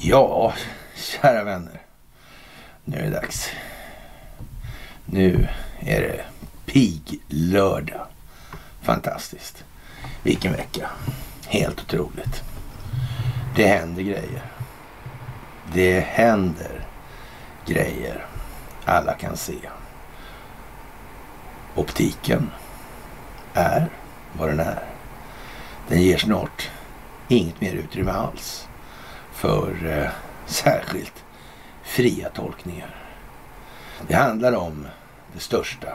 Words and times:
Ja, 0.00 0.54
kära 0.94 1.44
vänner. 1.44 1.80
Nu 2.84 2.96
är 2.96 3.02
det 3.02 3.10
dags. 3.10 3.50
Nu 5.04 5.48
är 5.80 6.00
det 6.00 6.24
piglördag. 6.66 8.06
Fantastiskt. 8.82 9.64
Vilken 10.22 10.52
vecka. 10.52 10.90
Helt 11.46 11.80
otroligt. 11.80 12.42
Det 13.56 13.66
händer 13.66 14.02
grejer. 14.02 14.42
Det 15.72 16.00
händer 16.00 16.86
grejer. 17.66 18.26
Alla 18.84 19.14
kan 19.14 19.36
se. 19.36 19.58
Optiken 21.74 22.50
är 23.54 23.88
vad 24.38 24.48
den 24.48 24.60
är. 24.60 24.82
Den 25.88 26.02
ger 26.02 26.18
snart 26.18 26.70
inget 27.28 27.60
mer 27.60 27.72
utrymme 27.72 28.10
alls 28.10 28.68
för 29.32 29.86
eh, 29.86 30.10
särskilt 30.46 31.24
fria 31.82 32.28
tolkningar. 32.28 32.96
Det 34.08 34.14
handlar 34.14 34.52
om 34.52 34.86
det 35.32 35.40
största 35.40 35.88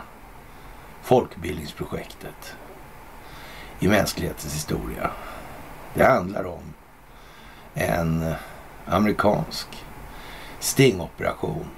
folkbildningsprojektet 1.02 2.56
i 3.80 3.88
mänsklighetens 3.88 4.56
historia. 4.56 5.12
Det 5.94 6.04
handlar 6.04 6.46
om 6.46 6.74
en 7.74 8.34
amerikansk 8.86 9.68
stingoperation. 10.60 11.70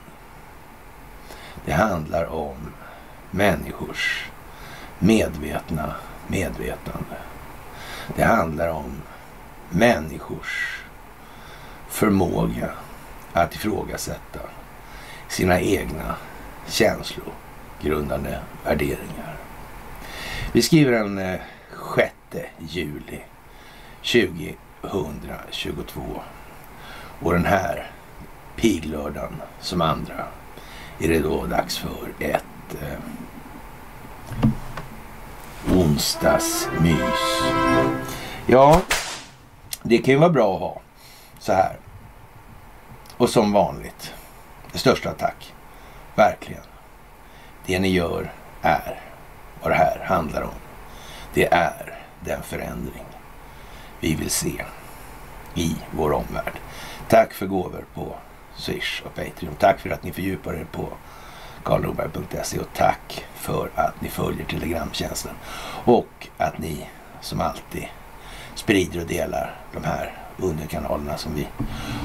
Det 1.65 1.73
handlar 1.73 2.25
om 2.25 2.73
människors 3.31 4.30
medvetna 5.01 5.95
medvetande. 6.27 7.17
Det 8.15 8.23
handlar 8.23 8.70
om 8.70 9.01
människors 9.70 10.84
förmåga 11.89 12.70
att 13.34 13.55
ifrågasätta 13.55 14.39
sina 15.27 15.59
egna 15.59 16.15
känslogrundande 16.67 18.39
värderingar. 18.63 19.35
Vi 20.51 20.61
skriver 20.61 20.91
den 20.91 21.17
eh, 21.17 21.39
6 21.95 22.13
juli 22.59 23.21
2022 24.01 26.21
och 27.21 27.33
den 27.33 27.45
här 27.45 27.91
piglördagen 28.55 29.41
som 29.59 29.81
andra 29.81 30.26
är 30.99 31.07
det 31.07 31.20
då 31.20 31.45
dags 31.45 31.77
för 31.77 32.13
ett 32.20 32.76
eh, 32.81 32.99
onsdagsmys. 35.70 37.41
Ja, 38.48 38.81
det 39.84 39.98
kan 39.98 40.13
ju 40.13 40.20
vara 40.20 40.29
bra 40.29 40.54
att 40.54 40.59
ha 40.59 40.81
så 41.40 41.54
här. 41.54 41.77
Och 43.17 43.29
som 43.29 43.51
vanligt, 43.51 44.13
det 44.71 44.77
största 44.77 45.13
tack. 45.13 45.54
Verkligen. 46.15 46.63
Det 47.65 47.79
ni 47.79 47.87
gör 47.87 48.34
är 48.62 48.99
vad 49.62 49.71
det 49.71 49.76
här 49.76 50.05
handlar 50.05 50.41
om. 50.41 50.59
Det 51.34 51.54
är 51.54 51.99
den 52.20 52.41
förändring 52.43 53.05
vi 53.99 54.15
vill 54.15 54.29
se 54.29 54.65
i 55.55 55.76
vår 55.91 56.12
omvärld. 56.12 56.54
Tack 57.09 57.34
för 57.34 57.45
gåvor 57.45 57.85
på 57.93 58.15
Swish 58.55 59.01
och 59.05 59.15
Patreon. 59.15 59.55
Tack 59.59 59.79
för 59.79 59.89
att 59.89 60.04
ni 60.04 60.12
fördjupar 60.12 60.54
er 60.54 60.67
på 60.71 60.89
karlnorberg.se 61.63 62.59
och 62.59 62.73
tack 62.73 63.26
för 63.35 63.70
att 63.76 64.01
ni 64.01 64.09
följer 64.09 64.45
Telegramtjänsten 64.45 65.31
och 65.85 66.28
att 66.38 66.57
ni 66.57 66.88
som 67.22 67.41
alltid 67.41 67.88
sprider 68.56 69.00
och 69.01 69.07
delar 69.07 69.56
de 69.73 69.84
här 69.84 70.13
underkanalerna 70.38 71.17
som 71.17 71.35
vi 71.35 71.47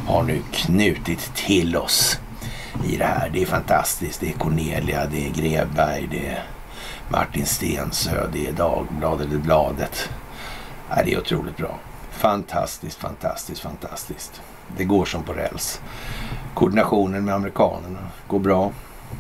har 0.06 0.22
nu 0.22 0.42
knutit 0.52 1.34
till 1.34 1.76
oss 1.76 2.18
i 2.84 2.96
det 2.96 3.04
här. 3.04 3.30
Det 3.32 3.42
är 3.42 3.46
fantastiskt. 3.46 4.20
Det 4.20 4.28
är 4.28 4.32
Cornelia, 4.32 5.06
det 5.06 5.26
är 5.26 5.30
Greberg, 5.30 6.08
det 6.10 6.26
är 6.26 6.44
Martin 7.08 7.46
Stensö, 7.46 8.28
det 8.32 8.46
är 8.46 8.52
Dagbladet, 8.52 9.30
det 9.30 9.36
är 9.36 9.40
Bladet. 9.40 10.10
Ja, 10.90 10.96
det 11.04 11.12
är 11.12 11.18
otroligt 11.18 11.56
bra. 11.56 11.78
Fantastiskt, 12.10 12.98
fantastiskt, 12.98 13.60
fantastiskt. 13.60 14.42
Det 14.76 14.84
går 14.84 15.04
som 15.04 15.22
på 15.22 15.32
räls. 15.32 15.80
Koordinationen 16.54 17.24
med 17.24 17.34
amerikanerna 17.34 18.00
går 18.28 18.38
bra 18.38 18.72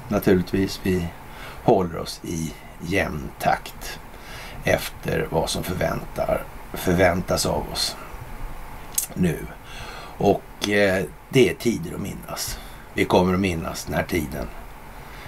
naturligtvis. 0.08 0.80
Vi 0.82 1.06
håller 1.62 1.98
oss 1.98 2.20
i 2.24 2.52
jämn 2.80 3.30
takt 3.38 3.98
efter 4.64 5.26
vad 5.30 5.50
som 5.50 5.62
förväntar, 5.62 6.44
förväntas 6.72 7.46
av 7.46 7.70
oss 7.72 7.96
nu. 9.14 9.46
Och 10.18 10.68
eh, 10.68 11.04
det 11.28 11.50
är 11.50 11.54
tider 11.54 11.94
att 11.94 12.00
minnas. 12.00 12.58
Vi 12.94 13.04
kommer 13.04 13.34
att 13.34 13.40
minnas 13.40 13.84
den 13.84 13.94
här 13.94 14.02
tiden 14.02 14.46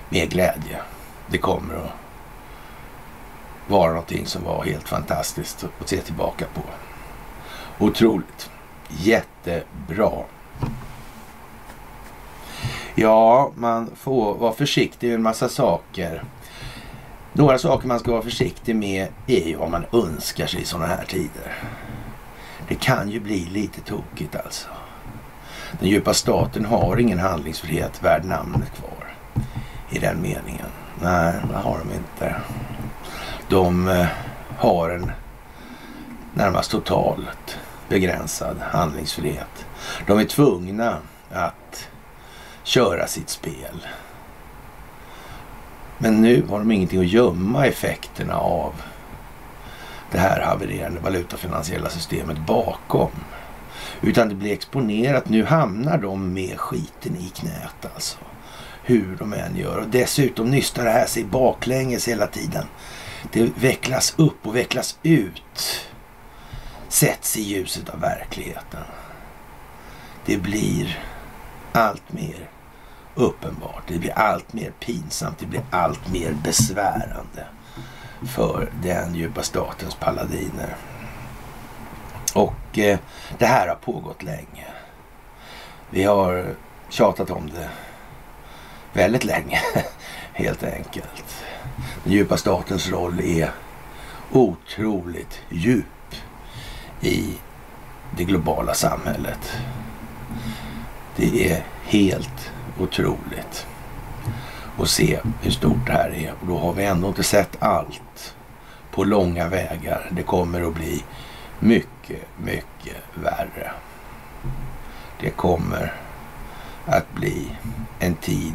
med 0.09 0.31
glädje. 0.31 0.81
Det 1.27 1.39
kommer 1.39 1.75
att 1.75 1.91
vara 3.67 3.91
någonting 3.91 4.27
som 4.27 4.45
var 4.45 4.65
helt 4.65 4.89
fantastiskt 4.89 5.65
att 5.81 5.89
se 5.89 5.97
tillbaka 5.97 6.45
på. 6.55 6.63
Otroligt. 7.85 8.51
Jättebra. 8.89 10.25
Ja, 12.95 13.51
man 13.55 13.91
får 13.97 14.35
vara 14.35 14.53
försiktig 14.53 15.07
med 15.07 15.15
en 15.15 15.23
massa 15.23 15.49
saker. 15.49 16.23
Några 17.33 17.59
saker 17.59 17.89
man 17.89 17.99
ska 17.99 18.11
vara 18.11 18.23
försiktig 18.23 18.77
med 18.77 19.07
är 19.27 19.49
ju 19.49 19.57
vad 19.57 19.71
man 19.71 19.85
önskar 19.93 20.47
sig 20.47 20.61
i 20.61 20.65
sådana 20.65 20.87
här 20.87 21.05
tider. 21.05 21.55
Det 22.69 22.75
kan 22.75 23.11
ju 23.11 23.21
bli 23.21 23.45
lite 23.45 23.81
tokigt 23.81 24.37
alltså. 24.37 24.69
Den 25.81 25.89
djupa 25.89 26.15
staten 26.15 26.65
har 26.65 26.97
ingen 26.97 27.19
handlingsfrihet 27.19 28.03
värd 28.03 28.25
namnet 28.25 28.73
kvar. 28.75 29.15
I 29.91 29.99
den 29.99 30.23
meningen. 30.23 30.67
Nej, 31.03 31.35
det 31.51 31.57
har 31.57 31.79
de 31.79 31.95
inte. 31.95 32.37
De 33.49 33.89
eh, 33.89 34.07
har 34.59 34.91
en 34.91 35.13
närmast 36.35 36.71
totalt 36.71 37.59
begränsad 37.89 38.57
handlingsfrihet. 38.61 39.67
De 40.07 40.19
är 40.19 40.25
tvungna 40.25 40.99
att 41.31 41.89
köra 42.69 43.07
sitt 43.07 43.29
spel. 43.29 43.87
Men 45.99 46.23
nu 46.23 46.47
har 46.49 46.59
de 46.59 46.73
ingenting 46.73 47.01
att 47.01 47.07
gömma 47.07 47.67
effekterna 47.67 48.37
av 48.39 48.73
det 50.11 50.19
här 50.19 50.41
havererande 50.41 51.01
valutafinansiella 51.01 51.91
systemet 51.91 52.39
bakom. 52.47 53.11
Utan 54.01 54.29
det 54.29 54.35
blir 54.35 54.53
exponerat. 54.53 55.29
Nu 55.29 55.45
hamnar 55.45 55.99
de 55.99 56.33
med 56.33 56.59
skiten 56.59 57.17
i 57.17 57.29
knät 57.29 57.95
alltså. 57.95 58.19
Hur 58.83 59.17
de 59.19 59.33
än 59.33 59.57
gör. 59.57 59.79
Och 59.79 59.89
dessutom 59.89 60.51
nystar 60.51 60.85
det 60.85 60.91
här 60.91 61.07
sig 61.07 61.25
baklänges 61.25 62.09
hela 62.09 62.27
tiden. 62.27 62.65
Det 63.33 63.51
vecklas 63.59 64.15
upp 64.17 64.47
och 64.47 64.57
vecklas 64.57 64.99
ut. 65.03 65.89
Sätts 66.89 67.37
i 67.37 67.43
ljuset 67.43 67.89
av 67.89 68.01
verkligheten. 68.01 68.85
Det 70.27 70.37
blir 70.37 70.99
allt 71.73 72.13
mer 72.13 72.51
uppenbart. 73.19 73.83
Det 73.87 73.99
blir 73.99 74.19
allt 74.19 74.53
mer 74.53 74.71
pinsamt. 74.81 75.39
Det 75.39 75.47
blir 75.47 75.63
allt 75.71 76.13
mer 76.13 76.33
besvärande 76.45 77.47
för 78.27 78.73
den 78.83 79.15
djupa 79.15 79.43
statens 79.43 79.95
paladiner. 79.95 80.77
Och 82.35 82.79
eh, 82.79 82.99
det 83.39 83.47
här 83.47 83.69
har 83.69 83.75
pågått 83.75 84.23
länge. 84.23 84.67
Vi 85.91 86.05
har 86.05 86.55
tjatat 86.89 87.31
om 87.31 87.51
det 87.51 87.69
väldigt 88.93 89.25
länge, 89.25 89.61
helt 90.33 90.63
enkelt. 90.63 91.45
Den 92.05 92.13
djupa 92.13 92.37
statens 92.37 92.89
roll 92.89 93.21
är 93.21 93.51
otroligt 94.33 95.41
djup 95.49 96.15
i 97.01 97.35
det 98.17 98.25
globala 98.25 98.75
samhället. 98.75 99.59
Det 101.17 101.53
är 101.53 101.65
helt 101.85 102.53
otroligt 102.79 103.67
att 104.79 104.89
se 104.89 105.19
hur 105.43 105.51
stort 105.51 105.87
det 105.87 105.93
här 105.93 106.11
är. 106.11 106.33
Och 106.41 106.47
då 106.47 106.59
har 106.59 106.73
vi 106.73 106.85
ändå 106.85 107.09
inte 107.09 107.23
sett 107.23 107.63
allt 107.63 108.35
på 108.91 109.05
långa 109.05 109.49
vägar. 109.49 110.09
Det 110.11 110.23
kommer 110.23 110.63
att 110.63 110.75
bli 110.75 111.05
mycket, 111.61 112.23
mycket 112.45 112.97
värre. 113.15 113.73
Det 115.21 115.31
kommer 115.31 115.95
att 116.87 117.15
bli 117.15 117.51
en 117.99 118.15
tid 118.15 118.55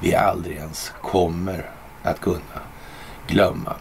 vi 0.00 0.14
aldrig 0.14 0.56
ens 0.56 0.92
kommer 1.02 1.70
att 2.02 2.20
kunna 2.20 2.60
glömma. 3.26 3.74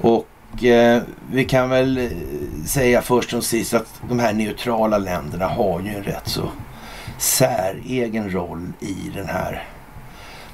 Och 0.00 0.64
eh, 0.64 1.02
vi 1.30 1.44
kan 1.44 1.68
väl 1.68 1.98
eh, 1.98 2.10
säga 2.66 3.02
först 3.02 3.32
och 3.32 3.44
sist 3.44 3.74
att 3.74 4.00
de 4.08 4.18
här 4.18 4.32
neutrala 4.32 4.98
länderna 4.98 5.46
har 5.46 5.80
ju 5.80 5.88
en 5.88 6.02
rätt 6.02 6.28
så 6.28 6.50
säregen 7.18 8.30
roll 8.30 8.72
i 8.80 9.10
den 9.14 9.28
här 9.28 9.64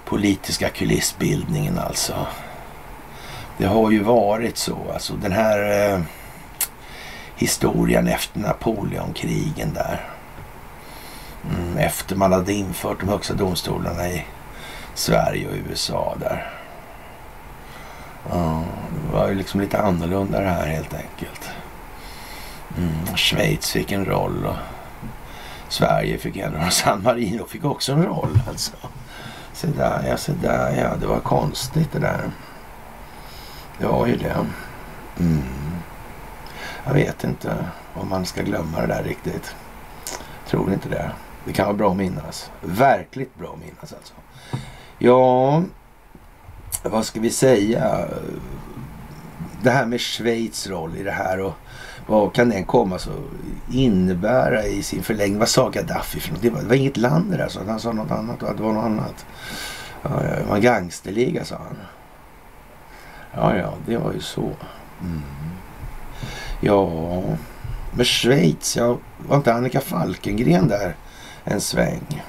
politiska 0.05 0.69
kulissbildningen 0.69 1.79
alltså. 1.79 2.27
Det 3.59 3.67
har 3.67 3.91
ju 3.91 4.03
varit 4.03 4.57
så. 4.57 4.79
Alltså 4.95 5.15
den 5.15 5.33
här 5.33 5.91
eh, 5.93 6.01
historien 7.37 8.09
efter 8.09 8.41
Napoleonkrigen 8.41 9.75
där. 9.75 10.09
Mm, 11.51 11.79
efter 11.79 12.17
man 12.17 12.33
hade 12.33 12.53
infört 12.53 13.01
de 13.01 13.09
högsta 13.09 13.35
domstolarna 13.35 14.09
i 14.09 14.25
Sverige 14.95 15.49
och 15.49 15.55
USA 15.69 16.17
där. 16.21 16.51
Ja, 18.31 18.63
det 18.91 19.17
var 19.17 19.29
ju 19.29 19.35
liksom 19.35 19.61
lite 19.61 19.79
annorlunda 19.79 20.41
det 20.41 20.49
här 20.49 20.67
helt 20.67 20.95
enkelt. 20.95 21.51
Mm, 22.79 23.17
Schweiz 23.17 23.71
fick 23.71 23.93
en 23.93 24.05
roll 24.05 24.47
och 24.47 24.57
Sverige 25.73 26.19
fick 26.19 26.37
en 26.37 26.53
roll. 26.53 26.71
San 26.71 27.03
Marino 27.03 27.47
fick 27.47 27.65
också 27.65 27.93
en 27.93 28.05
roll 28.05 28.41
alltså. 28.49 28.73
Se 29.53 29.67
där, 29.67 30.05
ja, 30.09 30.17
se 30.17 30.33
där, 30.33 30.77
ja. 30.77 30.97
Det 30.97 31.07
var 31.07 31.21
konstigt 31.21 31.93
det 31.93 31.99
där. 31.99 32.31
Det 33.79 33.87
var 33.87 34.07
ju 34.07 34.17
det. 34.17 34.37
Mm. 35.21 35.43
Jag 36.85 36.95
vet 36.95 37.25
inte 37.25 37.57
om 37.95 38.09
man 38.09 38.27
ska 38.27 38.43
glömma 38.43 38.81
det 38.81 38.87
där 38.87 39.03
riktigt. 39.03 39.55
Tror 40.47 40.73
inte 40.73 40.89
det. 40.89 41.11
Det 41.45 41.53
kan 41.53 41.67
vara 41.67 41.77
bra 41.77 41.91
att 41.91 41.97
minnas. 41.97 42.51
Verkligt 42.61 43.39
bra 43.39 43.53
att 43.53 43.61
minnas 43.61 43.93
alltså. 43.93 44.15
Ja, 44.99 45.63
vad 46.83 47.05
ska 47.05 47.21
vi 47.21 47.31
säga? 47.31 48.09
Det 49.63 49.71
här 49.71 49.87
med 49.87 50.01
Schweiz 50.01 50.67
roll 50.67 50.97
i 50.97 51.03
det 51.03 51.13
här 51.13 51.41
och 51.41 51.55
vad 52.07 52.33
kan 52.33 52.49
den 52.49 52.65
komma 52.65 52.99
så 52.99 53.11
innebära 53.71 54.67
i 54.67 54.83
sin 54.83 55.03
förlängning? 55.03 55.39
Vad 55.39 55.49
sa 55.49 55.69
Gaddafi 55.69 56.21
för 56.21 56.33
något? 56.33 56.43
Det 56.43 56.51
var, 56.51 56.61
det 56.61 56.69
var 56.69 56.75
inget 56.75 56.97
land 56.97 57.31
det 57.31 57.37
där, 57.37 57.49
så 57.49 57.61
han 57.67 57.81
sa 57.81 57.93
något 57.93 58.11
annat 58.11 58.41
det 58.41 58.63
var 58.63 58.73
något 58.73 58.85
annat. 58.85 59.27
Ja, 60.03 60.09
det 60.09 60.45
var 60.49 60.57
en 60.57 60.63
gangsterliga 60.63 61.45
sa 61.45 61.57
han. 61.57 61.77
Ja, 63.35 63.57
ja, 63.57 63.73
det 63.87 63.97
var 63.97 64.13
ju 64.13 64.21
så. 64.21 64.51
Mm. 65.01 65.23
Ja, 66.61 66.89
med 67.93 68.07
Schweiz, 68.07 68.77
ja, 68.77 68.99
var 69.29 69.37
inte 69.37 69.55
Annika 69.55 69.81
Falkengren 69.81 70.69
där 70.69 70.97
en 71.45 71.61
sväng? 71.61 72.23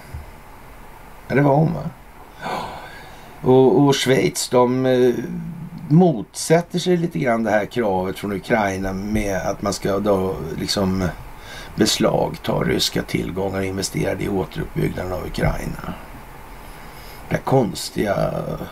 Ja, 1.27 1.35
det 1.35 1.41
var 1.41 1.55
hon 1.55 1.73
va? 1.73 1.89
Och, 3.41 3.81
och 3.81 3.95
Schweiz, 3.95 4.49
de 4.49 4.85
eh, 4.85 5.13
motsätter 5.94 6.80
sig 6.80 6.98
lite 6.98 7.19
grann 7.19 7.44
det 7.44 7.51
här 7.51 7.66
kravet 7.66 8.19
från 8.19 8.34
Ukraina 8.34 8.94
med 8.94 9.38
att 9.38 9.62
man 9.62 9.74
ska 9.74 10.00
då 10.00 10.36
liksom 10.60 11.07
beslagta 11.75 12.54
ryska 12.54 13.01
tillgångar 13.04 13.62
investerade 13.62 14.24
i 14.24 14.30
återuppbyggnaden 14.30 15.13
av 15.13 15.25
Ukraina. 15.25 15.94
Det 17.30 17.38
konstiga 17.38 18.16
eh, 18.16 18.68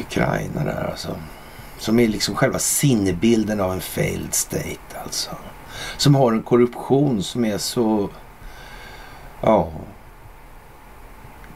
Ukraina 0.00 0.64
där 0.64 0.88
alltså. 0.90 1.16
Som 1.78 1.98
är 1.98 2.08
liksom 2.08 2.34
själva 2.34 2.58
sinnebilden 2.58 3.60
av 3.60 3.72
en 3.72 3.80
failed 3.80 4.34
state 4.34 5.00
alltså. 5.04 5.30
Som 5.96 6.14
har 6.14 6.32
en 6.32 6.42
korruption 6.42 7.22
som 7.22 7.44
är 7.44 7.58
så... 7.58 8.10
Ja. 9.40 9.68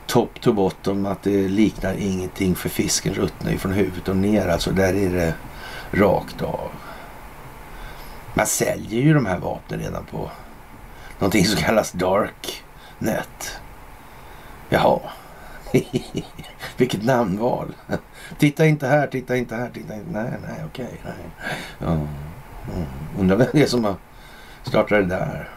Top 0.08 0.40
to 0.40 0.52
bottom 0.52 1.06
att 1.06 1.22
det 1.22 1.49
liknar 1.49 1.94
ingenting 1.94 2.55
för 2.55 2.69
fisken 2.69 3.14
ruttnar 3.14 3.50
ju 3.50 3.58
från 3.58 3.72
huvudet 3.72 4.08
och 4.08 4.16
ner. 4.16 4.49
Alltså 4.49 4.70
där 4.70 4.94
är 4.94 5.10
det 5.10 5.34
rakt 5.90 6.43
av. 6.43 6.70
Man 8.34 8.46
säljer 8.46 9.02
ju 9.02 9.14
de 9.14 9.26
här 9.26 9.38
vapnen 9.38 9.81
redan 9.81 10.05
på 10.05 10.31
någonting 11.19 11.44
som 11.44 11.62
kallas 11.62 11.93
dark 11.93 12.62
net. 12.99 13.60
Jaha. 14.69 15.00
Vilket 16.76 17.04
namnval. 17.04 17.75
titta 18.38 18.66
inte 18.66 18.87
här, 18.87 19.06
titta 19.06 19.37
inte 19.37 19.56
här, 19.56 19.70
titta 19.75 19.94
inte. 19.94 20.11
Nej, 20.11 20.32
nej, 20.49 20.64
okej. 20.66 21.00
nej. 21.04 21.14
Ja. 21.78 21.93
Mm. 21.93 22.87
Undrar 23.19 23.37
vem 23.37 23.46
det 23.52 23.62
är 23.62 23.66
som 23.66 23.84
har 23.84 23.94
startat 24.62 24.88
det 24.88 25.04
där. 25.04 25.50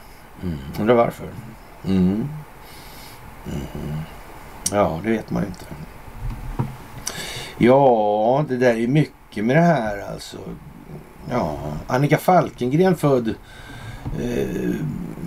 Mm. 0.43 0.57
Undrar 0.79 0.95
varför. 0.95 1.27
Mm. 1.85 2.29
Mm. 3.45 4.03
Ja, 4.71 4.99
det 5.03 5.09
vet 5.09 5.31
man 5.31 5.43
ju 5.43 5.47
inte. 5.47 5.65
Ja, 7.57 8.45
det 8.47 8.57
där 8.57 8.75
är 8.75 8.87
mycket 8.87 9.45
med 9.45 9.55
det 9.55 9.61
här 9.61 10.11
alltså. 10.13 10.37
Ja, 11.29 11.57
Annika 11.87 12.17
Falkengren 12.17 12.95
född 12.95 13.27
eh, 14.21 14.75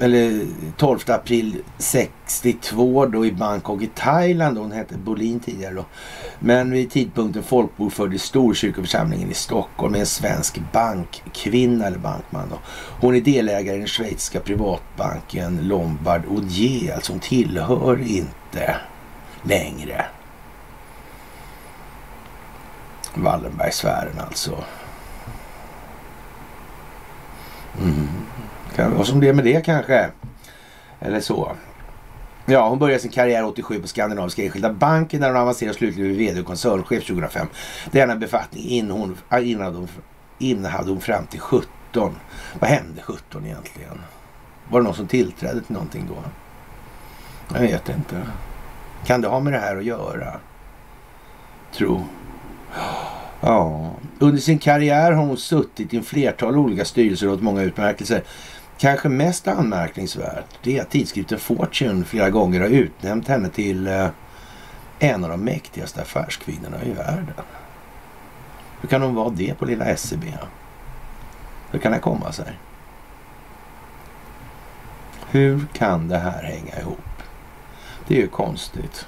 eller 0.01 0.47
12 0.77 0.99
april 1.07 1.63
62 1.79 3.07
då 3.07 3.27
i 3.27 3.33
Bangkok 3.33 3.83
i 3.83 3.91
Thailand. 3.95 4.59
Hon 4.59 4.73
hette 4.73 4.95
Bolin 4.97 5.41
tidigare 5.41 5.75
då. 5.75 5.85
Men 6.39 6.71
vid 6.71 6.91
tidpunkten 6.91 7.43
folkbokförd 7.43 8.15
i 8.15 8.19
Storkyrkoförsamlingen 8.19 9.31
i 9.31 9.35
Stockholm 9.35 9.93
med 9.93 10.01
en 10.01 10.07
svensk 10.07 10.61
bankkvinna 10.73 11.87
eller 11.87 11.99
bankman. 11.99 12.49
Då. 12.51 12.59
Hon 13.01 13.15
är 13.15 13.21
delägare 13.21 13.77
i 13.77 13.79
den 13.79 13.89
schweiziska 13.89 14.41
privatbanken 14.41 15.59
Lombard 15.63 16.23
Odier. 16.27 16.95
Alltså 16.95 17.13
hon 17.13 17.21
tillhör 17.21 18.01
inte 18.07 18.77
längre 19.45 20.05
Wallenbergsfären 23.15 24.19
alltså. 24.27 24.65
Mm. 27.81 28.09
Kan 28.77 28.95
vara 28.95 29.05
som 29.05 29.21
det 29.21 29.33
med 29.33 29.45
det 29.45 29.65
kanske. 29.65 30.11
Eller 31.01 31.21
så. 31.21 31.53
Ja, 32.47 32.69
hon 32.69 32.79
började 32.79 33.01
sin 33.01 33.11
karriär 33.11 33.45
87 33.45 33.81
på 33.81 33.89
Skandinaviska 33.89 34.43
Enskilda 34.43 34.73
Banken 34.73 35.21
där 35.21 35.29
hon 35.29 35.37
avancerade 35.37 35.75
slutligen 35.75 36.11
till 36.11 36.19
VD 36.19 36.41
och 36.41 36.47
koncernchef 36.47 37.07
2005. 37.07 37.47
Denna 37.91 38.17
befattning 38.17 38.93
ah, 39.29 39.39
innehade 39.39 39.77
hon, 39.77 39.89
innehade 40.39 40.91
hon 40.91 41.01
fram 41.01 41.27
till 41.27 41.41
17. 41.41 42.17
Vad 42.59 42.71
hände 42.71 43.03
17 43.03 43.47
egentligen? 43.47 44.01
Var 44.71 44.81
det 44.81 44.85
någon 44.85 44.95
som 44.95 45.07
tillträdde 45.07 45.61
till 45.61 45.73
någonting 45.73 46.07
då? 46.09 46.17
Jag 47.55 47.61
vet 47.61 47.89
inte. 47.89 48.27
Kan 49.07 49.21
det 49.21 49.29
ha 49.29 49.41
med 49.41 49.53
det 49.53 49.59
här 49.59 49.77
att 49.77 49.85
göra? 49.85 50.33
Tro. 51.73 52.05
Ja. 53.41 53.91
Under 54.19 54.41
sin 54.41 54.59
karriär 54.59 55.13
har 55.13 55.27
hon 55.27 55.37
suttit 55.37 55.95
i 55.95 55.97
en 55.97 56.03
flertal 56.03 56.59
olika 56.59 56.85
styrelser 56.85 57.27
och 57.29 57.35
åt 57.35 57.43
många 57.43 57.63
utmärkelser. 57.63 58.23
Kanske 58.79 59.09
mest 59.09 59.49
anmärkningsvärt 59.49 60.45
det 60.63 60.79
är 60.79 60.83
att 60.83 60.91
tidskriften 60.91 61.39
Fortune 61.39 62.05
flera 62.05 62.31
gånger 62.31 62.61
har 62.61 62.69
utnämnt 62.69 63.29
henne 63.29 63.49
till 63.49 63.87
eh, 63.87 64.09
en 64.99 65.25
av 65.25 65.31
de 65.31 65.41
mäktigaste 65.41 66.03
affärskvinnorna 66.03 66.85
i 66.85 66.93
världen. 66.93 67.35
Hur 68.81 68.89
kan 68.89 69.03
hon 69.03 69.15
vara 69.15 69.31
det 69.31 69.55
på 69.55 69.65
lilla 69.65 69.97
SEB? 69.97 70.25
Hur 71.71 71.79
kan 71.79 71.93
det 71.93 71.99
komma 71.99 72.33
sig? 72.33 72.59
Hur 75.31 75.67
kan 75.73 76.09
det 76.09 76.19
här 76.19 76.43
hänga 76.43 76.81
ihop? 76.81 77.14
Det 78.09 78.15
är 78.15 78.21
ju 78.21 78.29
konstigt. 78.29 79.07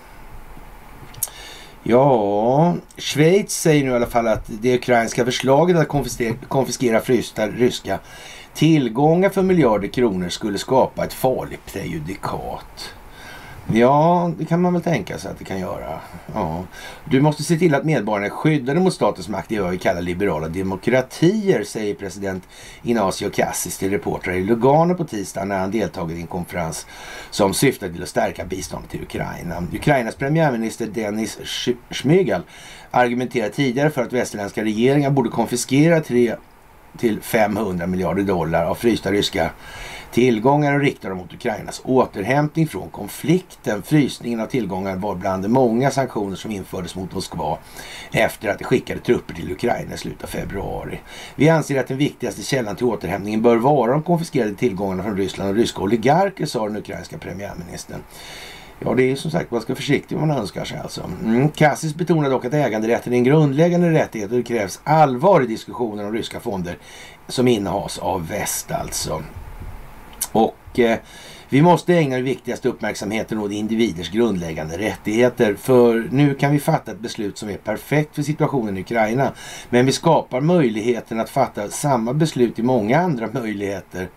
Ja, 1.83 2.75
Schweiz 2.97 3.50
säger 3.50 3.85
nu 3.85 3.91
i 3.91 3.95
alla 3.95 4.07
fall 4.07 4.29
att 4.29 4.45
det 4.47 4.75
ukrainska 4.75 5.25
förslaget 5.25 5.76
att 5.76 5.88
konfiskera 6.49 7.00
frysta 7.00 7.49
ryska 7.49 7.99
tillgångar 8.55 9.31
för 9.31 9.43
miljarder 9.43 9.88
kronor 9.88 10.29
skulle 10.29 10.59
skapa 10.59 11.05
ett 11.05 11.12
farligt 11.12 11.67
prejudikat. 11.67 12.95
Ja, 13.73 14.30
det 14.38 14.44
kan 14.44 14.62
man 14.62 14.73
väl 14.73 14.82
tänka 14.82 15.18
sig 15.18 15.30
att 15.30 15.38
det 15.38 15.44
kan 15.44 15.61
göra. 15.61 16.00
Ja. 16.35 16.64
Du 17.04 17.20
måste 17.20 17.42
se 17.42 17.56
till 17.58 17.75
att 17.75 17.85
medborgarna 17.85 18.26
är 18.26 18.30
skyddade 18.30 18.80
mot 18.80 18.94
statens 18.94 19.28
makt 19.28 19.52
i 19.52 19.58
vad 19.58 19.70
vi 19.70 19.78
kallar 19.78 20.02
liberala 20.02 20.49
demokratier, 20.49 21.64
säger 21.64 21.94
president 21.94 22.44
Inacio 22.82 23.30
Cassis 23.30 23.78
till 23.78 23.90
reportrar 23.90 24.35
i 24.35 24.44
Lugano 24.44 24.94
på 24.94 25.04
tisdag 25.04 25.44
när 25.44 25.58
han 25.58 25.70
deltagit 25.70 26.18
i 26.18 26.20
en 26.20 26.26
konferens 26.26 26.87
som 27.30 27.54
syftar 27.54 27.88
till 27.88 28.02
att 28.02 28.08
stärka 28.08 28.44
biståndet 28.44 28.90
till 28.90 29.02
Ukraina. 29.02 29.62
Ukrainas 29.73 30.14
premiärminister 30.14 30.87
Denis 30.87 31.38
Schmygal 31.90 32.42
argumenterade 32.90 33.52
tidigare 33.52 33.90
för 33.90 34.02
att 34.02 34.12
västerländska 34.12 34.64
regeringar 34.64 35.11
borde 35.11 35.30
konfiskera 35.30 36.00
tre 36.00 36.37
till 36.99 37.20
500 37.20 37.87
miljarder 37.87 38.23
dollar 38.23 38.64
av 38.64 38.75
frysta 38.75 39.12
ryska 39.12 39.50
tillgångar 40.13 40.75
och 40.75 40.81
riktade 40.81 41.15
mot 41.15 41.35
Ukrainas 41.35 41.81
återhämtning 41.85 42.69
från 42.69 42.89
konflikten. 42.89 43.83
Frysningen 43.83 44.41
av 44.41 44.47
tillgångar 44.47 44.97
var 44.97 45.15
bland 45.15 45.43
de 45.43 45.49
många 45.49 45.91
sanktioner 45.91 46.37
som 46.37 46.51
infördes 46.51 46.95
mot 46.95 47.15
Moskva 47.15 47.59
efter 48.13 48.49
att 48.49 48.59
det 48.59 48.65
skickade 48.65 49.01
trupper 49.01 49.35
till 49.35 49.53
Ukraina 49.53 49.95
i 49.95 49.99
slutet 49.99 50.23
av 50.23 50.29
februari. 50.29 51.01
Vi 51.35 51.49
anser 51.49 51.81
att 51.81 51.89
den 51.89 51.99
viktigaste 51.99 52.43
källan 52.43 52.77
till 52.77 52.87
återhämtningen 52.87 53.43
bör 53.43 53.57
vara 53.57 53.93
de 53.93 54.03
konfiskerade 54.03 54.55
tillgångarna 54.55 55.03
från 55.03 55.17
Ryssland 55.17 55.51
och 55.51 55.57
ryska 55.57 55.83
oligarker, 55.83 56.47
sa 56.47 56.67
den 56.67 56.77
ukrainska 56.77 57.19
premiärministern. 57.19 58.01
Ja, 58.79 58.95
det 58.95 59.03
är 59.03 59.17
som 59.17 59.31
sagt, 59.31 59.51
man 59.51 59.61
ska 59.61 59.73
vara 59.73 59.77
försiktig 59.77 60.17
vad 60.17 60.29
man 60.29 60.39
önskar 60.39 60.65
sig 60.65 60.79
alltså. 60.79 61.11
Mm. 61.25 61.49
Kassis 61.49 61.95
betonar 61.95 62.31
dock 62.31 62.45
att 62.45 62.55
äganderätten 62.55 63.13
är 63.13 63.17
en 63.17 63.25
grundläggande 63.25 63.91
rättighet 63.91 64.31
och 64.31 64.37
det 64.37 64.43
krävs 64.43 64.81
allvar 64.85 65.43
i 65.43 65.47
diskussioner 65.47 66.07
om 66.07 66.13
ryska 66.13 66.41
fonder 66.41 66.79
som 67.29 67.49
innehas 67.49 67.99
av 67.99 68.29
väst 68.29 68.73
alltså. 68.73 69.23
Och 70.37 70.78
eh, 70.78 70.99
Vi 71.49 71.62
måste 71.62 71.95
ägna 71.95 72.16
den 72.16 72.25
viktigaste 72.25 72.69
uppmärksamheten 72.69 73.38
åt 73.38 73.52
individers 73.52 74.11
grundläggande 74.11 74.78
rättigheter. 74.78 75.55
För 75.55 76.09
nu 76.11 76.35
kan 76.35 76.52
vi 76.52 76.59
fatta 76.59 76.93
ett 76.93 77.00
beslut 77.00 77.38
som 77.38 77.49
är 77.49 77.57
perfekt 77.57 78.14
för 78.14 78.23
situationen 78.23 78.76
i 78.76 78.81
Ukraina. 78.81 79.33
Men 79.71 79.87
vi 79.87 79.93
skapar 79.93 80.40
möjligheten 80.40 81.21
att 81.21 81.31
fatta 81.31 81.69
samma 81.69 82.12
beslut 82.12 82.59
i 82.59 82.62
många 82.62 82.99
andra 82.99 83.28
möjligheter. 83.33 84.09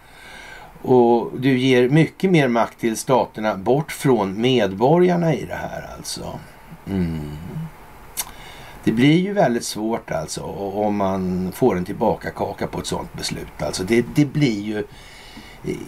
Och 0.82 1.32
du 1.40 1.58
ger 1.58 1.90
mycket 1.90 2.32
mer 2.32 2.48
makt 2.48 2.80
till 2.80 2.98
staterna 2.98 3.56
bort 3.56 3.92
från 3.92 4.42
medborgarna 4.42 5.34
i 5.34 5.46
det 5.46 5.56
här 5.56 5.90
alltså. 5.98 6.40
Mm. 6.88 7.32
Det 8.84 8.92
blir 8.92 9.20
ju 9.20 9.34
väldigt 9.34 9.66
svårt 9.66 10.12
alltså 10.12 10.42
om 10.42 10.96
man 10.96 11.52
får 11.52 11.78
en 11.78 11.86
tillbakakaka 11.86 12.68
på 12.68 12.80
ett 12.80 12.86
sådant 12.86 13.14
beslut. 13.14 13.62
Alltså 13.62 13.84
det, 13.84 14.06
det 14.16 14.26
blir 14.26 14.62
ju 14.62 14.84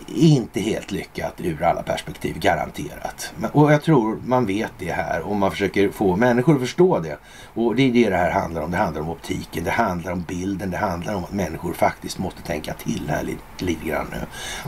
inte 0.08 0.60
helt 0.60 0.92
lyckat 0.92 1.34
ur 1.38 1.64
alla 1.64 1.84
perspektiv, 1.84 2.40
garanterat. 2.40 3.34
Och 3.52 3.74
jag 3.74 3.84
tror 3.84 4.20
man 4.26 4.46
vet 4.46 4.72
det 4.78 4.92
här 4.92 5.22
och 5.22 5.36
man 5.36 5.52
försöker 5.52 5.90
få 5.90 6.16
människor 6.16 6.56
att 6.56 6.62
förstå 6.62 7.00
det. 7.00 7.18
Och 7.54 7.76
det 7.76 7.84
är 7.84 7.94
det 7.94 8.10
det 8.10 8.18
här 8.18 8.32
handlar 8.32 8.62
om. 8.62 8.72
Det 8.72 8.78
handlar 8.78 9.02
om 9.02 9.10
optiken, 9.10 9.64
det 9.64 9.72
handlar 9.72 10.12
om 10.12 10.22
bilden, 10.28 10.72
det 10.72 10.78
handlar 10.78 11.16
om 11.16 11.24
att 11.24 11.34
människor 11.34 11.74
faktiskt 11.74 12.18
måste 12.18 12.42
tänka 12.42 12.74
till 12.74 13.10
här 13.10 13.24
lite, 13.24 13.42
lite 13.58 13.86
grann 13.86 14.08
nu. 14.12 14.18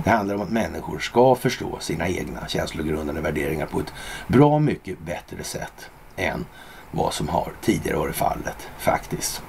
Det 0.04 0.10
handlar 0.10 0.36
om 0.36 0.42
att 0.42 0.52
människor 0.52 1.00
ska 1.00 1.36
förstå 1.36 1.80
sina 1.80 2.08
egna 2.08 2.48
känslogrundande 2.48 3.22
värderingar 3.22 3.66
på 3.66 3.80
ett 3.80 3.94
bra 4.28 4.60
mycket 4.60 5.00
bättre 5.00 5.44
sätt 5.44 5.90
än 6.16 6.46
vad 6.92 7.14
som 7.14 7.28
har 7.28 7.52
tidigare 7.62 7.98
varit 7.98 8.16
fallet 8.16 8.68
faktiskt. 8.78 9.44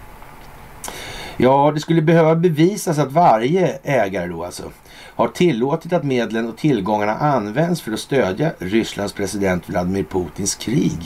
Ja, 1.37 1.71
det 1.75 1.81
skulle 1.81 2.03
behöva 2.03 2.35
bevisas 2.35 2.99
att 2.99 3.13
varje 3.13 3.79
ägare 3.83 4.27
då 4.27 4.45
alltså 4.45 4.71
har 5.17 5.29
tillåtit 5.29 5.93
att 5.93 6.05
medlen 6.05 6.49
och 6.49 6.57
tillgångarna 6.57 7.15
används 7.15 7.81
för 7.81 7.93
att 7.93 8.01
stödja 8.01 8.53
Rysslands 8.59 9.13
president 9.13 9.69
Vladimir 9.69 10.05
Putins 10.05 10.55
krig. 10.55 10.99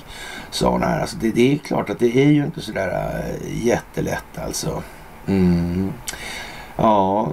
Sa 0.50 0.70
hon 0.70 0.82
här. 0.82 1.00
Alltså 1.00 1.16
det, 1.16 1.30
det 1.30 1.54
är 1.54 1.58
klart 1.58 1.90
att 1.90 1.98
det 1.98 2.16
är 2.16 2.30
ju 2.30 2.44
inte 2.44 2.60
sådär 2.60 2.88
äh, 2.88 3.30
eh, 3.30 3.66
jättelätt 3.66 4.38
alltså. 4.38 4.82
Mm. 5.26 5.92
Ja, 6.76 7.32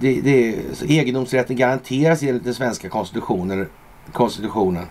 det, 0.00 0.20
det, 0.20 0.56
egendomsrätten 0.88 1.56
garanteras 1.56 2.22
enligt 2.22 2.44
den 2.44 2.54
svenska 2.54 2.88
konstitutionen. 2.88 3.68
konstitutionen. 4.12 4.86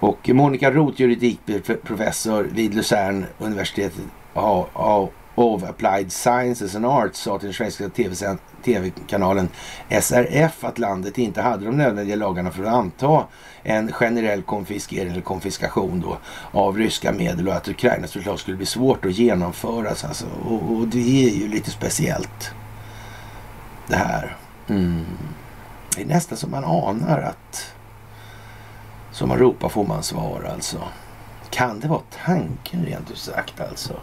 Och 0.00 0.28
Monica 0.28 0.70
Roth, 0.70 1.00
juridikprofessor 1.00 2.48
vid 2.52 2.74
Luzern 2.74 3.24
universitetet 3.38 4.04
of 5.34 5.62
Applied 5.62 6.12
Sciences 6.12 6.74
and 6.74 6.86
Arts 6.86 7.18
sa 7.18 7.38
till 7.38 7.46
den 7.46 7.54
svenska 7.54 7.88
tv-kanalen 8.64 9.48
SRF 10.00 10.64
att 10.64 10.78
landet 10.78 11.18
inte 11.18 11.42
hade 11.42 11.64
de 11.64 11.76
nödvändiga 11.76 12.16
lagarna 12.16 12.50
för 12.50 12.64
att 12.64 12.74
anta 12.74 13.26
en 13.62 13.92
generell 13.92 14.42
konfiskering 14.42 15.12
eller 15.12 15.20
konfiskation 15.20 16.00
då 16.00 16.18
av 16.58 16.78
ryska 16.78 17.12
medel 17.12 17.48
och 17.48 17.54
att 17.54 17.68
Ukrainas 17.68 18.12
förslag 18.12 18.38
skulle 18.38 18.56
bli 18.56 18.66
svårt 18.66 19.04
att 19.04 19.12
genomföra. 19.12 19.88
Alltså, 19.88 20.26
och, 20.44 20.76
och, 20.76 20.88
det 20.88 21.24
är 21.24 21.30
ju 21.30 21.48
lite 21.48 21.70
speciellt 21.70 22.50
det 23.86 23.96
här. 23.96 24.36
Mm. 24.68 25.04
Det 25.96 26.02
är 26.02 26.06
nästan 26.06 26.38
som 26.38 26.50
man 26.50 26.64
anar 26.64 27.22
att 27.22 27.74
som 29.12 29.28
man 29.28 29.38
ropar 29.38 29.68
får 29.68 29.84
man 29.84 30.02
svar 30.02 30.50
alltså. 30.52 30.82
Kan 31.50 31.80
det 31.80 31.88
vara 31.88 32.02
tanken 32.24 32.84
rent 32.84 33.10
ut 33.10 33.18
sagt 33.18 33.60
alltså? 33.60 33.94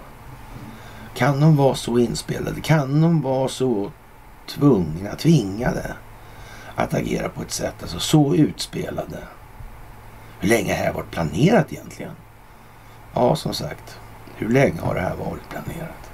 Kan 1.14 1.40
de 1.40 1.56
vara 1.56 1.76
så 1.76 2.00
inspelade? 2.00 2.62
Kan 2.62 3.02
de 3.02 3.22
vara 3.22 3.48
så 3.48 3.92
tvungna, 4.48 5.16
tvingade 5.16 5.94
att 6.76 6.94
agera 6.94 7.30
på 7.30 7.42
ett 7.42 7.52
sätt, 7.52 7.76
alltså 7.82 8.00
så 8.00 8.36
utspelade? 8.36 9.18
Hur 10.40 10.50
länge 10.50 10.74
har 10.74 10.78
det 10.78 10.86
här 10.86 10.94
varit 10.94 11.12
planerat 11.12 11.74
egentligen? 11.74 12.12
Ja, 13.14 13.36
som 13.36 13.54
sagt, 13.54 14.00
hur 14.36 14.50
länge 14.50 14.82
har 14.82 14.96
det 14.96 15.02
här 15.02 15.16
varit 15.16 15.50
planerat? 15.50 16.12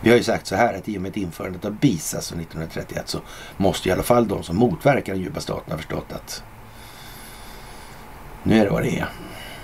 Vi 0.00 0.10
har 0.10 0.16
ju 0.16 0.22
sagt 0.22 0.46
så 0.46 0.56
här 0.56 0.74
att 0.74 0.88
i 0.88 0.98
och 0.98 1.02
med 1.02 1.16
införandet 1.16 1.64
av 1.64 1.72
BIS, 1.72 2.14
alltså 2.14 2.34
1931, 2.34 3.08
så 3.08 3.18
måste 3.56 3.88
i 3.88 3.92
alla 3.92 4.02
fall 4.02 4.28
de 4.28 4.42
som 4.42 4.56
motverkar 4.56 5.12
den 5.12 5.22
djupa 5.22 5.40
staten 5.40 5.70
ha 5.72 5.78
förstått 5.78 6.12
att 6.12 6.42
nu 8.42 8.60
är 8.60 8.64
det 8.64 8.70
vad 8.70 8.82
det 8.82 8.98
är. 8.98 9.08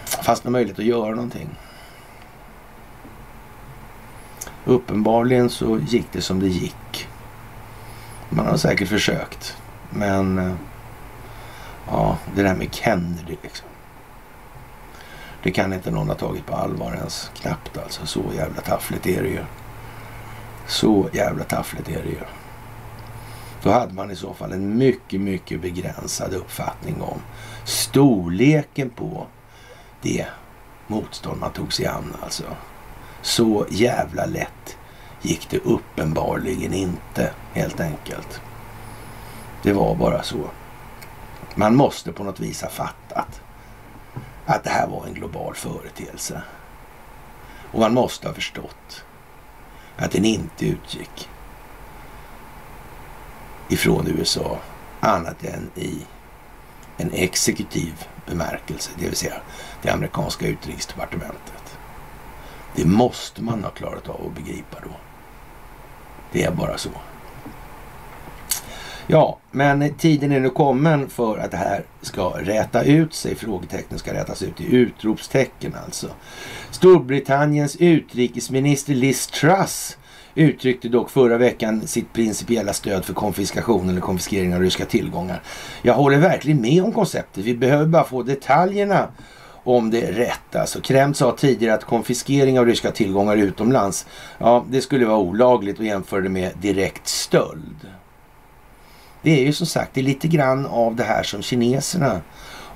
Fanns 0.04 0.40
det 0.40 0.50
möjlighet 0.50 0.78
att 0.78 0.84
göra 0.84 1.10
någonting? 1.10 1.48
Uppenbarligen 4.70 5.50
så 5.50 5.78
gick 5.78 6.06
det 6.12 6.22
som 6.22 6.40
det 6.40 6.48
gick. 6.48 7.08
Man 8.28 8.46
har 8.46 8.56
säkert 8.56 8.88
försökt. 8.88 9.56
Men 9.90 10.38
eh, 10.38 10.54
ja, 11.86 12.18
det 12.34 12.42
där 12.42 12.54
med 12.54 12.74
Kennedy 12.74 13.36
liksom. 13.42 13.68
Det 15.42 15.50
kan 15.50 15.72
inte 15.72 15.90
någon 15.90 16.08
ha 16.08 16.14
tagit 16.14 16.46
på 16.46 16.54
allvar 16.54 16.94
ens. 16.94 17.30
Knappt 17.34 17.78
alltså. 17.78 18.06
Så 18.06 18.22
jävla 18.36 18.60
taffligt 18.60 19.06
är 19.06 19.22
det 19.22 19.28
ju. 19.28 19.44
Så 20.66 21.08
jävla 21.12 21.44
taffligt 21.44 21.88
är 21.88 22.02
det 22.02 22.10
ju. 22.10 22.20
Då 23.62 23.70
hade 23.70 23.94
man 23.94 24.10
i 24.10 24.16
så 24.16 24.34
fall 24.34 24.52
en 24.52 24.78
mycket, 24.78 25.20
mycket 25.20 25.60
begränsad 25.60 26.34
uppfattning 26.34 27.02
om 27.02 27.18
storleken 27.64 28.90
på 28.90 29.26
det 30.02 30.26
motstånd 30.86 31.40
man 31.40 31.52
tog 31.52 31.72
sig 31.72 31.86
an 31.86 32.16
alltså. 32.22 32.44
Så 33.22 33.66
jävla 33.70 34.26
lätt 34.26 34.76
gick 35.22 35.50
det 35.50 35.58
uppenbarligen 35.58 36.74
inte 36.74 37.32
helt 37.52 37.80
enkelt. 37.80 38.40
Det 39.62 39.72
var 39.72 39.94
bara 39.94 40.22
så. 40.22 40.50
Man 41.54 41.76
måste 41.76 42.12
på 42.12 42.24
något 42.24 42.40
vis 42.40 42.62
ha 42.62 42.68
fattat 42.68 43.40
att 44.46 44.64
det 44.64 44.70
här 44.70 44.86
var 44.86 45.06
en 45.06 45.14
global 45.14 45.54
företeelse. 45.54 46.42
Och 47.72 47.80
man 47.80 47.94
måste 47.94 48.28
ha 48.28 48.34
förstått 48.34 49.04
att 49.96 50.10
den 50.10 50.24
inte 50.24 50.66
utgick 50.66 51.28
ifrån 53.68 54.06
USA 54.06 54.58
annat 55.00 55.44
än 55.44 55.70
i 55.74 56.06
en 56.96 57.10
exekutiv 57.12 58.06
bemärkelse, 58.26 58.90
det 58.98 59.04
vill 59.04 59.16
säga 59.16 59.34
det 59.82 59.90
amerikanska 59.90 60.46
utrikesdepartementet. 60.46 61.59
Det 62.76 62.84
måste 62.84 63.42
man 63.42 63.64
ha 63.64 63.70
klarat 63.70 64.08
av 64.08 64.26
att 64.26 64.34
begripa 64.34 64.76
då. 64.82 64.90
Det 66.32 66.44
är 66.44 66.50
bara 66.50 66.78
så. 66.78 66.90
Ja, 69.06 69.38
men 69.50 69.94
tiden 69.94 70.32
är 70.32 70.40
nu 70.40 70.50
kommen 70.50 71.08
för 71.08 71.38
att 71.38 71.50
det 71.50 71.56
här 71.56 71.84
ska 72.02 72.28
räta 72.38 72.82
ut 72.82 73.14
sig. 73.14 73.34
Frågetecknen 73.34 73.98
ska 73.98 74.14
rätas 74.14 74.42
ut 74.42 74.60
i 74.60 74.76
utropstecken 74.76 75.74
alltså. 75.84 76.06
Storbritanniens 76.70 77.76
utrikesminister 77.76 78.94
Liz 78.94 79.26
Truss 79.26 79.96
uttryckte 80.34 80.88
dock 80.88 81.10
förra 81.10 81.38
veckan 81.38 81.86
sitt 81.86 82.12
principiella 82.12 82.72
stöd 82.72 83.04
för 83.04 83.14
konfiskation 83.14 83.88
eller 83.88 84.00
konfiskering 84.00 84.54
av 84.54 84.60
ryska 84.60 84.84
tillgångar. 84.84 85.42
Jag 85.82 85.94
håller 85.94 86.18
verkligen 86.18 86.60
med 86.60 86.84
om 86.84 86.92
konceptet. 86.92 87.44
Vi 87.44 87.54
behöver 87.54 87.86
bara 87.86 88.04
få 88.04 88.22
detaljerna 88.22 89.08
om 89.76 89.90
det 89.90 90.02
är 90.02 90.12
rätt. 90.12 90.56
Alltså, 90.56 90.80
Kreml 90.80 91.14
sa 91.14 91.32
tidigare 91.32 91.74
att 91.74 91.84
konfiskering 91.84 92.58
av 92.58 92.66
ryska 92.66 92.90
tillgångar 92.90 93.36
utomlands, 93.36 94.06
ja, 94.38 94.64
det 94.68 94.80
skulle 94.80 95.06
vara 95.06 95.18
olagligt 95.18 95.78
och 95.78 95.84
jämföra 95.84 96.20
det 96.20 96.28
med 96.28 96.52
direkt 96.60 97.08
stöld. 97.08 97.88
Det 99.22 99.30
är 99.30 99.44
ju 99.44 99.52
som 99.52 99.66
sagt, 99.66 99.94
det 99.94 100.00
är 100.00 100.04
lite 100.04 100.28
grann 100.28 100.66
av 100.66 100.96
det 100.96 101.04
här 101.04 101.22
som 101.22 101.42
kineserna 101.42 102.20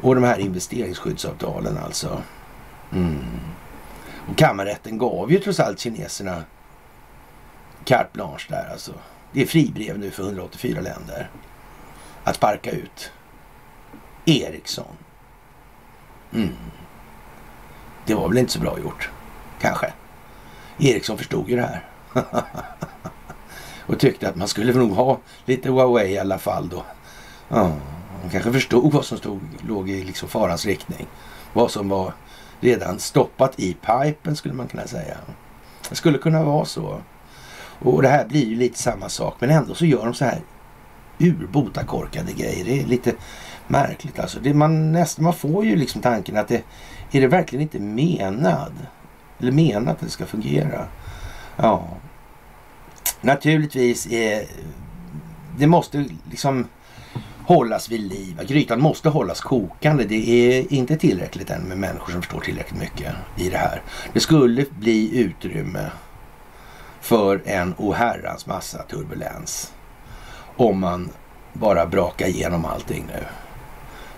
och 0.02 0.14
de 0.14 0.24
här 0.24 0.38
investeringsskyddsavtalen 0.38 1.78
alltså. 1.84 2.22
Mm. 2.92 3.40
Och 4.28 4.36
kammarrätten 4.36 4.98
gav 4.98 5.32
ju 5.32 5.38
trots 5.38 5.60
allt 5.60 5.80
kineserna 5.80 6.44
carte 7.84 8.10
blanche 8.12 8.46
där 8.48 8.68
alltså. 8.72 8.92
Det 9.32 9.42
är 9.42 9.46
fribrev 9.46 9.98
nu 9.98 10.10
för 10.10 10.22
184 10.22 10.80
länder 10.80 11.30
att 12.24 12.36
sparka 12.36 12.70
ut 12.70 13.12
Ericsson. 14.24 14.96
Mm. 16.32 16.48
Det 18.06 18.14
var 18.14 18.28
väl 18.28 18.38
inte 18.38 18.52
så 18.52 18.60
bra 18.60 18.78
gjort, 18.78 19.10
kanske. 19.60 19.92
Ericsson 20.78 21.18
förstod 21.18 21.48
ju 21.48 21.56
det 21.56 21.62
här. 21.62 21.84
och 23.86 23.98
tyckte 23.98 24.28
att 24.28 24.36
man 24.36 24.48
skulle 24.48 24.72
nog 24.72 24.90
ha 24.90 25.18
lite 25.44 25.68
Huawei 25.68 26.12
i 26.12 26.18
alla 26.18 26.38
fall 26.38 26.68
då. 26.68 26.84
Ja, 27.48 27.72
kanske 28.32 28.52
förstod 28.52 28.92
vad 28.92 29.04
som 29.04 29.18
stod, 29.18 29.40
låg 29.68 29.90
i 29.90 30.04
liksom 30.04 30.28
farans 30.28 30.66
riktning. 30.66 31.06
Vad 31.52 31.70
som 31.70 31.88
var 31.88 32.12
redan 32.60 32.98
stoppat 32.98 33.60
i 33.60 33.74
pipen 33.74 34.36
skulle 34.36 34.54
man 34.54 34.68
kunna 34.68 34.86
säga. 34.86 35.16
Det 35.88 35.94
skulle 35.94 36.18
kunna 36.18 36.44
vara 36.44 36.64
så. 36.64 37.00
Och 37.78 38.02
det 38.02 38.08
här 38.08 38.24
blir 38.24 38.46
ju 38.46 38.56
lite 38.56 38.78
samma 38.78 39.08
sak. 39.08 39.36
Men 39.38 39.50
ändå 39.50 39.74
så 39.74 39.86
gör 39.86 40.04
de 40.04 40.14
så 40.14 40.24
här 40.24 40.40
urbota 41.18 41.84
korkade 41.84 42.32
grejer. 42.32 42.64
Det 42.64 42.80
är 42.80 42.86
lite 42.86 43.12
märkligt 43.66 44.18
alltså. 44.18 44.40
Det 44.40 44.54
man, 44.54 44.92
nästan, 44.92 45.24
man 45.24 45.34
får 45.34 45.64
ju 45.64 45.76
liksom 45.76 46.00
tanken 46.02 46.36
att 46.36 46.48
det 46.48 46.62
är 47.14 47.20
det 47.20 47.26
verkligen 47.26 47.62
inte 47.62 47.78
menad? 47.78 48.72
Eller 49.38 49.52
menat 49.52 49.94
att 49.94 50.00
det 50.00 50.10
ska 50.10 50.26
fungera? 50.26 50.86
Ja. 51.56 51.88
Naturligtvis 53.20 54.06
är 54.06 54.44
det 55.58 55.66
måste 55.66 56.04
liksom 56.30 56.68
hållas 57.46 57.90
vid 57.90 58.00
liv. 58.00 58.40
Grytan 58.48 58.80
måste 58.80 59.08
hållas 59.08 59.40
kokande. 59.40 60.04
Det 60.04 60.30
är 60.30 60.72
inte 60.72 60.96
tillräckligt 60.96 61.50
än 61.50 61.62
med 61.62 61.78
människor 61.78 62.12
som 62.12 62.22
förstår 62.22 62.40
tillräckligt 62.40 62.80
mycket 62.80 63.12
i 63.36 63.50
det 63.50 63.58
här. 63.58 63.82
Det 64.12 64.20
skulle 64.20 64.66
bli 64.78 65.18
utrymme 65.20 65.90
för 67.00 67.42
en 67.44 67.74
oherrans 67.78 68.46
massa 68.46 68.82
turbulens 68.82 69.72
om 70.56 70.80
man 70.80 71.10
bara 71.52 71.86
brakar 71.86 72.26
igenom 72.26 72.64
allting 72.64 73.04
nu. 73.06 73.24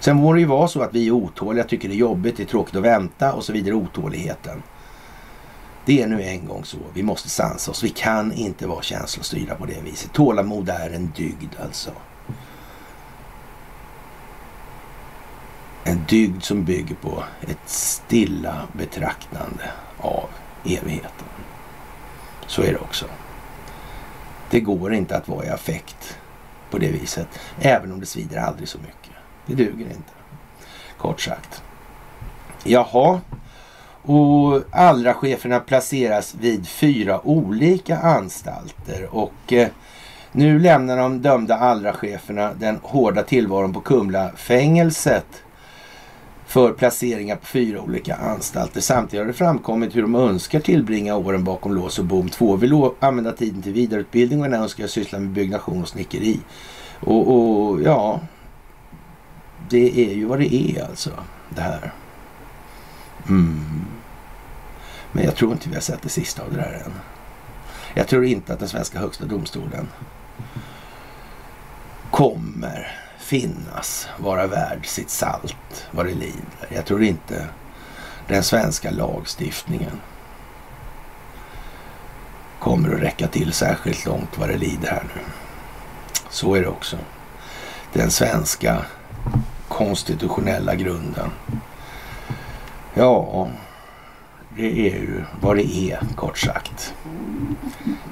Sen 0.06 0.16
må 0.16 0.32
det 0.32 0.40
ju 0.40 0.46
vara 0.46 0.68
så 0.68 0.82
att 0.82 0.94
vi 0.94 1.06
är 1.06 1.10
otåliga, 1.10 1.64
tycker 1.64 1.88
det 1.88 1.94
är 1.94 1.96
jobbigt, 1.96 2.36
det 2.36 2.42
är 2.42 2.46
tråkigt 2.46 2.76
att 2.76 2.82
vänta 2.82 3.32
och 3.32 3.44
så 3.44 3.52
vidare. 3.52 3.75
Otåligheten. 3.75 4.62
Det 5.84 6.02
är 6.02 6.06
nu 6.06 6.22
en 6.22 6.46
gång 6.46 6.64
så. 6.64 6.78
Vi 6.94 7.02
måste 7.02 7.28
sansa 7.28 7.70
oss. 7.70 7.84
Vi 7.84 7.88
kan 7.88 8.32
inte 8.32 8.66
vara 8.66 8.82
känslostyrda 8.82 9.54
på 9.54 9.66
det 9.66 9.80
viset. 9.84 10.12
Tålamod 10.12 10.68
är 10.68 10.90
en 10.90 11.12
dygd 11.16 11.54
alltså. 11.62 11.90
En 15.84 16.04
dygd 16.08 16.42
som 16.42 16.64
bygger 16.64 16.94
på 16.94 17.25
ett 17.40 17.68
stilla 17.68 18.68
betraktande 18.72 19.70
av 19.98 20.28
evigheten. 20.64 21.28
Så 22.46 22.62
är 22.62 22.72
det 22.72 22.78
också. 22.78 23.06
Det 24.50 24.60
går 24.60 24.94
inte 24.94 25.16
att 25.16 25.28
vara 25.28 25.46
i 25.46 25.48
affekt 25.48 26.18
på 26.70 26.78
det 26.78 26.90
viset. 26.90 27.28
Även 27.60 27.92
om 27.92 28.00
det 28.00 28.06
svider 28.06 28.36
aldrig 28.36 28.68
så 28.68 28.78
mycket. 28.78 29.16
Det 29.46 29.54
duger 29.54 29.86
inte. 29.86 30.12
Kort 30.98 31.20
sagt. 31.20 31.62
Jaha. 32.64 33.20
Och 34.02 34.62
allra 34.70 35.14
cheferna 35.14 35.60
placeras 35.60 36.34
vid 36.34 36.68
fyra 36.68 37.26
olika 37.26 37.98
anstalter. 37.98 39.08
Och 39.10 39.52
eh, 39.52 39.68
nu 40.32 40.58
lämnar 40.58 40.96
de 40.96 41.22
dömda 41.22 41.56
allra 41.56 41.92
cheferna 41.92 42.54
den 42.54 42.78
hårda 42.82 43.22
tillvaron 43.22 43.72
på 43.72 43.80
Kumlafängelset 43.80 45.26
för 46.46 46.72
placeringar 46.72 47.36
på 47.36 47.46
fyra 47.46 47.80
olika 47.80 48.14
anstalter. 48.14 48.80
Samtidigt 48.80 49.20
har 49.20 49.26
det 49.26 49.32
framkommit 49.32 49.96
hur 49.96 50.02
de 50.02 50.14
önskar 50.14 50.60
tillbringa 50.60 51.16
åren 51.16 51.44
bakom 51.44 51.74
lås 51.74 51.98
och 51.98 52.04
bom. 52.04 52.28
Två 52.28 52.56
vill 52.56 52.90
använda 53.00 53.32
tiden 53.32 53.62
till 53.62 53.72
vidareutbildning 53.72 54.40
och 54.40 54.46
en 54.46 54.54
önskar 54.54 54.86
syssla 54.86 55.18
med 55.18 55.30
byggnation 55.30 55.82
och 55.82 55.88
snickeri. 55.88 56.40
Och, 57.00 57.28
och 57.28 57.82
ja, 57.82 58.20
det 59.68 60.11
är 60.11 60.14
ju 60.14 60.25
vad 60.25 60.38
det 60.38 60.54
är 60.54 60.85
alltså, 60.88 61.11
det 61.49 61.61
här. 61.61 61.92
Mm. 63.28 63.87
Men 65.12 65.25
jag 65.25 65.37
tror 65.37 65.52
inte 65.52 65.68
vi 65.68 65.75
har 65.75 65.82
sett 65.82 66.02
det 66.02 66.08
sista 66.08 66.42
av 66.42 66.50
det 66.50 66.56
där 66.56 66.82
än. 66.87 66.92
Jag 67.94 68.08
tror 68.08 68.25
inte 68.25 68.52
att 68.52 68.58
den 68.58 68.68
svenska 68.68 68.99
högsta 68.99 69.25
domstolen 69.25 69.88
kommer 72.11 72.92
finnas, 73.18 74.08
vara 74.18 74.46
värd 74.46 74.87
sitt 74.87 75.11
salt 75.11 75.87
vad 75.90 76.06
det 76.06 76.14
lider. 76.14 76.68
Jag 76.68 76.87
tror 76.87 77.02
inte 77.02 77.46
den 78.28 78.42
svenska 78.42 78.90
lagstiftningen 78.90 80.00
kommer 82.58 82.94
att 82.94 83.00
räcka 83.00 83.28
till 83.28 83.52
särskilt 83.52 84.06
långt 84.06 84.38
vad 84.38 84.49
det 84.49 84.56
lider 84.56 84.88
här 84.88 85.04
nu. 85.14 85.20
Så 86.30 86.54
är 86.54 86.61
det 86.61 86.68
också. 86.68 86.96
Den 87.92 88.11
svenska 88.11 88.87
konstitutionella 89.68 90.75
grunden. 90.75 91.30
Ja, 92.94 93.49
det 94.56 94.88
är 94.88 94.99
ju 94.99 95.25
vad 95.40 95.56
det 95.56 95.75
är 95.75 96.00
kort 96.16 96.38
sagt. 96.38 96.94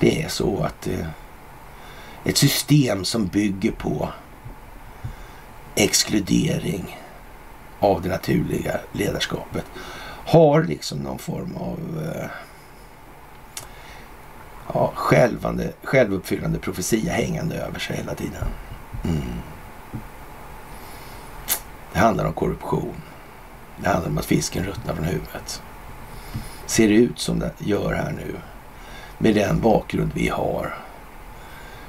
Det 0.00 0.22
är 0.22 0.28
så 0.28 0.62
att 0.62 0.82
det, 0.82 1.06
ett 2.24 2.36
system 2.36 3.04
som 3.04 3.26
bygger 3.26 3.72
på 3.72 4.08
exkludering 5.74 6.98
av 7.80 8.02
det 8.02 8.08
naturliga 8.08 8.80
ledarskapet 8.92 9.64
har 10.26 10.62
liksom 10.62 10.98
någon 10.98 11.18
form 11.18 11.56
av 11.56 11.78
eh, 12.04 12.30
ja, 14.74 14.92
självande, 14.94 15.72
självuppfyllande 15.82 16.58
profetia 16.58 17.12
hängande 17.12 17.56
över 17.56 17.78
sig 17.78 17.96
hela 17.96 18.14
tiden. 18.14 18.44
Mm. 19.04 19.22
Det 21.94 22.00
handlar 22.00 22.24
om 22.24 22.32
korruption. 22.32 22.94
Det 23.76 23.88
handlar 23.88 24.10
om 24.10 24.18
att 24.18 24.24
fisken 24.24 24.64
ruttnar 24.64 24.94
från 24.94 25.04
huvudet. 25.04 25.62
Ser 26.66 26.88
det 26.88 26.94
ut 26.94 27.18
som 27.18 27.38
det 27.38 27.52
gör 27.58 27.92
här 27.92 28.12
nu 28.12 28.36
med 29.18 29.34
den 29.34 29.60
bakgrund 29.60 30.10
vi 30.14 30.28
har. 30.28 30.74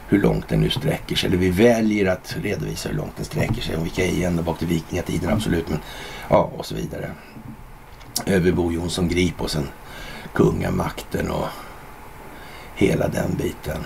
Hur 0.07 0.21
långt 0.21 0.47
den 0.47 0.61
nu 0.61 0.69
sträcker 0.69 1.15
sig. 1.15 1.27
Eller 1.27 1.37
vi 1.37 1.49
väljer 1.49 2.05
att 2.05 2.35
redovisa 2.41 2.89
hur 2.89 2.95
långt 2.95 3.15
den 3.15 3.25
sträcker 3.25 3.61
sig. 3.61 3.75
Och 3.75 3.85
vi 3.85 3.89
kan 3.89 4.05
ge 4.05 4.23
ända 4.23 4.43
bak 4.43 4.59
till 4.59 4.67
vikingatiden, 4.67 5.33
absolut. 5.33 5.69
Men 5.69 5.79
ja, 6.29 6.51
och 6.57 6.65
så 6.65 6.75
vidare. 6.75 7.11
Över 8.25 8.51
Bo 8.51 8.71
Jonsson 8.71 9.07
Grip 9.07 9.41
och 9.41 9.51
sen 9.51 9.67
kungamakten 10.33 11.31
och 11.31 11.47
hela 12.75 13.07
den 13.07 13.35
biten. 13.35 13.77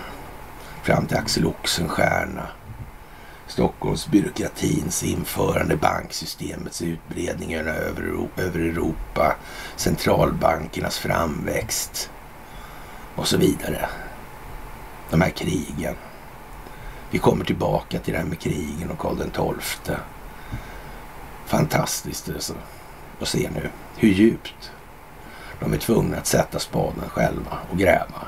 Fram 0.83 1.05
till 1.05 1.17
Axel 1.17 1.45
Oxenstierna 1.45 2.47
Stockholmsbyråkratins 3.49 5.03
införande, 5.03 5.75
banksystemets 5.75 6.81
utbredning 6.81 7.53
över, 7.53 8.59
Europa, 8.59 9.35
centralbankernas 9.75 10.97
framväxt 10.97 12.09
och 13.15 13.27
så 13.27 13.37
vidare. 13.37 13.89
De 15.09 15.21
här 15.21 15.29
krigen. 15.29 15.95
Vi 17.11 17.19
kommer 17.19 17.45
tillbaka 17.45 17.99
till 17.99 18.13
det 18.13 18.19
här 18.19 18.25
med 18.25 18.39
krigen 18.39 18.91
och 18.91 18.99
Karl 18.99 19.17
XII. 19.55 19.95
Fantastiskt 21.45 22.29
alltså. 22.29 22.53
att 23.21 23.27
se 23.27 23.49
nu 23.53 23.69
hur 23.97 24.09
djupt 24.09 24.71
de 25.59 25.73
är 25.73 25.77
tvungna 25.77 26.17
att 26.17 26.27
sätta 26.27 26.59
spaden 26.59 27.09
själva 27.09 27.57
och 27.71 27.77
gräva. 27.77 28.27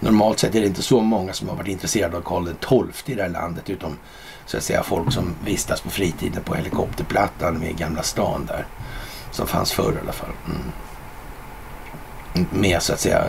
Normalt 0.00 0.38
sett 0.38 0.54
är 0.54 0.60
det 0.60 0.66
inte 0.66 0.82
så 0.82 1.00
många 1.00 1.32
som 1.32 1.48
har 1.48 1.56
varit 1.56 1.68
intresserade 1.68 2.16
av 2.16 2.20
Karl 2.20 2.48
XII 2.92 3.12
i 3.12 3.16
det 3.16 3.22
här 3.22 3.28
landet 3.28 3.70
utom 3.70 3.96
så 4.46 4.56
att 4.56 4.62
säga 4.62 4.82
folk 4.82 5.12
som 5.12 5.34
vistas 5.44 5.80
på 5.80 5.90
fritiden 5.90 6.42
på 6.42 6.54
helikopterplattan 6.54 7.58
med 7.58 7.76
Gamla 7.76 8.02
stan 8.02 8.46
där. 8.46 8.66
Som 9.30 9.46
fanns 9.46 9.72
förr 9.72 9.92
i 9.92 10.00
alla 10.02 10.12
fall. 10.12 10.32
Mm. 10.46 10.72
Med 12.50 12.82
så 12.82 12.92
att 12.92 13.00
säga 13.00 13.24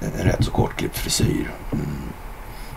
en 0.00 0.24
rätt 0.24 0.44
så 0.44 0.50
kortklippt 0.50 0.98
frisyr. 0.98 1.50
Mm. 1.72 1.86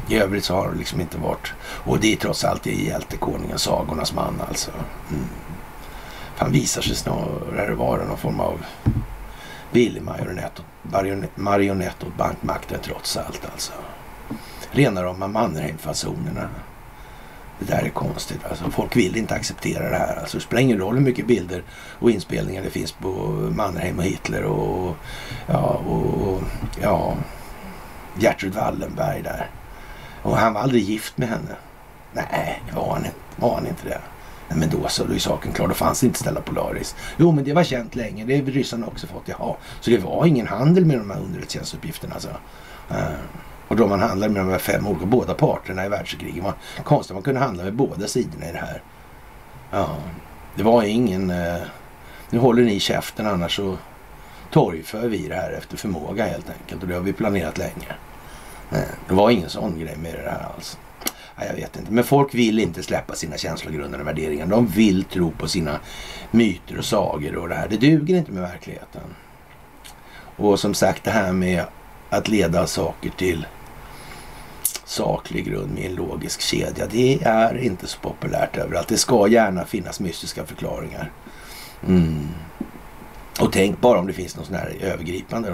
I 0.09 0.15
övrigt 0.17 0.43
så 0.45 0.55
har 0.55 0.71
det 0.71 0.77
liksom 0.77 1.01
inte 1.01 1.17
varit... 1.17 1.53
Och 1.61 1.99
det 1.99 2.13
är 2.13 2.17
trots 2.17 2.43
allt 2.43 2.67
i 2.67 2.87
hjältekonungen, 2.87 3.59
sagornas 3.59 4.13
man 4.13 4.41
alltså. 4.47 4.71
Mm. 5.09 5.25
Han 6.37 6.51
visar 6.51 6.81
sig 6.81 6.95
snarare 6.95 7.75
vara 7.75 8.05
någon 8.05 8.17
form 8.17 8.39
av 8.39 8.65
billig 9.71 10.01
marionett, 10.01 10.61
marionett 11.35 12.03
åt 12.03 12.17
bankmakten 12.17 12.79
trots 12.83 13.17
allt 13.17 13.49
alltså. 13.53 13.73
Rena 14.71 15.03
rama 15.03 15.27
Mannerheim-fasonerna. 15.27 16.49
Det 17.59 17.65
där 17.65 17.83
är 17.83 17.89
konstigt. 17.89 18.39
Alltså, 18.49 18.71
folk 18.71 18.95
vill 18.95 19.17
inte 19.17 19.35
acceptera 19.35 19.89
det 19.89 19.97
här. 19.97 20.15
Alltså, 20.19 20.37
det 20.37 20.43
spelar 20.43 20.61
ingen 20.61 20.77
roll 20.77 20.95
hur 20.95 21.03
mycket 21.03 21.27
bilder 21.27 21.63
och 21.99 22.11
inspelningar 22.11 22.63
det 22.63 22.69
finns 22.69 22.91
på 22.91 23.09
Mannerheim 23.55 23.97
och 23.97 24.03
Hitler 24.03 24.43
och, 24.43 24.95
ja, 25.47 25.81
och, 25.87 26.41
ja, 26.81 27.15
Gertrud 28.19 28.53
Wallenberg 28.55 29.21
där. 29.21 29.49
Och 30.21 30.37
han 30.37 30.53
var 30.53 30.61
aldrig 30.61 30.83
gift 30.83 31.17
med 31.17 31.29
henne. 31.29 31.55
Nej, 32.13 32.63
var 32.75 32.93
han, 32.93 33.05
var 33.35 33.55
han 33.55 33.67
inte 33.67 33.87
det? 33.87 34.01
Nej, 34.49 34.59
men 34.59 34.69
då 34.69 34.87
så, 34.87 35.03
då 35.03 35.13
är 35.13 35.19
saken 35.19 35.51
klar. 35.53 35.67
Då 35.67 35.73
fanns 35.73 35.99
det 35.99 36.05
inte 36.05 36.19
Stella 36.19 36.41
Polaris. 36.41 36.95
Jo, 37.17 37.31
men 37.31 37.43
det 37.43 37.53
var 37.53 37.63
känt 37.63 37.95
länge. 37.95 38.25
Det 38.25 38.37
har 38.37 38.43
ryssarna 38.43 38.87
också 38.87 39.07
fått. 39.07 39.23
Jaha, 39.25 39.55
så 39.81 39.91
det 39.91 39.97
var 39.97 40.25
ingen 40.25 40.47
handel 40.47 40.85
med 40.85 40.97
de 40.97 41.09
här 41.09 41.19
underrättelsetjänstuppgifterna 41.19 42.13
alltså. 42.13 42.29
Uh, 42.91 43.19
och 43.67 43.75
då 43.75 43.87
man 43.87 43.99
handlade 43.99 44.33
med 44.33 44.41
de 44.41 44.51
här 44.51 44.59
fem 44.59 44.87
olika, 44.87 45.05
båda 45.05 45.33
parterna 45.33 45.85
i 45.85 45.89
världskriget. 45.89 46.43
var 46.43 46.53
konstigt 46.83 47.11
att 47.11 47.15
man 47.15 47.23
kunde 47.23 47.39
handla 47.39 47.63
med 47.63 47.73
båda 47.73 48.07
sidorna 48.07 48.49
i 48.49 48.51
det 48.51 48.57
här. 48.57 48.81
Ja, 49.71 49.97
det 50.55 50.63
var 50.63 50.83
ingen... 50.83 51.31
Uh, 51.31 51.61
nu 52.29 52.39
håller 52.39 52.63
ni 52.63 52.79
käften 52.79 53.27
annars 53.27 53.55
så 53.55 53.77
torgför 54.51 55.07
vi 55.07 55.27
det 55.27 55.35
här 55.35 55.51
efter 55.51 55.77
förmåga 55.77 56.25
helt 56.25 56.49
enkelt. 56.49 56.81
Och 56.81 56.87
det 56.87 56.95
har 56.95 57.01
vi 57.01 57.13
planerat 57.13 57.57
länge. 57.57 57.95
Nej, 58.69 58.87
det 59.07 59.13
var 59.13 59.29
ingen 59.29 59.49
sån 59.49 59.79
grej 59.79 59.97
med 59.97 60.13
det 60.13 60.29
här 60.29 60.47
alls. 60.55 60.77
Ja, 61.39 61.45
jag 61.45 61.53
vet 61.53 61.77
inte. 61.77 61.91
Men 61.91 62.03
folk 62.03 62.33
vill 62.33 62.59
inte 62.59 62.83
släppa 62.83 63.15
sina 63.15 63.37
känslogrundande 63.37 64.05
värderingar. 64.05 64.45
De 64.45 64.67
vill 64.67 65.03
tro 65.03 65.31
på 65.31 65.47
sina 65.47 65.79
myter 66.31 66.77
och 66.77 66.85
sagor 66.85 67.35
och 67.35 67.49
det 67.49 67.55
här. 67.55 67.67
Det 67.67 67.77
duger 67.77 68.15
inte 68.15 68.31
med 68.31 68.41
verkligheten. 68.41 69.01
Och 70.35 70.59
som 70.59 70.73
sagt 70.73 71.03
det 71.03 71.11
här 71.11 71.33
med 71.33 71.63
att 72.09 72.27
leda 72.27 72.67
saker 72.67 73.09
till 73.09 73.45
saklig 74.85 75.45
grund 75.45 75.73
med 75.73 75.85
en 75.85 75.95
logisk 75.95 76.41
kedja. 76.41 76.87
Det 76.91 77.23
är 77.23 77.57
inte 77.57 77.87
så 77.87 77.99
populärt 77.99 78.57
överallt. 78.57 78.87
Det 78.87 78.97
ska 78.97 79.27
gärna 79.27 79.65
finnas 79.65 79.99
mystiska 79.99 80.45
förklaringar. 80.45 81.11
Mm. 81.87 82.27
Och 83.39 83.51
tänk 83.51 83.81
bara 83.81 83.99
om 83.99 84.07
det 84.07 84.13
finns 84.13 84.35
någon 84.35 84.45
sån 84.45 84.55
här 84.55 84.77
övergripande. 84.81 85.53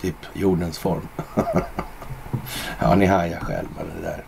Typ 0.00 0.16
jordens 0.34 0.78
form. 0.78 1.08
ja, 2.80 2.94
ni 2.94 3.06
hajar 3.06 3.40
själva 3.40 3.82
det 3.96 4.02
där. 4.02 4.24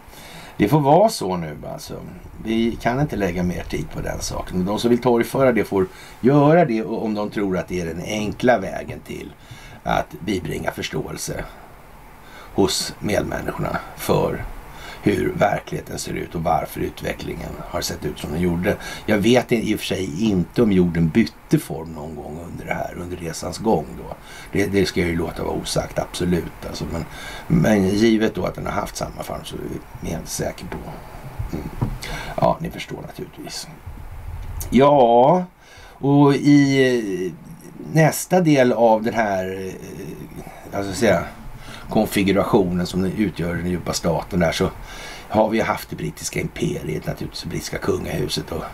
Det 0.58 0.68
får 0.68 0.80
vara 0.80 1.08
så 1.08 1.36
nu 1.36 1.56
alltså. 1.72 1.94
Vi 2.44 2.78
kan 2.82 3.00
inte 3.00 3.16
lägga 3.16 3.42
mer 3.42 3.62
tid 3.62 3.90
på 3.94 4.00
den 4.00 4.20
saken. 4.20 4.64
De 4.64 4.78
som 4.78 4.90
vill 4.90 5.00
torgföra 5.00 5.52
det 5.52 5.64
får 5.64 5.86
göra 6.20 6.64
det 6.64 6.84
om 6.84 7.14
de 7.14 7.30
tror 7.30 7.58
att 7.58 7.68
det 7.68 7.80
är 7.80 7.86
den 7.86 8.02
enkla 8.04 8.58
vägen 8.58 9.00
till 9.00 9.32
att 9.82 10.14
bibringa 10.20 10.70
förståelse 10.70 11.44
hos 12.54 12.94
medmänniskorna 13.00 13.78
för 13.96 14.44
hur 15.02 15.32
verkligheten 15.32 15.98
ser 15.98 16.12
ut 16.12 16.34
och 16.34 16.42
varför 16.42 16.80
utvecklingen 16.80 17.50
har 17.68 17.80
sett 17.80 18.04
ut 18.04 18.18
som 18.18 18.32
den 18.32 18.40
gjorde. 18.40 18.76
Jag 19.06 19.18
vet 19.18 19.52
i 19.52 19.74
och 19.74 19.78
för 19.78 19.86
sig 19.86 20.24
inte 20.30 20.62
om 20.62 20.72
jorden 20.72 21.08
bytte 21.08 21.58
form 21.58 21.92
någon 21.92 22.16
gång 22.16 22.38
under 22.48 22.66
det 22.66 22.74
här, 22.74 22.94
under 22.98 23.16
resans 23.16 23.58
gång 23.58 23.86
då. 23.98 24.16
Det, 24.52 24.66
det 24.66 24.86
ska 24.86 25.00
jag 25.00 25.08
ju 25.08 25.16
låta 25.16 25.44
vara 25.44 25.56
osagt, 25.56 25.98
absolut. 25.98 26.66
Alltså, 26.68 26.84
men, 26.92 27.04
men 27.46 27.88
givet 27.88 28.34
då 28.34 28.44
att 28.44 28.54
den 28.54 28.66
har 28.66 28.72
haft 28.72 28.96
samma 28.96 29.22
form 29.22 29.44
så 29.44 29.56
är 29.56 29.60
jag 30.00 30.10
helt 30.10 30.28
säker 30.28 30.66
på. 30.66 30.76
Mm. 31.52 31.68
Ja, 32.36 32.58
ni 32.60 32.70
förstår 32.70 33.02
naturligtvis. 33.02 33.68
Ja, 34.70 35.44
och 36.00 36.34
i 36.34 37.26
eh, 37.26 37.32
nästa 37.92 38.40
del 38.40 38.72
av 38.72 39.02
den 39.02 39.14
här, 39.14 39.66
eh, 39.66 40.78
alltså 40.78 40.92
säga, 40.92 41.24
konfigurationen 41.90 42.86
som 42.86 43.04
utgör 43.04 43.54
den 43.54 43.70
djupa 43.70 43.92
staten 43.92 44.40
där 44.40 44.52
så 44.52 44.70
har 45.28 45.48
vi 45.48 45.60
haft 45.60 45.90
det 45.90 45.96
brittiska 45.96 46.40
imperiet 46.40 47.06
naturligtvis, 47.06 47.42
det 47.42 47.48
brittiska 47.48 47.78
kungahuset 47.78 48.52
och 48.52 48.64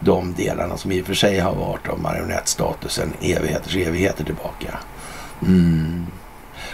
de 0.00 0.34
delarna 0.34 0.76
som 0.76 0.92
i 0.92 1.02
och 1.02 1.06
för 1.06 1.14
sig 1.14 1.38
har 1.38 1.54
varit 1.54 1.88
av 1.88 2.00
marionettstatusen 2.00 3.12
evigheters 3.20 3.76
evigheter 3.76 4.24
tillbaka. 4.24 4.78
Mm. 5.42 6.06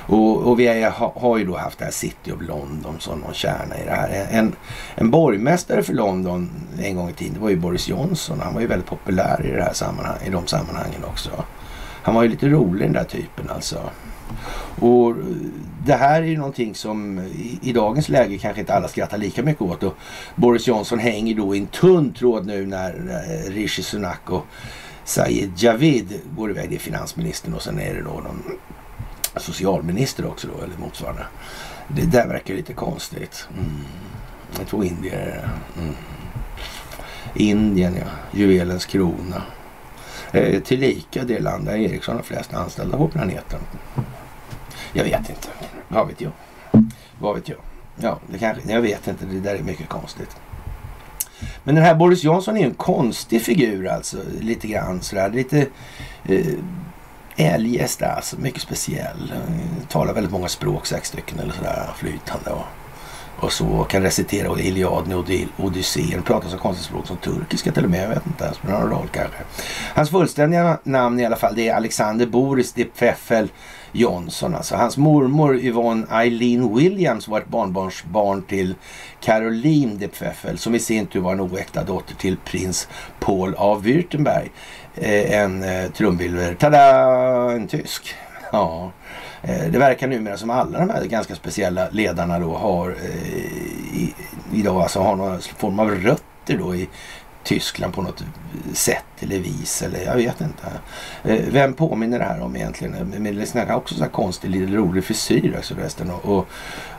Och, 0.06 0.42
och, 0.42 0.60
vi 0.60 0.66
är, 0.66 0.90
ha, 0.90 1.12
har 1.20 1.38
ju 1.38 1.44
då 1.44 1.56
haft 1.56 1.78
det 1.78 1.84
här 1.84 1.92
City 1.92 2.32
of 2.32 2.42
London 2.42 2.96
som 2.98 3.18
någon 3.18 3.34
kärna 3.34 3.78
i 3.78 3.84
det 3.84 3.90
här. 3.90 4.28
En, 4.30 4.56
en 4.94 5.10
borgmästare 5.10 5.82
för 5.82 5.92
London 5.92 6.50
en 6.78 6.96
gång 6.96 7.10
i 7.10 7.12
tiden 7.12 7.34
det 7.34 7.40
var 7.40 7.50
ju 7.50 7.56
Boris 7.56 7.88
Johnson. 7.88 8.40
Han 8.40 8.54
var 8.54 8.60
ju 8.60 8.66
väldigt 8.66 8.88
populär 8.88 9.46
i, 9.46 9.50
det 9.50 9.62
här 9.62 9.72
sammanhang, 9.72 10.18
i 10.26 10.30
de 10.30 10.46
sammanhangen 10.46 11.04
också. 11.04 11.30
Han 12.02 12.14
var 12.14 12.22
ju 12.22 12.28
lite 12.28 12.48
rolig 12.48 12.86
den 12.86 12.92
där 12.92 13.04
typen 13.04 13.50
alltså. 13.50 13.90
Och 14.80 15.14
det 15.86 15.94
här 15.94 16.22
är 16.22 16.26
ju 16.26 16.36
någonting 16.36 16.74
som 16.74 17.18
i, 17.62 17.72
dagens 17.72 18.08
läge 18.08 18.38
kanske 18.38 18.60
inte 18.60 18.74
alla 18.74 18.88
skrattar 18.88 19.18
lika 19.18 19.42
mycket 19.42 19.62
åt. 19.62 19.82
Och 19.82 19.94
Boris 20.34 20.68
Johnson 20.68 20.98
hänger 20.98 21.34
då 21.34 21.54
i 21.54 21.58
en 21.58 21.66
tunn 21.66 22.12
tråd 22.12 22.46
nu 22.46 22.66
när 22.66 22.92
eh, 22.92 23.50
Rishi 23.50 23.82
Sunak 23.82 24.30
och 24.30 24.46
Said 25.04 25.52
Javid 25.56 26.20
går 26.36 26.50
iväg. 26.50 26.70
Det 26.70 26.74
är 26.74 26.78
finansministern 26.78 27.54
och 27.54 27.62
sen 27.62 27.78
är 27.78 27.94
det 27.94 28.02
då 28.02 28.10
någon 28.10 28.42
socialminister 29.36 30.26
också 30.26 30.48
då, 30.56 30.64
eller 30.64 30.78
motsvarande. 30.78 31.26
Det 31.88 32.06
där 32.06 32.28
verkar 32.28 32.54
lite 32.54 32.72
konstigt. 32.72 33.48
Mm. 33.58 34.66
Två 34.66 34.84
indier. 34.84 35.48
Mm. 35.78 35.94
Indien 37.34 37.96
ja, 37.96 38.38
juvelens 38.38 38.86
krona. 38.86 39.42
Eh, 40.32 40.60
tillika 40.60 41.24
det 41.24 41.40
land 41.40 41.64
där 41.64 41.76
Ericsson 41.76 42.16
har 42.16 42.22
flest 42.22 42.54
anställda 42.54 42.96
på 42.96 43.08
planeten. 43.08 43.60
Jag 44.92 45.04
vet 45.04 45.30
inte. 45.30 45.48
Vad 45.88 46.06
vet 46.06 46.20
jag? 46.20 46.32
Vad 47.18 47.34
vet 47.34 47.48
jag? 47.48 47.58
Ja, 47.96 48.18
det 48.26 48.38
kanske, 48.38 48.72
jag 48.72 48.80
vet 48.80 49.08
inte. 49.08 49.24
Det 49.24 49.40
där 49.40 49.54
är 49.54 49.62
mycket 49.62 49.88
konstigt. 49.88 50.36
Men 51.64 51.74
den 51.74 51.84
här 51.84 51.94
Boris 51.94 52.24
Johnson 52.24 52.56
är 52.56 52.60
ju 52.60 52.66
en 52.66 52.74
konstig 52.74 53.42
figur 53.42 53.88
alltså. 53.88 54.16
Lite 54.40 54.66
grann 54.66 55.02
sådär. 55.02 55.30
Lite 55.30 55.66
eh, 56.24 56.54
eljest 57.36 58.02
alltså. 58.02 58.36
Mycket 58.40 58.62
speciell. 58.62 59.32
Talar 59.88 60.14
väldigt 60.14 60.32
många 60.32 60.48
språk, 60.48 60.86
sex 60.86 61.08
stycken 61.08 61.38
eller 61.38 61.52
sådär 61.52 61.90
flytande. 61.96 62.50
Och, 62.50 62.66
och 63.44 63.52
så 63.52 63.84
kan 63.84 64.02
recitera 64.02 64.60
Iliaden 64.60 65.12
och 65.12 65.30
Odysseen. 65.58 66.22
Pratar 66.22 66.48
så 66.48 66.58
konstigt 66.58 66.86
språk 66.86 67.06
som 67.06 67.16
turkiska 67.16 67.72
till 67.72 67.84
och 67.84 67.90
med. 67.90 68.04
Jag 68.04 68.08
vet 68.08 68.26
inte. 68.26 68.54
Spelar 68.54 68.80
någon 68.80 68.90
roll 68.90 69.08
kanske. 69.12 69.38
Hans 69.94 70.10
fullständiga 70.10 70.78
namn 70.84 71.20
i 71.20 71.26
alla 71.26 71.36
fall 71.36 71.54
det 71.54 71.68
är 71.68 71.74
Alexander 71.74 72.26
Boris 72.26 72.72
de 72.72 72.84
Pfeffel 72.84 73.48
Johnson. 73.92 74.54
Alltså. 74.54 74.76
Hans 74.76 74.96
mormor 74.96 75.56
Yvonne 75.56 76.06
Eileen 76.10 76.74
Williams 76.74 77.28
var 77.28 77.40
ett 77.40 77.48
barnbarnsbarn 77.48 78.42
till 78.42 78.74
Caroline 79.20 79.98
de 79.98 80.08
Pfeffel 80.08 80.58
som 80.58 80.74
i 80.74 80.78
sin 80.78 81.06
tur 81.06 81.20
var 81.20 81.32
en 81.32 81.40
oäkta 81.40 81.84
dotter 81.84 82.14
till 82.14 82.36
prins 82.36 82.88
Paul 83.20 83.54
av 83.54 83.82
Württemberg. 83.82 84.50
Eh, 84.94 85.40
en 85.40 85.62
eh, 85.62 85.90
trumvirvel. 85.90 86.56
Tada! 86.56 87.52
En 87.52 87.68
tysk. 87.68 88.14
Ja. 88.52 88.92
Eh, 89.42 89.70
det 89.70 89.78
verkar 89.78 90.08
numera 90.08 90.36
som 90.36 90.50
alla 90.50 90.78
de 90.78 90.90
här 90.90 91.04
ganska 91.04 91.34
speciella 91.34 91.88
ledarna 91.90 92.38
då 92.38 92.54
har 92.54 92.90
eh, 92.90 93.96
i, 93.96 94.14
idag 94.52 94.82
alltså 94.82 95.00
har 95.00 95.16
någon 95.16 95.40
form 95.40 95.78
av 95.78 95.90
rötter 95.90 96.58
då 96.58 96.74
i 96.74 96.88
Tyskland 97.44 97.94
på 97.94 98.02
något 98.02 98.24
sätt 98.72 99.04
eller 99.20 99.38
vis 99.38 99.82
eller 99.82 100.04
jag 100.04 100.16
vet 100.16 100.40
inte. 100.40 100.66
Eh, 101.24 101.52
vem 101.52 101.74
påminner 101.74 102.18
det 102.18 102.24
här 102.24 102.40
om 102.40 102.56
egentligen? 102.56 102.94
Eh, 102.94 103.20
Medelisen 103.20 103.68
har 103.68 103.76
också 103.76 103.94
så 103.94 104.02
här 104.02 104.10
konstig, 104.10 104.50
lite 104.50 104.72
rolig 104.72 105.04
frisyr 105.04 105.56
alltså 105.56 105.74
förresten 105.74 106.10
och, 106.10 106.24
och, 106.24 106.48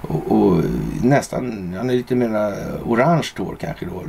och, 0.02 0.32
och, 0.32 0.64
nästan, 1.02 1.74
han 1.78 1.90
är 1.90 1.94
lite 1.94 2.16
mer 2.16 2.54
orange 2.86 3.28
hår 3.38 3.56
kanske 3.60 3.86
då. 3.86 4.04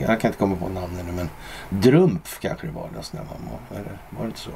Jag 0.00 0.20
kan 0.20 0.28
inte 0.28 0.38
komma 0.38 0.56
på 0.56 0.68
namnen 0.68 1.06
nu 1.06 1.12
men 1.12 1.28
Drumpf 1.68 2.38
kanske 2.40 2.66
det 2.66 2.72
var. 2.72 2.88
Eller 3.70 3.98
var 4.10 4.22
det 4.22 4.26
inte 4.26 4.40
så? 4.40 4.50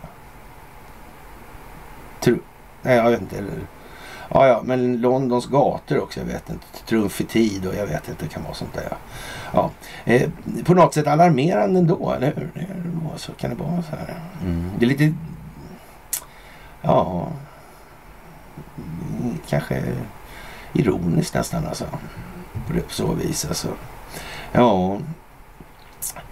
Tro, 2.21 2.39
nej 2.83 2.97
jag 2.97 3.11
vet 3.11 3.21
inte. 3.21 3.39
Eller, 3.39 3.53
Ja, 4.29 4.47
ja, 4.49 4.61
men 4.65 5.01
Londons 5.01 5.47
gator 5.47 6.01
också. 6.01 6.21
Jag 6.21 6.27
vet 6.27 6.51
inte. 6.51 6.65
Trumf 6.87 7.21
i 7.21 7.25
tid 7.25 7.67
och 7.67 7.75
jag 7.75 7.87
vet 7.87 8.09
inte. 8.09 8.25
Det 8.25 8.31
kan 8.31 8.43
vara 8.43 8.55
sånt 8.55 8.75
där. 8.75 8.89
Ja. 8.91 8.97
ja. 9.53 9.71
Eh, 10.13 10.31
på 10.65 10.75
något 10.75 10.95
sätt 10.95 11.07
alarmerande 11.07 11.79
ändå, 11.79 12.13
eller 12.13 12.33
hur? 12.37 12.51
Så 13.17 13.33
kan 13.33 13.51
det 13.51 13.57
vara 13.57 13.83
så 13.83 13.97
här. 13.97 14.15
Mm. 14.43 14.71
Det 14.79 14.85
är 14.85 14.89
lite... 14.89 15.15
Ja... 16.83 17.29
Kanske 19.49 19.83
ironiskt 20.73 21.35
nästan 21.35 21.67
alltså. 21.67 21.85
På 22.67 22.73
så 22.89 23.13
vis 23.13 23.45
alltså. 23.45 23.69
Ja, 24.53 24.99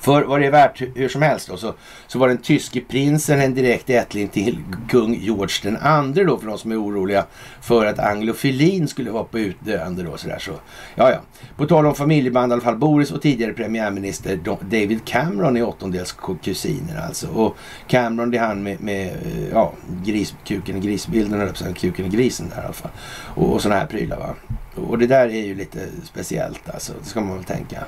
för 0.01 0.23
vad 0.23 0.41
det 0.41 0.47
är 0.47 0.51
värt 0.51 0.83
hur 0.95 1.09
som 1.09 1.23
helst 1.23 1.49
då, 1.49 1.57
så, 1.57 1.75
så 2.07 2.19
var 2.19 2.29
den 2.29 2.39
tyske 2.39 2.81
prinsen 2.81 3.41
en 3.41 3.55
direkt 3.55 3.91
ättling 3.91 4.29
till 4.29 4.59
kung 4.89 5.15
George 5.15 5.55
den 5.63 5.77
andre 5.77 6.25
då 6.25 6.39
för 6.39 6.47
de 6.47 6.59
som 6.59 6.73
är 6.73 6.83
oroliga 6.83 7.27
för 7.61 7.87
att 7.87 7.99
anglofilin 7.99 8.89
skulle 8.89 9.11
vara 9.11 9.25
på 9.25 9.39
utdöende 9.39 10.03
då 10.03 10.17
sådär 10.17 10.39
så. 10.39 10.53
Ja, 10.95 11.11
ja. 11.11 11.21
På 11.57 11.67
tal 11.67 11.87
om 11.87 11.95
familjeband 11.95 12.53
i 12.53 12.55
alla 12.55 12.63
fall. 12.63 12.77
Boris 12.77 13.13
och 13.13 13.23
tidigare 13.23 13.53
premiärminister 13.53 14.37
David 14.61 15.05
Cameron 15.05 15.57
är 15.57 15.69
åttondels 15.69 16.17
kusiner 16.43 17.01
alltså. 17.07 17.29
Och 17.29 17.57
Cameron 17.89 18.31
det 18.31 18.39
är 18.39 18.47
han 18.47 18.63
med, 18.63 18.81
med 18.81 19.07
eh, 19.07 19.49
ja, 19.53 19.73
gris, 20.05 20.35
kuken 20.45 20.77
i 20.77 20.81
grisbilden, 20.81 21.41
eller 21.41 21.75
kuken 21.75 22.07
i 22.07 22.09
grisen 22.09 22.49
där 22.49 22.63
i 22.63 22.65
alla 22.65 22.73
fall. 22.73 22.91
Och, 23.35 23.53
och 23.53 23.63
sådana 23.63 23.81
här 23.81 23.87
prylar 23.87 24.19
va. 24.19 24.35
Och 24.75 24.99
det 24.99 25.07
där 25.07 25.29
är 25.29 25.47
ju 25.47 25.55
lite 25.55 25.79
speciellt 26.05 26.69
alltså. 26.69 26.93
Det 27.03 27.09
ska 27.09 27.21
man 27.21 27.37
väl 27.37 27.45
tänka. 27.45 27.79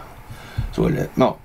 Så 0.72 0.86
är 0.86 0.90
det. 0.90 1.06
Ja. 1.14 1.36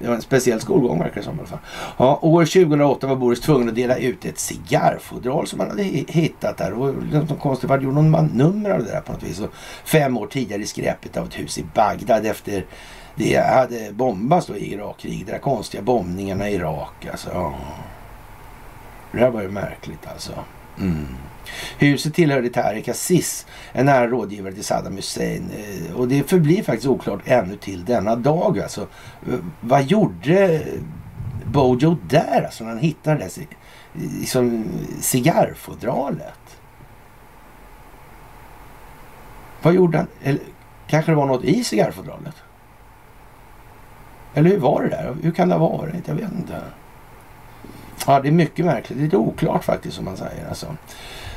Det 0.00 0.08
var 0.08 0.14
en 0.14 0.22
speciell 0.22 0.60
skolgång 0.60 0.98
verkar 0.98 1.14
det 1.14 1.22
som 1.22 1.36
i 1.36 1.38
alla 1.38 1.48
fall. 1.48 1.58
Ja, 1.96 2.18
år 2.22 2.44
2008 2.44 3.06
var 3.06 3.16
Boris 3.16 3.40
tvungen 3.40 3.68
att 3.68 3.74
dela 3.74 3.96
ut 3.96 4.24
ett 4.24 4.38
cigarrfodral 4.38 5.46
som 5.46 5.60
han 5.60 5.68
hade 5.68 5.82
hittat 5.82 6.56
där. 6.56 6.72
Och 6.72 7.02
liksom 7.02 7.20
något 7.20 7.40
konstigt, 7.40 7.70
han 7.70 7.82
gjorde 7.82 8.02
någon 8.02 8.26
nummer 8.26 8.70
av 8.70 8.78
det 8.78 8.90
där 8.90 9.00
på 9.00 9.12
något 9.12 9.22
vis. 9.22 9.40
Och 9.40 9.50
fem 9.84 10.16
år 10.16 10.26
tidigare 10.26 10.62
i 10.62 10.66
skräpet 10.66 11.16
av 11.16 11.26
ett 11.26 11.38
hus 11.38 11.58
i 11.58 11.64
Bagdad 11.74 12.26
efter 12.26 12.64
det 13.14 13.36
hade 13.36 13.92
bombats 13.92 14.46
då 14.46 14.56
i 14.56 14.72
Irakkriget. 14.72 15.26
De 15.26 15.32
där 15.32 15.38
konstiga 15.38 15.82
bombningarna 15.82 16.48
i 16.50 16.54
Irak 16.54 17.06
alltså. 17.10 17.30
Ja. 17.32 17.54
Det 19.12 19.18
här 19.18 19.30
var 19.30 19.42
ju 19.42 19.50
märkligt 19.50 20.06
alltså. 20.12 20.32
Mm. 20.80 21.06
Huset 21.78 22.14
tillhörde 22.14 22.48
Tariq 22.48 22.88
Aziz, 22.88 23.46
en 23.72 23.86
nära 23.86 24.06
rådgivare 24.06 24.52
till 24.52 24.64
Saddam 24.64 24.96
Hussein. 24.96 25.50
Eh, 25.56 25.96
och 25.96 26.08
det 26.08 26.28
förblir 26.30 26.62
faktiskt 26.62 26.88
oklart 26.88 27.20
ännu 27.24 27.56
till 27.56 27.84
denna 27.84 28.16
dag. 28.16 28.58
Alltså, 28.58 28.80
eh, 28.80 29.38
vad 29.60 29.84
gjorde 29.84 30.62
Bojo 31.44 31.96
där 32.08 32.42
alltså, 32.44 32.64
när 32.64 32.70
han 32.70 32.80
hittade 32.80 33.18
det 33.18 33.46
liksom, 33.92 34.64
cigarrfodralet? 35.00 36.58
Vad 39.62 39.74
gjorde 39.74 39.98
han? 39.98 40.06
Eller, 40.22 40.40
kanske 40.86 41.12
det 41.12 41.16
var 41.16 41.26
något 41.26 41.44
i 41.44 41.64
cigarrfodralet? 41.64 42.34
Eller 44.34 44.50
hur 44.50 44.58
var 44.58 44.82
det 44.82 44.88
där? 44.88 45.16
Hur 45.22 45.30
kan 45.30 45.48
det 45.48 45.54
ha 45.54 45.68
varit? 45.68 46.08
Jag 46.08 46.14
vet 46.14 46.32
inte. 46.32 46.62
Ja, 48.06 48.20
det 48.20 48.28
är 48.28 48.32
mycket 48.32 48.64
märkligt. 48.64 48.98
Lite 48.98 49.16
oklart 49.16 49.64
faktiskt 49.64 49.96
som 49.96 50.04
man 50.04 50.16
säger. 50.16 50.48
Alltså. 50.48 50.76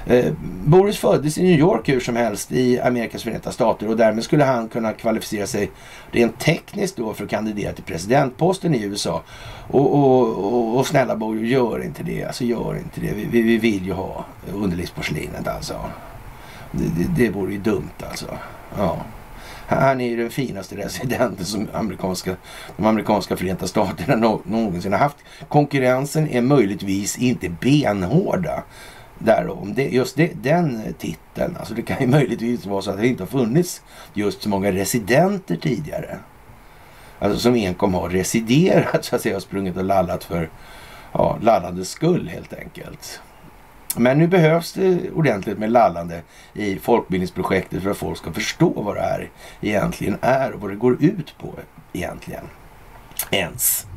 Eh, 0.06 0.34
Boris 0.66 0.98
föddes 0.98 1.38
i 1.38 1.44
New 1.44 1.60
York 1.60 1.90
hur 1.90 2.00
som 2.00 2.16
helst 2.16 2.52
i 2.52 2.80
Amerikas 2.80 3.24
förenta 3.24 3.52
stater 3.52 3.90
och 3.90 3.98
därmed 3.98 4.24
skulle 4.24 4.44
han 4.44 4.70
kunna 4.70 4.94
kvalificera 4.94 5.48
sig 5.48 5.72
rent 6.12 6.40
tekniskt 6.40 6.98
då 6.98 7.14
för 7.14 7.24
att 7.24 7.30
kandidera 7.30 7.74
till 7.74 7.84
presidentposten 7.84 8.76
i 8.76 8.84
USA. 8.84 9.24
Och, 9.68 9.96
och, 9.96 10.54
och, 10.54 10.78
och 10.78 10.88
snälla 10.88 11.16
Boris, 11.16 11.50
gör 11.50 11.84
inte 11.84 12.04
det. 12.04 12.24
Alltså 12.24 12.44
gör 12.44 12.78
inte 12.78 13.02
det. 13.02 13.14
Vi, 13.14 13.42
vi 13.42 13.58
vill 13.58 13.86
ju 13.86 13.94
ha 13.94 14.26
underlivsporslinet 14.54 15.48
alltså. 15.48 15.76
Det, 16.72 16.84
det, 16.98 17.24
det 17.24 17.30
vore 17.30 17.52
ju 17.52 17.60
dumt 17.60 17.90
alltså. 18.10 18.26
Ja. 18.78 18.98
Han 19.68 20.02
är 20.02 20.10
ju 20.10 20.18
den 20.18 20.30
finaste 20.30 20.78
residenten 20.78 21.46
som 21.46 21.68
amerikanska, 21.74 22.36
de 22.78 22.86
amerikanska 22.86 23.38
förenta 23.38 23.68
staterna 23.68 24.16
någonsin 24.46 24.92
har 24.92 25.00
haft. 25.00 25.18
Konkurrensen 25.48 26.30
är 26.30 26.42
möjligtvis 26.42 27.18
inte 27.18 27.50
benhårda 27.50 28.64
där 29.26 29.50
om 29.50 29.74
det, 29.74 29.90
just 29.90 30.16
det, 30.16 30.44
den 30.44 30.82
eh, 30.86 30.92
titeln. 30.92 31.56
Alltså 31.60 31.74
det 31.74 31.82
kan 31.82 31.98
ju 32.00 32.08
möjligtvis 32.18 32.66
vara 32.66 32.82
så 32.82 32.92
att 32.92 32.98
det 32.98 33.08
inte 33.08 33.24
har 33.24 33.28
funnits 33.28 33.82
just 34.14 34.42
så 34.42 34.50
många 34.50 34.72
residenter 34.72 35.56
tidigare. 35.56 36.18
Alltså 37.20 37.40
som 37.40 37.56
enkom 37.56 37.94
har 37.94 38.10
residerat 38.10 39.06
så 39.06 39.16
att 39.16 39.22
säga 39.22 39.36
och 39.36 39.42
sprungit 39.42 39.78
och 39.78 39.84
lallat 39.84 40.24
för 40.24 40.50
ja, 41.12 41.38
lallandets 41.42 41.90
skull 41.90 42.28
helt 42.28 42.54
enkelt. 42.54 43.22
Men 43.96 44.18
nu 44.18 44.28
behövs 44.28 44.74
det 44.74 45.12
ordentligt 45.12 45.58
med 45.58 45.72
lallande 45.72 46.22
i 46.54 46.80
folkbildningsprojektet 46.80 47.84
för 47.84 47.92
att 47.92 47.98
folk 47.98 48.18
ska 48.18 48.34
förstå 48.34 48.82
vad 48.82 48.96
det 48.96 49.02
här 49.02 49.30
egentligen 49.62 50.18
är 50.22 50.52
och 50.52 50.62
vad 50.62 50.70
det 50.70 50.76
går 50.76 51.04
ut 51.04 51.36
på 51.38 51.54
egentligen. 51.94 52.44
Ens. 53.32 53.88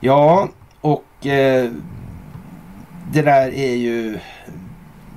Ja, 0.00 0.48
och 0.80 1.26
eh, 1.26 1.70
det 3.12 3.22
där 3.22 3.54
är 3.54 3.74
ju... 3.74 4.18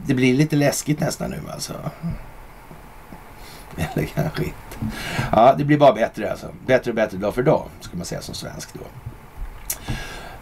Det 0.08 0.14
blir 0.14 0.34
lite 0.34 0.56
läskigt 0.56 1.00
nästan 1.00 1.30
nu 1.30 1.40
alltså. 1.52 1.74
Eller 3.78 4.06
kanske 4.06 4.44
inte. 4.44 4.56
Ja, 5.32 5.56
det 5.58 5.64
blir 5.64 5.78
bara 5.78 5.94
bättre 5.94 6.32
alltså. 6.32 6.48
Bättre 6.66 6.92
och 6.92 6.96
bättre 6.96 7.18
dag 7.18 7.36
för 7.36 7.44
dag, 7.44 7.66
ska 7.80 7.98
man 7.98 8.06
säga 8.06 8.22
som 8.22 8.36
svensk 8.36 8.70
då. 8.74 8.80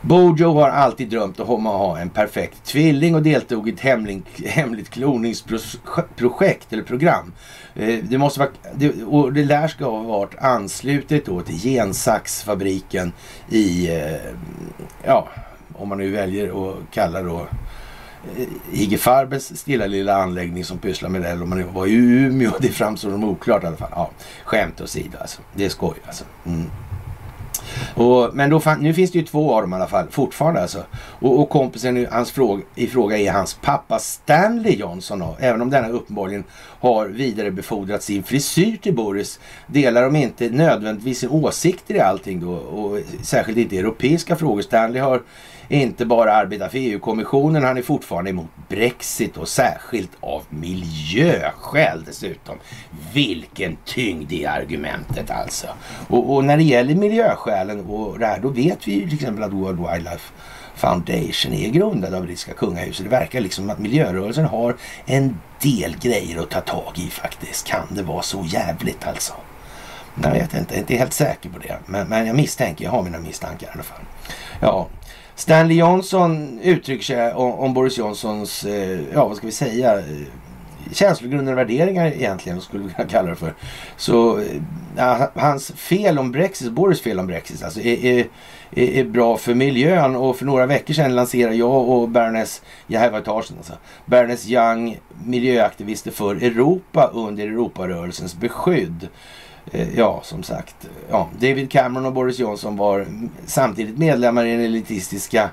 Bojo 0.01 0.53
har 0.53 0.69
alltid 0.69 1.09
drömt 1.09 1.39
om 1.39 1.67
att 1.67 1.77
ha 1.77 1.99
en 1.99 2.09
perfekt 2.09 2.63
tvilling 2.63 3.15
och 3.15 3.23
deltog 3.23 3.69
i 3.69 3.73
ett 3.73 3.79
hemligt, 3.79 4.45
hemligt 4.45 4.89
kloningsprojekt 4.89 6.73
eller 6.73 6.83
program. 6.83 7.33
Eh, 7.75 7.99
det 8.03 8.17
måste 8.17 8.39
vara, 8.39 8.49
det, 8.75 9.03
och 9.03 9.33
det 9.33 9.45
lär 9.45 9.67
ska 9.67 9.85
ha 9.85 10.03
varit 10.03 10.35
anslutet 10.35 11.25
då 11.25 11.41
till 11.41 11.55
gensaxfabriken 11.55 13.13
i, 13.49 13.95
eh, 13.95 14.15
ja, 15.03 15.27
om 15.75 15.89
man 15.89 15.97
nu 15.97 16.11
väljer 16.11 16.69
att 16.69 16.75
kalla 16.91 17.21
då 17.21 17.47
eh, 18.37 18.81
IG 18.81 18.99
Farbes 18.99 19.59
stilla 19.59 19.85
lilla 19.85 20.15
anläggning 20.15 20.65
som 20.65 20.77
pysslar 20.77 21.09
med 21.09 21.21
det. 21.21 21.29
Eller 21.29 21.43
om 21.43 21.49
man 21.49 21.73
var 21.73 21.87
i 21.87 21.93
Umeå. 21.93 22.51
Det 22.59 22.69
framstår 22.69 23.11
som 23.11 23.23
oklart 23.23 23.63
i 23.63 23.67
alla 23.67 23.77
fall. 23.77 23.91
Ja, 23.95 24.09
skämt 24.43 24.81
åsido 24.81 25.17
alltså. 25.21 25.41
Det 25.53 25.65
är 25.65 25.69
skoj 25.69 25.95
alltså. 26.05 26.23
Mm. 26.45 26.69
Och, 27.95 28.29
men 28.33 28.49
då, 28.49 28.61
nu 28.79 28.93
finns 28.93 29.11
det 29.11 29.19
ju 29.19 29.25
två 29.25 29.53
av 29.53 29.61
dem 29.61 29.73
i 29.73 29.75
alla 29.75 29.87
fall 29.87 30.07
fortfarande 30.09 30.61
alltså. 30.61 30.83
Och, 30.93 31.39
och 31.39 31.49
kompisen 31.49 32.07
hans 32.11 32.31
fråga, 32.31 32.63
i 32.75 32.87
fråga 32.87 33.17
är 33.17 33.31
hans 33.31 33.53
pappa 33.53 33.99
Stanley 33.99 34.75
Johnson. 34.75 35.19
Då. 35.19 35.35
Även 35.39 35.61
om 35.61 35.69
denna 35.69 35.89
uppenbarligen 35.89 36.43
har 36.79 37.05
vidarebefordrat 37.05 38.03
sin 38.03 38.23
frisyr 38.23 38.77
till 38.77 38.95
Boris 38.95 39.39
delar 39.67 40.03
de 40.03 40.15
inte 40.15 40.49
nödvändigtvis 40.49 41.23
åsikter 41.23 41.95
i 41.95 41.99
allting 41.99 42.39
då. 42.39 42.51
Och 42.51 42.99
särskilt 43.21 43.57
inte 43.57 43.77
europeiska 43.77 44.35
frågor. 44.35 44.61
Stanley 44.61 45.01
har 45.01 45.21
inte 45.67 46.05
bara 46.05 46.33
arbetar 46.33 46.69
för 46.69 46.77
EU-kommissionen, 46.77 47.63
han 47.63 47.77
är 47.77 47.81
fortfarande 47.81 48.29
emot 48.29 48.49
Brexit 48.69 49.37
och 49.37 49.47
särskilt 49.47 50.11
av 50.19 50.43
miljöskäl 50.49 52.03
dessutom. 52.05 52.55
Vilken 53.13 53.77
tyngd 53.85 54.31
i 54.31 54.45
argumentet 54.45 55.31
alltså. 55.31 55.67
Och, 56.07 56.33
och, 56.33 56.45
när 56.45 56.57
det 56.57 56.63
gäller 56.63 56.95
miljöskälen 56.95 57.85
och 57.85 58.19
det 58.19 58.25
här, 58.25 58.39
då 58.39 58.49
vet 58.49 58.87
vi 58.87 58.93
ju 58.93 59.05
till 59.05 59.13
exempel 59.13 59.43
att 59.43 59.53
World 59.53 59.79
Wildlife 59.79 60.33
Foundation 60.75 61.53
är 61.53 61.69
grundad 61.69 62.13
av 62.13 62.23
brittiska 62.23 62.53
kungahuset. 62.53 63.05
Det 63.05 63.09
verkar 63.09 63.41
liksom 63.41 63.69
att 63.69 63.79
miljörörelsen 63.79 64.45
har 64.45 64.75
en 65.05 65.39
del 65.61 65.95
grejer 66.01 66.39
att 66.39 66.49
ta 66.49 66.61
tag 66.61 66.93
i 66.95 67.09
faktiskt. 67.09 67.67
Kan 67.67 67.87
det 67.89 68.03
vara 68.03 68.21
så 68.21 68.43
jävligt 68.45 69.07
alltså? 69.07 69.33
Jag 70.23 70.31
vet 70.31 70.53
inte, 70.53 70.73
jag 70.73 70.75
är 70.75 70.79
inte 70.79 70.95
helt 70.95 71.13
säker 71.13 71.49
på 71.49 71.59
det. 71.59 71.77
Men, 71.85 72.07
men 72.07 72.27
jag 72.27 72.35
misstänker, 72.35 72.85
jag 72.85 72.91
har 72.91 73.03
mina 73.03 73.19
misstankar 73.19 73.67
i 73.67 73.69
alla 73.73 73.83
fall. 73.83 74.01
Ja, 74.59 74.87
Stanley 75.35 75.77
Johnson 75.77 76.59
uttrycker 76.63 77.03
sig 77.03 77.33
om, 77.33 77.73
Boris 77.73 77.97
Johnsons, 77.97 78.65
eh, 78.65 78.99
ja 79.13 79.27
vad 79.27 79.37
ska 79.37 79.45
vi 79.45 79.51
säga, 79.51 79.99
eh, 79.99 80.03
känslogrunder 80.91 81.51
och 81.51 81.57
värderingar 81.57 82.07
egentligen, 82.07 82.61
skulle 82.61 82.83
vi 82.83 82.93
kunna 82.93 83.07
kalla 83.07 83.29
det 83.29 83.35
för. 83.35 83.53
Så 83.97 84.39
eh, 84.39 85.21
hans 85.35 85.71
fel 85.71 86.19
om 86.19 86.31
Brexit, 86.31 86.71
Boris 86.71 87.01
fel 87.01 87.19
om 87.19 87.27
Brexit, 87.27 87.63
alltså 87.63 87.79
är, 87.79 88.05
är, 88.05 88.27
är, 88.71 89.03
bra 89.03 89.37
för 89.37 89.53
miljön 89.53 90.15
och 90.15 90.37
för 90.37 90.45
några 90.45 90.65
veckor 90.65 90.93
sedan 90.93 91.15
lanserade 91.15 91.55
jag 91.55 91.89
och 91.89 92.09
Baroness, 92.09 92.61
jag 92.87 92.99
här 92.99 93.11
var 93.11 93.19
etagen 93.19 93.57
alltså, 93.57 93.73
Baroness 94.05 94.49
Young 94.49 94.99
miljöaktivister 95.25 96.11
för 96.11 96.35
Europa 96.35 97.11
under 97.13 97.47
Europarörelsens 97.47 98.35
beskydd. 98.35 99.07
Eh, 99.71 99.97
ja, 99.97 100.21
som 100.23 100.43
sagt. 100.43 100.75
Ja, 101.09 101.29
David 101.39 101.71
Cameron 101.71 102.05
och 102.05 102.13
Boris 102.13 102.39
Johnson 102.39 102.77
var 102.77 103.05
samtidigt 103.45 103.97
medlemmar 103.97 104.45
i 104.45 104.51
den 104.51 104.65
elitistiska 104.65 105.49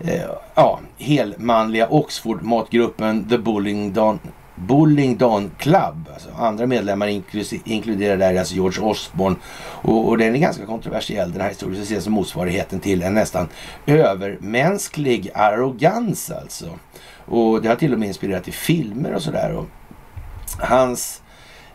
eh, 0.00 0.22
ja, 0.54 0.80
helmanliga 0.98 1.88
Oxford-matgruppen 1.88 3.28
The 3.28 3.38
Bullingdon, 3.38 4.18
Bullingdon 4.54 5.50
Club. 5.58 6.08
Alltså 6.12 6.28
andra 6.38 6.66
medlemmar 6.66 7.22
inkluderar 7.64 8.16
där 8.16 8.38
alltså 8.38 8.54
George 8.54 8.82
Osborne. 8.82 9.36
Och, 9.82 10.08
och, 10.08 10.18
den 10.18 10.34
är 10.34 10.38
ganska 10.38 10.66
kontroversiell 10.66 11.32
den 11.32 11.40
här 11.40 11.48
historien. 11.48 11.82
Ses 11.82 12.04
som 12.04 12.12
motsvarigheten 12.12 12.80
till 12.80 13.02
en 13.02 13.14
nästan 13.14 13.48
övermänsklig 13.86 15.30
arrogans 15.34 16.30
alltså. 16.30 16.66
Och 17.26 17.62
det 17.62 17.68
har 17.68 17.76
till 17.76 17.92
och 17.92 17.98
med 17.98 18.08
inspirerat 18.08 18.44
till 18.44 18.52
filmer 18.52 19.14
och 19.14 19.22
sådär. 19.22 19.64
Hans 20.58 21.22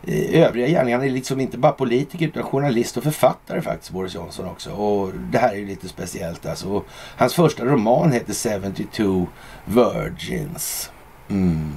Eh, 0.06 0.42
övriga 0.42 0.66
gärningar. 0.66 0.98
Han 0.98 1.06
är 1.06 1.10
liksom 1.10 1.40
inte 1.40 1.58
bara 1.58 1.72
politiker 1.72 2.26
utan 2.26 2.42
journalist 2.42 2.96
och 2.96 3.02
författare 3.02 3.60
faktiskt, 3.60 3.92
Boris 3.92 4.14
Johnson 4.14 4.46
också. 4.48 4.70
Och 4.70 5.12
det 5.30 5.38
här 5.38 5.50
är 5.50 5.56
ju 5.56 5.66
lite 5.66 5.88
speciellt 5.88 6.46
alltså. 6.46 6.68
Och 6.68 6.86
hans 7.16 7.34
första 7.34 7.64
roman 7.64 8.12
heter 8.12 8.60
72 8.60 9.26
Virgins. 9.64 10.90
Mm. 11.28 11.72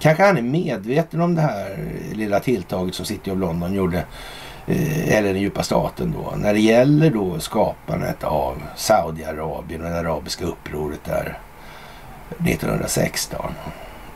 Kanske 0.00 0.24
han 0.24 0.36
är 0.36 0.42
medveten 0.42 1.20
om 1.20 1.34
det 1.34 1.42
här 1.42 1.78
lilla 2.12 2.40
tilltaget 2.40 2.94
som 2.94 3.06
City 3.06 3.30
of 3.30 3.38
London 3.38 3.74
gjorde. 3.74 4.04
Eh, 4.66 5.16
eller 5.16 5.32
den 5.32 5.42
djupa 5.42 5.62
staten 5.62 6.14
då. 6.16 6.36
När 6.36 6.54
det 6.54 6.60
gäller 6.60 7.10
då 7.10 7.40
skapandet 7.40 8.24
av 8.24 8.62
Saudiarabien 8.76 9.84
och 9.84 9.90
det 9.90 9.98
arabiska 9.98 10.44
upproret 10.44 11.04
där 11.04 11.38
1916. 12.30 13.52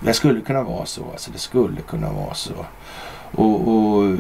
Det 0.01 0.13
skulle 0.13 0.41
kunna 0.41 0.63
vara 0.63 0.87
så. 0.87 1.05
Alltså 1.13 1.31
det 1.31 1.39
skulle 1.39 1.81
kunna 1.81 2.13
vara 2.13 2.35
så. 2.35 2.53
Och, 3.37 3.69
och 3.69 4.17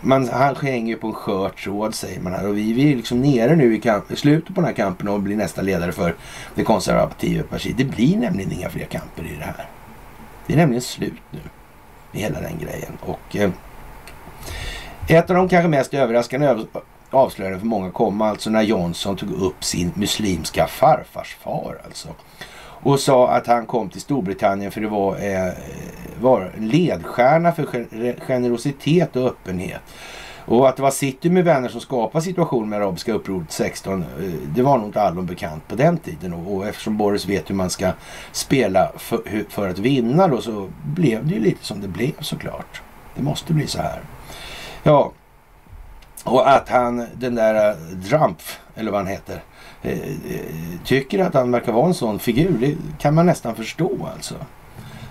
man, 0.00 0.28
han 0.28 0.56
hänger 0.56 0.96
på 0.96 1.06
en 1.06 1.12
skör 1.12 1.48
tråd 1.48 1.94
säger 1.94 2.20
man 2.20 2.32
här. 2.32 2.48
Och 2.48 2.56
vi, 2.56 2.72
vi 2.72 2.92
är 2.92 2.96
liksom 2.96 3.20
nere 3.22 3.56
nu 3.56 3.76
i, 3.76 3.80
kamp, 3.80 4.10
i 4.10 4.16
slutet 4.16 4.54
på 4.54 4.60
den 4.60 4.64
här 4.64 4.74
kampen 4.74 5.08
och 5.08 5.20
blir 5.20 5.36
nästa 5.36 5.62
ledare 5.62 5.92
för 5.92 6.14
det 6.54 6.64
konservativa 6.64 7.42
partiet. 7.42 7.78
Det 7.78 7.84
blir 7.84 8.16
nämligen 8.16 8.52
inga 8.52 8.70
fler 8.70 8.84
kamper 8.84 9.22
i 9.22 9.36
det 9.38 9.44
här. 9.44 9.68
Det 10.46 10.52
är 10.52 10.56
nämligen 10.56 10.82
slut 10.82 11.22
nu 11.30 11.40
med 12.12 12.22
hela 12.22 12.40
den 12.40 12.58
grejen. 12.58 12.92
Och 13.00 13.36
eh, 13.36 13.50
ett 15.08 15.30
av 15.30 15.36
de 15.36 15.48
kanske 15.48 15.68
mest 15.68 15.94
överraskande 15.94 16.64
avslöjandena 17.10 17.60
för 17.60 17.66
många 17.66 17.90
kom 17.90 18.22
alltså 18.22 18.50
när 18.50 18.62
Johnson 18.62 19.16
tog 19.16 19.30
upp 19.30 19.64
sin 19.64 19.92
muslimska 19.94 20.66
farfars 20.66 21.36
far 21.40 21.80
alltså 21.84 22.08
och 22.82 23.00
sa 23.00 23.28
att 23.28 23.46
han 23.46 23.66
kom 23.66 23.88
till 23.88 24.00
Storbritannien 24.00 24.70
för 24.70 24.80
det 24.80 24.88
var, 24.88 25.16
eh, 25.16 25.52
var 26.20 26.52
ledstjärna 26.58 27.52
för 27.52 27.66
generositet 28.26 29.16
och 29.16 29.26
öppenhet. 29.26 29.80
Och 30.50 30.68
att 30.68 30.76
det 30.76 30.82
var 30.82 30.90
City 30.90 31.30
med 31.30 31.44
vänner 31.44 31.68
som 31.68 31.80
skapade 31.80 32.24
situationen 32.24 32.68
med 32.68 32.82
arabiska 32.82 33.12
upproret 33.12 33.52
16, 33.52 34.02
eh, 34.02 34.06
det 34.54 34.62
var 34.62 34.78
nog 34.78 34.86
inte 34.86 35.02
allom 35.02 35.26
bekant 35.26 35.68
på 35.68 35.74
den 35.74 35.98
tiden. 35.98 36.32
Och, 36.32 36.66
eftersom 36.66 36.96
Boris 36.96 37.26
vet 37.26 37.50
hur 37.50 37.54
man 37.54 37.70
ska 37.70 37.92
spela 38.32 38.92
för, 38.96 39.44
för, 39.48 39.68
att 39.68 39.78
vinna 39.78 40.28
då 40.28 40.40
så 40.40 40.68
blev 40.84 41.26
det 41.26 41.34
ju 41.34 41.40
lite 41.40 41.64
som 41.64 41.80
det 41.80 41.88
blev 41.88 42.12
såklart. 42.20 42.82
Det 43.14 43.22
måste 43.22 43.52
bli 43.52 43.66
så 43.66 43.82
här. 43.82 44.00
Ja, 44.82 45.12
och 46.24 46.50
att 46.50 46.68
han, 46.68 47.06
den 47.14 47.34
där 47.34 47.70
eh, 47.70 47.76
Trump, 48.08 48.38
eller 48.74 48.90
vad 48.90 49.00
han 49.00 49.06
heter, 49.06 49.42
Eh, 49.82 49.92
eh, 49.92 50.80
tycker 50.84 51.18
att 51.18 51.34
han 51.34 51.52
verkar 51.52 51.72
vara 51.72 51.86
en 51.86 51.94
sån 51.94 52.18
figur. 52.18 52.56
Det 52.60 52.76
kan 52.98 53.14
man 53.14 53.26
nästan 53.26 53.54
förstå 53.54 54.08
alltså. 54.14 54.34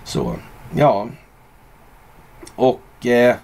Så, 0.04 0.34
ja. 0.76 1.08
Och 2.56 3.06
eh, 3.06 3.36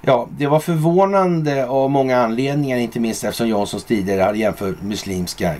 ja, 0.00 0.28
det 0.30 0.46
var 0.46 0.60
förvånande 0.60 1.66
av 1.66 1.90
många 1.90 2.18
anledningar, 2.18 2.78
inte 2.78 3.00
minst 3.00 3.24
eftersom 3.24 3.48
Janssons 3.48 3.84
tidigare 3.84 4.22
hade 4.22 4.38
jämfört 4.38 4.82
muslimska 4.82 5.54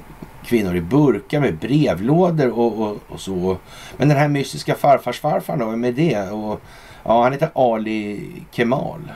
kvinnor 0.44 0.76
i 0.76 0.80
burkar 0.80 1.40
med 1.40 1.59
brevlådor 1.59 2.50
och, 2.50 2.83
och, 2.83 2.96
och, 3.09 3.20
så. 3.20 3.57
Men 3.96 4.09
den 4.09 4.18
här 4.18 4.28
mystiska 4.28 4.74
farfars 4.74 5.20
farfar 5.20 5.57
då, 5.57 5.66
med 5.66 5.94
det? 5.94 6.30
Och, 6.30 6.61
ja, 7.04 7.22
han 7.22 7.33
heter 7.33 7.50
Ali 7.54 8.30
Kemal. 8.50 9.12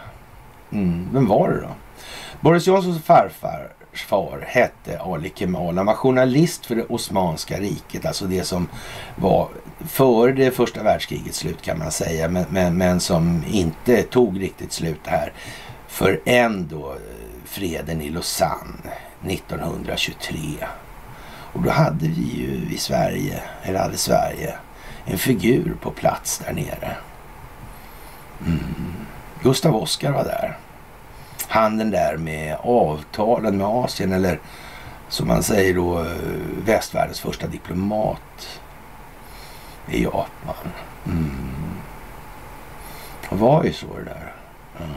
Mm, 0.73 1.09
vem 1.13 1.27
var 1.27 1.49
det 1.49 1.61
då? 1.61 1.71
Boris 2.41 2.67
Johnsons 2.67 3.03
farfar 3.03 3.69
far 4.03 4.45
hette 4.47 4.99
Ali 5.01 5.33
Kemal. 5.35 5.77
Han 5.77 5.87
var 5.87 5.95
journalist 5.95 6.67
för 6.67 6.75
det 6.75 6.85
Osmanska 6.85 7.61
riket, 7.61 8.07
alltså 8.07 8.25
det 8.25 8.45
som 8.45 8.69
var 9.17 9.49
före 9.87 10.33
det 10.33 10.51
första 10.51 10.83
världskrigets 10.83 11.39
slut 11.39 11.63
kan 11.63 11.79
man 11.79 11.91
säga, 11.91 12.29
men, 12.29 12.47
men, 12.51 12.77
men 12.77 13.01
som 13.01 13.45
inte 13.51 14.03
tog 14.03 14.41
riktigt 14.41 14.73
slut 14.73 15.07
här 15.07 15.33
för 15.89 16.21
ändå 16.25 16.91
eh, 16.91 16.99
freden 17.45 18.01
i 18.01 18.11
Lausanne 18.11 18.91
1923. 19.29 20.39
Och 21.53 21.63
då 21.63 21.71
hade 21.71 22.09
vi 22.09 22.23
ju 22.23 22.75
i 22.75 22.79
Sverige, 22.79 23.43
eller 23.63 23.79
hade 23.81 23.97
Sverige, 23.97 24.55
en 25.05 25.19
figur 25.19 25.77
på 25.81 25.91
plats 25.91 26.39
där 26.39 26.53
nere. 26.53 26.97
Mm. 28.47 28.95
Gustav 29.43 29.77
Oskar 29.77 30.13
var 30.13 30.25
där. 30.25 30.59
Han 31.49 31.79
den 31.79 31.91
där 31.91 32.17
med 32.17 32.57
avtalen 32.63 33.59
med 33.59 33.67
Asien 33.67 34.13
eller 34.13 34.41
som 35.09 35.29
man 35.29 35.43
säger 35.43 35.75
då 35.75 36.01
eh, 36.01 36.07
västvärldens 36.65 37.21
första 37.21 37.47
diplomat 37.47 38.61
i 39.91 40.03
Japan. 40.03 40.73
Mm. 41.07 41.31
Det 43.31 43.37
var 43.37 43.65
ju 43.65 43.73
så 43.73 43.87
det 43.87 44.05
där. 44.05 44.33
Mm. 44.81 44.95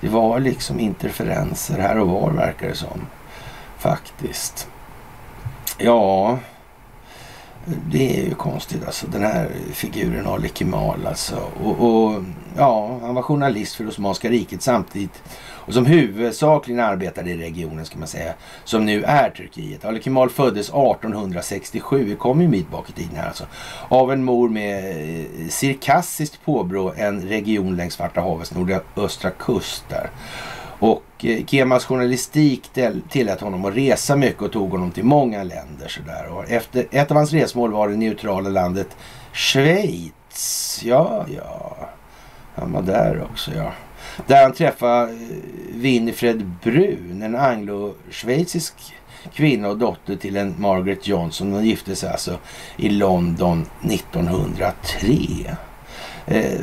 Det 0.00 0.08
var 0.08 0.40
liksom 0.40 0.80
interferenser 0.80 1.78
här 1.78 1.98
och 1.98 2.08
var 2.08 2.30
verkar 2.30 2.68
det 2.68 2.74
som. 2.74 3.06
Faktiskt. 3.78 4.68
Ja, 5.78 6.38
det 7.64 8.20
är 8.20 8.24
ju 8.24 8.34
konstigt 8.34 8.84
alltså. 8.86 9.06
Den 9.06 9.22
här 9.22 9.48
figuren 9.72 10.26
Ali 10.26 10.50
Kemal 10.54 11.06
alltså. 11.06 11.36
Och, 11.64 11.80
och, 11.80 12.22
ja, 12.56 12.98
han 13.02 13.14
var 13.14 13.22
journalist 13.22 13.74
för 13.74 13.88
Osmanska 13.88 14.28
riket 14.28 14.62
samtidigt. 14.62 15.22
Och 15.70 15.74
som 15.74 15.86
huvudsakligen 15.86 16.80
arbetade 16.80 17.30
i 17.30 17.36
regionen 17.36 17.86
ska 17.86 17.98
man 17.98 18.08
säga. 18.08 18.32
Som 18.64 18.84
nu 18.84 19.02
är 19.02 19.30
Turkiet. 19.30 19.84
Ali 19.84 20.02
Kemal 20.02 20.30
föddes 20.30 20.68
1867. 20.68 22.04
Vi 22.04 22.16
kommer 22.16 22.42
ju 22.42 22.48
mitt 22.48 22.70
bak 22.70 22.90
i 22.90 22.92
tiden 22.92 23.16
här 23.16 23.26
alltså. 23.26 23.46
Av 23.88 24.12
en 24.12 24.24
mor 24.24 24.48
med 24.48 24.84
eh, 24.84 25.48
cirkassiskt 25.48 26.44
påbrå. 26.44 26.92
En 26.96 27.22
region 27.22 27.76
längs 27.76 27.94
Svarta 27.94 28.20
havets 28.20 28.54
nordöstra 28.54 29.30
kust 29.30 29.84
där. 29.88 30.10
Och 30.80 31.24
eh, 31.24 31.46
Kemas 31.46 31.84
journalistik 31.84 32.70
tillät 33.10 33.40
honom 33.40 33.64
att 33.64 33.76
resa 33.76 34.16
mycket 34.16 34.42
och 34.42 34.52
tog 34.52 34.70
honom 34.70 34.90
till 34.90 35.04
många 35.04 35.42
länder. 35.42 35.88
Sådär. 35.88 36.28
Och 36.30 36.50
efter, 36.50 36.86
ett 36.90 37.10
av 37.10 37.16
hans 37.16 37.32
resmål 37.32 37.72
var 37.72 37.88
det 37.88 37.96
neutrala 37.96 38.48
landet 38.48 38.96
Schweiz. 39.32 40.80
Ja, 40.84 41.26
ja. 41.36 41.76
Han 42.54 42.72
var 42.72 42.82
där 42.82 43.26
också, 43.30 43.50
ja. 43.56 43.72
Där 44.26 44.42
han 44.42 44.52
träffade 44.52 45.12
eh, 45.12 45.16
Winifred 45.74 46.46
Brun, 46.62 47.22
en 47.22 47.36
anglo-schweizisk 47.36 48.74
kvinna 49.34 49.68
och 49.68 49.78
dotter 49.78 50.16
till 50.16 50.36
en 50.36 50.54
Margaret 50.58 51.08
Johnson. 51.08 51.52
De 51.52 51.64
gifte 51.64 51.96
sig 51.96 52.10
alltså 52.10 52.38
i 52.76 52.88
London 52.88 53.66
1903. 53.82 55.56
Eh, 56.30 56.60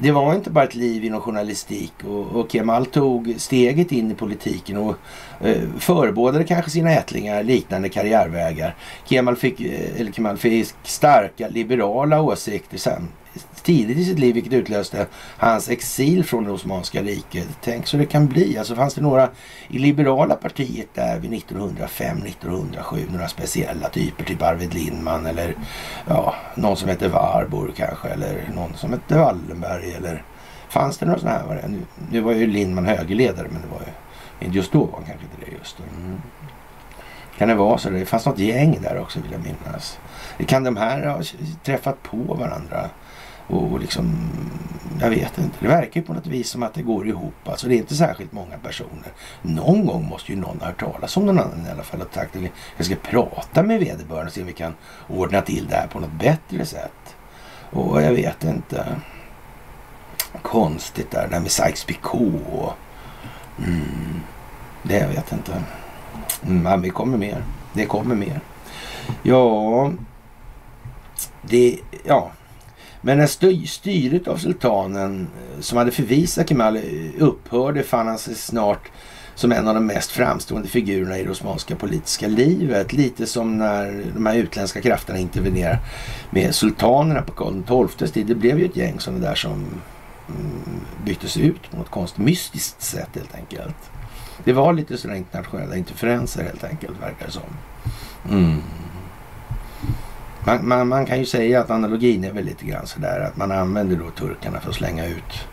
det 0.00 0.12
var 0.12 0.34
inte 0.34 0.50
bara 0.50 0.64
ett 0.64 0.74
liv 0.74 1.04
inom 1.04 1.20
journalistik 1.20 1.92
och, 2.04 2.26
och 2.26 2.52
Kemal 2.52 2.86
tog 2.86 3.34
steget 3.38 3.92
in 3.92 4.10
i 4.10 4.14
politiken 4.14 4.76
och 4.76 4.96
eh, 5.40 5.62
förebådade 5.78 6.44
kanske 6.44 6.70
sina 6.70 6.90
ättlingar 6.92 7.42
liknande 7.42 7.88
karriärvägar. 7.88 8.74
Kemal 9.04 9.36
fick, 9.36 9.60
eh, 9.60 10.00
eller 10.00 10.12
Kemal 10.12 10.36
fick 10.36 10.68
starka 10.82 11.48
liberala 11.48 12.22
åsikter 12.22 12.78
sen, 12.78 13.08
tidigt 13.64 13.98
i 13.98 14.04
sitt 14.04 14.18
liv 14.18 14.34
vilket 14.34 14.52
utlöste 14.52 15.06
hans 15.36 15.68
exil 15.68 16.24
från 16.24 16.44
det 16.44 16.50
Osmanska 16.50 17.02
riket. 17.02 17.48
Tänk 17.62 17.86
så 17.86 17.96
det 17.96 18.06
kan 18.06 18.26
bli. 18.26 18.58
Alltså 18.58 18.74
fanns 18.74 18.94
det 18.94 19.00
några 19.00 19.28
i 19.68 19.78
liberala 19.78 20.34
partiet 20.34 20.88
där 20.94 21.18
vid 21.18 21.30
1905-1907, 21.30 23.12
några 23.12 23.28
speciella 23.28 23.88
typer, 23.88 24.24
typ 24.24 24.42
Arvid 24.42 24.74
Lindman 24.74 25.26
eller 25.26 25.54
ja, 26.06 26.34
någon 26.54 26.76
som 26.76 26.88
hette 26.88 27.08
Warburg 27.08 27.76
kanske 27.76 28.08
eller 28.08 28.50
någon 28.54 28.74
som 28.74 28.92
hette 28.92 29.18
Wallenberg 29.18 29.92
eller 29.92 30.22
fanns 30.68 30.98
det 30.98 31.06
några 31.06 31.20
sådana 31.20 31.38
här? 31.38 31.68
Nu, 31.68 31.78
nu 32.10 32.20
var 32.20 32.32
ju 32.32 32.46
Lindman 32.46 32.86
högerledare 32.86 33.48
men 33.50 33.62
det 33.62 33.68
var 33.68 33.80
ju 33.80 33.92
just 34.58 34.72
då 34.72 34.78
var 34.78 34.92
han 34.92 35.04
kanske 35.04 35.24
inte 35.24 35.50
det 35.50 35.56
just 35.58 35.78
då. 35.78 35.84
Mm. 35.96 36.20
Kan 37.38 37.48
det 37.48 37.54
vara 37.54 37.78
så? 37.78 37.90
Det 37.90 38.06
fanns 38.06 38.26
något 38.26 38.38
gäng 38.38 38.78
där 38.82 38.98
också 38.98 39.20
vill 39.20 39.32
jag 39.32 39.40
minnas. 39.40 39.98
Kan 40.46 40.64
de 40.64 40.76
här 40.76 41.06
ha 41.06 41.22
träffat 41.64 42.02
på 42.02 42.16
varandra? 42.16 42.90
Och 43.46 43.80
liksom, 43.80 44.30
jag 45.00 45.10
vet 45.10 45.38
inte. 45.38 45.56
Det 45.60 45.68
verkar 45.68 46.00
ju 46.00 46.06
på 46.06 46.14
något 46.14 46.26
vis 46.26 46.48
som 46.48 46.62
att 46.62 46.74
det 46.74 46.82
går 46.82 47.08
ihop. 47.08 47.34
Alltså 47.48 47.68
det 47.68 47.74
är 47.74 47.78
inte 47.78 47.94
särskilt 47.94 48.32
många 48.32 48.58
personer. 48.58 49.12
Någon 49.42 49.86
gång 49.86 50.08
måste 50.08 50.32
ju 50.32 50.38
någon 50.38 50.60
ha 50.60 50.66
hört 50.66 50.80
talas 50.80 51.16
om 51.16 51.26
någon 51.26 51.38
annan 51.38 51.66
i 51.66 51.70
alla 51.70 51.82
fall. 51.82 52.00
Och 52.00 52.14
sagt 52.14 52.36
jag 52.76 52.86
ska 52.86 52.94
prata 52.94 53.62
med 53.62 53.80
vederbörande 53.80 54.26
och 54.26 54.32
se 54.32 54.40
om 54.40 54.46
vi 54.46 54.52
kan 54.52 54.74
ordna 55.08 55.40
till 55.40 55.66
det 55.66 55.76
här 55.76 55.86
på 55.86 56.00
något 56.00 56.12
bättre 56.12 56.66
sätt. 56.66 57.16
Och 57.70 58.02
jag 58.02 58.12
vet 58.12 58.44
inte. 58.44 58.86
Konstigt 60.42 61.10
där, 61.10 61.28
det 61.28 61.34
här 61.34 61.40
med 61.40 61.50
Sykes-Picot. 61.50 62.72
Mm, 63.58 64.20
det 64.82 64.98
jag 64.98 65.08
vet 65.08 65.32
inte. 65.32 65.62
Mm, 66.46 66.62
men 66.62 66.82
vi 66.82 66.90
kommer 66.90 67.18
mer. 67.18 67.44
Det 67.72 67.86
kommer 67.86 68.14
mer. 68.14 68.40
Ja, 69.22 69.92
det, 71.42 71.78
ja, 72.04 72.30
men 73.04 73.18
när 73.18 73.66
styret 73.66 74.28
av 74.28 74.36
sultanen 74.36 75.20
eh, 75.36 75.60
som 75.60 75.78
hade 75.78 75.90
förvisat 75.90 76.48
Kemal 76.48 76.76
eh, 76.76 76.82
upphörde 77.18 77.82
fann 77.82 78.06
han 78.06 78.18
sig 78.18 78.34
snart 78.34 78.90
som 79.34 79.52
en 79.52 79.68
av 79.68 79.74
de 79.74 79.86
mest 79.86 80.10
framstående 80.10 80.68
figurerna 80.68 81.18
i 81.18 81.24
det 81.24 81.30
osmanska 81.30 81.76
politiska 81.76 82.28
livet. 82.28 82.92
Lite 82.92 83.26
som 83.26 83.58
när 83.58 84.04
de 84.14 84.26
här 84.26 84.36
utländska 84.36 84.80
krafterna 84.80 85.18
intervenerar 85.18 85.78
med 86.30 86.54
sultanerna 86.54 87.22
på 87.22 87.32
Karl 87.32 87.88
XIIs 87.88 88.12
tid. 88.12 88.26
Det 88.26 88.34
blev 88.34 88.58
ju 88.58 88.64
ett 88.64 88.76
gäng 88.76 89.00
sådana 89.00 89.28
där 89.28 89.34
som 89.34 89.52
mm, 89.52 90.80
byttes 91.04 91.36
ut 91.36 91.70
på 91.70 91.76
något 91.76 91.90
konstigt 91.90 92.24
mystiskt 92.24 92.82
sätt 92.82 93.10
helt 93.14 93.34
enkelt. 93.34 93.76
Det 94.44 94.52
var 94.52 94.72
lite 94.72 94.96
sådana 94.96 95.16
internationella 95.16 95.76
interferenser 95.76 96.42
helt 96.42 96.64
enkelt 96.64 97.02
verkar 97.02 97.26
det 97.26 97.32
som. 97.32 97.42
Mm. 98.30 98.62
Man, 100.46 100.68
man, 100.68 100.88
man, 100.88 101.06
kan 101.06 101.18
ju 101.18 101.26
säga 101.26 101.60
att 101.60 101.70
analogin 101.70 102.24
är 102.24 102.32
väl 102.32 102.44
lite 102.44 102.64
grann 102.64 102.86
sådär 102.86 103.20
att 103.20 103.36
man 103.36 103.52
använder 103.52 103.96
då 103.96 104.10
turkarna 104.10 104.60
för 104.60 104.70
att 104.70 104.76
slänga 104.76 105.06
ut 105.06 105.48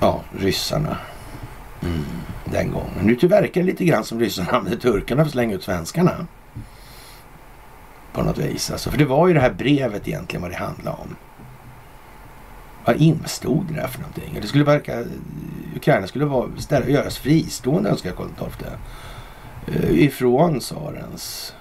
ja, 0.00 0.20
ryssarna 0.38 0.96
mm, 1.82 2.04
den 2.44 2.70
gången. 2.70 3.18
Nu 3.20 3.28
verkar 3.28 3.60
det 3.60 3.66
lite 3.66 3.84
grann 3.84 4.04
som 4.04 4.20
ryssarna 4.20 4.50
använder 4.50 4.80
turkarna 4.80 5.22
för 5.22 5.26
att 5.26 5.32
slänga 5.32 5.54
ut 5.54 5.62
svenskarna. 5.62 6.26
På 8.12 8.22
något 8.22 8.38
vis. 8.38 8.70
Alltså, 8.70 8.90
för 8.90 8.98
det 8.98 9.04
var 9.04 9.28
ju 9.28 9.34
det 9.34 9.40
här 9.40 9.52
brevet 9.52 10.08
egentligen 10.08 10.42
vad 10.42 10.50
det 10.50 10.56
handlade 10.56 10.96
om. 10.96 11.16
Vad 12.84 12.96
instod 12.96 13.66
det 13.68 13.74
där 13.74 13.86
för 13.86 14.00
någonting? 14.00 14.38
Det 14.40 14.46
skulle 14.46 14.64
verka... 14.64 15.04
Ukraina 15.76 16.06
skulle 16.06 16.24
vara, 16.24 16.48
ställa, 16.58 16.88
göras 16.88 17.18
fristående 17.18 17.90
önskar 17.90 18.12
Karl 18.12 18.28
XII. 18.36 18.68
Eh, 19.66 20.04
ifrån 20.04 20.60
tsarens 20.60 21.54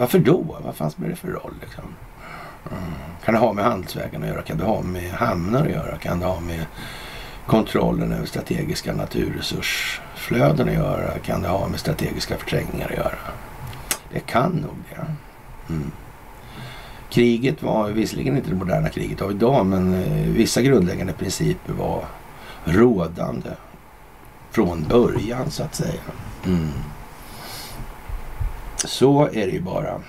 varför 0.00 0.18
då? 0.18 0.56
Vad 0.64 0.74
fanns 0.74 0.92
spelar 0.92 1.10
det 1.10 1.16
för 1.16 1.28
roll? 1.28 1.54
Liksom? 1.60 1.84
Mm. 2.70 2.92
Kan 3.24 3.34
det 3.34 3.40
ha 3.40 3.52
med 3.52 3.64
handelsvägarna 3.64 4.26
att 4.26 4.32
göra? 4.32 4.42
Kan 4.42 4.58
det 4.58 4.64
ha 4.64 4.82
med 4.82 5.10
hamnar 5.10 5.60
att 5.60 5.70
göra? 5.70 5.98
Kan 5.98 6.20
det 6.20 6.26
ha 6.26 6.40
med 6.40 6.66
kontrollen 7.46 8.12
över 8.12 8.26
strategiska 8.26 8.92
naturresursflöden 8.92 10.68
att 10.68 10.74
göra? 10.74 11.18
Kan 11.18 11.42
det 11.42 11.48
ha 11.48 11.68
med 11.68 11.80
strategiska 11.80 12.36
förträngningar 12.36 12.88
att 12.88 12.96
göra? 12.96 13.18
Det 14.12 14.20
kan 14.20 14.50
nog 14.52 14.76
det. 14.90 15.06
Mm. 15.72 15.90
Kriget 17.10 17.62
var 17.62 17.90
visserligen 17.90 18.36
inte 18.36 18.50
det 18.50 18.56
moderna 18.56 18.88
kriget 18.88 19.22
av 19.22 19.30
idag 19.30 19.66
men 19.66 19.94
eh, 19.94 20.28
vissa 20.28 20.62
grundläggande 20.62 21.12
principer 21.12 21.72
var 21.72 22.04
rådande 22.64 23.50
från 24.50 24.84
början 24.88 25.50
så 25.50 25.62
att 25.62 25.74
säga. 25.74 26.00
Mm. 26.46 26.68
Så 28.84 29.22
är 29.22 29.46
det 29.46 29.52
ju 29.52 29.60
bara. 29.60 30.00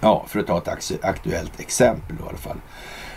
Ja, 0.00 0.24
för 0.28 0.40
att 0.40 0.46
ta 0.46 0.58
ett 0.58 1.04
aktuellt 1.04 1.60
exempel 1.60 2.16
då, 2.16 2.24
i 2.24 2.28
alla 2.28 2.38
fall. 2.38 2.56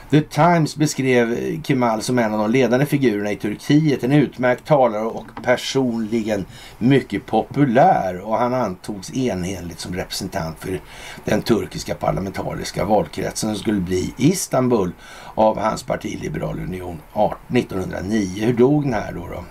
The 0.10 0.22
Times 0.22 0.76
beskrev 0.76 1.38
Kemal 1.64 2.02
som 2.02 2.20
en 2.20 2.34
av 2.34 2.40
de 2.40 2.52
ledande 2.52 2.86
figurerna 2.86 3.32
i 3.32 3.36
Turkiet. 3.36 4.04
En 4.04 4.12
utmärkt 4.12 4.66
talare 4.66 5.06
och 5.06 5.26
personligen 5.44 6.46
mycket 6.78 7.26
populär. 7.26 8.20
Och 8.20 8.38
han 8.38 8.54
antogs 8.54 9.14
enhälligt 9.14 9.80
som 9.80 9.96
representant 9.96 10.60
för 10.60 10.82
den 11.26 11.42
turkiska 11.42 11.96
parlamentariska 11.96 12.86
valkretsen 12.86 13.50
som 13.50 13.60
skulle 13.60 13.82
bli 13.82 14.14
Istanbul 14.18 14.92
av 15.36 15.60
hans 15.60 15.84
parti 15.84 16.20
Liberal 16.22 16.60
Union 16.60 17.02
1909. 17.48 18.46
Hur 18.46 18.54
dog 18.54 18.84
den 18.84 18.94
här 18.94 19.12
då? 19.12 19.28
då? 19.28 19.44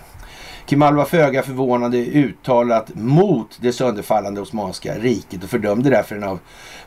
Kemal 0.68 0.96
var 0.96 1.04
föga 1.04 1.42
förvånande 1.42 1.98
uttalat 1.98 2.94
mot 2.94 3.58
det 3.60 3.72
sönderfallande 3.72 4.40
Osmanska 4.40 4.94
riket 4.94 5.44
och 5.44 5.50
fördömde 5.50 5.90
därför 5.90 6.14
den 6.14 6.24
av 6.24 6.38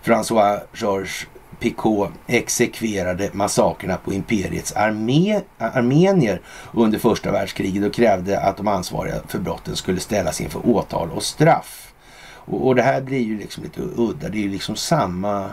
François 0.04 0.60
Georges 0.74 1.28
Picot 1.60 2.10
exekverade 2.28 3.30
massakerna 3.34 3.98
på 3.98 4.14
imperiets 4.14 4.74
arme 4.74 5.42
armenier 5.58 6.42
under 6.74 7.00
första 7.00 7.32
världskriget 7.32 7.86
och 7.86 7.94
krävde 7.94 8.40
att 8.40 8.58
de 8.58 8.68
ansvariga 8.68 9.16
för 9.28 9.40
brotten 9.40 9.76
skulle 9.76 10.00
ställas 10.00 10.42
inför 10.42 10.70
åtal 10.70 11.12
och 11.12 11.24
straff. 11.24 11.94
Och, 12.24 12.68
och 12.68 12.76
det 12.76 12.82
här 12.82 13.02
blir 13.02 13.22
ju 13.22 13.38
liksom 13.38 13.64
lite 13.64 13.82
udda. 13.82 14.30
Det 14.30 14.38
är 14.38 14.44
ju 14.44 14.52
liksom 14.52 14.76
samma 14.76 15.50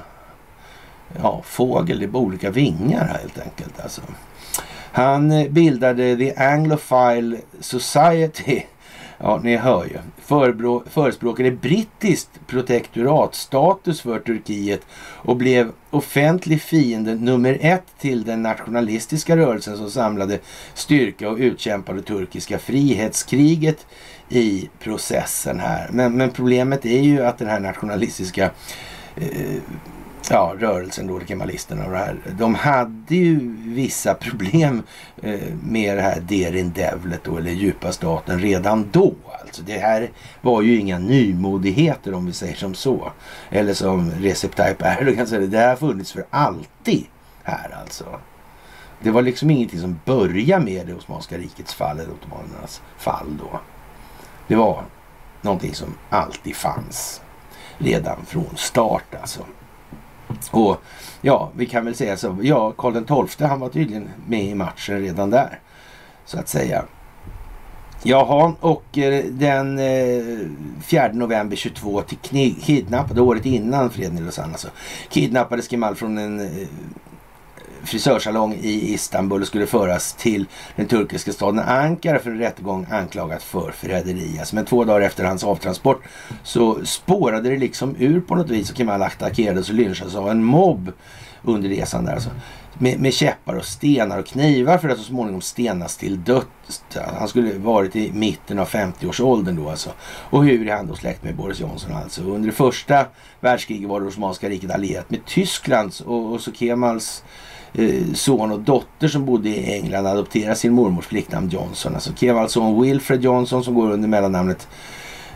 ja, 1.23 1.43
fågel, 1.45 1.99
det 1.99 2.05
är 2.05 2.11
på 2.11 2.19
olika 2.19 2.51
vingar 2.51 3.05
här 3.05 3.19
helt 3.19 3.39
enkelt. 3.39 3.81
Alltså. 3.81 4.03
Han 4.99 5.33
eh, 5.33 5.49
bildade 5.51 6.17
The 6.17 6.35
Anglophile 6.37 7.37
Society 7.61 8.63
Ja, 9.19 9.41
ni 9.43 9.57
hör 9.57 9.85
ju. 9.85 9.99
förespråkade 10.91 11.51
brittiskt 11.51 12.31
protektoratstatus 12.47 14.01
för 14.01 14.19
Turkiet 14.19 14.81
och 15.01 15.37
blev 15.37 15.73
offentlig 15.91 16.63
fiende 16.63 17.15
nummer 17.15 17.59
ett 17.61 17.85
till 17.99 18.25
den 18.25 18.43
nationalistiska 18.43 19.37
rörelsen 19.37 19.77
som 19.77 19.91
samlade 19.91 20.39
styrka 20.75 21.29
och 21.29 21.39
utkämpade 21.39 22.03
turkiska 22.03 22.59
frihetskriget 22.59 23.87
i 24.29 24.69
processen 24.79 25.61
här. 25.61 25.89
Men, 25.93 26.17
men 26.17 26.31
problemet 26.31 26.87
är 26.87 27.01
ju 27.01 27.25
att 27.25 27.39
den 27.39 27.49
här 27.49 27.61
nationalistiska 27.61 28.51
eh, 29.17 29.61
ja, 30.31 30.55
rörelsen 30.59 31.07
då, 31.07 31.21
kemalisterna 31.21 31.85
och 31.85 31.91
det 31.91 31.99
här. 31.99 32.17
De 32.39 32.55
hade 32.55 33.15
ju 33.15 33.57
vissa 33.65 34.15
problem 34.15 34.83
eh, 35.23 35.41
med 35.63 35.97
det 35.97 36.03
här 36.03 36.21
Derin 36.21 36.73
Devlet 36.73 37.25
då, 37.25 37.37
eller 37.37 37.51
djupa 37.51 37.93
staten 37.93 38.41
redan 38.41 38.89
då. 38.93 39.15
Alltså 39.41 39.63
det 39.63 39.79
här 39.79 40.11
var 40.41 40.63
ju 40.63 40.79
inga 40.79 40.99
nymodigheter 40.99 42.15
om 42.15 42.27
vi 42.27 42.33
säger 42.33 42.57
som 42.57 42.75
så. 42.75 43.13
Eller 43.51 43.75
som 43.75 44.11
Recep 44.11 44.57
Tayyip 44.57 44.83
Erdogan 44.83 45.27
säger, 45.27 45.47
det 45.47 45.59
här 45.59 45.69
har 45.69 45.77
funnits 45.77 46.13
för 46.13 46.25
alltid 46.31 47.07
här 47.43 47.77
alltså. 47.81 48.05
Det 49.03 49.11
var 49.11 49.23
liksom 49.23 49.51
ingenting 49.51 49.81
som 49.81 50.01
började 50.05 50.65
med 50.65 50.87
det 50.87 50.95
Osmanska 50.95 51.39
rikets 51.39 51.75
fall 51.75 52.01
eller 52.01 52.13
ottomanernas 52.13 52.83
fall 52.99 53.39
då. 53.39 53.61
Det 54.49 54.55
var 54.55 54.85
någonting 55.43 55.75
som 55.75 55.95
alltid 56.11 56.57
fanns 56.57 57.21
redan 57.79 58.25
från 58.27 58.57
start 58.57 59.15
alltså. 59.21 59.45
Och 60.51 60.83
ja, 61.21 61.51
vi 61.57 61.67
kan 61.67 61.85
väl 61.85 61.95
säga 61.95 62.17
så. 62.17 62.37
Ja, 62.43 62.73
Karl 62.73 63.27
XII 63.27 63.47
han 63.47 63.61
var 63.61 63.69
tydligen 63.69 64.09
med 64.27 64.45
i 64.45 64.55
matchen 64.55 65.01
redan 65.01 65.31
där. 65.31 65.61
Så 66.25 66.39
att 66.39 66.49
säga. 66.49 66.85
Jaha, 68.03 68.55
och 68.61 68.99
eh, 68.99 69.25
den 69.25 69.79
eh, 69.79 70.39
4 70.83 71.13
november 71.13 71.57
22 71.57 72.03
till 72.03 72.55
kidnappade, 72.63 73.21
året 73.21 73.47
innan 73.47 73.91
freden 73.91 74.19
i 74.19 74.21
Lausanne 74.21 74.53
alltså, 74.53 74.69
kidnappades 75.09 75.71
Kemal 75.71 75.95
från 75.95 76.19
en 76.19 76.41
eh, 76.41 76.69
frisörsalong 77.85 78.55
i 78.63 78.93
Istanbul 78.93 79.41
och 79.41 79.47
skulle 79.47 79.67
föras 79.67 80.13
till 80.13 80.47
den 80.77 80.87
turkiska 80.87 81.33
staden 81.33 81.59
Ankara 81.59 82.19
för 82.19 82.31
en 82.31 82.39
rättegång 82.39 82.87
anklagat 82.91 83.43
för 83.43 83.71
förräderi. 83.71 84.37
Alltså, 84.39 84.55
men 84.55 84.65
två 84.65 84.85
dagar 84.85 85.01
efter 85.01 85.25
hans 85.25 85.45
avtransport 85.45 86.03
så 86.43 86.85
spårade 86.85 87.51
det 87.51 87.57
liksom 87.57 87.97
ur 87.99 88.21
på 88.21 88.35
något 88.35 88.51
vis 88.51 88.71
och 88.71 88.77
Kemal 88.77 89.03
attackerades 89.03 89.69
och 89.69 89.75
lynchades 89.75 90.15
av 90.15 90.29
en 90.29 90.45
mobb 90.45 90.93
under 91.43 91.69
resan 91.69 92.05
där. 92.05 92.13
Alltså. 92.13 92.31
Med, 92.81 93.01
med 93.01 93.15
käppar 93.15 93.55
och 93.55 93.65
stenar 93.65 94.19
och 94.19 94.27
knivar 94.27 94.79
för 94.79 94.89
att 94.89 94.99
så 94.99 95.05
småningom 95.05 95.41
stenas 95.41 95.97
till 95.97 96.25
döds. 96.25 96.85
Han 97.19 97.29
skulle 97.29 97.59
varit 97.59 97.97
i 97.97 98.13
mitten 98.13 98.59
av 98.59 98.69
50-årsåldern 98.69 99.57
då 99.57 99.71
alltså. 99.71 99.91
Och 100.03 100.45
hur 100.45 100.69
är 100.69 100.77
han 100.77 100.87
då 100.87 100.95
släkt 100.95 101.25
med 101.25 101.37
Boris 101.37 101.61
Johnson 101.61 101.93
alltså? 101.93 102.23
Under 102.23 102.47
det 102.47 102.55
första 102.55 103.07
världskriget 103.41 103.89
var 103.89 104.01
det 104.01 104.07
Osmanska 104.07 104.49
riket 104.49 104.71
allierat 104.71 105.11
med 105.11 105.25
Tysklands 105.25 106.01
och, 106.01 106.33
och 106.33 106.41
så 106.41 106.53
Kemals 106.53 107.23
Eh, 107.23 107.48
Eh, 107.75 108.13
son 108.15 108.53
och 108.53 108.61
dotter 108.61 109.09
som 109.09 109.25
bodde 109.25 109.49
i 109.49 109.73
England 109.73 110.07
adopterade 110.07 110.57
sin 110.57 110.73
mormors 110.73 111.07
flicknamn 111.07 111.49
Johnson. 111.49 111.95
Alltså 111.95 112.15
Kevals 112.15 112.43
alltså 112.43 112.61
son 112.61 112.83
Wilfred 112.83 113.25
Johnson 113.25 113.65
som 113.65 113.75
går 113.75 113.91
under 113.91 114.09
mellannamnet 114.09 114.69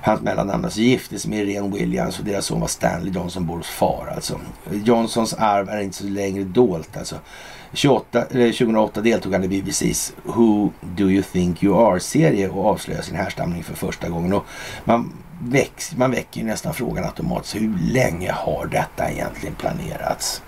Hans 0.04 0.20
mellannamn 0.20 0.64
alltså 0.64 0.80
gifte 0.80 1.18
sig 1.18 1.30
med 1.30 1.48
Irene 1.48 1.76
Williams 1.76 2.18
och 2.18 2.24
deras 2.24 2.46
son 2.46 2.60
var 2.60 2.68
Stanley 2.68 3.12
Johnson, 3.12 3.46
Boros 3.46 3.66
far 3.66 4.12
alltså. 4.14 4.40
Johnsons 4.84 5.34
arv 5.34 5.68
är 5.68 5.80
inte 5.80 5.96
så 5.96 6.04
längre 6.04 6.44
dolt 6.44 6.96
alltså. 6.96 7.16
28, 7.72 8.20
2008 8.22 9.00
deltog 9.00 9.32
han 9.32 9.44
i 9.44 9.48
BBCs 9.48 10.12
Who 10.22 10.70
Do 10.80 11.10
You 11.10 11.22
Think 11.22 11.62
You 11.62 11.76
Are-serie 11.76 12.48
och 12.48 12.66
avslöjade 12.66 13.04
sin 13.04 13.16
härstamning 13.16 13.64
för 13.64 13.74
första 13.74 14.08
gången. 14.08 14.32
Och 14.32 14.46
man, 14.84 15.12
väcks, 15.40 15.96
man 15.96 16.10
väcker 16.10 16.40
ju 16.40 16.46
nästan 16.46 16.74
frågan 16.74 17.04
automatiskt, 17.04 17.54
hur 17.54 17.92
länge 17.92 18.32
har 18.32 18.66
detta 18.66 19.10
egentligen 19.10 19.54
planerats? 19.54 20.42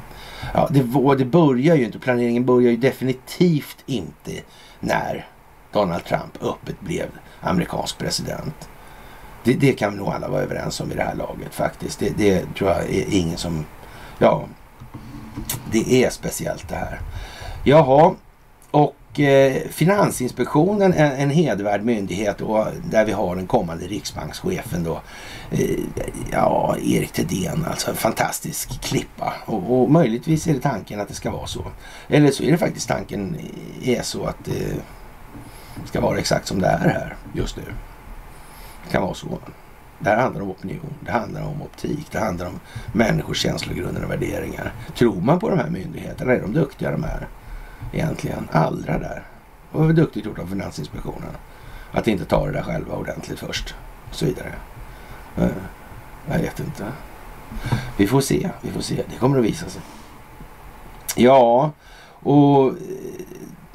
Ja, 0.55 0.69
det, 0.71 1.15
det 1.19 1.25
börjar 1.25 1.77
ju 1.77 1.85
inte, 1.85 1.99
planeringen 1.99 2.45
börjar 2.45 2.71
ju 2.71 2.77
definitivt 2.77 3.77
inte 3.87 4.33
när 4.81 5.27
Donald 5.73 6.05
Trump 6.05 6.43
öppet 6.43 6.81
blev 6.81 7.07
amerikansk 7.41 7.99
president. 7.99 8.69
Det, 9.45 9.55
det 9.55 9.73
kan 9.73 9.93
vi 9.93 9.99
nog 9.99 10.09
alla 10.09 10.29
vara 10.29 10.43
överens 10.43 10.81
om 10.81 10.93
i 10.93 10.95
det 10.95 11.03
här 11.03 11.15
laget 11.15 11.55
faktiskt. 11.55 11.99
Det, 11.99 12.17
det 12.17 12.55
tror 12.59 12.71
jag 12.71 12.81
är 12.81 13.15
ingen 13.15 13.39
som... 13.39 13.65
Ja, 14.19 14.45
det 15.71 16.05
är 16.05 16.11
speciellt 16.11 16.69
det 16.69 16.75
här. 16.75 17.01
Jaha, 17.65 18.15
och 18.71 18.97
Eh, 19.21 19.69
Finansinspektionen, 19.71 20.93
en, 20.93 21.13
en 21.13 21.31
hedervärd 21.31 21.85
myndighet 21.85 22.41
och 22.41 22.67
där 22.91 23.05
vi 23.05 23.13
har 23.13 23.37
den 23.37 23.47
kommande 23.47 23.87
riksbankschefen 23.87 24.85
då. 24.85 25.01
Eh, 25.51 25.79
ja, 26.33 26.77
Erik 26.79 27.13
Thedéen, 27.13 27.65
alltså 27.71 27.91
en 27.91 27.97
fantastisk 27.97 28.83
klippa. 28.83 29.33
Och, 29.47 29.83
och, 29.83 29.91
möjligtvis 29.91 30.47
är 30.47 30.55
det 30.55 30.61
tanken 30.61 31.01
att 31.01 31.09
det 31.09 31.15
ska 31.15 31.31
vara 31.31 31.47
så. 31.47 31.65
Eller 32.09 32.31
så 32.31 32.43
är 32.43 32.53
det 32.53 32.59
faktiskt 32.59 32.89
tanken 32.89 33.37
är 33.83 34.03
så 34.03 34.25
att 34.25 34.45
det 34.45 34.77
ska 35.85 36.01
vara 36.01 36.19
exakt 36.19 36.47
som 36.47 36.61
det 36.61 36.67
är 36.67 36.79
här 36.79 37.17
just 37.33 37.57
nu. 37.57 37.65
Det 38.85 38.93
kan 38.93 39.03
vara 39.03 39.15
så. 39.15 39.39
Det 39.99 40.11
här 40.11 40.17
handlar 40.17 40.43
om 40.43 40.51
opinion, 40.51 40.95
det 41.01 41.13
handlar 41.13 41.43
om 41.43 41.63
optik, 41.63 42.07
det 42.11 42.19
handlar 42.19 42.47
om 42.47 42.61
människors 42.93 43.39
känslogrunder 43.43 44.05
och 44.05 44.11
värderingar. 44.11 44.73
Tror 44.97 45.21
man 45.21 45.39
på 45.39 45.51
de 45.51 45.59
här 45.59 45.71
myndigheterna? 45.71 46.33
Är 46.33 46.41
de 46.41 46.53
duktiga 46.53 46.91
de 46.91 47.03
här? 47.03 47.29
Egentligen. 47.95 48.49
Allra 48.53 48.99
där. 48.99 49.23
Det 49.73 49.79
var 49.79 49.87
väl 49.87 49.97
duktigt 49.97 50.27
gjort 50.27 50.39
av 50.39 50.47
Finansinspektionen. 50.47 51.31
Att 51.93 52.09
inte 52.09 52.25
ta 52.25 52.47
det 52.47 52.53
där 52.53 52.63
själva 52.63 52.95
ordentligt 52.95 53.39
först. 53.39 53.75
Och 54.09 54.15
så 54.15 54.27
vidare. 54.27 54.53
Eh, 55.37 55.49
jag 56.31 56.39
vet 56.39 56.61
inte. 56.61 56.85
Vi 57.97 58.07
får 58.07 58.21
se. 58.21 58.51
Vi 58.63 58.71
får 58.71 58.81
se. 58.81 59.03
Det 59.11 59.17
kommer 59.19 59.39
att 59.39 59.45
visa 59.45 59.69
sig. 59.69 59.83
Ja, 61.17 61.73
och 62.09 62.69
eh, 62.69 62.75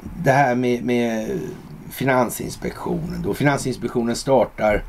det 0.00 0.32
här 0.32 0.54
med, 0.54 0.84
med 0.84 1.40
Finansinspektionen. 1.90 3.22
Då 3.22 3.34
Finansinspektionen 3.34 4.16
startar 4.16 4.82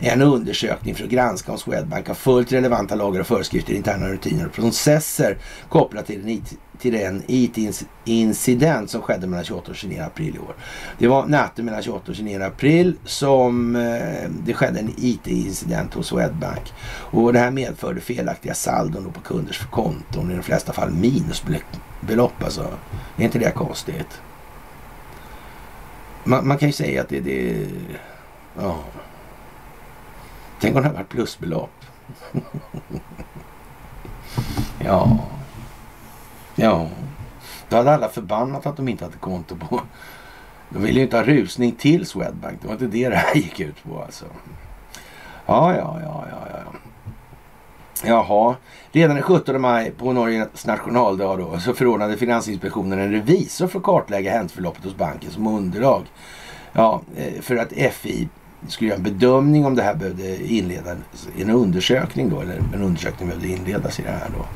en 0.00 0.22
undersökning 0.22 0.94
för 0.94 1.04
att 1.04 1.10
granska 1.10 1.52
om 1.52 1.58
Swedbank 1.58 2.08
har 2.08 2.14
följt 2.14 2.52
relevanta 2.52 2.94
lagar 2.94 3.20
och 3.20 3.26
föreskrifter, 3.26 3.74
interna 3.74 4.08
rutiner 4.08 4.46
och 4.46 4.52
processer 4.52 5.38
kopplat 5.68 6.06
till 6.06 6.22
den 6.22 6.42
till 6.80 6.92
den 6.92 7.22
IT-incident 7.26 8.90
som 8.90 9.02
skedde 9.02 9.26
mellan 9.26 9.44
28 9.44 9.70
och 9.70 9.76
29 9.76 10.02
april 10.02 10.36
i 10.36 10.38
år. 10.38 10.54
Det 10.98 11.08
var 11.08 11.26
natten 11.26 11.64
mellan 11.64 11.82
28 11.82 12.10
och 12.10 12.16
29 12.16 12.42
april 12.42 12.96
som 13.04 13.76
eh, 13.76 14.30
det 14.44 14.54
skedde 14.54 14.80
en 14.80 14.94
IT-incident 14.96 15.94
hos 15.94 16.06
Swedbank. 16.06 16.72
Och 16.86 17.32
det 17.32 17.38
här 17.38 17.50
medförde 17.50 18.00
felaktiga 18.00 18.54
saldon 18.54 19.12
på 19.12 19.20
kunders 19.20 19.66
konton, 19.70 20.30
i 20.30 20.36
de 20.36 20.42
flesta 20.42 20.72
fall 20.72 20.90
minusbelopp 20.90 22.44
alltså. 22.44 22.66
Är 23.16 23.24
inte 23.24 23.38
det 23.38 23.50
konstigt? 23.50 24.20
Man, 26.24 26.48
man 26.48 26.58
kan 26.58 26.68
ju 26.68 26.72
säga 26.72 27.00
att 27.00 27.08
det, 27.08 27.20
det 27.20 27.66
ja. 28.60 28.78
Tänk 30.60 30.76
om 30.76 30.82
det 30.82 30.88
hade 30.88 30.98
varit 30.98 31.08
plusbelopp. 31.08 31.84
ja. 34.84 35.18
Ja, 36.54 36.88
då 37.68 37.76
hade 37.76 37.94
alla 37.94 38.08
förbannat 38.08 38.66
att 38.66 38.76
de 38.76 38.88
inte 38.88 39.04
hade 39.04 39.16
konto 39.16 39.56
på. 39.56 39.80
De 40.68 40.82
ville 40.82 40.98
ju 40.98 41.04
inte 41.04 41.16
ha 41.16 41.24
rusning 41.24 41.72
till 41.72 42.06
Swedbank. 42.06 42.62
Det 42.62 42.66
var 42.66 42.74
inte 42.74 42.86
det 42.86 43.08
det 43.08 43.16
här 43.16 43.34
gick 43.34 43.60
ut 43.60 43.84
på 43.84 44.02
alltså. 44.02 44.24
Ja, 45.46 45.76
ja, 45.76 45.98
ja, 46.02 46.24
ja, 46.30 46.46
ja. 46.50 46.78
Jaha, 48.04 48.56
redan 48.92 49.16
den 49.16 49.22
17 49.22 49.60
maj 49.60 49.90
på 49.90 50.12
Norges 50.12 50.66
nationaldag 50.66 51.36
då 51.36 51.60
så 51.60 51.74
förordnade 51.74 52.16
Finansinspektionen 52.16 52.98
en 52.98 53.12
revisor 53.12 53.66
för 53.66 53.78
att 53.78 53.84
kartlägga 53.84 54.30
händelseförloppet 54.30 54.84
hos 54.84 54.96
banken 54.96 55.30
som 55.30 55.46
underlag. 55.46 56.02
Ja, 56.72 57.00
eh, 57.16 57.40
för 57.40 57.56
att 57.56 57.72
FI 57.92 58.28
skulle 58.68 58.90
göra 58.90 58.98
en 58.98 59.04
bedömning 59.04 59.66
om 59.66 59.74
det 59.74 59.82
här 59.82 59.94
behövde 59.94 60.52
inledas, 60.52 60.98
en 61.38 61.50
undersökning 61.50 62.30
då, 62.30 62.40
eller 62.40 62.56
en 62.74 62.82
undersökning 62.82 63.28
behövde 63.28 63.48
inledas 63.48 64.00
i 64.00 64.02
det 64.02 64.10
här 64.10 64.30
då. 64.36 64.46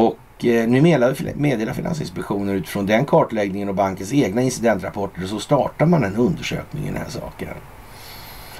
Och 0.00 0.18
Eh, 0.44 0.68
nu 0.68 0.80
meddelar 1.34 1.72
Finansinspektionen 1.72 2.54
utifrån 2.54 2.86
den 2.86 3.04
kartläggningen 3.04 3.68
och 3.68 3.74
bankens 3.74 4.12
egna 4.12 4.42
incidentrapporter 4.42 5.26
så 5.26 5.38
startar 5.38 5.86
man 5.86 6.04
en 6.04 6.16
undersökning 6.16 6.84
i 6.84 6.86
den 6.86 6.96
här 6.96 7.08
saken. 7.08 7.54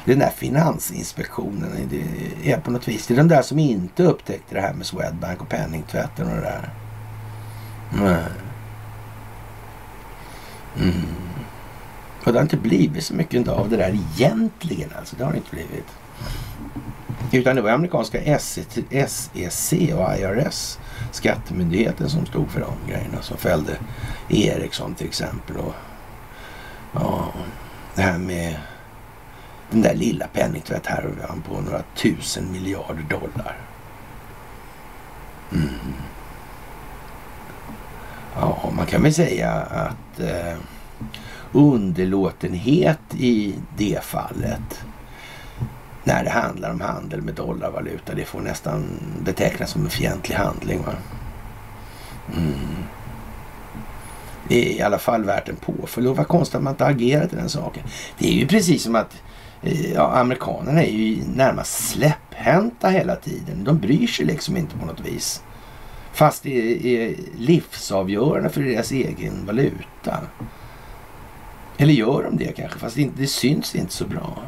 Den 0.04 0.18
där 0.18 0.30
Finansinspektionen, 0.30 1.70
det 1.90 2.52
är 2.52 2.60
på 2.60 2.70
något 2.70 2.88
vis, 2.88 3.06
det 3.06 3.14
är 3.14 3.18
de 3.18 3.28
där 3.28 3.42
som 3.42 3.58
inte 3.58 4.02
upptäckte 4.02 4.54
det 4.54 4.60
här 4.60 4.72
med 4.72 4.86
Swedbank 4.86 5.42
och 5.42 5.48
penningtvätten 5.48 6.28
och 6.28 6.34
det 6.34 6.40
där. 6.40 6.70
Nej. 7.92 8.24
Mm. 10.76 11.19
Och 12.24 12.32
det 12.32 12.38
har 12.38 12.42
inte 12.42 12.56
blivit 12.56 13.04
så 13.04 13.14
mycket 13.14 13.48
av 13.48 13.70
det 13.70 13.76
där 13.76 13.98
egentligen 14.14 14.90
alltså. 14.98 15.16
Det 15.16 15.24
har 15.24 15.32
det 15.32 15.38
inte 15.38 15.50
blivit. 15.50 15.86
Utan 17.32 17.56
det 17.56 17.62
var 17.62 17.70
amerikanska 17.70 18.38
SEC 18.38 19.72
och 19.72 20.18
IRS 20.18 20.78
Skattemyndigheten 21.12 22.10
som 22.10 22.26
stod 22.26 22.50
för 22.50 22.60
de 22.60 22.92
grejerna 22.92 23.22
som 23.22 23.36
fällde 23.36 23.72
Ericsson 24.28 24.94
till 24.94 25.06
exempel 25.06 25.56
och 25.56 25.74
Ja, 26.92 27.32
det 27.94 28.02
här 28.02 28.18
med 28.18 28.56
den 29.70 29.82
där 29.82 29.94
lilla 29.94 30.26
penningtvätthärvan 30.26 31.42
på 31.48 31.60
några 31.60 31.82
tusen 31.96 32.52
miljarder 32.52 33.02
dollar. 33.02 33.56
Mm. 35.52 35.94
Ja, 38.34 38.70
man 38.76 38.86
kan 38.86 39.02
väl 39.02 39.14
säga 39.14 39.52
att 39.52 40.20
eh, 40.20 40.56
underlåtenhet 41.52 43.00
i 43.18 43.54
det 43.76 44.04
fallet 44.04 44.84
när 46.04 46.24
det 46.24 46.30
handlar 46.30 46.70
om 46.70 46.80
handel 46.80 47.22
med 47.22 47.34
dollarvaluta, 47.34 48.14
det 48.14 48.24
får 48.24 48.40
nästan 48.40 48.84
betecknas 49.24 49.70
som 49.70 49.84
en 49.84 49.90
fientlig 49.90 50.34
handling. 50.34 50.82
Va? 50.82 50.92
Mm. 52.36 52.84
Det 54.48 54.72
är 54.72 54.78
i 54.78 54.82
alla 54.82 54.98
fall 54.98 55.24
värt 55.24 55.48
en 55.48 55.56
påföljd. 55.56 56.08
Och 56.08 56.16
vad 56.16 56.28
konstigt 56.28 56.54
att 56.54 56.62
man 56.62 56.72
inte 56.72 56.86
agerat 56.86 57.32
i 57.32 57.36
den 57.36 57.48
saken. 57.48 57.82
Det 58.18 58.28
är 58.28 58.32
ju 58.32 58.46
precis 58.46 58.82
som 58.82 58.94
att 58.94 59.22
eh, 59.62 59.92
ja, 59.92 60.12
amerikanerna 60.12 60.82
är 60.82 60.92
ju 60.92 61.22
närmast 61.34 61.88
släpphänta 61.88 62.88
hela 62.88 63.16
tiden. 63.16 63.64
De 63.64 63.78
bryr 63.78 64.06
sig 64.06 64.26
liksom 64.26 64.56
inte 64.56 64.78
på 64.78 64.86
något 64.86 65.00
vis. 65.00 65.42
Fast 66.12 66.42
det 66.42 66.86
är 66.96 67.14
livsavgörande 67.38 68.48
för 68.50 68.62
deras 68.62 68.92
egen 68.92 69.46
valuta. 69.46 70.18
Eller 71.80 71.92
gör 71.92 72.22
de 72.22 72.36
det 72.36 72.52
kanske? 72.52 72.78
Fast 72.78 72.96
det, 72.96 73.10
det 73.16 73.26
syns 73.26 73.74
inte 73.74 73.92
så 73.92 74.06
bra. 74.06 74.42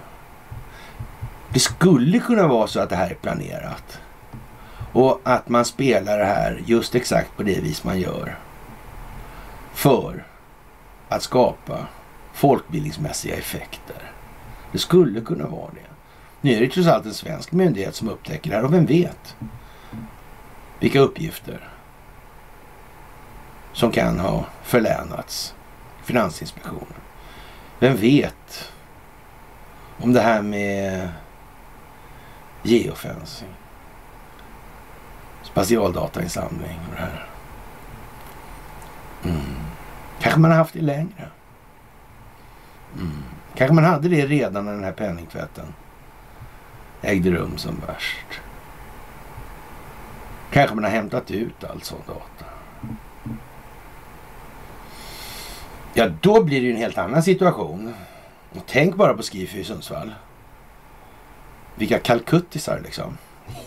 Det 1.53 1.61
skulle 1.61 2.19
kunna 2.19 2.47
vara 2.47 2.67
så 2.67 2.81
att 2.81 2.91
det 2.91 2.97
här 2.97 3.11
är 3.11 3.15
planerat. 3.15 4.01
Och 4.93 5.21
att 5.25 5.49
man 5.49 5.65
spelar 5.65 6.19
det 6.19 6.25
här 6.25 6.63
just 6.67 6.95
exakt 6.95 7.37
på 7.37 7.43
det 7.43 7.61
vis 7.61 7.85
man 7.85 8.01
gör. 8.01 8.39
För 9.75 10.25
att 11.09 11.23
skapa 11.23 11.87
folkbildningsmässiga 12.33 13.37
effekter. 13.37 14.13
Det 14.73 14.79
skulle 14.79 15.21
kunna 15.21 15.47
vara 15.47 15.71
det. 15.71 15.89
Nu 16.41 16.53
är 16.53 16.61
det 16.61 16.69
trots 16.69 16.89
allt 16.89 17.07
en 17.07 17.15
svensk 17.15 17.53
myndighet 17.53 17.95
som 17.95 18.09
upptäcker 18.09 18.51
det 18.51 18.57
här 18.57 18.65
och 18.65 18.75
vem 18.75 18.87
vet 18.87 19.37
vilka 20.79 21.01
uppgifter 21.01 21.69
som 23.73 23.91
kan 23.91 24.19
ha 24.19 24.45
förlänats 24.63 25.55
Finansinspektionen. 26.05 27.02
Vem 27.83 27.97
vet 27.97 28.73
om 30.01 30.13
det 30.13 30.21
här 30.21 30.43
med 30.43 31.09
geofencing, 32.63 33.55
Spatialdatainsamling 35.43 36.81
och 36.89 36.95
det 36.95 37.01
här. 37.01 37.29
Mm. 39.25 39.57
Kanske 40.21 40.41
man 40.41 40.51
har 40.51 40.59
haft 40.59 40.75
det 40.75 40.81
längre. 40.81 41.29
Mm. 42.97 43.23
Kanske 43.55 43.75
man 43.75 43.85
hade 43.85 44.09
det 44.09 44.27
redan 44.27 44.65
när 44.65 44.73
den 44.73 44.85
här 44.85 44.93
penningtvätten 44.93 45.75
ägde 47.03 47.31
rum 47.31 47.59
som 47.59 47.81
värst. 47.87 48.41
Kanske 50.51 50.75
man 50.75 50.85
har 50.85 50.91
hämtat 50.91 51.31
ut 51.31 51.65
all 51.65 51.83
sån 51.83 52.01
data. 52.07 52.52
Ja, 55.95 56.09
då 56.21 56.43
blir 56.43 56.61
det 56.61 56.67
ju 56.67 56.73
en 56.73 56.79
helt 56.79 56.99
annan 56.99 57.23
situation. 57.23 57.95
Och 58.51 58.63
tänk 58.67 58.97
bara 58.97 59.15
på 59.15 59.23
Skifi 59.23 59.61
i 59.61 59.65
Sundsvall. 59.65 60.13
Vilka 61.75 61.99
kalkuttisar 61.99 62.81
liksom. 62.85 63.19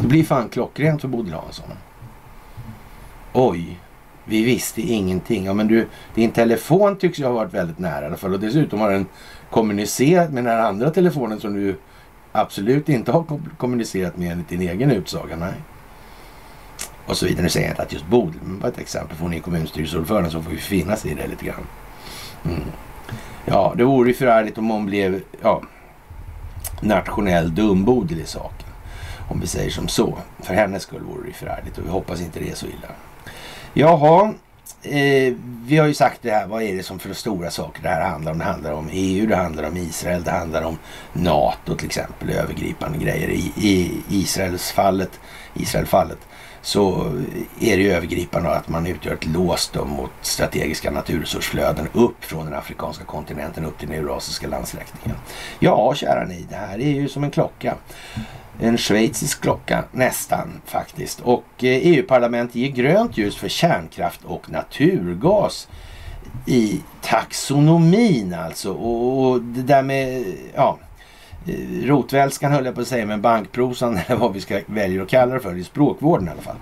det 0.00 0.06
blir 0.06 0.24
fan 0.24 0.48
klockrent 0.48 1.00
för 1.00 1.08
Bodil 1.08 1.32
Hansson. 1.32 1.70
Oj, 3.32 3.80
vi 4.24 4.44
visste 4.44 4.80
ingenting. 4.80 5.44
Ja, 5.44 5.54
men 5.54 5.68
du, 5.68 5.88
din 6.14 6.30
telefon 6.30 6.96
tycks 6.96 7.18
ju 7.20 7.24
ha 7.24 7.32
varit 7.32 7.54
väldigt 7.54 7.78
nära 7.78 8.02
i 8.02 8.06
alla 8.06 8.16
fall. 8.16 8.34
Och 8.34 8.40
dessutom 8.40 8.80
har 8.80 8.90
den 8.90 9.06
kommunicerat 9.50 10.32
med 10.32 10.44
den 10.44 10.52
här 10.52 10.62
andra 10.62 10.90
telefonen 10.90 11.40
som 11.40 11.54
du 11.54 11.76
absolut 12.32 12.88
inte 12.88 13.12
har 13.12 13.40
kommunicerat 13.56 14.16
med 14.16 14.32
enligt 14.32 14.48
din 14.48 14.60
egen 14.60 14.90
utsaga. 14.90 15.36
Nej. 15.36 15.54
Och 17.06 17.16
så 17.16 17.26
vidare. 17.26 17.42
Nu 17.42 17.48
säger 17.48 17.66
jag 17.66 17.72
inte 17.72 17.82
att 17.82 17.92
just 17.92 18.06
Bodil, 18.06 18.40
men 18.44 18.58
bara 18.58 18.68
ett 18.68 18.78
exempel. 18.78 19.16
För 19.16 19.22
hon 19.22 19.34
är 19.34 19.40
kommunstyrelseordförande 19.40 20.30
så 20.30 20.42
får 20.42 20.50
vi 20.50 20.56
finna 20.56 20.96
sig 20.96 21.10
i 21.10 21.14
det 21.14 21.26
lite 21.26 21.44
grann. 21.44 21.66
Mm. 22.44 22.62
Ja, 23.44 23.74
det 23.76 23.84
vore 23.84 24.08
ju 24.08 24.14
förärligt 24.14 24.58
om 24.58 24.70
hon 24.70 24.86
blev 24.86 25.20
ja, 25.42 25.62
nationell 26.80 27.54
dumbodel 27.54 28.20
i 28.20 28.26
saken. 28.26 28.68
Om 29.28 29.40
vi 29.40 29.46
säger 29.46 29.70
som 29.70 29.88
så. 29.88 30.18
För 30.42 30.54
hennes 30.54 30.82
skull 30.82 31.02
vore 31.02 31.26
det 31.26 31.32
förärligt 31.32 31.78
och 31.78 31.84
vi 31.84 31.90
hoppas 31.90 32.20
inte 32.20 32.40
det 32.40 32.50
är 32.50 32.54
så 32.54 32.66
illa. 32.66 32.88
Jaha, 33.72 34.34
eh, 34.82 35.34
vi 35.66 35.76
har 35.76 35.86
ju 35.86 35.94
sagt 35.94 36.18
det 36.22 36.30
här. 36.30 36.46
Vad 36.46 36.62
är 36.62 36.76
det 36.76 36.82
som 36.82 36.98
för 36.98 37.12
stora 37.14 37.50
saker 37.50 37.82
det 37.82 37.88
här 37.88 38.08
handlar 38.08 38.32
om? 38.32 38.38
Det 38.38 38.44
handlar 38.44 38.72
om 38.72 38.88
EU, 38.92 39.26
det 39.26 39.36
handlar 39.36 39.64
om 39.64 39.76
Israel, 39.76 40.24
det 40.24 40.30
handlar 40.30 40.62
om 40.62 40.78
NATO 41.12 41.76
till 41.76 41.86
exempel. 41.86 42.30
Övergripande 42.30 42.98
grejer. 42.98 43.28
I, 43.28 43.52
i 43.56 44.02
Israels 44.08 44.70
fallet, 44.70 45.20
Israel-fallet 45.54 46.18
så 46.64 47.04
är 47.60 47.76
det 47.76 47.82
ju 47.82 47.92
övergripande 47.92 48.50
att 48.50 48.68
man 48.68 48.86
utgör 48.86 49.14
ett 49.14 49.26
lås 49.26 49.72
mot 49.74 50.10
strategiska 50.20 50.90
naturresursflöden 50.90 51.88
upp 51.92 52.24
från 52.24 52.44
den 52.44 52.54
afrikanska 52.54 53.04
kontinenten 53.04 53.64
upp 53.64 53.78
till 53.78 53.88
den 53.88 53.98
eurasiska 53.98 54.48
landsträckningen. 54.48 55.18
Ja, 55.58 55.94
kära 55.94 56.24
ni, 56.24 56.46
det 56.50 56.56
här 56.56 56.78
är 56.78 56.90
ju 56.90 57.08
som 57.08 57.24
en 57.24 57.30
klocka. 57.30 57.74
En 58.60 58.78
schweizisk 58.78 59.40
klocka, 59.40 59.84
nästan 59.92 60.60
faktiskt. 60.64 61.20
Och 61.20 61.44
eh, 61.64 61.80
EU-parlamentet 61.82 62.56
ger 62.56 62.68
grönt 62.68 63.18
ljus 63.18 63.36
för 63.36 63.48
kärnkraft 63.48 64.24
och 64.24 64.50
naturgas 64.50 65.68
i 66.46 66.80
taxonomin 67.02 68.34
alltså. 68.34 68.72
Och 68.72 69.40
det 69.42 69.62
där 69.62 69.82
med, 69.82 70.24
ja, 70.54 70.78
Eh, 71.46 71.86
rotvälskan 71.86 72.52
höll 72.52 72.64
jag 72.64 72.74
på 72.74 72.80
att 72.80 72.88
säga, 72.88 73.06
men 73.06 73.22
bankprosan 73.22 73.98
eller 74.06 74.16
vad 74.16 74.32
vi 74.32 74.40
ska 74.40 74.60
välja 74.66 75.02
att 75.02 75.08
kalla 75.08 75.34
det 75.34 75.40
för, 75.40 75.56
i 75.56 75.64
språkvården 75.64 76.28
i 76.28 76.30
alla 76.30 76.40
fall. 76.40 76.56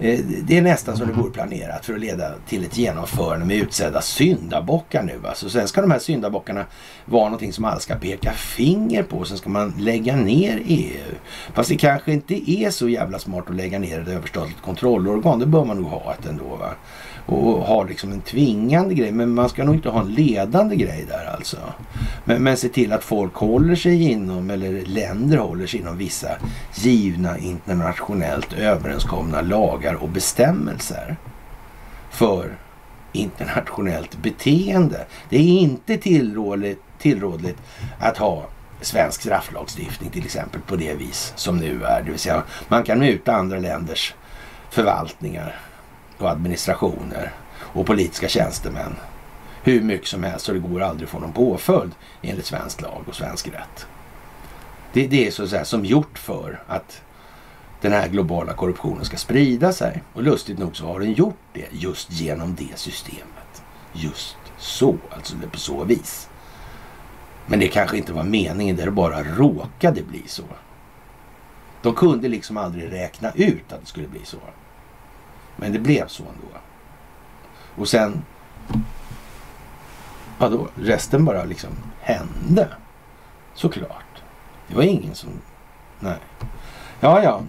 Eh, 0.00 0.20
det 0.42 0.58
är 0.58 0.62
nästan 0.62 0.96
som 0.96 1.06
det 1.06 1.12
vore 1.12 1.30
planerat 1.30 1.86
för 1.86 1.94
att 1.94 2.00
leda 2.00 2.30
till 2.48 2.64
ett 2.64 2.78
genomförande 2.78 3.46
med 3.46 3.56
utsedda 3.56 4.00
syndabockar 4.00 5.02
nu. 5.02 5.20
Alltså, 5.24 5.50
sen 5.50 5.68
ska 5.68 5.80
de 5.80 5.90
här 5.90 5.98
syndabockarna 5.98 6.64
vara 7.04 7.24
någonting 7.24 7.52
som 7.52 7.64
alla 7.64 7.80
ska 7.80 7.94
peka 7.94 8.32
finger 8.32 9.02
på. 9.02 9.24
Sen 9.24 9.38
ska 9.38 9.50
man 9.50 9.74
lägga 9.78 10.16
ner 10.16 10.62
EU. 10.66 11.14
Fast 11.54 11.68
det 11.68 11.76
kanske 11.76 12.12
inte 12.12 12.50
är 12.50 12.70
så 12.70 12.88
jävla 12.88 13.18
smart 13.18 13.50
att 13.50 13.56
lägga 13.56 13.78
ner 13.78 14.00
ett 14.00 14.08
överstatligt 14.08 14.62
kontrollorgan. 14.62 15.38
Det 15.38 15.46
bör 15.46 15.64
man 15.64 15.76
nog 15.76 15.86
ha 15.86 16.14
ett 16.14 16.26
ändå. 16.26 16.44
Va? 16.44 16.74
Och 17.26 17.66
ha 17.66 17.84
liksom 17.84 18.12
en 18.12 18.20
tvingande 18.20 18.94
grej. 18.94 19.12
Men 19.12 19.34
man 19.34 19.48
ska 19.48 19.64
nog 19.64 19.74
inte 19.74 19.88
ha 19.88 20.00
en 20.00 20.14
ledande 20.14 20.76
grej 20.76 21.04
där 21.08 21.34
alltså. 21.36 21.56
Men, 22.24 22.42
men 22.42 22.56
se 22.56 22.68
till 22.68 22.92
att 22.92 23.04
folk 23.04 23.34
håller 23.34 23.74
sig 23.74 24.02
inom, 24.02 24.50
eller 24.50 24.86
länder 24.86 25.38
håller 25.38 25.66
sig 25.66 25.80
inom 25.80 25.98
vissa 25.98 26.28
givna 26.74 27.38
internationellt 27.38 28.52
överenskomna 28.52 29.40
lagar 29.40 29.94
och 29.94 30.08
bestämmelser 30.08 31.16
för 32.10 32.56
internationellt 33.12 34.16
beteende. 34.22 35.06
Det 35.28 35.36
är 35.36 35.60
inte 35.60 35.96
tillrådligt, 35.96 36.82
tillrådligt 36.98 37.58
att 37.98 38.18
ha 38.18 38.46
svensk 38.80 39.20
strafflagstiftning 39.20 40.10
till 40.10 40.24
exempel 40.24 40.60
på 40.60 40.76
det 40.76 40.94
vis 40.94 41.32
som 41.36 41.56
nu 41.56 41.84
är. 41.84 42.02
Det 42.02 42.10
vill 42.10 42.20
säga 42.20 42.42
man 42.68 42.82
kan 42.82 42.98
muta 42.98 43.34
andra 43.34 43.58
länders 43.58 44.14
förvaltningar 44.70 45.60
och 46.22 46.30
administrationer 46.30 47.32
och 47.58 47.86
politiska 47.86 48.28
tjänstemän 48.28 48.96
hur 49.62 49.80
mycket 49.80 50.08
som 50.08 50.24
helst 50.24 50.48
och 50.48 50.54
det 50.54 50.60
går 50.60 50.80
aldrig 50.80 51.06
att 51.06 51.10
få 51.10 51.18
någon 51.18 51.32
påföljd 51.32 51.92
enligt 52.22 52.46
svensk 52.46 52.80
lag 52.80 53.04
och 53.06 53.14
svensk 53.14 53.48
rätt. 53.48 53.86
Det, 54.92 55.06
det 55.06 55.26
är 55.26 55.30
så 55.30 55.42
att 55.42 55.50
säga 55.50 55.64
som 55.64 55.84
gjort 55.84 56.18
för 56.18 56.62
att 56.66 57.02
den 57.80 57.92
här 57.92 58.08
globala 58.08 58.52
korruptionen 58.52 59.04
ska 59.04 59.16
sprida 59.16 59.72
sig. 59.72 60.02
Och 60.12 60.22
lustigt 60.22 60.58
nog 60.58 60.76
så 60.76 60.86
har 60.86 61.00
den 61.00 61.12
gjort 61.12 61.38
det 61.52 61.66
just 61.70 62.12
genom 62.12 62.54
det 62.54 62.78
systemet. 62.78 63.62
Just 63.92 64.36
så, 64.58 64.96
alltså 65.10 65.36
det 65.36 65.48
på 65.48 65.58
så 65.58 65.84
vis. 65.84 66.28
Men 67.46 67.58
det 67.58 67.68
kanske 67.68 67.96
inte 67.96 68.12
var 68.12 68.24
meningen, 68.24 68.76
det 68.76 68.90
bara 68.90 69.22
råkade 69.22 70.02
bli 70.02 70.22
så. 70.26 70.44
De 71.82 71.94
kunde 71.94 72.28
liksom 72.28 72.56
aldrig 72.56 72.92
räkna 72.92 73.32
ut 73.34 73.72
att 73.72 73.80
det 73.80 73.86
skulle 73.86 74.08
bli 74.08 74.24
så. 74.24 74.38
Men 75.56 75.72
det 75.72 75.78
blev 75.78 76.06
så 76.06 76.22
ändå. 76.22 76.58
Och 77.76 77.88
sen, 77.88 78.22
vadå, 80.38 80.68
resten 80.74 81.24
bara 81.24 81.44
liksom 81.44 81.70
hände. 82.00 82.68
Såklart. 83.54 84.22
Det 84.68 84.74
var 84.74 84.82
ingen 84.82 85.14
som, 85.14 85.30
nej. 86.00 86.16
Ja, 87.00 87.22
ja. 87.22 87.42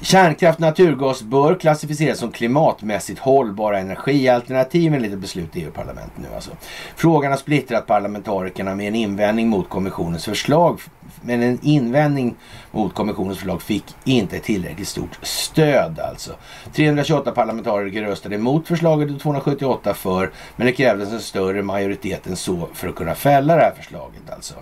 Kärnkraft 0.00 0.56
och 0.56 0.60
naturgas 0.60 1.22
bör 1.22 1.54
klassificeras 1.54 2.18
som 2.18 2.32
klimatmässigt 2.32 3.20
hållbara 3.20 3.78
energialternativ 3.78 4.94
enligt 4.94 5.12
ett 5.12 5.18
beslut 5.18 5.56
i 5.56 5.62
EU-parlamentet 5.62 6.18
nu 6.18 6.28
alltså. 6.34 6.50
Frågan 6.96 7.30
har 7.30 7.38
splittrat 7.38 7.86
parlamentarikerna 7.86 8.74
med 8.74 8.88
en 8.88 8.94
invändning 8.94 9.48
mot 9.48 9.68
kommissionens 9.68 10.24
förslag 10.24 10.80
men 11.26 11.42
en 11.42 11.58
invändning 11.62 12.34
mot 12.70 12.94
kommissionens 12.94 13.38
förslag 13.38 13.62
fick 13.62 13.84
inte 14.04 14.38
tillräckligt 14.38 14.88
stort 14.88 15.18
stöd 15.22 15.98
alltså. 15.98 16.32
328 16.72 17.30
parlamentariker 17.30 18.02
röstade 18.02 18.34
emot 18.34 18.68
förslaget 18.68 19.10
och 19.10 19.20
278 19.20 19.94
för, 19.94 20.30
men 20.56 20.66
det 20.66 20.72
krävdes 20.72 21.12
en 21.12 21.20
större 21.20 21.62
majoritet 21.62 22.26
än 22.26 22.36
så 22.36 22.68
för 22.72 22.88
att 22.88 22.94
kunna 22.94 23.14
fälla 23.14 23.56
det 23.56 23.62
här 23.62 23.74
förslaget 23.76 24.30
alltså. 24.30 24.54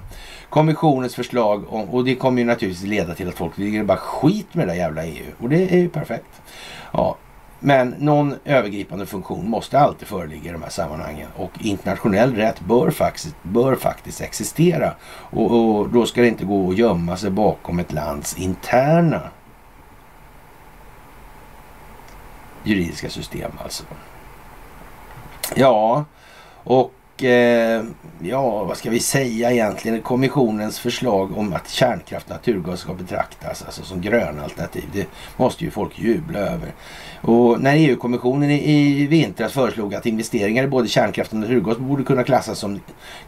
Kommissionens 0.48 1.14
förslag, 1.14 1.64
och 1.68 2.04
det 2.04 2.14
kommer 2.14 2.38
ju 2.38 2.44
naturligtvis 2.44 2.88
leda 2.88 3.14
till 3.14 3.28
att 3.28 3.34
folk 3.34 3.58
ligger 3.58 3.84
bara 3.84 3.98
skit 3.98 4.54
med 4.54 4.68
det 4.68 4.72
där 4.72 4.78
jävla 4.78 5.04
EU. 5.04 5.26
Och 5.40 5.48
det 5.48 5.74
är 5.74 5.78
ju 5.78 5.88
perfekt. 5.88 6.42
Ja, 6.92 7.16
men 7.62 7.94
någon 7.98 8.34
övergripande 8.44 9.06
funktion 9.06 9.50
måste 9.50 9.78
alltid 9.78 10.08
föreligga 10.08 10.50
i 10.50 10.52
de 10.52 10.62
här 10.62 10.70
sammanhangen 10.70 11.28
och 11.36 11.50
internationell 11.60 12.34
rätt 12.34 12.60
bör 12.60 12.90
faktiskt, 12.90 13.36
bör 13.42 13.74
faktiskt 13.76 14.20
existera. 14.20 14.94
Och, 15.04 15.50
och 15.50 15.88
då 15.88 16.06
ska 16.06 16.20
det 16.20 16.28
inte 16.28 16.44
gå 16.44 16.70
att 16.70 16.76
gömma 16.76 17.16
sig 17.16 17.30
bakom 17.30 17.78
ett 17.78 17.92
lands 17.92 18.38
interna 18.38 19.20
juridiska 22.64 23.10
system 23.10 23.50
alltså. 23.64 23.84
Ja, 25.54 26.04
och 26.64 27.24
eh, 27.24 27.84
ja, 28.20 28.64
vad 28.64 28.76
ska 28.76 28.90
vi 28.90 29.00
säga 29.00 29.50
egentligen? 29.50 30.02
Kommissionens 30.02 30.78
förslag 30.78 31.38
om 31.38 31.52
att 31.52 31.68
kärnkraft 31.68 32.26
och 32.26 32.32
naturgas 32.32 32.80
ska 32.80 32.94
betraktas 32.94 33.62
alltså 33.62 33.82
som 33.82 34.00
gröna 34.00 34.42
alternativ. 34.42 34.84
Det 34.92 35.06
måste 35.36 35.64
ju 35.64 35.70
folk 35.70 35.98
jubla 35.98 36.38
över. 36.38 36.72
Och 37.22 37.60
när 37.60 37.76
EU-kommissionen 37.76 38.50
i, 38.50 39.02
i 39.02 39.06
vintras 39.06 39.52
föreslog 39.52 39.94
att 39.94 40.06
investeringar 40.06 40.64
i 40.64 40.66
både 40.66 40.88
kärnkraft 40.88 41.32
och 41.32 41.38
naturgas 41.38 41.78
borde 41.78 42.02
kunna 42.04 42.24
klassas 42.24 42.58
som 42.58 42.80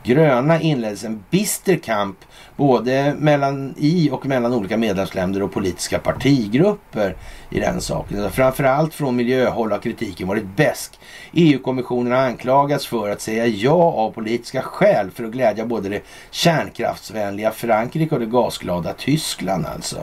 gröna 0.02 0.60
inleddes 0.60 1.04
en 1.04 1.24
bister 1.30 1.76
kamp 1.76 2.16
både 2.56 3.14
mellan 3.18 3.74
i 3.78 4.10
och 4.10 4.26
mellan 4.26 4.52
olika 4.52 4.76
medlemsländer 4.76 5.42
och 5.42 5.52
politiska 5.52 5.98
partigrupper 5.98 7.16
i 7.50 7.60
den 7.60 7.80
saken. 7.80 8.30
Framförallt 8.30 8.94
från 8.94 9.16
miljöhåll 9.16 9.72
har 9.72 9.78
kritiken 9.78 10.28
varit 10.28 10.56
besk. 10.56 10.98
EU-kommissionen 11.32 12.12
har 12.12 12.18
anklagats 12.18 12.86
för 12.86 13.08
att 13.08 13.20
säga 13.20 13.46
ja 13.46 13.72
av 13.72 14.10
politiska 14.10 14.62
skäl 14.62 15.10
för 15.10 15.24
att 15.24 15.32
glädja 15.32 15.66
både 15.66 15.88
det 15.88 16.02
kärnkraftsvänliga 16.30 17.50
Frankrike 17.50 18.14
och 18.14 18.20
det 18.20 18.26
gasglada 18.26 18.92
Tyskland 18.92 19.66
alltså. 19.66 19.98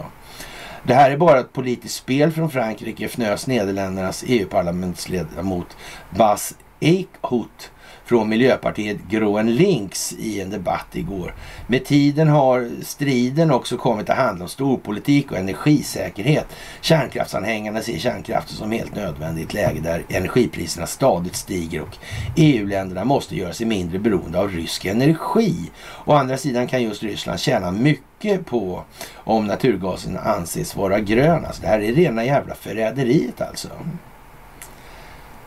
Det 0.84 0.94
här 0.94 1.12
är 1.12 1.18
bara 1.18 1.40
ett 1.40 1.54
politiskt 1.54 1.96
spel 1.96 2.32
från 2.32 2.52
Frankrike, 2.52 3.06
fnös 3.06 3.48
Nederländernas 3.48 4.24
EU-parlamentsledamot 4.28 5.78
Bas 6.10 6.56
Eichhout 6.80 7.72
från 8.12 8.30
Miljöpartiet 8.30 8.98
Groen 9.10 9.56
Links 9.56 10.14
i 10.14 10.42
en 10.42 10.50
debatt 10.50 10.88
igår. 10.94 11.34
Med 11.68 11.86
tiden 11.86 12.28
har 12.28 12.70
striden 12.84 13.52
också 13.52 13.78
kommit 13.78 14.10
att 14.10 14.18
handla 14.18 14.44
om 14.44 14.50
storpolitik 14.50 15.32
och 15.32 15.38
energisäkerhet. 15.38 16.46
Kärnkraftsanhängarna 16.82 17.82
ser 17.82 17.98
kärnkraften 17.98 18.56
som 18.56 18.72
helt 18.72 18.96
nödvändigt 18.96 19.42
i 19.42 19.48
ett 19.48 19.54
läge 19.54 19.80
där 19.80 20.04
energipriserna 20.10 20.88
stadigt 20.88 21.36
stiger 21.36 21.82
och 21.82 21.98
EU-länderna 22.36 23.06
måste 23.06 23.36
göra 23.36 23.54
sig 23.54 23.66
mindre 23.66 24.00
beroende 24.00 24.40
av 24.40 24.52
rysk 24.52 24.86
energi. 24.86 25.72
Å 26.06 26.14
andra 26.14 26.38
sidan 26.38 26.68
kan 26.68 26.84
just 26.84 27.04
Ryssland 27.04 27.40
tjäna 27.40 27.72
mycket 27.72 28.46
på 28.46 28.84
om 29.14 29.48
naturgasen 29.48 30.18
anses 30.18 30.76
vara 30.76 31.00
grön. 31.00 31.46
Alltså 31.46 31.62
det 31.62 31.68
här 31.68 31.80
är 31.80 31.94
rena 31.94 32.26
jävla 32.26 32.56
förräderiet 32.56 33.42
alltså. 33.42 33.70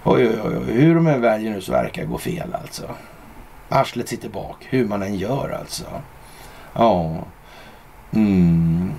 Oj, 0.06 0.28
oj, 0.28 0.40
oj, 0.44 0.72
hur 0.72 0.94
de 0.94 1.06
än 1.06 1.20
väljer 1.20 1.50
nu 1.50 1.60
så 1.60 1.72
verkar 1.72 2.02
det 2.02 2.08
gå 2.08 2.18
fel 2.18 2.56
alltså. 2.62 2.82
Arslet 3.68 4.08
sitter 4.08 4.28
bak, 4.28 4.56
hur 4.70 4.88
man 4.88 5.02
än 5.02 5.14
gör 5.14 5.56
alltså. 5.60 5.84
Ja. 6.74 7.24
Mm. 8.14 8.92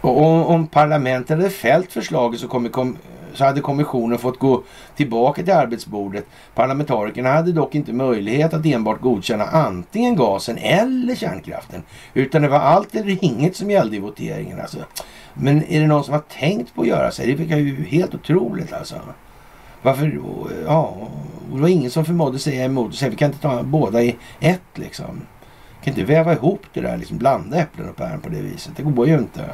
Och 0.00 0.22
om, 0.22 0.46
om 0.46 0.66
parlamentet 0.66 1.36
hade 1.36 1.50
fällt 1.50 1.92
förslaget 1.92 2.40
så, 2.40 2.48
kom, 2.48 2.68
kom, 2.68 2.96
så 3.34 3.44
hade 3.44 3.60
kommissionen 3.60 4.18
fått 4.18 4.38
gå 4.38 4.62
tillbaka 4.96 5.42
till 5.42 5.52
arbetsbordet. 5.52 6.26
Parlamentarikerna 6.54 7.32
hade 7.32 7.52
dock 7.52 7.74
inte 7.74 7.92
möjlighet 7.92 8.54
att 8.54 8.66
enbart 8.66 9.00
godkänna 9.00 9.44
antingen 9.44 10.16
gasen 10.16 10.58
eller 10.58 11.14
kärnkraften. 11.14 11.82
Utan 12.14 12.42
det 12.42 12.48
var 12.48 12.58
allt 12.58 12.94
eller 12.94 13.24
inget 13.24 13.56
som 13.56 13.70
gällde 13.70 13.96
i 13.96 14.00
voteringen. 14.00 14.60
Alltså. 14.60 14.78
Men 15.34 15.64
är 15.64 15.80
det 15.80 15.86
någon 15.86 16.04
som 16.04 16.12
har 16.14 16.22
tänkt 16.40 16.74
på 16.74 16.82
att 16.82 16.88
göra 16.88 17.10
så? 17.10 17.22
Det 17.22 17.34
verkar 17.34 17.56
ju 17.56 17.84
helt 17.84 18.14
otroligt 18.14 18.72
alltså. 18.72 18.96
Varför? 19.82 20.20
Ja, 20.66 20.96
det 21.52 21.60
var 21.60 21.68
ingen 21.68 21.90
som 21.90 22.04
förmådde 22.04 22.38
säga 22.38 22.64
emot 22.64 22.88
och 22.88 22.94
säga 22.94 23.10
vi 23.10 23.16
kan 23.16 23.30
inte 23.30 23.42
ta 23.42 23.62
båda 23.62 24.02
i 24.02 24.16
ett 24.40 24.60
liksom. 24.74 25.20
Vi 25.78 25.84
kan 25.84 25.94
inte 25.98 26.12
väva 26.12 26.32
ihop 26.32 26.62
det 26.72 26.80
där, 26.80 26.96
liksom 26.96 27.18
blanda 27.18 27.56
äpplen 27.56 27.88
och 27.88 27.96
päron 27.96 28.20
på 28.20 28.28
det 28.28 28.42
viset. 28.42 28.76
Det 28.76 28.82
går 28.82 29.08
ju 29.08 29.14
inte. 29.14 29.50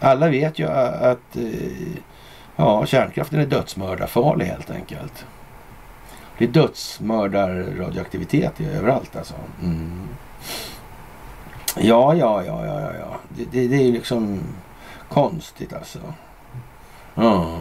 Alla 0.00 0.28
vet 0.28 0.58
ju 0.58 0.68
att 0.68 1.36
eh, 1.36 1.96
ja, 2.56 2.86
kärnkraften 2.86 3.40
är 3.40 3.46
dödsmördarfarlig 3.46 4.46
helt 4.46 4.70
enkelt. 4.70 5.26
Det 6.38 6.44
är 6.44 6.48
dödsmördarradioaktivitet 6.48 8.60
överallt 8.60 9.16
alltså. 9.16 9.34
Mm. 9.62 10.08
Ja, 11.76 12.14
ja, 12.14 12.44
ja, 12.44 12.66
ja, 12.66 12.80
ja. 12.80 13.16
Det, 13.28 13.44
det, 13.50 13.68
det 13.68 13.76
är 13.76 13.82
ju 13.82 13.92
liksom 13.92 14.40
konstigt 15.08 15.72
alltså. 15.72 15.98
Ja. 17.14 17.60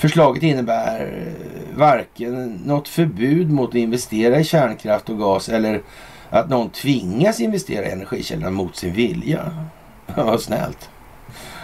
Förslaget 0.00 0.42
innebär 0.42 1.26
eh, 1.26 1.78
varken 1.78 2.60
något 2.64 2.88
förbud 2.88 3.50
mot 3.50 3.68
att 3.68 3.74
investera 3.74 4.40
i 4.40 4.44
kärnkraft 4.44 5.08
och 5.08 5.18
gas 5.18 5.48
eller 5.48 5.82
att 6.30 6.48
någon 6.48 6.70
tvingas 6.70 7.40
investera 7.40 7.86
i 7.86 7.90
energikällorna 7.90 8.50
mot 8.50 8.76
sin 8.76 8.92
vilja. 8.92 9.40
Vad 10.16 10.40
snällt. 10.40 10.90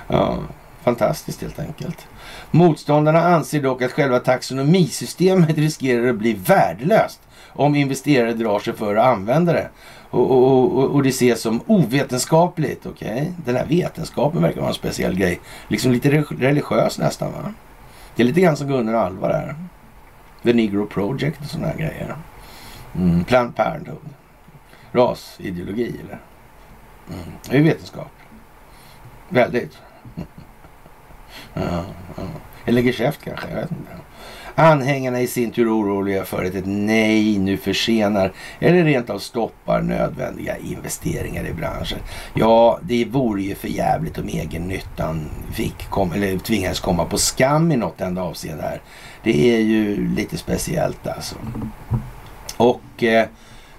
Ja, 0.08 0.38
fantastiskt 0.82 1.42
helt 1.42 1.58
enkelt. 1.58 2.08
Motståndarna 2.50 3.22
anser 3.22 3.62
dock 3.62 3.82
att 3.82 3.92
själva 3.92 4.18
taxonomisystemet 4.18 5.58
riskerar 5.58 6.08
att 6.08 6.16
bli 6.16 6.32
värdelöst 6.32 7.20
om 7.48 7.74
investerare 7.74 8.32
drar 8.32 8.58
sig 8.58 8.72
för 8.72 8.96
att 8.96 9.06
använda 9.06 9.52
det. 9.52 9.68
Och, 10.10 10.30
och, 10.30 10.78
och, 10.78 10.90
och 10.90 11.02
det 11.02 11.08
ses 11.08 11.40
som 11.40 11.60
ovetenskapligt. 11.66 12.86
Okay? 12.86 13.26
Den 13.44 13.56
här 13.56 13.66
vetenskapen 13.66 14.42
verkar 14.42 14.60
vara 14.60 14.68
en 14.68 14.74
speciell 14.74 15.18
grej. 15.18 15.40
Liksom 15.68 15.92
lite 15.92 16.24
religiös 16.38 16.98
nästan. 16.98 17.32
va? 17.32 17.52
Det 18.16 18.22
är 18.22 18.26
lite 18.26 18.40
grann 18.40 18.56
som 18.56 18.68
Gunnar 18.68 18.94
Alva 18.94 19.28
där. 19.28 19.54
The 20.42 20.52
Negro 20.52 20.86
Project 20.86 21.40
och 21.40 21.46
sådana 21.46 21.68
här 21.68 21.76
grejer. 21.76 22.16
Mm, 22.94 23.24
Planned 23.24 23.56
Parenthood. 23.56 24.08
Rasideologi 24.92 26.00
eller? 26.04 26.18
Mm. 27.08 27.32
Det 27.50 27.56
är 27.56 27.62
vetenskap. 27.62 28.10
Väldigt. 29.28 29.78
ja, 31.54 31.84
ja. 32.16 32.22
Eller 32.64 32.82
geschäft 32.82 33.22
kanske, 33.24 33.48
jag 33.48 33.56
vet 33.56 33.70
inte. 33.70 33.92
Anhängarna 34.58 35.20
i 35.20 35.26
sin 35.26 35.50
tur 35.50 35.80
oroliga 35.80 36.24
för 36.24 36.44
att 36.44 36.54
ett 36.54 36.66
nej 36.66 37.38
nu 37.38 37.56
försenar 37.56 38.32
eller 38.60 38.84
rent 38.84 39.10
av 39.10 39.18
stoppar 39.18 39.82
nödvändiga 39.82 40.56
investeringar 40.56 41.46
i 41.46 41.52
branschen. 41.52 41.98
Ja, 42.34 42.78
det 42.82 43.04
vore 43.04 43.42
ju 43.42 43.54
för 43.54 43.68
jävligt 43.68 44.18
om 44.18 44.28
egennyttan 44.28 45.30
fick 45.52 45.90
kom, 45.90 46.12
eller 46.12 46.38
tvingades 46.38 46.80
komma 46.80 47.04
på 47.04 47.18
skam 47.18 47.72
i 47.72 47.76
något 47.76 48.00
enda 48.00 48.22
avseende 48.22 48.62
här. 48.62 48.80
Det 49.22 49.54
är 49.54 49.60
ju 49.60 50.08
lite 50.14 50.38
speciellt 50.38 51.06
alltså. 51.06 51.36
Och 52.56 53.02
eh, 53.02 53.26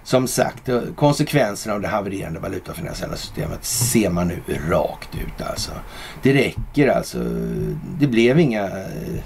som 0.03 0.27
sagt, 0.27 0.69
eh, 0.69 0.81
konsekvenserna 0.95 1.75
av 1.75 1.81
det 1.81 1.87
havererande 1.87 2.39
valutafinansiella 2.39 3.15
systemet 3.15 3.65
ser 3.65 4.09
man 4.09 4.27
nu 4.27 4.41
rakt 4.69 5.15
ut 5.15 5.47
alltså. 5.49 5.71
Det 6.21 6.33
räcker 6.33 6.87
alltså. 6.87 7.19
Det 7.99 8.07
blev 8.07 8.39
inga 8.39 8.63
eh, 8.63 9.23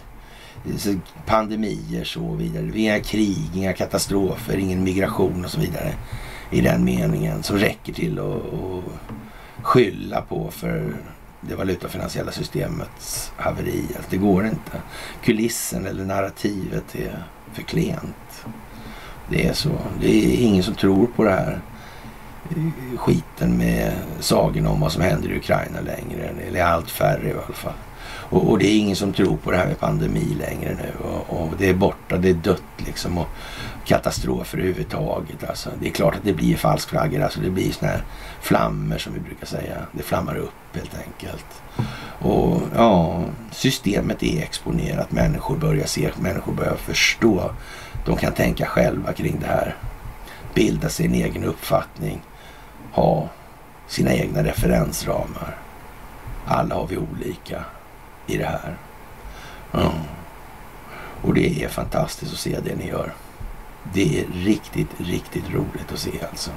pandemier 1.25 2.03
så 2.03 2.33
vidare. 2.35 2.79
Inga 2.79 2.99
krig, 2.99 3.49
inga 3.55 3.73
katastrofer, 3.73 4.57
ingen 4.57 4.83
migration 4.83 5.45
och 5.45 5.51
så 5.51 5.59
vidare. 5.59 5.93
I 6.51 6.61
den 6.61 6.83
meningen 6.83 7.43
som 7.43 7.57
räcker 7.57 7.93
till 7.93 8.19
att, 8.19 8.25
att 8.25 8.83
skylla 9.61 10.21
på 10.21 10.51
för 10.51 10.95
det 11.41 11.55
valutafinansiella 11.55 12.31
systemets 12.31 13.31
haveri. 13.37 13.83
Alltså 13.95 14.11
det 14.11 14.17
går 14.17 14.45
inte. 14.45 14.81
Kulissen 15.23 15.85
eller 15.85 16.05
narrativet 16.05 16.95
är 16.95 17.23
för 17.53 17.61
klent. 17.61 18.45
Det 19.29 19.47
är 19.47 19.53
så. 19.53 19.71
Det 20.01 20.07
är 20.07 20.37
ingen 20.37 20.63
som 20.63 20.75
tror 20.75 21.07
på 21.07 21.23
det 21.23 21.31
här 21.31 21.61
skiten 22.97 23.57
med 23.57 23.93
sagorna 24.19 24.69
om 24.69 24.79
vad 24.79 24.91
som 24.91 25.01
händer 25.01 25.29
i 25.29 25.37
Ukraina 25.37 25.81
längre. 25.81 26.33
Eller 26.47 26.63
allt 26.63 26.91
färre 26.91 27.29
i 27.29 27.33
alla 27.33 27.53
fall. 27.53 27.73
Och, 28.31 28.49
och, 28.49 28.59
det 28.59 28.67
är 28.67 28.77
ingen 28.77 28.95
som 28.95 29.13
tror 29.13 29.37
på 29.37 29.51
det 29.51 29.57
här 29.57 29.67
med 29.67 29.79
pandemi 29.79 30.37
längre 30.39 30.75
nu. 30.75 31.05
Och, 31.07 31.41
och 31.41 31.49
det 31.57 31.69
är 31.69 31.73
borta, 31.73 32.17
det 32.17 32.29
är 32.29 32.33
dött 32.33 32.63
liksom. 32.77 33.17
Och 33.17 33.27
katastrofer 33.85 34.57
överhuvudtaget. 34.57 35.49
Alltså, 35.49 35.69
det 35.81 35.87
är 35.87 35.91
klart 35.91 36.15
att 36.15 36.23
det 36.23 36.33
blir 36.33 36.55
falskflaggor. 36.55 37.21
Alltså, 37.21 37.39
det 37.39 37.49
blir 37.49 37.71
såna 37.71 37.91
här 37.91 38.03
flammor 38.41 38.97
som 38.97 39.13
vi 39.13 39.19
brukar 39.19 39.45
säga. 39.45 39.77
Det 39.91 40.03
flammar 40.03 40.37
upp 40.37 40.75
helt 40.75 40.95
enkelt. 40.95 41.45
Och 42.19 42.61
ja, 42.75 43.23
systemet 43.51 44.23
är 44.23 44.41
exponerat. 44.41 45.11
Människor 45.11 45.57
börjar 45.57 45.85
se, 45.85 46.11
människor 46.21 46.53
börjar 46.53 46.75
förstå. 46.75 47.51
De 48.05 48.17
kan 48.17 48.33
tänka 48.33 48.65
själva 48.65 49.13
kring 49.13 49.37
det 49.39 49.47
här. 49.47 49.75
Bilda 50.53 50.89
sin 50.89 51.13
egen 51.13 51.43
uppfattning. 51.43 52.21
Ha 52.91 53.29
sina 53.87 54.13
egna 54.13 54.43
referensramar. 54.43 55.57
Alla 56.45 56.75
har 56.75 56.87
vi 56.87 56.97
olika 56.97 57.65
i 58.27 58.37
det 58.37 58.45
här. 58.45 58.77
Ja. 59.71 59.91
Och 61.21 61.33
det 61.33 61.63
är 61.63 61.67
fantastiskt 61.67 62.33
att 62.33 62.39
se 62.39 62.59
det 62.59 62.75
ni 62.75 62.87
gör. 62.87 63.13
Det 63.93 64.19
är 64.19 64.25
riktigt, 64.33 64.89
riktigt 64.97 65.49
roligt 65.49 65.91
att 65.93 65.99
se 65.99 66.11
alltså. 66.29 66.51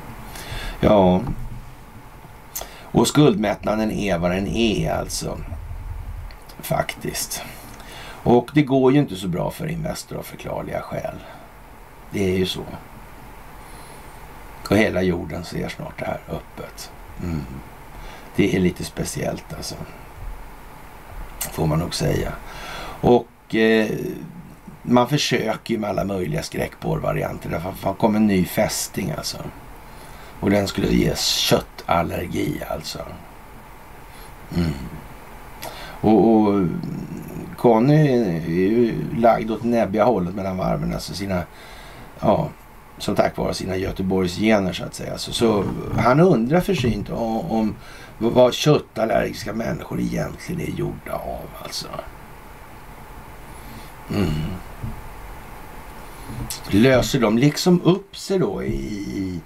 Ja, 0.81 1.21
och 2.95 3.09
skuldmättnaden 3.09 3.91
är 3.91 4.19
vad 4.19 4.31
den 4.31 4.47
är 4.47 4.93
alltså. 4.93 5.39
Faktiskt. 6.61 7.43
Och 8.23 8.51
det 8.55 8.62
går 8.62 8.93
ju 8.93 8.99
inte 8.99 9.17
så 9.17 9.29
bra 9.29 9.51
för 9.51 9.67
Investor 9.67 10.19
av 10.19 10.23
förklarliga 10.23 10.81
skäl. 10.81 11.15
Det 12.11 12.25
är 12.35 12.39
ju 12.39 12.47
så. 12.47 12.65
Och 14.71 14.77
hela 14.77 15.03
jorden 15.03 15.45
ser 15.45 15.69
snart 15.69 15.99
det 15.99 16.05
här 16.05 16.21
öppet. 16.29 16.91
Mm. 17.23 17.45
Det 18.37 18.57
är 18.57 18.61
lite 18.61 18.85
speciellt 18.85 19.55
alltså. 19.57 19.75
Får 21.53 21.66
man 21.66 21.78
nog 21.78 21.95
säga. 21.95 22.32
Och 23.01 23.55
eh, 23.55 23.90
man 24.82 25.09
försöker 25.09 25.74
ju 25.74 25.80
med 25.80 25.90
alla 25.90 26.05
möjliga 26.05 26.42
skräckporrvarianter. 26.42 27.51
Därför 27.51 27.68
att 27.68 27.82
det 27.82 27.95
kom 27.99 28.16
en 28.16 28.26
ny 28.26 28.45
fästing 28.45 29.12
alltså. 29.16 29.38
Och 30.40 30.51
den 30.51 30.68
skulle 30.68 30.88
ge 30.88 31.16
köttallergi 31.16 32.62
alltså. 32.70 32.99
Mm. 34.57 34.72
Och, 36.01 36.28
och 36.28 36.66
Conny 37.57 38.09
är 38.36 38.49
ju 38.49 38.95
lagd 39.16 39.51
åt 39.51 39.64
näbbiga 39.64 40.05
hållet 40.05 40.34
mellan 40.34 40.57
varven. 40.57 40.95
Alltså 40.95 41.14
sina, 41.14 41.42
ja, 42.20 42.49
som 42.99 43.16
tack 43.16 43.36
vare 43.36 43.55
sina 43.55 43.76
Göteborgsgener 43.76 44.72
så 44.72 44.84
att 44.84 44.95
säga. 44.95 45.18
Så, 45.18 45.32
så 45.32 45.64
han 45.99 46.20
undrar 46.20 46.61
försynt 46.61 47.11
om, 47.11 47.51
om 47.51 47.76
vad 48.18 48.55
köttallergiska 48.55 49.53
människor 49.53 50.01
egentligen 50.01 50.61
är 50.61 50.78
gjorda 50.78 51.12
av 51.12 51.49
alltså. 51.62 51.88
Mm. 54.14 54.30
Löser 56.70 57.20
de 57.20 57.38
liksom 57.38 57.80
upp 57.84 58.16
sig 58.16 58.38
då 58.38 58.62
i 58.62 59.40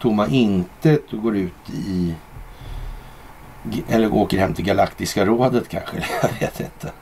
tomma 0.00 0.26
intet 0.26 1.12
och 1.12 1.22
går 1.22 1.36
ut 1.36 1.70
i 1.74 2.14
eller 3.88 4.14
åker 4.14 4.38
hem 4.38 4.54
till 4.54 4.64
Galaktiska 4.64 5.26
rådet 5.26 5.68
kanske. 5.68 5.96
Jag 6.22 6.28
vet 6.40 6.60
inte. 6.60 6.92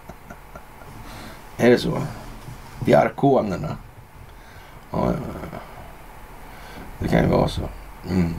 Är 1.57 1.71
det 1.71 1.79
så? 1.79 2.03
Det 2.85 2.95
arkonerna. 2.95 3.77
Ja, 4.91 5.13
det 6.99 7.09
kan 7.09 7.23
ju 7.23 7.29
vara 7.29 7.49
så. 7.49 7.63
Mm. 8.09 8.35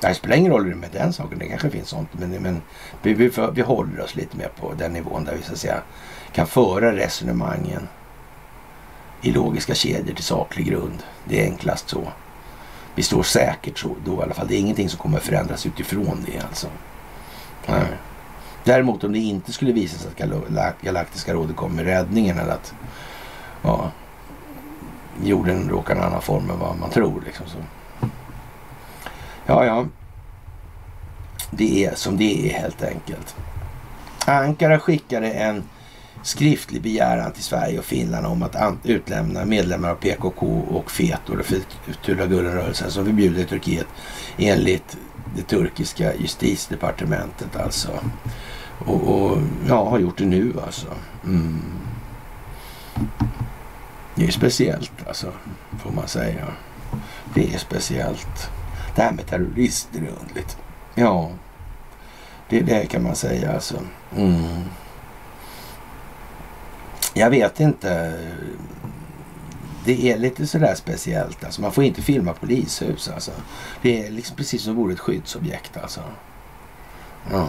Det 0.00 0.14
spelar 0.14 0.36
ingen 0.36 0.52
roll 0.52 0.74
med 0.74 0.90
den 0.92 1.12
saken. 1.12 1.38
Det 1.38 1.48
kanske 1.48 1.70
finns 1.70 1.88
sånt. 1.88 2.08
Men, 2.12 2.30
men 2.30 2.62
vi, 3.02 3.14
vi, 3.14 3.30
vi 3.52 3.62
håller 3.62 4.00
oss 4.00 4.16
lite 4.16 4.36
mer 4.36 4.48
på 4.60 4.72
den 4.72 4.92
nivån 4.92 5.24
där 5.24 5.36
vi 5.36 5.42
så 5.42 5.52
att 5.52 5.58
säga 5.58 5.82
kan 6.32 6.46
föra 6.46 6.92
resonemangen 6.92 7.88
i 9.22 9.32
logiska 9.32 9.74
kedjor 9.74 10.14
till 10.14 10.24
saklig 10.24 10.66
grund. 10.66 11.02
Det 11.24 11.40
är 11.40 11.44
enklast 11.44 11.88
så. 11.88 12.08
Vi 12.94 13.02
står 13.02 13.22
säkert 13.22 13.78
så 13.78 13.96
då 14.04 14.20
i 14.20 14.22
alla 14.22 14.34
fall. 14.34 14.46
Det 14.46 14.54
är 14.54 14.58
ingenting 14.58 14.88
som 14.88 14.98
kommer 14.98 15.18
förändras 15.18 15.66
utifrån 15.66 16.26
det 16.26 16.40
alltså. 16.48 16.66
Nej. 17.66 17.86
Däremot 18.64 19.04
om 19.04 19.12
det 19.12 19.18
inte 19.18 19.52
skulle 19.52 19.72
visa 19.72 19.98
sig 19.98 20.10
att 20.26 20.82
Galaktiska 20.82 21.34
rådet 21.34 21.56
kommer 21.56 21.76
med 21.76 21.84
räddningen 21.84 22.38
eller 22.38 22.52
att 22.52 22.74
ja, 23.62 23.90
jorden 25.22 25.68
råkar 25.68 25.96
en 25.96 26.02
annan 26.02 26.22
form 26.22 26.50
än 26.50 26.58
vad 26.58 26.78
man 26.78 26.90
tror. 26.90 27.22
Liksom 27.26 27.46
så. 27.46 27.58
Ja, 29.46 29.64
ja. 29.64 29.86
Det 31.50 31.84
är 31.84 31.94
som 31.94 32.16
det 32.16 32.48
är 32.48 32.60
helt 32.60 32.82
enkelt. 32.82 33.36
Ankara 34.26 34.78
skickade 34.78 35.30
en 35.30 35.62
skriftlig 36.22 36.82
begäran 36.82 37.32
till 37.32 37.42
Sverige 37.42 37.78
och 37.78 37.84
Finland 37.84 38.26
om 38.26 38.42
att 38.42 38.56
utlämna 38.82 39.44
medlemmar 39.44 39.90
av 39.90 39.94
PKK 39.94 40.46
och 40.70 40.90
FETO, 40.90 41.32
och 41.32 42.28
Gulen-rörelsen, 42.28 42.90
som 42.90 43.04
förbjuder 43.04 43.42
i 43.42 43.44
Turkiet 43.44 43.86
enligt 44.38 44.96
det 45.36 45.42
turkiska 45.42 46.14
justitiedepartementet 46.14 47.56
alltså. 47.56 47.90
Och, 48.86 49.02
och 49.08 49.38
ja, 49.68 49.88
har 49.88 49.98
gjort 49.98 50.18
det 50.18 50.24
nu 50.24 50.52
alltså. 50.66 50.86
Mm. 51.24 51.62
Det 54.14 54.26
är 54.26 54.30
speciellt 54.30 54.92
alltså, 55.06 55.32
får 55.82 55.90
man 55.90 56.08
säga. 56.08 56.46
Det 57.34 57.54
är 57.54 57.58
speciellt. 57.58 58.50
Det 58.96 59.02
här 59.02 59.12
med 59.12 59.26
terrorister 59.26 59.98
är 59.98 60.08
underligt. 60.20 60.56
Ja, 60.94 61.30
det, 62.48 62.60
det 62.60 62.86
kan 62.86 63.02
man 63.02 63.16
säga 63.16 63.52
alltså. 63.52 63.80
Mm. 64.16 64.64
Jag 67.14 67.30
vet 67.30 67.60
inte. 67.60 68.20
Det 69.84 70.12
är 70.12 70.18
lite 70.18 70.46
sådär 70.46 70.74
speciellt. 70.74 71.44
Alltså, 71.44 71.60
man 71.60 71.72
får 71.72 71.84
inte 71.84 72.02
filma 72.02 72.32
polishus. 72.32 73.08
Alltså. 73.08 73.32
Det 73.82 74.06
är 74.06 74.10
liksom 74.10 74.36
precis 74.36 74.62
som 74.62 74.74
vore 74.74 74.92
ett 74.92 75.00
skyddsobjekt. 75.00 75.76
Alltså. 75.76 76.00
Mm. 77.32 77.46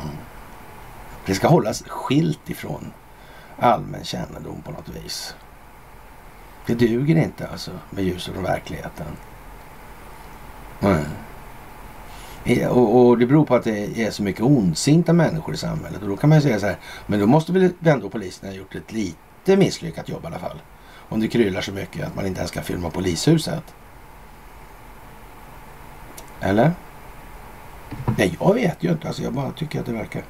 Det 1.26 1.36
ska 1.36 1.48
hållas 1.48 1.84
skilt 1.88 2.50
ifrån 2.50 2.94
allmän 3.60 4.04
kännedom 4.04 4.62
på 4.62 4.72
något 4.72 4.90
vis. 4.90 5.36
Det 6.68 6.76
duger 6.76 7.16
inte 7.16 7.48
alltså 7.48 7.72
med 7.90 8.04
ljuset 8.04 8.34
från 8.34 8.44
verkligheten. 8.44 9.08
Mm. 10.82 11.06
Och, 12.70 13.08
och, 13.08 13.18
det 13.18 13.26
beror 13.26 13.46
på 13.46 13.56
att 13.56 13.64
det 13.64 14.04
är 14.04 14.12
så 14.12 14.24
mycket 14.24 14.42
ondsinta 14.42 15.14
människor 15.14 15.54
i 15.54 15.58
samhället. 15.58 16.02
Och 16.02 16.10
då 16.10 16.18
kan 16.18 16.30
man 16.30 16.38
ju 16.38 16.42
säga 16.42 16.60
så 16.60 16.66
här, 16.66 16.78
men 17.08 17.20
då 17.20 17.28
måste 17.28 17.52
väl 17.52 17.74
ändå 17.86 18.10
polisen 18.10 18.50
ha 18.50 18.56
gjort 18.56 18.76
ett 18.76 18.92
lite 18.92 19.58
misslyckat 19.58 20.10
jobb 20.10 20.24
i 20.24 20.28
alla 20.28 20.40
fall. 20.40 20.62
Om 21.10 21.20
det 21.20 21.28
kryllar 21.28 21.62
så 21.62 21.72
mycket 21.72 22.08
att 22.08 22.16
man 22.16 22.26
inte 22.26 22.40
ens 22.40 22.52
kan 22.52 22.64
filma 22.64 22.90
polishuset. 22.90 23.64
Eller? 26.42 26.72
Nej, 28.18 28.38
jag 28.40 28.54
vet 28.54 28.84
ju 28.84 28.92
inte. 28.92 29.08
Alltså, 29.08 29.24
jag 29.24 29.34
bara 29.34 29.52
tycker 29.52 29.80
att 29.80 29.86
det 29.86 29.94
verkar 29.94 30.24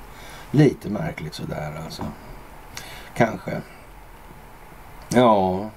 lite 0.51 0.89
märkligt 0.89 1.33
sådär 1.33 1.81
alltså. 1.85 2.03
Kanske. 3.15 3.61
Ja. 5.09 5.69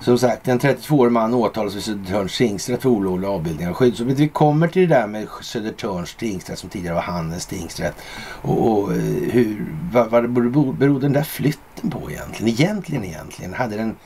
Som 0.00 0.18
sagt, 0.18 0.48
en 0.48 0.60
32-årig 0.60 1.12
man 1.12 1.34
åtalas 1.34 1.74
vid 1.74 1.82
Södertörns 1.82 2.36
tingsrätt 2.38 2.82
för 2.82 2.88
olovlig 2.88 3.28
avbildning 3.28 3.68
av 3.68 3.74
skyddsobjekt. 3.74 4.20
Vi 4.20 4.28
kommer 4.28 4.68
till 4.68 4.88
det 4.88 4.94
där 4.94 5.06
med 5.06 5.28
Södertörns 5.42 6.14
tingsrätt 6.14 6.58
som 6.58 6.70
tidigare 6.70 6.94
var 6.94 7.02
Handens 7.02 7.46
tingsrätt. 7.46 7.94
Och, 8.42 8.72
och 8.72 8.92
eh, 8.92 8.98
hur, 9.32 9.66
vad, 9.92 10.10
vad 10.10 10.32
berodde 10.32 11.00
den 11.00 11.12
där 11.12 11.22
flytten 11.22 11.90
på 11.90 12.10
egentligen? 12.10 12.48
Egentligen, 12.48 13.04
egentligen. 13.04 13.54
Hade 13.54 13.76
den 13.76 13.96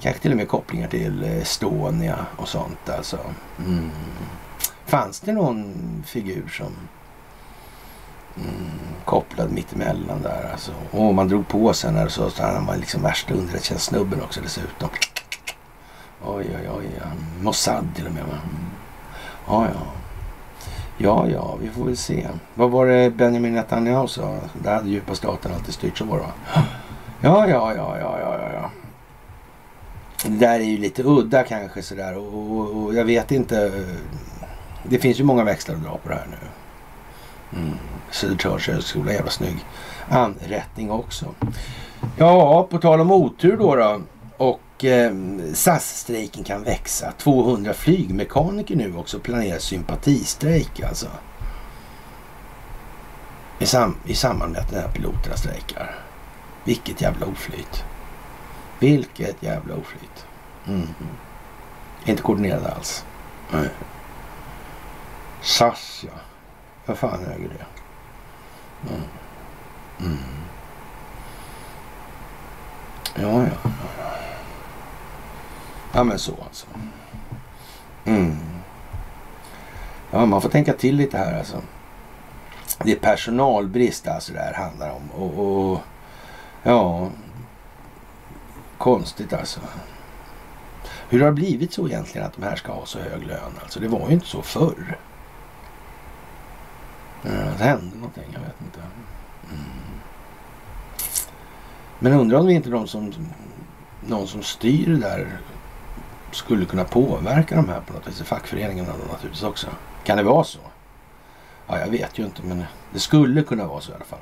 kanske 0.00 0.22
till 0.22 0.30
och 0.30 0.36
med 0.36 0.48
kopplingar 0.48 0.88
till 0.88 1.22
eh, 1.22 1.36
Estonia 1.36 2.26
och 2.36 2.48
sånt 2.48 2.88
alltså. 2.88 3.18
Mm. 3.66 3.90
Fanns 4.86 5.20
det 5.20 5.32
någon 5.32 5.74
figur 6.06 6.48
som 6.48 6.72
mm, 8.36 8.70
kopplad 9.04 9.52
mittemellan 9.52 10.22
där 10.22 10.50
alltså? 10.52 10.72
Och 10.90 11.14
man 11.14 11.28
drog 11.28 11.48
på 11.48 11.72
sig 11.72 11.92
när 11.92 12.08
så, 12.08 12.24
att 12.24 12.38
han 12.38 12.66
var 12.66 12.76
liksom 12.76 13.02
värsta 13.02 13.34
underrättelsesnubben 13.34 14.22
också 14.22 14.40
dessutom. 14.40 14.88
Oj, 16.24 16.46
oj, 16.56 16.70
oj. 16.76 16.86
Mossad 17.40 17.88
till 17.94 18.06
och 18.06 18.12
med. 18.12 18.22
Va? 18.22 18.38
Ja, 19.46 19.66
ja. 19.74 19.80
Ja, 20.98 21.28
ja, 21.28 21.56
vi 21.60 21.68
får 21.68 21.84
väl 21.84 21.96
se. 21.96 22.28
Vad 22.54 22.70
var 22.70 22.86
det 22.86 23.10
Benjamin 23.10 23.54
Netanyahu 23.54 24.08
sa? 24.08 24.38
Där 24.62 24.74
hade 24.74 24.88
djupa 24.88 25.14
staten 25.14 25.52
alltid 25.54 25.74
styrt 25.74 25.98
så 25.98 26.04
var 26.04 26.16
det 26.16 26.22
va? 26.22 26.62
Ja, 27.20 27.48
ja, 27.48 27.74
ja, 27.74 27.98
ja, 27.98 28.18
ja, 28.20 28.52
ja. 28.52 28.70
Det 30.24 30.36
där 30.36 30.60
är 30.60 30.64
ju 30.64 30.78
lite 30.78 31.02
udda 31.02 31.42
kanske 31.42 31.82
sådär 31.82 32.16
och, 32.16 32.58
och, 32.58 32.84
och 32.84 32.94
jag 32.94 33.04
vet 33.04 33.32
inte. 33.32 33.66
Eh, 33.66 33.96
det 34.82 34.98
finns 34.98 35.20
ju 35.20 35.24
många 35.24 35.44
växlar 35.44 35.74
att 35.74 35.82
dra 35.82 35.98
på 35.98 36.08
det 36.08 36.14
här 36.14 36.26
nu. 36.30 36.48
Mm. 37.60 37.78
Södertörns 38.10 38.68
högskola, 38.68 39.12
jävla 39.12 39.30
snygg 39.30 39.64
anrättning 40.08 40.90
också. 40.90 41.34
Ja, 42.16 42.66
på 42.70 42.78
tal 42.78 43.00
om 43.00 43.12
otur 43.12 43.56
då. 43.56 43.76
då 43.76 44.00
SAS-strejken 45.54 46.44
kan 46.44 46.62
växa. 46.62 47.12
200 47.12 47.74
flygmekaniker 47.74 48.76
nu 48.76 48.96
också 48.96 49.18
planerar 49.18 49.58
sympatistrejk 49.58 50.80
alltså. 50.80 51.06
I, 53.58 53.66
sam 53.66 53.96
I 54.04 54.14
samband 54.14 54.52
med 54.52 54.60
att 54.60 54.70
den 54.70 54.80
här 54.80 54.88
piloterna 54.88 55.36
strejkar. 55.36 55.98
Vilket 56.64 57.00
jävla 57.00 57.26
oflyt. 57.26 57.84
Vilket 58.78 59.42
jävla 59.42 59.74
oflyt. 59.74 60.26
Mm. 60.66 60.88
Inte 62.04 62.22
koordinerad 62.22 62.66
alls. 62.66 63.04
Nej. 63.52 63.68
SAS 65.42 66.04
ja. 66.06 66.20
Vad 66.86 66.98
fan 66.98 67.24
äger 67.24 67.48
det? 67.48 67.66
Mm. 68.90 69.02
Mm. 70.00 70.18
Ja, 73.14 73.42
ja. 73.42 73.70
Ja 75.92 76.04
men 76.04 76.18
så 76.18 76.34
alltså. 76.44 76.66
Mm. 78.04 78.36
Ja 80.10 80.26
man 80.26 80.42
får 80.42 80.48
tänka 80.48 80.72
till 80.72 80.96
lite 80.96 81.18
här 81.18 81.38
alltså. 81.38 81.62
det 82.84 82.92
är 82.92 82.96
personalbrist 82.96 84.08
alltså 84.08 84.32
det 84.32 84.38
här 84.38 84.54
handlar 84.54 84.90
om. 84.90 85.10
Och, 85.10 85.70
och 85.72 85.80
ja, 86.62 87.08
konstigt 88.78 89.32
alltså. 89.32 89.60
Hur 91.08 91.20
har 91.20 91.26
det 91.26 91.32
blivit 91.32 91.72
så 91.72 91.86
egentligen 91.86 92.26
att 92.26 92.36
de 92.36 92.42
här 92.42 92.56
ska 92.56 92.72
ha 92.72 92.86
så 92.86 92.98
hög 92.98 93.26
lön? 93.26 93.52
Alltså 93.62 93.80
det 93.80 93.88
var 93.88 94.08
ju 94.08 94.14
inte 94.14 94.26
så 94.26 94.42
förr. 94.42 94.98
Ja, 97.22 97.30
det 97.58 97.64
hände 97.64 97.96
någonting, 97.96 98.24
jag 98.32 98.40
vet 98.40 98.60
inte. 98.60 98.80
Mm. 99.50 99.64
Men 101.98 102.12
undrar 102.12 102.38
om 102.38 102.46
det 102.46 102.52
inte 102.52 102.70
de 102.70 102.88
som, 102.88 103.14
någon 104.06 104.28
som 104.28 104.42
styr 104.42 104.86
det 104.86 104.96
där 104.96 105.38
skulle 106.32 106.64
kunna 106.64 106.84
påverka 106.84 107.56
de 107.56 107.68
här 107.68 107.80
på 107.80 107.92
något 107.92 108.08
vis. 108.08 108.22
Fackföreningarna 108.22 108.92
då 108.92 109.12
naturligtvis 109.12 109.42
också. 109.42 109.66
Kan 110.04 110.16
det 110.16 110.22
vara 110.22 110.44
så? 110.44 110.58
Ja, 111.66 111.78
jag 111.78 111.86
vet 111.86 112.18
ju 112.18 112.24
inte, 112.24 112.42
men 112.42 112.64
det 112.92 112.98
skulle 112.98 113.42
kunna 113.42 113.66
vara 113.66 113.80
så 113.80 113.92
i 113.92 113.94
alla 113.94 114.04
fall. 114.04 114.18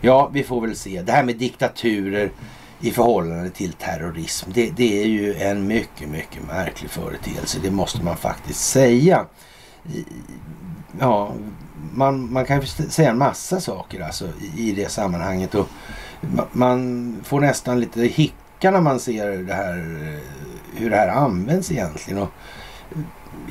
Ja, 0.00 0.30
vi 0.32 0.44
får 0.44 0.60
väl 0.60 0.76
se. 0.76 1.02
Det 1.02 1.12
här 1.12 1.24
med 1.24 1.36
diktaturer 1.36 2.32
i 2.80 2.90
förhållande 2.90 3.50
till 3.50 3.72
terrorism. 3.72 4.50
Det, 4.54 4.70
det, 4.70 5.02
är 5.02 5.06
ju 5.06 5.34
en 5.34 5.66
mycket, 5.66 6.08
mycket 6.08 6.46
märklig 6.46 6.90
företeelse. 6.90 7.58
Det 7.62 7.70
måste 7.70 8.04
man 8.04 8.16
faktiskt 8.16 8.60
säga. 8.60 9.26
Ja, 11.00 11.32
man, 11.92 12.32
man 12.32 12.44
kan 12.44 12.60
ju 12.60 12.66
säga 12.66 13.10
en 13.10 13.18
massa 13.18 13.60
saker 13.60 14.00
alltså 14.00 14.28
i 14.56 14.72
det 14.72 14.90
sammanhanget. 14.90 15.54
Och 15.54 15.68
man 16.52 17.16
får 17.24 17.40
nästan 17.40 17.80
lite 17.80 18.00
hicka 18.58 18.70
när 18.70 18.80
man 18.80 19.00
ser 19.00 19.36
det 19.36 19.54
här, 19.54 19.76
hur 20.76 20.90
det 20.90 20.96
här 20.96 21.08
används 21.08 21.70
egentligen. 21.70 22.22
Och 22.22 22.28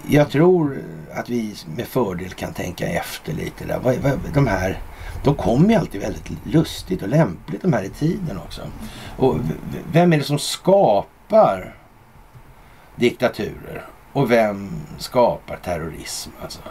jag 0.08 0.30
tror 0.30 0.78
att 1.14 1.30
vi 1.30 1.56
med 1.76 1.88
fördel 1.88 2.30
kan 2.30 2.54
tänka 2.54 2.88
efter 2.88 3.34
lite 3.34 3.66
där. 3.66 4.18
De 4.34 4.48
här 4.48 4.80
de 5.24 5.36
kommer 5.36 5.70
ju 5.70 5.76
alltid 5.76 6.02
väldigt 6.02 6.32
lustigt 6.44 7.02
och 7.02 7.08
lämpligt 7.08 7.62
de 7.62 7.74
här 7.74 7.84
i 7.84 7.90
tiden 7.90 8.40
också. 8.46 8.62
Och 9.18 9.38
vem 9.92 10.14
är 10.14 10.18
det 10.18 10.24
som 10.24 10.40
skapar 10.40 11.76
diktaturer? 12.96 13.86
Och 14.14 14.32
vem 14.32 14.70
skapar 14.98 15.56
terrorism 15.56 16.32
alltså? 16.44 16.62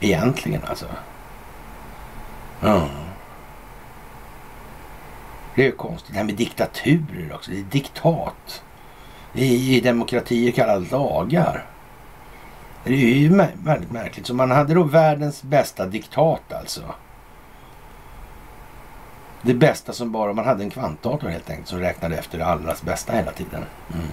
Egentligen 0.00 0.62
alltså. 0.64 0.86
Mm. 2.62 3.07
Det 5.58 5.64
är 5.64 5.66
ju 5.66 5.72
konstigt. 5.72 6.12
Det 6.12 6.18
här 6.18 6.24
med 6.24 6.34
diktaturer 6.34 7.32
också. 7.34 7.50
Det 7.50 7.58
är 7.58 7.62
diktat. 7.62 8.62
I, 9.32 9.76
i 9.76 9.80
demokratier 9.80 10.52
kallade 10.52 10.86
lagar. 10.90 11.66
Det 12.84 12.92
är 12.92 12.96
ju 12.96 13.28
väldigt 13.54 13.90
märkligt. 13.90 14.26
Så 14.26 14.34
man 14.34 14.50
hade 14.50 14.74
då 14.74 14.82
världens 14.82 15.42
bästa 15.42 15.86
diktat 15.86 16.52
alltså. 16.52 16.82
Det 19.42 19.54
bästa 19.54 19.92
som 19.92 20.12
bara, 20.12 20.32
man 20.32 20.44
hade 20.44 20.64
en 20.64 20.70
kvantdator 20.70 21.28
helt 21.28 21.50
enkelt 21.50 21.68
som 21.68 21.80
räknade 21.80 22.16
efter 22.16 22.38
det 22.38 22.46
allra 22.46 22.74
bästa 22.82 23.12
hela 23.12 23.32
tiden. 23.32 23.64
Mm. 23.94 24.06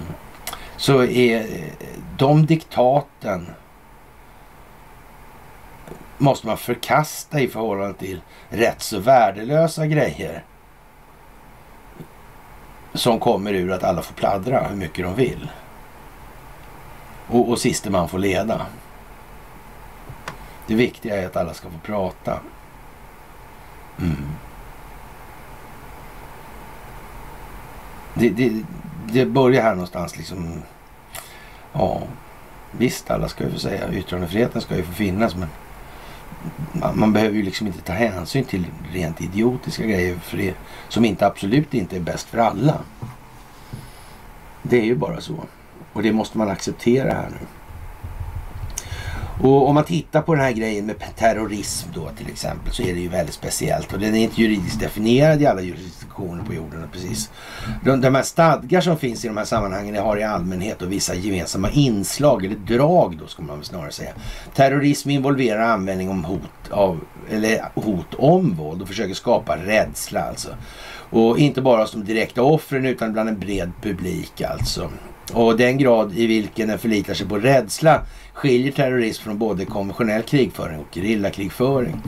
Så 0.78 1.04
är 1.04 1.40
eh, 1.40 1.88
de 2.18 2.46
diktaten 2.46 3.48
måste 6.18 6.48
man 6.48 6.58
förkasta 6.58 7.40
i 7.40 7.48
förhållande 7.48 7.94
till 7.94 8.22
rätt 8.50 8.82
så 8.82 9.00
värdelösa 9.00 9.88
grejer. 9.88 10.44
Som 12.96 13.20
kommer 13.20 13.54
ur 13.54 13.72
att 13.72 13.84
alla 13.84 14.02
får 14.02 14.14
pladdra 14.14 14.68
hur 14.68 14.76
mycket 14.76 15.06
de 15.06 15.16
vill. 15.16 15.52
Och, 17.28 17.50
och 17.50 17.60
siste 17.60 17.90
man 17.90 18.10
får 18.10 18.20
leda. 18.20 18.66
Det 20.68 20.76
viktiga 20.76 21.22
är 21.22 21.26
att 21.26 21.36
alla 21.36 21.54
ska 21.54 21.70
få 21.70 21.78
prata. 21.78 22.40
Mm. 24.00 24.26
Det, 28.14 28.30
det, 28.30 28.64
det 29.12 29.26
börjar 29.26 29.62
här 29.64 29.76
någonstans 29.76 30.18
liksom. 30.18 30.62
Ja, 31.74 32.02
visst 32.72 33.12
alla 33.12 33.28
ska 33.28 33.44
ju 33.44 33.52
få 33.52 33.60
säga 33.60 33.94
yttrandefriheten 33.94 34.62
ska 34.62 34.76
ju 34.76 34.84
få 34.84 34.92
finnas 34.92 35.36
men 35.36 35.50
man, 36.74 37.00
man, 37.00 37.14
behöver 37.14 37.36
ju 37.36 37.44
liksom 37.44 37.68
inte 37.68 37.82
ta 37.82 37.94
hänsyn 37.94 38.44
till 38.44 38.66
rent 38.92 39.22
idiotiska 39.22 39.86
grejer 39.86 40.16
för 40.16 40.38
det, 40.38 40.54
som 40.90 41.06
inte 41.06 41.28
absolut 41.28 41.74
inte 41.74 41.96
är 41.96 42.00
bäst 42.00 42.30
för 42.30 42.38
alla. 42.38 42.80
Det 44.62 44.78
är 44.78 44.86
ju 44.86 44.96
bara 44.96 45.22
så. 45.22 45.36
Och 45.94 46.04
det 46.04 46.12
måste 46.12 46.38
man 46.38 46.50
acceptera 46.50 47.14
här 47.14 47.30
nu. 47.30 47.48
Och 49.42 49.68
om 49.70 49.76
man 49.76 49.84
tittar 49.84 50.22
på 50.22 50.36
den 50.36 50.44
här 50.44 50.52
grejen 50.52 50.86
med 50.86 50.96
terrorism 51.16 51.90
då 51.94 52.10
till 52.18 52.28
exempel 52.28 52.74
så 52.74 52.84
är 52.84 52.94
det 52.94 53.00
ju 53.00 53.08
väldigt 53.08 53.36
speciellt 53.36 53.94
och 53.94 54.00
den 54.00 54.16
är 54.16 54.20
inte 54.24 54.42
juridiskt 54.42 54.80
definierad 54.80 55.42
i 55.42 55.46
alla 55.46 55.62
jurisdiktioner 55.62 56.44
på 56.44 56.54
jorden. 56.54 56.90
Precis. 56.92 57.32
De, 57.84 58.02
de 58.02 58.16
här 58.16 58.24
stadgar 58.24 58.82
som 58.82 58.98
finns 58.98 59.26
i 59.26 59.28
de 59.28 59.38
här 59.38 59.46
sammanhangen 59.46 59.96
har 59.96 60.18
i 60.18 60.24
allmänhet 60.24 60.82
och 60.82 60.92
vissa 60.92 61.16
gemensamma 61.16 61.70
inslag 61.70 62.46
eller 62.46 62.56
drag 62.56 63.18
då 63.18 63.28
ska 63.28 63.44
man 63.44 63.56
väl 63.56 63.66
snarare 63.66 63.92
säga. 63.92 64.12
Terrorism 64.56 65.10
involverar 65.10 65.62
användning 65.62 66.10
om 66.10 66.26
hot, 66.26 66.72
av, 66.72 67.00
eller 67.32 67.62
hot 67.76 68.14
om 68.18 68.56
våld 68.56 68.82
och 68.82 68.88
försöker 68.88 69.14
skapa 69.14 69.58
rädsla 69.58 70.22
alltså. 70.22 70.50
Och 71.10 71.40
inte 71.40 71.62
bara 71.62 71.82
hos 71.82 71.92
de 71.92 72.06
direkta 72.06 72.42
offren 72.42 72.86
utan 72.86 73.14
bland 73.14 73.30
en 73.30 73.40
bred 73.40 73.72
publik 73.82 74.42
alltså. 74.42 74.90
Och 75.34 75.58
den 75.58 75.78
grad 75.78 76.14
i 76.14 76.28
vilken 76.28 76.68
den 76.68 76.80
förlitar 76.80 77.14
sig 77.14 77.28
på 77.28 77.38
rädsla 77.38 78.02
skiljer 78.36 78.72
terrorism 78.72 79.24
från 79.24 79.38
både 79.38 79.66
konventionell 79.66 80.22
krigföring 80.22 80.80
och 80.80 80.96
gerillakrigföring. 80.96 82.02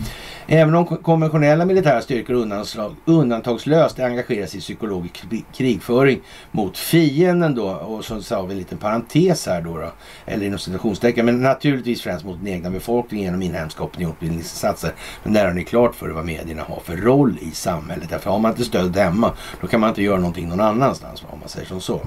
Även 0.47 0.75
om 0.75 0.86
konventionella 0.86 1.65
militära 1.65 2.01
styrkor 2.01 2.63
undantagslöst 3.05 3.99
engagerar 3.99 4.45
sig 4.45 4.57
i 4.57 4.61
psykologisk 4.61 5.25
krigföring 5.53 6.21
mot 6.51 6.78
fienden 6.78 7.55
då, 7.55 7.69
och 7.69 8.05
så 8.05 8.21
sa 8.21 8.41
vi 8.41 8.51
en 8.51 8.57
liten 8.57 8.78
parentes 8.78 9.47
här 9.47 9.61
då, 9.61 9.78
då 9.78 9.91
eller 10.25 10.45
inom 10.45 10.59
citationstecken, 10.59 11.25
men 11.25 11.41
naturligtvis 11.41 12.01
främst 12.01 12.25
mot 12.25 12.38
den 12.38 12.47
egna 12.47 12.69
befolkningen 12.69 13.25
genom 13.25 13.41
inhemska 13.41 13.84
opinionsbildningsinsatser. 13.84 14.91
Men 15.23 15.34
där 15.34 15.45
har 15.45 15.53
ni 15.53 15.63
klart 15.63 15.95
för 15.95 16.09
vad 16.09 16.25
medierna 16.25 16.63
har 16.63 16.80
för 16.80 16.97
roll 16.97 17.38
i 17.41 17.51
samhället. 17.51 18.09
Därför 18.09 18.30
har 18.30 18.39
man 18.39 18.51
inte 18.51 18.63
stöd 18.63 18.97
hemma, 18.97 19.32
då 19.61 19.67
kan 19.67 19.80
man 19.80 19.89
inte 19.89 20.03
göra 20.03 20.17
någonting 20.17 20.49
någon 20.49 20.59
annanstans 20.59 21.23
om 21.30 21.39
man 21.39 21.49
säger 21.49 21.67
som 21.67 21.82
så. 21.82 22.01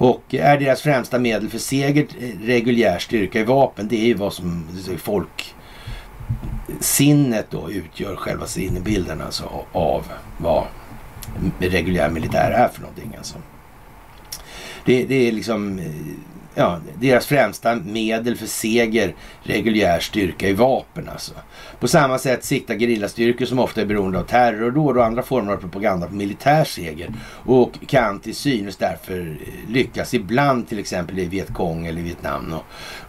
Och 0.00 0.34
är 0.34 0.58
deras 0.58 0.82
främsta 0.82 1.18
medel 1.18 1.48
för 1.48 1.58
seger 1.58 2.06
reguljär 2.42 2.98
styrka 2.98 3.40
i 3.40 3.44
vapen. 3.44 3.88
Det 3.88 3.96
är 3.96 4.06
ju 4.06 4.14
vad 4.14 4.32
som 4.32 4.68
folk 4.98 5.54
sinnet 6.80 7.46
då 7.50 7.70
utgör 7.70 8.16
själva 8.16 8.46
sinnebilden 8.46 9.20
alltså 9.20 9.64
av 9.72 10.04
vad 10.38 10.64
reguljär 11.58 12.10
militär 12.10 12.50
är 12.50 12.68
för 12.68 12.80
någonting. 12.80 13.14
Alltså. 13.18 13.38
Det, 14.84 15.04
det 15.04 15.28
är 15.28 15.32
liksom 15.32 15.78
eh, 15.78 15.84
ja, 16.54 16.78
deras 17.00 17.26
främsta 17.26 17.74
medel 17.74 18.36
för 18.36 18.46
seger, 18.46 19.14
reguljär 19.42 20.00
styrka 20.00 20.48
i 20.48 20.52
vapen 20.52 21.08
alltså. 21.08 21.32
På 21.80 21.88
samma 21.88 22.18
sätt 22.18 22.44
siktar 22.44 22.74
gerillastyrkor 22.74 23.46
som 23.46 23.58
ofta 23.58 23.80
är 23.80 23.86
beroende 23.86 24.18
av 24.18 24.22
terrordåd 24.22 24.96
och 24.96 25.04
andra 25.04 25.22
former 25.22 25.52
av 25.52 25.56
propaganda 25.56 26.06
på 26.06 26.14
militär 26.14 26.64
seger 26.64 27.12
och 27.44 27.72
kan 27.86 28.20
till 28.20 28.34
synes 28.34 28.76
därför 28.76 29.20
eh, 29.20 29.72
lyckas 29.72 30.14
ibland 30.14 30.68
till 30.68 30.78
exempel 30.78 31.18
i 31.18 31.24
Vietkong 31.24 31.86
eller 31.86 32.02
Vietnam 32.02 32.52
och, 32.52 32.64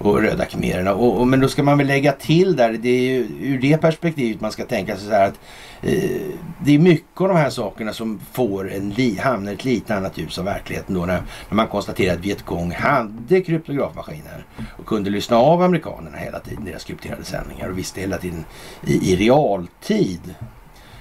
och 0.08 0.22
Röda 0.22 0.46
khmererna. 0.46 0.94
Och, 0.94 1.20
och, 1.20 1.28
men 1.28 1.40
då 1.40 1.48
ska 1.48 1.64
man 1.64 1.78
väl 1.78 1.88
lägga 1.88 2.12
till 2.12 2.56
där, 2.56 2.74
det 2.74 2.90
är 2.90 3.02
ju 3.02 3.28
ur 3.42 3.60
det 3.60 3.78
perspektivet 3.78 4.42
man 4.42 4.52
ska 4.52 4.66
tänka 4.66 4.98
sig 4.98 5.08
så 5.08 5.14
här 5.14 5.28
att 5.28 5.40
eh, 5.82 6.22
det 6.64 6.76
är 6.76 6.80
mycket 6.80 7.22
av 7.22 7.28
de 7.28 7.38
här 7.38 7.50
sakerna 7.50 7.94
som 7.94 8.20
får 8.32 8.72
en 8.72 8.90
li, 8.90 9.18
hamnar 9.18 9.52
i 9.52 9.56
ett 9.56 9.66
lite 9.66 9.96
annat 9.96 10.18
ljus 10.18 10.40
av 10.40 10.46
verkligheten 10.46 10.96
då 10.96 11.06
när, 11.06 11.22
när 11.50 11.56
man 11.56 11.68
konstaterar 11.68 12.14
att 12.14 12.26
Vietkong 12.26 12.72
hade 12.72 13.31
kryptografmaskiner 13.40 14.46
och 14.78 14.86
kunde 14.86 15.10
lyssna 15.10 15.38
av 15.38 15.62
amerikanerna 15.62 16.18
hela 16.18 16.40
tiden, 16.40 16.66
deras 16.66 16.84
krypterade 16.84 17.24
sändningar 17.24 17.70
och 17.70 17.78
visste 17.78 18.02
hela 18.02 18.18
tiden 18.18 18.46
i, 18.84 19.14
i 19.14 19.16
realtid 19.16 20.36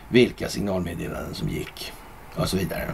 vilka 0.09 0.49
signalmeddelanden 0.49 1.35
som 1.35 1.49
gick 1.49 1.93
och 2.37 2.49
så 2.49 2.57
vidare. 2.57 2.87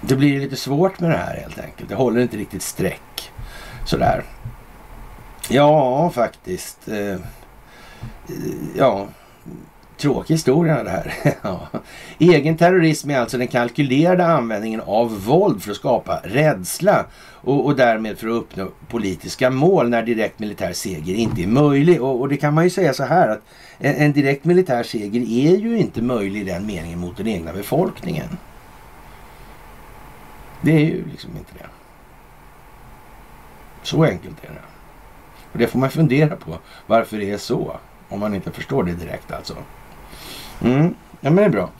Det 0.00 0.16
blir 0.16 0.40
lite 0.40 0.56
svårt 0.56 1.00
med 1.00 1.10
det 1.10 1.16
här 1.16 1.36
helt 1.36 1.58
enkelt. 1.58 1.88
Det 1.88 1.94
håller 1.94 2.20
inte 2.20 2.36
riktigt 2.36 2.62
streck 2.62 3.32
sådär. 3.86 4.24
Ja, 5.48 6.10
faktiskt. 6.10 6.88
Eh, 6.88 7.16
ja, 8.76 9.06
Tråkig 9.98 10.34
historia 10.34 10.82
det 10.82 10.90
här. 10.90 11.14
Egen 12.18 12.56
terrorism 12.56 13.10
är 13.10 13.18
alltså 13.18 13.38
den 13.38 13.48
kalkylerade 13.48 14.26
användningen 14.26 14.80
av 14.80 15.24
våld 15.24 15.62
för 15.62 15.70
att 15.70 15.76
skapa 15.76 16.20
rädsla 16.24 17.06
och, 17.46 17.66
och 17.66 17.76
därmed 17.76 18.18
för 18.18 18.28
att 18.28 18.34
uppnå 18.34 18.68
politiska 18.88 19.50
mål 19.50 19.88
när 19.88 20.02
direkt 20.02 20.38
militär 20.38 20.72
seger 20.72 21.14
inte 21.14 21.42
är 21.42 21.46
möjlig. 21.46 22.02
Och, 22.02 22.20
och 22.20 22.28
det 22.28 22.36
kan 22.36 22.54
man 22.54 22.64
ju 22.64 22.70
säga 22.70 22.92
så 22.92 23.04
här 23.04 23.28
att 23.28 23.42
en, 23.78 23.94
en, 23.94 24.12
direkt 24.12 24.44
militär 24.44 24.82
seger 24.82 25.20
är 25.20 25.56
ju 25.56 25.78
inte 25.78 26.02
möjlig 26.02 26.40
i 26.40 26.44
den 26.44 26.66
meningen 26.66 26.98
mot 26.98 27.16
den 27.16 27.26
egna 27.26 27.52
befolkningen. 27.52 28.28
Det 30.62 30.72
är 30.72 30.84
ju 30.84 31.04
liksom 31.10 31.30
inte 31.30 31.52
det. 31.58 31.66
Så 33.82 34.04
enkelt 34.04 34.44
är 34.44 34.48
det. 34.48 34.62
Och 35.52 35.58
det 35.58 35.66
får 35.66 35.78
man 35.78 35.90
fundera 35.90 36.36
på 36.36 36.58
varför 36.86 37.18
det 37.18 37.30
är 37.30 37.38
så. 37.38 37.76
Om 38.08 38.20
man 38.20 38.34
inte 38.34 38.52
förstår 38.52 38.84
det 38.84 38.92
direkt 38.92 39.32
alltså. 39.32 39.56
Mm, 40.62 40.94
ja 41.20 41.30
men 41.30 41.36
det 41.36 41.44
är 41.44 41.48
bra. 41.48 41.70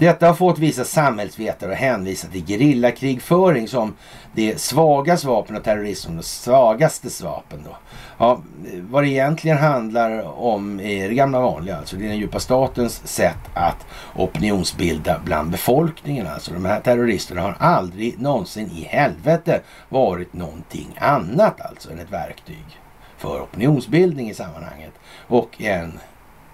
Detta 0.00 0.26
har 0.26 0.34
fått 0.34 0.58
vissa 0.58 0.84
samhällsvetare 0.84 1.72
att 1.72 1.78
hänvisa 1.78 2.28
till 2.28 2.46
gerillakrigföring 2.46 3.68
som 3.68 3.94
det 4.32 4.60
svagas 4.60 5.24
vapen 5.24 5.56
och 5.56 5.64
terrorism 5.64 6.16
det 6.16 6.22
svagaste 6.22 7.24
vapen. 7.24 7.58
Då. 7.64 7.76
Ja, 8.18 8.40
vad 8.80 9.04
det 9.04 9.08
egentligen 9.08 9.58
handlar 9.58 10.40
om 10.40 10.80
är 10.80 11.08
det 11.08 11.14
gamla 11.14 11.40
vanliga, 11.40 11.76
alltså 11.76 11.96
det 11.96 12.04
är 12.04 12.08
den 12.08 12.18
djupa 12.18 12.40
statens 12.40 13.06
sätt 13.08 13.38
att 13.54 13.86
opinionsbilda 14.14 15.20
bland 15.24 15.50
befolkningen. 15.50 16.26
Alltså 16.26 16.52
de 16.52 16.64
här 16.64 16.80
terroristerna 16.80 17.42
har 17.42 17.56
aldrig 17.58 18.20
någonsin 18.20 18.70
i 18.70 18.82
helvete 18.82 19.60
varit 19.88 20.32
någonting 20.32 20.98
annat 21.00 21.60
alltså 21.60 21.90
än 21.90 21.98
ett 21.98 22.12
verktyg 22.12 22.80
för 23.18 23.42
opinionsbildning 23.42 24.30
i 24.30 24.34
sammanhanget 24.34 24.92
och 25.28 25.62
en, 25.62 25.98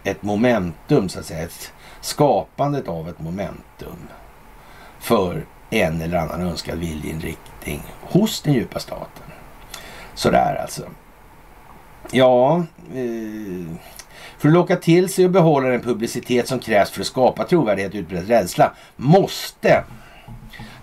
ett 0.07 0.23
momentum 0.23 1.09
så 1.09 1.19
att 1.19 1.27
säga, 1.27 1.43
ett 1.43 1.73
skapandet 2.01 2.89
av 2.89 3.09
ett 3.09 3.21
momentum 3.21 4.09
för 4.99 5.47
en 5.71 6.03
eller 6.03 6.17
annan 6.19 6.41
önskad 6.41 6.79
viljeinriktning 6.79 7.83
hos 8.01 8.41
den 8.41 8.55
djupa 8.55 8.79
staten. 8.79 9.27
Sådär 10.15 10.59
alltså. 10.63 10.83
Ja, 12.11 12.57
eh, 12.95 13.77
för 14.39 14.49
att 14.49 14.55
locka 14.55 14.77
till 14.77 15.09
sig 15.09 15.25
och 15.25 15.31
behålla 15.31 15.69
den 15.69 15.81
publicitet 15.81 16.49
som 16.49 16.59
krävs 16.59 16.91
för 16.91 17.01
att 17.01 17.07
skapa 17.07 17.45
trovärdighet 17.45 17.95
och 17.95 17.99
utbredd 17.99 18.29
rädsla 18.29 18.73
måste 18.97 19.85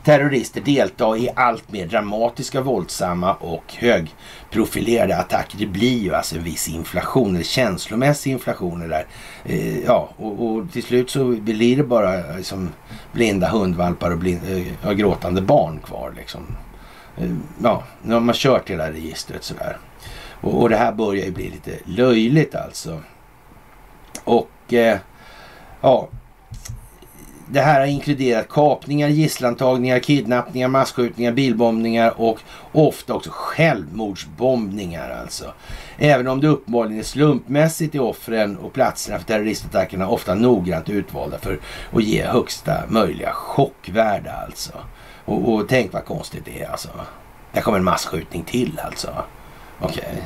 terrorister 0.03 0.61
delta 0.61 1.17
i 1.17 1.29
allt 1.35 1.71
mer 1.71 1.87
dramatiska, 1.87 2.61
våldsamma 2.61 3.33
och 3.33 3.73
högprofilerade 3.73 5.17
attacker. 5.17 5.57
Det 5.57 5.65
blir 5.65 5.99
ju 5.99 6.15
alltså 6.15 6.35
en 6.35 6.43
viss 6.43 6.69
inflation, 6.69 7.35
eller 7.35 7.45
känslomässig 7.45 8.31
inflation 8.31 8.89
där. 8.89 9.05
Eh, 9.45 9.79
ja, 9.79 10.09
och, 10.17 10.45
och, 10.45 10.71
till 10.71 10.83
slut 10.83 11.09
så 11.09 11.25
blir 11.25 11.77
det 11.77 11.83
bara 11.83 12.35
liksom 12.37 12.69
blinda 13.11 13.49
hundvalpar 13.49 14.11
och 14.11 14.17
blind, 14.17 14.41
eh, 14.83 14.91
gråtande 14.91 15.41
barn 15.41 15.79
kvar 15.79 16.13
liksom. 16.17 16.41
Eh, 17.17 17.31
ja, 17.63 17.83
nu 18.01 18.13
har 18.13 18.21
man 18.21 18.35
kört 18.35 18.69
hela 18.69 18.91
registret 18.91 19.43
sådär. 19.43 19.77
Och, 20.41 20.61
och 20.61 20.69
det 20.69 20.77
här 20.77 20.91
börjar 20.91 21.25
ju 21.25 21.31
bli 21.31 21.49
lite 21.49 21.71
löjligt 21.85 22.55
alltså. 22.55 23.01
Och 24.23 24.73
eh, 24.73 24.97
ja, 25.81 26.09
det 27.49 27.61
här 27.61 27.79
har 27.79 27.87
inkluderat 27.87 28.49
kapningar, 28.49 29.07
gisslantagningar, 29.07 29.99
kidnappningar, 29.99 30.67
masskjutningar, 30.67 31.31
bilbombningar 31.31 32.21
och 32.21 32.39
ofta 32.71 33.13
också 33.13 33.29
självmordsbombningar 33.33 35.09
alltså. 35.21 35.53
Även 35.97 36.27
om 36.27 36.41
det 36.41 36.47
uppenbarligen 36.47 36.99
är 36.99 37.03
slumpmässigt 37.03 37.95
i 37.95 37.99
offren 37.99 38.57
och 38.57 38.73
platserna 38.73 39.19
för 39.19 39.25
terroristattackerna 39.25 40.07
ofta 40.07 40.35
noggrant 40.35 40.89
utvalda 40.89 41.37
för 41.37 41.59
att 41.93 42.03
ge 42.03 42.25
högsta 42.25 42.83
möjliga 42.87 43.31
chockvärde 43.33 44.31
alltså. 44.31 44.73
Och, 45.25 45.53
och 45.53 45.69
tänk 45.69 45.93
vad 45.93 46.05
konstigt 46.05 46.45
det 46.45 46.63
är 46.63 46.69
alltså. 46.69 46.89
Där 47.51 47.61
kommer 47.61 47.77
en 47.77 47.83
masskjutning 47.83 48.43
till 48.43 48.79
alltså. 48.83 49.09
Okej. 49.79 50.03
Okay. 50.11 50.23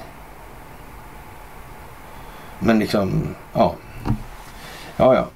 Men 2.60 2.80
liksom, 2.80 3.36
ja. 3.54 3.76
Ja, 4.98 5.16
ja. 5.16 5.28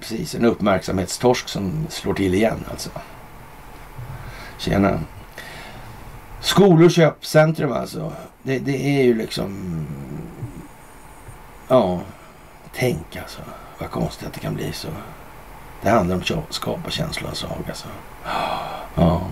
Precis, 0.00 0.34
en 0.34 0.44
uppmärksamhetstorsk 0.44 1.48
som 1.48 1.86
slår 1.88 2.14
till 2.14 2.34
igen 2.34 2.64
alltså. 2.70 2.90
Tjena. 4.58 5.00
Skolor, 6.40 6.88
köpcentrum 6.88 7.72
alltså. 7.72 8.12
Det, 8.42 8.58
det 8.58 8.98
är 8.98 9.02
ju 9.02 9.14
liksom... 9.14 9.86
Ja, 11.68 12.00
tänk 12.74 13.16
alltså. 13.16 13.40
Vad 13.78 13.90
konstigt 13.90 14.28
att 14.28 14.34
det 14.34 14.40
kan 14.40 14.54
bli 14.54 14.72
så. 14.72 14.88
Det 15.82 15.90
handlar 15.90 16.16
om 16.16 16.22
att 16.48 16.54
skapa 16.54 16.90
känslans 16.90 17.38
sak 17.38 17.68
alltså. 17.68 17.88
Ja. 18.94 19.22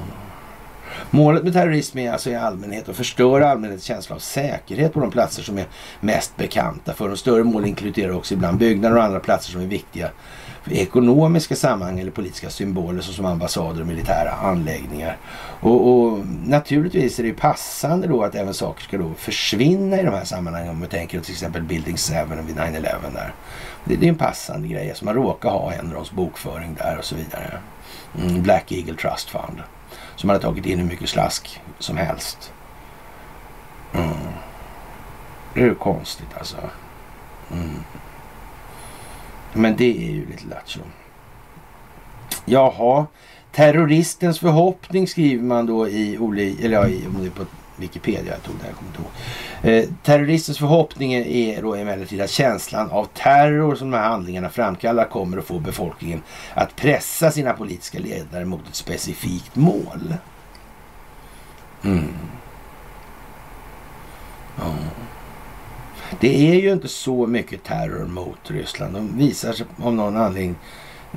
Målet 1.10 1.44
med 1.44 1.52
terrorism 1.52 1.98
är 1.98 2.12
alltså 2.12 2.30
i 2.30 2.34
allmänhet 2.34 2.88
att 2.88 2.96
förstöra 2.96 3.50
allmänhetens 3.50 3.84
känsla 3.84 4.16
av 4.16 4.20
säkerhet 4.20 4.92
på 4.92 5.00
de 5.00 5.10
platser 5.10 5.42
som 5.42 5.58
är 5.58 5.66
mest 6.00 6.36
bekanta 6.36 6.94
för. 6.94 7.08
De 7.08 7.16
större 7.16 7.44
mål 7.44 7.66
inkluderar 7.66 8.12
också 8.12 8.34
ibland 8.34 8.58
byggnader 8.58 8.96
och 8.96 9.04
andra 9.04 9.20
platser 9.20 9.52
som 9.52 9.60
är 9.60 9.66
viktiga 9.66 10.10
ekonomiska 10.72 11.56
sammanhang 11.56 12.00
eller 12.00 12.10
politiska 12.10 12.50
symboler 12.50 13.00
såsom 13.00 13.26
ambassader 13.26 13.80
och 13.80 13.86
militära 13.86 14.30
anläggningar. 14.30 15.16
Och, 15.60 15.88
och, 15.90 16.18
naturligtvis 16.46 17.18
är 17.18 17.22
det 17.22 17.32
passande 17.32 18.06
då 18.06 18.22
att 18.22 18.34
även 18.34 18.54
saker 18.54 18.82
ska 18.82 18.98
då 18.98 19.14
försvinna 19.14 20.00
i 20.00 20.04
de 20.04 20.14
här 20.14 20.24
sammanhangen 20.24 20.70
om 20.70 20.80
vi 20.80 20.86
tänker 20.86 21.20
till 21.20 21.32
exempel 21.32 21.62
Building 21.62 21.96
7 21.96 22.12
vid 22.46 22.56
9-11 22.56 22.82
där. 23.14 23.34
Det, 23.84 23.96
det, 23.96 24.06
är 24.06 24.08
en 24.08 24.18
passande 24.18 24.68
grej, 24.68 24.88
alltså 24.88 25.04
man 25.04 25.14
råkar 25.14 25.50
ha 25.50 25.72
Enrons 25.72 26.12
bokföring 26.12 26.76
där 26.78 26.98
och 26.98 27.04
så 27.04 27.14
vidare. 27.14 27.58
Mm, 28.22 28.42
Black 28.42 28.72
Eagle 28.72 28.94
Trust 28.94 29.30
Fund 29.30 29.62
som 30.16 30.30
har 30.30 30.38
tagit 30.38 30.66
in 30.66 30.78
hur 30.78 30.86
mycket 30.86 31.08
slask 31.08 31.60
som 31.78 31.96
helst. 31.96 32.52
Mm. 33.94 34.08
Det 35.54 35.60
är 35.60 35.64
ju 35.64 35.74
konstigt 35.74 36.28
alltså. 36.38 36.56
Mm. 37.52 37.84
Men 39.52 39.76
det 39.76 40.08
är 40.08 40.12
ju 40.12 40.26
lite 40.26 40.46
lattjo. 40.50 40.80
Jaha, 42.44 43.06
terroristens 43.52 44.38
förhoppning 44.38 45.08
skriver 45.08 45.44
man 45.44 45.66
då 45.66 45.88
i, 45.88 46.18
oli, 46.18 46.64
eller 46.64 46.76
ja, 46.76 46.88
i, 46.88 47.30
på 47.36 47.44
Wikipedia, 47.76 48.32
jag 48.32 48.42
tog 48.42 48.54
det, 48.54 48.66
jag 48.66 48.76
kommer 48.76 48.90
inte 48.90 49.02
ihåg. 49.02 49.10
Eh, 49.62 49.90
terroristens 50.02 50.58
förhoppning 50.58 51.12
är 51.14 51.62
då 51.62 51.74
emellertid 51.74 52.20
att 52.20 52.30
känslan 52.30 52.90
av 52.90 53.04
terror 53.04 53.74
som 53.74 53.90
de 53.90 53.96
här 53.96 54.08
handlingarna 54.08 54.48
framkallar 54.48 55.04
kommer 55.04 55.38
att 55.38 55.44
få 55.44 55.58
befolkningen 55.58 56.22
att 56.54 56.76
pressa 56.76 57.30
sina 57.30 57.52
politiska 57.52 57.98
ledare 57.98 58.44
mot 58.44 58.68
ett 58.68 58.74
specifikt 58.74 59.56
mål. 59.56 60.14
Mm. 61.84 62.14
Ja. 64.56 64.74
Det 66.20 66.50
är 66.50 66.60
ju 66.60 66.72
inte 66.72 66.88
så 66.88 67.26
mycket 67.26 67.64
terror 67.64 68.06
mot 68.06 68.50
Ryssland. 68.50 68.94
De 68.94 69.18
visar 69.18 69.52
sig 69.52 69.66
av 69.82 69.94
någon 69.94 70.16
anledning. 70.16 70.56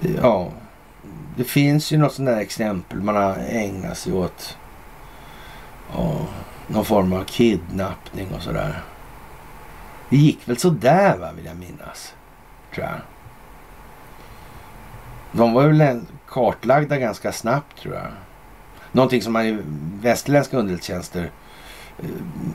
Eh, 0.02 0.16
ja, 0.22 0.52
det 1.38 1.44
finns 1.44 1.92
ju 1.92 1.98
något 1.98 2.14
sånt 2.14 2.28
där 2.28 2.38
exempel. 2.38 3.02
Man 3.02 3.16
har 3.16 3.38
ägnat 3.50 3.98
sig 3.98 4.14
åt 4.14 4.58
ja, 5.94 6.28
någon 6.68 6.86
form 6.86 7.14
av 7.14 7.24
kidnappning 7.24 8.28
och 8.36 8.42
sådär. 8.42 8.84
Det 10.10 10.18
gick 10.18 10.50
väl 10.50 10.58
sådär 10.58 11.18
va, 11.18 11.32
vill 11.32 11.46
jag 11.46 11.58
minnas. 11.58 12.14
Tror 12.76 12.86
jag. 12.86 12.96
De 15.32 15.54
var 15.54 15.68
väl 15.68 16.02
kartlagda 16.28 16.98
ganska 16.98 17.32
snabbt 17.32 17.78
tror 17.82 17.96
jag. 17.96 18.08
Någonting 18.92 19.22
som 19.22 19.34
man 19.34 19.46
i 19.46 19.58
västerländska 20.02 20.58
underrättelsetjänster 20.58 21.32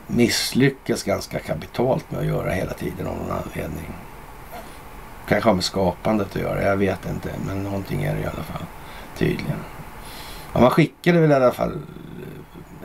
misslyckas 0.06 1.02
ganska 1.02 1.38
kapitalt 1.38 2.10
med 2.10 2.20
att 2.20 2.26
göra 2.26 2.50
hela 2.50 2.72
tiden 2.72 3.06
av 3.06 3.16
någon 3.16 3.30
anledning. 3.30 3.92
Kanske 5.28 5.48
har 5.48 5.54
med 5.54 5.64
skapandet 5.64 6.36
att 6.36 6.42
göra, 6.42 6.62
jag 6.62 6.76
vet 6.76 7.06
inte. 7.06 7.30
Men 7.46 7.62
någonting 7.62 8.04
är 8.04 8.14
det 8.14 8.20
i 8.20 8.24
alla 8.24 8.42
fall. 8.42 8.62
Tydligen. 9.16 9.58
Ja, 10.52 10.60
man 10.60 10.70
skickade 10.70 11.20
väl 11.20 11.30
i 11.30 11.34
alla 11.34 11.52
fall 11.52 11.72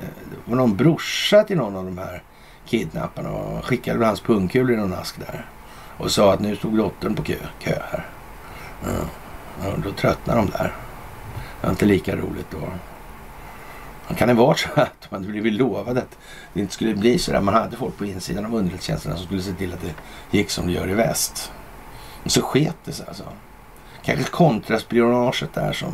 eh, 0.01 0.07
var 0.45 0.55
någon 0.55 0.77
brorsa 0.77 1.43
till 1.43 1.57
någon 1.57 1.75
av 1.75 1.85
de 1.85 1.97
här 1.97 2.23
kidnapparna. 2.65 3.29
Och 3.29 3.53
man 3.53 3.61
skickade 3.61 3.97
väl 3.97 4.07
hans 4.07 4.21
pungkulor 4.21 4.71
i 4.71 4.75
någon 4.75 4.93
ask 4.93 5.19
där. 5.19 5.45
Och 5.97 6.11
sa 6.11 6.33
att 6.33 6.39
nu 6.39 6.55
stod 6.55 6.77
dottern 6.77 7.15
på 7.15 7.23
kö, 7.23 7.35
kö 7.59 7.79
här. 7.91 8.05
Ja. 8.83 9.69
då 9.83 9.91
tröttnade 9.91 10.39
de 10.39 10.49
där. 10.49 10.73
Det 11.33 11.67
var 11.67 11.69
inte 11.69 11.85
lika 11.85 12.15
roligt 12.15 12.47
då. 12.51 12.57
Kan 14.17 14.27
det 14.27 14.33
vara 14.33 14.55
så 14.55 14.69
att 14.75 15.11
man 15.11 15.21
blivit 15.21 15.53
lovad 15.53 15.97
att 15.97 16.17
det 16.53 16.61
inte 16.61 16.73
skulle 16.73 16.95
bli 16.95 17.19
så 17.19 17.31
där? 17.31 17.41
Man 17.41 17.53
hade 17.53 17.77
folk 17.77 17.97
på 17.97 18.05
insidan 18.05 18.45
av 18.45 18.55
underrättelsetjänsterna 18.55 19.15
som 19.15 19.25
skulle 19.25 19.41
se 19.41 19.53
till 19.53 19.73
att 19.73 19.81
det 19.81 19.93
gick 20.37 20.49
som 20.49 20.67
det 20.67 20.73
gör 20.73 20.89
i 20.89 20.93
väst. 20.93 21.51
Och 22.23 22.31
så 22.31 22.41
sket 22.41 22.75
det 22.85 22.91
sig 22.91 23.07
alltså. 23.07 23.23
Kanske 24.03 24.23
kontraspionaget 24.25 25.53
där 25.53 25.73
som 25.73 25.93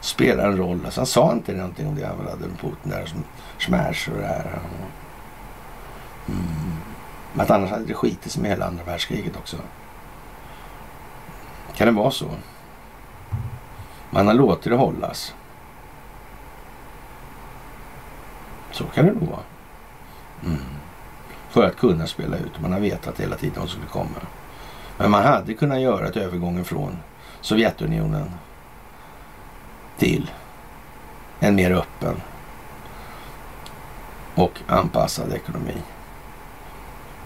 spelar 0.00 0.48
en 0.48 0.56
roll. 0.56 0.80
Alltså 0.84 1.00
han 1.00 1.06
sa 1.06 1.32
inte 1.32 1.52
någonting 1.52 1.86
om 1.86 1.94
det. 1.94 2.06
Han 2.06 2.16
hade 2.16 2.46
med 2.48 2.58
Putin 2.60 2.90
där 2.90 3.06
som 3.06 3.24
smash 3.58 4.10
och 4.12 4.18
det 4.20 4.26
här. 4.26 4.60
Mm. 6.28 6.42
Men 7.32 7.44
att 7.44 7.50
annars 7.50 7.70
hade 7.70 7.84
det 7.84 7.94
skitit 7.94 8.32
sig 8.32 8.42
med 8.42 8.50
hela 8.50 8.66
andra 8.66 8.84
världskriget 8.84 9.36
också. 9.36 9.56
Kan 11.76 11.86
det 11.86 11.92
vara 11.92 12.10
så? 12.10 12.26
Man 14.10 14.26
har 14.26 14.34
låtit 14.34 14.64
det 14.64 14.76
hållas. 14.76 15.34
Så 18.74 18.84
kan 18.84 19.06
det 19.06 19.12
nog 19.12 19.28
vara. 19.28 19.40
Mm. 20.44 20.58
För 21.48 21.64
att 21.64 21.76
kunna 21.76 22.06
spela 22.06 22.36
ut. 22.36 22.60
Man 22.60 22.72
har 22.72 22.80
vetat 22.80 23.20
hela 23.20 23.36
tiden 23.36 23.60
vad 23.60 23.68
som 23.68 23.80
skulle 23.80 24.04
komma. 24.04 24.20
Men 24.98 25.10
man 25.10 25.22
hade 25.22 25.54
kunnat 25.54 25.80
göra 25.80 26.08
ett 26.08 26.16
övergången 26.16 26.64
från 26.64 26.96
Sovjetunionen 27.40 28.30
till 29.98 30.30
en 31.40 31.54
mer 31.54 31.70
öppen 31.70 32.20
och 34.34 34.60
anpassad 34.66 35.32
ekonomi. 35.32 35.76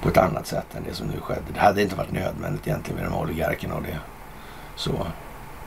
på 0.03 0.09
ett 0.09 0.17
annat 0.17 0.47
sätt 0.47 0.75
än 0.77 0.85
det 0.85 0.95
som 0.95 1.07
nu 1.07 1.21
skedde. 1.21 1.53
Det 1.55 1.61
hade 1.61 1.83
inte 1.83 1.97
varit 1.97 2.13
nödvändigt 2.13 2.67
egentligen 2.67 3.01
med 3.01 3.11
de 3.11 3.19
oligarkerna 3.19 3.75
och 3.75 3.83
det. 3.83 3.99
Så. 4.77 5.07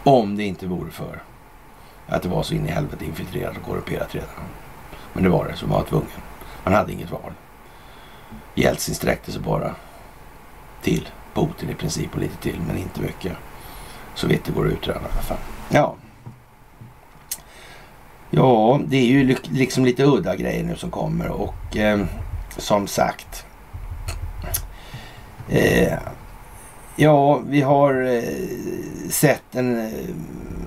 Om 0.03 0.37
det 0.37 0.43
inte 0.43 0.67
vore 0.67 0.91
för 0.91 1.23
att 2.07 2.21
det 2.21 2.29
var 2.29 2.43
så 2.43 2.53
in 2.53 2.67
i 2.67 2.71
helvete 2.71 3.05
infiltrerat 3.05 3.57
och 3.57 3.63
korrumperat 3.63 4.15
redan. 4.15 4.29
Men 5.13 5.23
det 5.23 5.29
var 5.29 5.47
det, 5.47 5.55
så 5.55 5.67
man 5.67 5.77
var 5.77 5.85
tvungen. 5.85 6.07
Man 6.63 6.73
hade 6.73 6.91
inget 6.91 7.11
val. 7.11 7.33
Jeltsin 8.55 8.95
sträckte 8.95 9.31
sig 9.31 9.41
bara 9.41 9.75
till 10.81 11.09
Putin 11.33 11.69
i 11.69 11.75
princip 11.75 12.13
och 12.15 12.21
lite 12.21 12.37
till, 12.37 12.59
men 12.67 12.77
inte 12.77 13.01
mycket. 13.01 13.33
Så 14.15 14.27
vitt 14.27 14.45
det 14.45 14.51
går 14.51 14.67
att 14.67 14.73
utröna 14.73 14.99
i 14.99 15.11
alla 15.11 15.21
fall. 15.21 15.37
Ja. 15.69 15.95
Ja, 18.29 18.79
det 18.87 18.97
är 18.97 19.05
ju 19.05 19.35
liksom 19.49 19.85
lite 19.85 20.03
udda 20.03 20.35
grejer 20.35 20.63
nu 20.63 20.75
som 20.75 20.91
kommer 20.91 21.29
och 21.29 21.77
eh, 21.77 22.05
som 22.57 22.87
sagt. 22.87 23.45
Eh, 25.49 25.93
ja, 26.95 27.41
vi 27.47 27.61
har 27.61 28.03
eh, 28.03 28.23
sett 29.09 29.55
en 29.55 29.79
eh, 29.79 30.15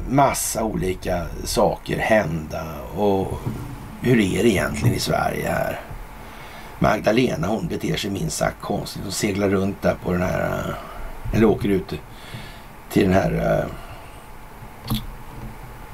massa 0.09 0.65
olika 0.65 1.27
saker 1.45 1.99
hända 1.99 2.65
och 2.97 3.41
hur 4.05 4.21
är 4.21 4.43
det 4.43 4.49
egentligen 4.49 4.95
i 4.95 5.01
Sverige 5.01 5.49
här? 5.49 5.81
Magdalena 6.79 7.47
hon 7.47 7.67
beter 7.67 7.97
sig 7.97 8.11
minst 8.11 8.37
sagt 8.37 8.61
konstigt. 8.61 9.03
Hon 9.03 9.13
seglar 9.13 9.49
runt 9.49 9.83
där 9.83 9.95
på 10.05 10.13
den 10.13 10.23
här, 10.23 10.75
eller 11.33 11.47
åker 11.47 11.69
ut 11.69 11.95
till 12.91 13.03
den 13.03 13.13
här 13.13 13.33
uh, 13.33 13.65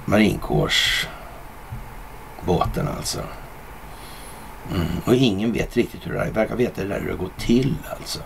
marinkårsbåten 0.04 2.88
alltså. 2.96 3.20
Mm. 4.74 4.86
Och 5.04 5.14
ingen 5.14 5.52
vet 5.52 5.76
riktigt 5.76 6.06
hur 6.06 6.12
det 6.12 6.20
är. 6.20 6.30
verkar 6.30 6.56
veta 6.56 6.82
det 6.82 6.88
där 6.88 7.00
hur 7.00 7.10
det 7.10 7.16
går 7.16 7.30
till 7.38 7.74
alltså. 7.98 8.20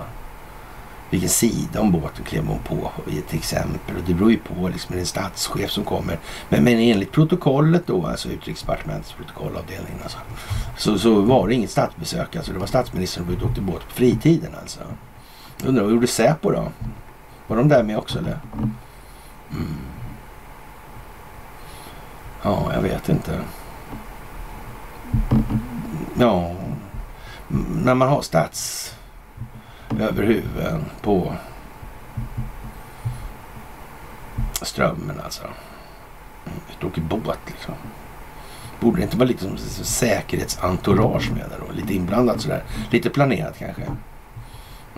Vilken 1.11 1.29
sida 1.29 1.81
om 1.81 1.93
båten 1.93 2.25
klev 2.25 2.47
hon 2.47 2.59
på 2.59 2.91
i 3.11 3.19
ett 3.19 3.35
exempel. 3.35 3.97
Och 3.97 4.03
det 4.07 4.15
beror 4.15 4.31
ju 4.31 4.39
på 4.39 4.69
liksom, 4.69 4.93
det 4.93 4.99
är 4.99 5.01
en 5.01 5.07
statschef 5.07 5.71
som 5.71 5.85
kommer. 5.85 6.19
Men, 6.49 6.65
men 6.65 6.79
enligt 6.79 7.13
protokollet 7.13 7.87
då, 7.87 8.07
alltså 8.07 8.29
utrikesdepartementets 8.29 9.13
protokollavdelning 9.13 9.95
alltså, 10.03 10.19
så, 10.77 10.99
så 10.99 11.21
var 11.21 11.49
det 11.49 11.55
inget 11.55 11.71
statsbesök. 11.71 12.37
Alltså 12.37 12.53
det 12.53 12.59
var 12.59 12.67
statsministern 12.67 13.25
som 13.25 13.27
var 13.27 13.37
ute 13.37 13.45
och 13.45 13.51
åkte 13.51 13.61
båt 13.61 13.89
på 13.89 13.95
fritiden 13.95 14.53
alltså. 14.61 14.81
Undrar 15.65 15.83
vad 15.83 15.93
gjorde 15.93 16.07
Säpo 16.07 16.51
då? 16.51 16.69
Var 17.47 17.57
de 17.57 17.69
där 17.69 17.83
med 17.83 17.99
också 17.99 18.19
eller? 18.19 18.39
Mm. 19.51 19.77
Ja, 22.43 22.73
jag 22.75 22.83
vet 22.83 23.09
inte. 23.09 23.41
Ja, 26.19 26.51
mm, 27.51 27.83
när 27.85 27.95
man 27.95 28.09
har 28.09 28.23
stats 28.23 28.95
över 30.01 30.23
huven, 30.23 30.85
på 31.03 31.33
strömmen 34.63 35.21
alltså. 35.25 35.43
Ut 36.71 36.85
åker 36.85 37.01
båt 37.01 37.39
liksom. 37.47 37.75
Borde 38.81 38.97
det 38.97 39.03
inte 39.03 39.17
vara 39.17 39.29
lite 39.29 39.43
som 39.45 39.57
säkerhetsentourage 39.85 41.31
med 41.31 41.45
där 41.51 41.59
då? 41.67 41.73
Lite 41.73 41.95
inblandat 41.95 42.41
sådär. 42.41 42.63
Lite 42.91 43.11
planerat 43.11 43.59
kanske. 43.59 43.83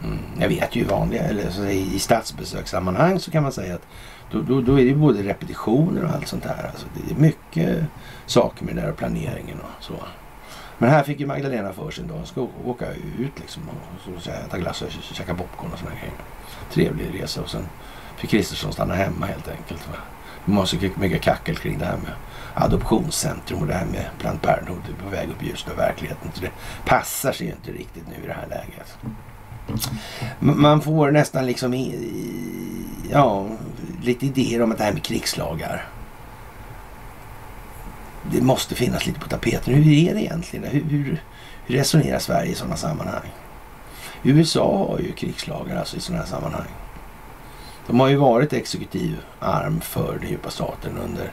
Mm, 0.05 0.18
jag 0.38 0.49
vet 0.49 0.76
ju 0.76 0.84
vanliga, 0.84 1.22
eller 1.22 1.51
så 1.51 1.64
i 1.64 1.99
statsbesökssammanhang 1.99 3.20
så 3.20 3.30
kan 3.30 3.42
man 3.42 3.53
säga 3.53 3.74
att 3.74 3.86
då, 4.30 4.40
då, 4.40 4.61
då 4.61 4.80
är 4.80 4.84
det 4.84 4.94
både 4.94 5.22
repetitioner 5.22 6.05
och 6.05 6.11
allt 6.11 6.28
sånt 6.28 6.42
där. 6.42 6.70
Alltså 6.70 6.86
det 6.94 7.14
är 7.14 7.18
mycket 7.18 7.84
saker 8.26 8.64
med 8.64 8.76
det 8.76 8.80
där 8.80 8.90
och 8.90 8.97
planeringen 8.97 9.59
och 9.61 9.84
så. 9.84 9.94
Men 10.79 10.91
här 10.91 11.03
fick 11.03 11.20
ju 11.20 11.27
Magdalena 11.27 11.72
för 11.72 11.91
sig 11.91 12.03
en 12.03 12.09
dag, 12.09 12.16
Hon 12.16 12.27
ska 12.27 12.49
åka 12.64 12.87
ut 13.18 13.39
liksom 13.41 13.62
och 13.68 14.22
så, 14.22 14.31
äta 14.31 14.59
glass 14.59 14.83
och 14.83 14.91
käka 14.91 15.35
popcorn 15.35 15.72
och 15.72 15.79
sådana 15.79 15.97
grejer. 15.97 16.14
Trevlig 16.72 17.22
resa 17.22 17.43
och 17.43 17.51
sen 17.51 17.66
fick 18.16 18.31
Kristersson 18.31 18.72
stanna 18.72 18.95
hemma 18.95 19.27
helt 19.27 19.49
enkelt. 19.49 19.89
Det 20.45 20.53
var 20.53 20.64
så 20.64 20.77
mycket 20.97 21.22
kackel 21.22 21.57
kring 21.57 21.79
det 21.79 21.85
här 21.85 21.97
med 21.97 22.12
adoptionscentrum 22.55 23.61
och 23.61 23.66
det 23.66 23.74
här 23.74 23.87
med 23.87 24.05
Planned 24.18 24.43
Parenthood 24.43 24.83
på 25.05 25.09
väg 25.09 25.29
upp 25.29 25.43
i 25.43 25.47
ljuset 25.47 25.70
av 25.70 25.77
verkligheten. 25.77 26.31
Så 26.35 26.41
det 26.41 26.51
passar 26.85 27.33
sig 27.33 27.47
ju 27.47 27.53
inte 27.53 27.72
riktigt 27.72 28.05
nu 28.09 28.24
i 28.24 28.27
det 28.27 28.33
här 28.33 28.47
läget. 28.49 28.99
Man 30.39 30.81
får 30.81 31.11
nästan 31.11 31.47
liksom 31.47 31.74
ja, 33.11 33.47
lite 34.03 34.27
idéer 34.27 34.62
om 34.62 34.72
att 34.72 34.79
det 34.79 34.85
här 34.85 34.93
med 34.93 35.03
krigslagar 35.03 35.87
det 38.33 38.41
måste 38.41 38.74
finnas 38.74 39.07
lite 39.07 39.20
på 39.20 39.29
tapeten. 39.29 39.74
Hur 39.74 40.09
är 40.09 40.14
det 40.14 40.22
egentligen? 40.22 40.64
Hur, 40.64 40.81
hur, 40.81 41.22
hur 41.66 41.77
resonerar 41.77 42.18
Sverige 42.18 42.53
i 42.53 42.55
sådana 42.55 42.77
sammanhang? 42.77 43.33
USA 44.22 44.89
har 44.89 44.99
ju 44.99 45.12
krigslagar 45.12 45.77
alltså 45.77 45.97
i 45.97 46.01
sådana 46.01 46.22
här 46.22 46.31
sammanhang. 46.31 46.68
De 47.87 48.01
har 48.01 48.09
ju 48.09 48.16
varit 48.16 48.53
exekutiv 48.53 49.20
arm 49.41 49.81
för 49.81 50.18
den 50.20 50.31
djupa 50.31 50.51
staten 50.51 50.99
under 50.99 51.33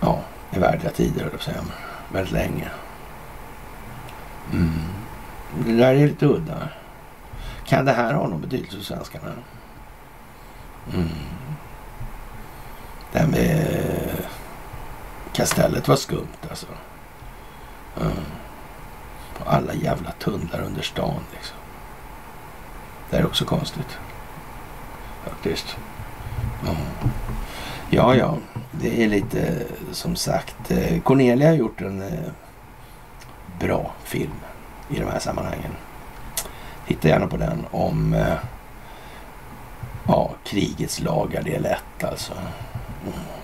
ja, 0.00 0.20
evärdliga 0.50 0.90
tider, 0.90 1.22
höll 1.22 1.32
jag 1.32 1.42
säga. 1.42 1.64
Väldigt 2.12 2.32
länge. 2.32 2.68
Mm. 4.52 4.70
Det 5.66 5.72
där 5.72 5.94
är 5.94 6.08
lite 6.08 6.26
udda. 6.26 6.68
Kan 7.66 7.84
det 7.84 7.92
här 7.92 8.14
ha 8.14 8.28
någon 8.28 8.40
betydelse 8.40 8.76
för 8.76 8.84
svenskarna? 8.84 9.32
Mm. 10.94 11.08
Det 13.12 13.18
här 13.18 13.26
med 13.26 13.66
Kastellet 15.32 15.88
var 15.88 15.96
skumt 15.96 16.48
alltså. 16.50 16.66
Mm. 18.00 18.12
På 19.38 19.50
alla 19.50 19.74
jävla 19.74 20.10
tunnlar 20.10 20.60
under 20.60 20.82
stan 20.82 21.20
liksom. 21.32 21.56
Det 23.10 23.16
är 23.16 23.26
också 23.26 23.44
konstigt. 23.44 23.98
Faktiskt. 25.24 25.76
Mm. 26.62 26.76
Ja, 27.90 28.14
ja. 28.14 28.36
Det 28.72 29.04
är 29.04 29.08
lite 29.08 29.66
som 29.92 30.16
sagt. 30.16 30.70
Eh, 30.70 31.00
Cornelia 31.00 31.48
har 31.48 31.54
gjort 31.54 31.80
en 31.80 32.02
eh, 32.02 32.30
bra 33.60 33.92
film 34.04 34.34
i 34.88 34.98
de 34.98 35.04
här 35.04 35.18
sammanhangen. 35.18 35.72
Titta 36.86 37.08
gärna 37.08 37.26
på 37.26 37.36
den 37.36 37.66
om 37.70 38.14
eh, 38.14 38.36
ja, 40.06 40.30
krigets 40.44 41.00
lagar 41.00 41.42
del 41.42 41.66
1 41.66 42.04
alltså. 42.04 42.32
Mm. 42.32 43.37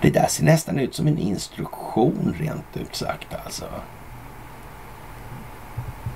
Det 0.00 0.10
där 0.10 0.26
ser 0.26 0.44
nästan 0.44 0.78
ut 0.78 0.94
som 0.94 1.06
en 1.06 1.18
instruktion 1.18 2.34
rent 2.38 2.76
ut 2.76 2.96
sagt 2.96 3.34
alltså. 3.44 3.64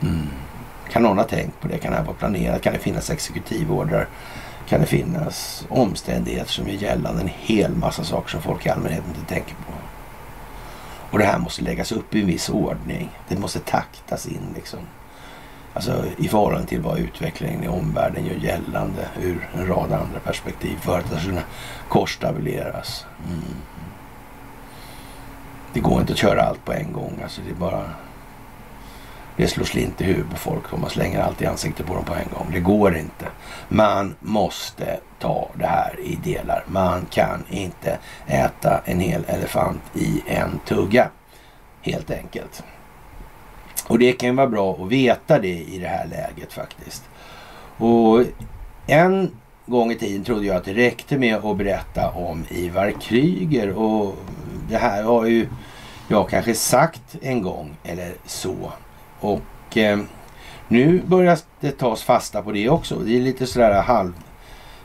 Mm. 0.03 0.29
Kan 0.91 1.03
någon 1.03 1.19
ha 1.19 1.25
tänkt 1.25 1.61
på 1.61 1.69
det? 1.69 1.79
Kan 1.79 1.91
det 1.91 1.99
här 1.99 2.05
vara 2.05 2.17
planerat? 2.17 2.63
Kan 2.63 2.73
det 2.73 2.79
finnas 2.79 3.11
exekutivorder? 3.11 4.07
Kan 4.69 4.81
det 4.81 4.87
finnas 4.87 5.67
omständigheter 5.69 6.53
som 6.53 6.67
är 6.67 6.73
gällande 6.73 7.23
en 7.23 7.31
hel 7.37 7.77
massa 7.77 8.05
saker 8.05 8.31
som 8.31 8.43
folk 8.43 8.67
i 8.67 8.69
allmänhet 8.69 9.05
inte 9.09 9.35
tänker 9.35 9.55
på? 9.55 9.73
Och 11.13 11.19
det 11.19 11.25
här 11.25 11.39
måste 11.39 11.63
läggas 11.63 11.93
upp 11.93 12.15
i 12.15 12.21
en 12.21 12.27
viss 12.27 12.49
ordning. 12.49 13.11
Det 13.29 13.39
måste 13.39 13.59
taktas 13.59 14.27
in 14.27 14.53
liksom. 14.55 14.79
Alltså 15.75 16.05
i 16.17 16.29
förhållande 16.29 16.67
till 16.67 16.81
vad 16.81 16.99
utvecklingen 16.99 17.65
i 17.65 17.69
omvärlden 17.69 18.27
gör 18.27 18.35
gällande 18.35 19.09
ur 19.23 19.49
en 19.55 19.67
rad 19.67 19.93
andra 19.93 20.21
perspektiv 20.25 20.77
för 20.81 20.99
att 20.99 21.11
det 21.11 21.17
ska 21.17 21.29
kunna 21.29 21.43
korsstabiliseras. 21.89 23.07
Mm. 23.29 23.43
Det 25.73 25.81
går 25.81 26.01
inte 26.01 26.13
att 26.13 26.19
köra 26.19 26.43
allt 26.43 26.65
på 26.65 26.73
en 26.73 26.93
gång. 26.93 27.21
Alltså 27.23 27.41
det 27.47 27.51
är 27.51 27.55
bara... 27.55 27.91
Det 29.37 29.49
slår 29.49 29.65
slint 29.65 30.01
i 30.01 30.05
huvudet 30.05 30.31
på 30.31 30.37
folk 30.37 30.73
om 30.73 30.81
man 30.81 30.91
slänger 30.91 31.21
allt 31.21 31.43
i 31.43 31.47
ansiktet 31.47 31.87
på 31.87 31.95
dem 31.95 32.05
på 32.05 32.15
en 32.15 32.29
gång. 32.39 32.49
Det 32.53 32.61
går 32.61 32.97
inte. 32.97 33.27
Man 33.69 34.15
måste 34.21 35.01
ta 35.19 35.49
det 35.55 35.67
här 35.67 36.01
i 36.01 36.17
delar. 36.17 36.65
Man 36.67 37.07
kan 37.11 37.45
inte 37.51 37.99
äta 38.27 38.81
en 38.85 39.01
hel 39.01 39.25
elefant 39.27 39.83
i 39.95 40.23
en 40.27 40.61
tugga. 40.67 41.09
Helt 41.83 42.11
enkelt. 42.11 42.63
Och 43.89 43.99
det 43.99 44.13
kan 44.13 44.29
ju 44.29 44.35
vara 44.35 44.47
bra 44.47 44.79
att 44.81 44.89
veta 44.89 45.39
det 45.39 45.59
i 45.63 45.79
det 45.79 45.89
här 45.89 46.07
läget 46.07 46.53
faktiskt. 46.53 47.03
Och 47.77 48.25
en 48.87 49.31
gång 49.67 49.93
i 49.93 49.95
tiden 49.95 50.25
trodde 50.25 50.47
jag 50.47 50.57
att 50.57 50.65
det 50.65 50.75
räckte 50.75 51.19
med 51.19 51.45
att 51.45 51.57
berätta 51.57 52.11
om 52.11 52.45
Ivar 52.51 52.95
Kryger 53.01 53.71
och 53.71 54.17
det 54.69 54.77
här 54.77 55.03
har 55.03 55.27
ju 55.27 55.47
jag 56.09 56.29
kanske 56.29 56.55
sagt 56.55 57.17
en 57.23 57.43
gång 57.43 57.77
eller 57.85 58.15
så. 58.27 58.73
Och 59.21 59.77
eh, 59.77 59.99
nu 60.69 61.03
börjar 61.07 61.39
det 61.61 61.71
tas 61.71 62.03
fasta 62.03 62.43
på 62.43 62.53
det 62.53 62.69
också. 62.69 62.99
Det 62.99 63.17
är 63.17 63.21
lite 63.21 63.47
sådär 63.47 63.83
halv 63.83 64.13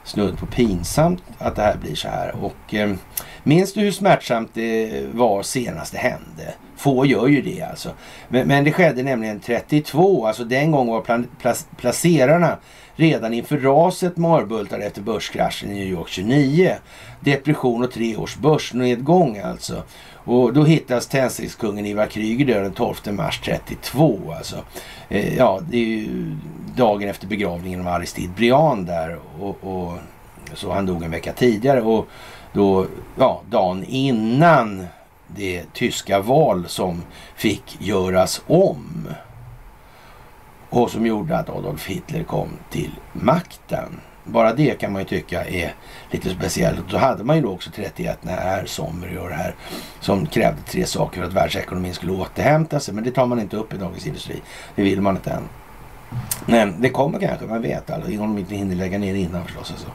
snudd 0.04 0.38
på 0.38 0.46
pinsamt 0.46 1.24
att 1.38 1.56
det 1.56 1.62
här 1.62 1.78
blir 1.78 1.96
så 1.96 2.08
här. 2.08 2.36
Och 2.42 2.74
eh, 2.74 2.96
minns 3.44 3.74
du 3.74 3.82
hur 3.82 3.92
smärtsamt 3.92 4.50
det 4.54 5.06
var 5.14 5.44
senast 5.44 5.92
det 5.92 5.98
hände? 5.98 6.54
Få 6.78 7.06
gör 7.06 7.28
ju 7.28 7.42
det 7.42 7.62
alltså. 7.62 7.90
Men, 8.30 8.48
men 8.48 8.64
det 8.64 8.72
skedde 8.72 9.04
nämligen 9.04 9.40
32, 9.40 10.28
alltså 10.28 10.44
den 10.44 10.72
gången 10.72 10.94
var 10.94 11.02
plan, 11.02 11.28
plas, 11.42 11.68
placerarna 11.78 12.58
redan 12.96 13.34
inför 13.34 13.58
raset 13.58 14.18
marbultade 14.18 14.86
efter 14.86 15.02
börskraschen 15.02 15.72
i 15.72 15.74
New 15.74 15.88
York 15.88 16.10
29. 16.10 16.76
Depression 17.20 17.84
och 17.84 17.92
tre 17.92 18.16
års 18.16 18.38
börsnedgång 18.38 19.38
alltså. 19.38 19.84
Och 20.14 20.54
då 20.54 20.64
hittas 20.64 21.08
tändstickskungen 21.08 21.86
Ivar 21.86 22.06
Kryger 22.06 22.46
död 22.46 22.64
den 22.64 22.72
12 22.72 22.96
mars 23.12 23.40
32. 23.40 24.20
Alltså. 24.38 24.56
Eh, 25.10 25.38
ja, 25.38 25.60
det 25.70 25.78
är 25.78 25.86
ju 25.86 26.36
dagen 26.76 27.10
efter 27.10 27.28
begravningen 27.28 27.82
av 27.82 27.88
Aristide 27.88 28.34
Briand 28.36 28.88
där. 28.88 29.20
Och, 29.40 29.58
och, 29.64 29.98
så 30.54 30.72
han 30.72 30.86
dog 30.86 31.04
en 31.04 31.12
vecka 31.12 31.34
tidigare. 31.34 31.82
Och 31.82 32.08
då, 32.54 32.86
ja, 33.16 33.42
dagen 33.50 33.86
innan 33.88 34.88
det 35.28 35.74
tyska 35.74 36.20
val 36.20 36.66
som 36.68 37.04
fick 37.36 37.78
göras 37.80 38.42
om. 38.48 39.08
Och 40.70 40.92
som 40.92 41.06
gjorde 41.06 41.38
att 41.38 41.50
Adolf 41.50 41.88
Hitler 41.88 42.24
kom 42.24 42.50
till 42.70 42.92
makten. 43.14 44.00
Bara 44.24 44.54
det 44.54 44.80
kan 44.80 44.94
man 44.94 45.02
ju 45.02 45.08
tycka 45.08 45.46
är 45.46 45.74
lite 46.12 46.30
speciellt. 46.30 46.90
Då 46.90 46.98
hade 46.98 47.24
man 47.24 47.36
ju 47.36 47.42
då 47.42 47.52
också 47.52 47.70
31 47.76 48.18
när 48.22 48.66
Sommer 48.66 49.18
och 49.18 49.30
det 49.30 49.36
här 49.36 49.56
som 50.00 50.26
krävde 50.26 50.62
tre 50.62 50.86
saker 50.86 51.22
för 51.22 51.28
att 51.28 51.34
världsekonomin 51.34 51.94
skulle 51.94 52.12
återhämta 52.12 52.80
sig. 52.80 52.94
Men 52.94 53.04
det 53.04 53.12
tar 53.12 53.26
man 53.26 53.40
inte 53.40 53.58
upp 53.58 53.74
i 53.74 53.78
Dagens 53.78 54.08
Industri. 54.08 54.42
Det 54.76 54.84
vill 54.84 55.02
man 55.02 55.16
inte 55.16 55.32
än. 55.32 55.50
Men 56.46 56.82
det 56.82 56.90
kommer 56.90 57.20
kanske, 57.20 57.46
man 57.46 57.62
vet 57.62 57.90
aldrig. 57.90 58.22
Om 58.22 58.36
de 58.36 58.42
inte 58.42 58.56
hinner 58.56 58.76
lägga 58.76 58.98
ner 58.98 59.16
innan 59.16 59.46
förstås. 59.46 59.72
Alltså. 59.72 59.88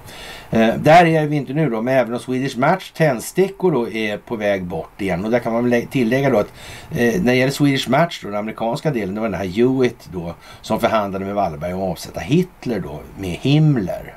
Eh, 0.51 0.75
där 0.75 1.05
är 1.05 1.27
vi 1.27 1.37
inte 1.37 1.53
nu 1.53 1.71
då, 1.71 1.83
men 1.83 1.99
även 1.99 2.15
om 2.15 2.21
Swedish 2.21 2.59
Match 2.59 2.91
tändstickor 2.91 3.73
då 3.73 3.91
är 3.91 4.17
på 4.19 4.37
väg 4.37 4.65
bort 4.65 5.01
igen. 5.01 5.25
Och 5.25 5.31
där 5.31 5.39
kan 5.39 5.53
man 5.53 5.87
tillägga 5.91 6.31
då 6.31 6.39
att 6.39 6.53
eh, 6.91 7.23
när 7.23 7.33
det 7.33 7.35
gäller 7.35 7.53
Swedish 7.53 7.89
Match 7.89 8.21
då, 8.23 8.29
den 8.29 8.39
amerikanska 8.39 8.91
delen, 8.91 9.15
det 9.15 9.21
var 9.21 9.29
den 9.29 9.39
här 9.39 9.47
Hewitt 9.47 10.09
då 10.13 10.35
som 10.61 10.81
förhandlade 10.81 11.25
med 11.25 11.35
Wallenberg 11.35 11.75
om 11.75 11.83
att 11.83 11.91
avsätta 11.91 12.21
Hitler 12.21 12.81
då 12.81 13.01
med 13.19 13.31
Himmler 13.31 14.15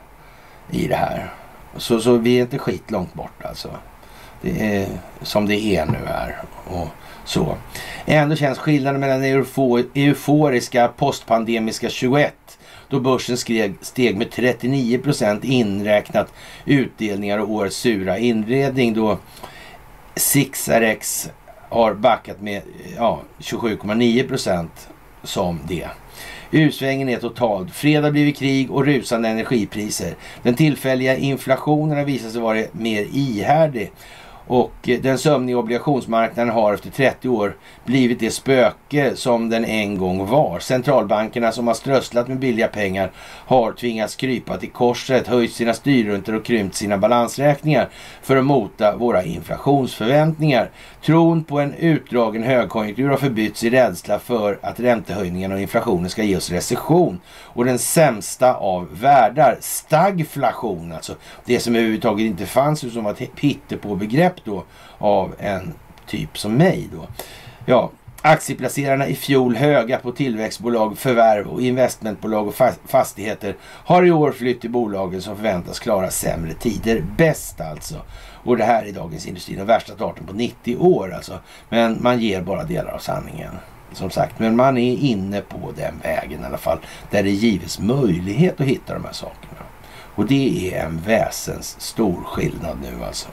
i 0.71 0.87
det 0.87 0.95
här. 0.95 1.33
Så, 1.77 1.99
så 1.99 2.17
vi 2.17 2.37
är 2.37 2.41
inte 2.41 2.57
skit 2.57 2.91
långt 2.91 3.13
bort 3.13 3.45
alltså. 3.45 3.69
Det 4.41 4.77
är 4.77 4.87
som 5.21 5.45
det 5.45 5.75
är 5.75 5.85
nu 5.85 5.99
här. 6.07 6.37
Och 6.65 6.87
så. 7.25 7.57
Ändå 8.05 8.35
känns 8.35 8.57
skillnaden 8.57 9.01
mellan 9.01 9.23
euforiska 9.93 10.87
postpandemiska 10.87 11.89
21 11.89 12.35
då 12.89 12.99
börsen 12.99 13.37
skrev, 13.37 13.73
steg 13.81 14.17
med 14.17 14.31
39 14.31 14.97
procent 14.97 15.43
inräknat 15.43 16.33
utdelningar 16.65 17.39
och 17.39 17.49
årets 17.49 17.77
sura 17.77 18.17
inredning 18.17 18.93
då 18.93 19.17
Sixarex 20.15 21.29
har 21.69 21.93
backat 21.93 22.41
med 22.41 22.61
ja, 22.97 23.21
27,9 23.39 24.27
procent 24.27 24.89
som 25.23 25.59
det. 25.67 25.87
U-svängen 26.51 27.09
är 27.09 27.17
total. 27.17 27.69
Fredag 27.69 28.11
blir 28.11 28.31
krig 28.31 28.71
och 28.71 28.85
rusande 28.85 29.29
energipriser. 29.29 30.15
Den 30.43 30.55
tillfälliga 30.55 31.17
inflationen 31.17 31.97
har 31.97 32.05
visat 32.05 32.31
sig 32.31 32.41
vara 32.41 32.63
mer 32.71 33.07
ihärdig 33.11 33.91
och 34.47 34.89
eh, 34.89 35.01
den 35.01 35.17
sömniga 35.17 35.57
obligationsmarknaden 35.57 36.53
har 36.53 36.73
efter 36.73 36.89
30 36.91 37.29
år 37.29 37.55
blivit 37.85 38.19
det 38.19 38.31
spöke 38.31 39.15
som 39.15 39.49
den 39.49 39.65
en 39.65 39.97
gång 39.97 40.27
var. 40.27 40.59
Centralbankerna 40.59 41.51
som 41.51 41.67
har 41.67 41.73
strösslat 41.73 42.27
med 42.27 42.39
billiga 42.39 42.67
pengar 42.67 43.11
har 43.45 43.71
tvingats 43.71 44.15
krypa 44.15 44.57
till 44.57 44.71
korset, 44.71 45.27
höjt 45.27 45.53
sina 45.53 45.73
styrruntor 45.73 46.35
och 46.35 46.45
krympt 46.45 46.75
sina 46.75 46.97
balansräkningar 46.97 47.89
för 48.21 48.37
att 48.37 48.45
mota 48.45 48.95
våra 48.95 49.23
inflationsförväntningar. 49.23 50.69
Tron 51.05 51.43
på 51.43 51.59
en 51.59 51.73
utdragen 51.73 52.43
högkonjunktur 52.43 53.09
har 53.09 53.17
förbytts 53.17 53.63
i 53.63 53.69
rädsla 53.69 54.19
för 54.19 54.59
att 54.61 54.79
räntehöjningarna 54.79 55.55
och 55.55 55.61
inflationen 55.61 56.09
ska 56.09 56.23
ge 56.23 56.37
oss 56.37 56.51
recession. 56.51 57.21
Och 57.27 57.65
den 57.65 57.79
sämsta 57.79 58.53
av 58.53 58.87
världar, 58.99 59.57
stagflation 59.61 60.91
alltså. 60.91 61.15
Det 61.45 61.59
som 61.59 61.75
överhuvudtaget 61.75 62.25
inte 62.25 62.45
fanns 62.45 62.93
som 62.93 63.03
var 63.03 63.11
ett 63.11 63.81
på 63.81 63.95
köp 64.35 64.45
då 64.45 64.63
av 64.97 65.35
en 65.39 65.73
typ 66.07 66.37
som 66.37 66.53
mig 66.53 66.89
då. 66.91 67.07
Ja, 67.65 67.91
Aktieplacerarna 68.21 69.07
i 69.07 69.15
fjol 69.15 69.55
höga 69.55 69.97
på 69.97 70.11
tillväxtbolag, 70.11 70.97
förvärv 70.97 71.47
och 71.47 71.61
investmentbolag 71.61 72.47
och 72.47 72.55
fastigheter 72.87 73.55
har 73.61 74.05
i 74.05 74.11
år 74.11 74.31
flytt 74.31 74.61
till 74.61 74.69
bolagen 74.69 75.21
som 75.21 75.35
förväntas 75.35 75.79
klara 75.79 76.09
sämre 76.09 76.53
tider 76.53 77.03
bäst 77.17 77.61
alltså. 77.61 78.01
Och 78.43 78.57
det 78.57 78.63
här 78.63 78.85
är 78.85 78.91
Dagens 78.91 79.27
Industri, 79.27 79.55
den 79.55 79.65
värsta 79.65 79.93
starten 79.93 80.25
på 80.25 80.33
90 80.33 80.77
år 80.77 81.13
alltså. 81.13 81.39
Men 81.69 81.97
man 82.01 82.19
ger 82.19 82.41
bara 82.41 82.63
delar 82.63 82.91
av 82.91 82.99
sanningen. 82.99 83.51
Som 83.91 84.09
sagt, 84.09 84.39
men 84.39 84.55
man 84.55 84.77
är 84.77 84.95
inne 84.97 85.41
på 85.41 85.71
den 85.77 85.99
vägen 86.03 86.41
i 86.41 86.45
alla 86.45 86.57
fall. 86.57 86.79
Där 87.11 87.23
det 87.23 87.29
gives 87.29 87.79
möjlighet 87.79 88.61
att 88.61 88.67
hitta 88.67 88.93
de 88.93 89.05
här 89.05 89.13
sakerna. 89.13 89.63
Och 90.15 90.25
det 90.25 90.73
är 90.73 90.85
en 90.85 91.01
väsens 91.01 91.81
stor 91.81 92.23
skillnad 92.23 92.77
nu 92.81 93.05
alltså. 93.05 93.29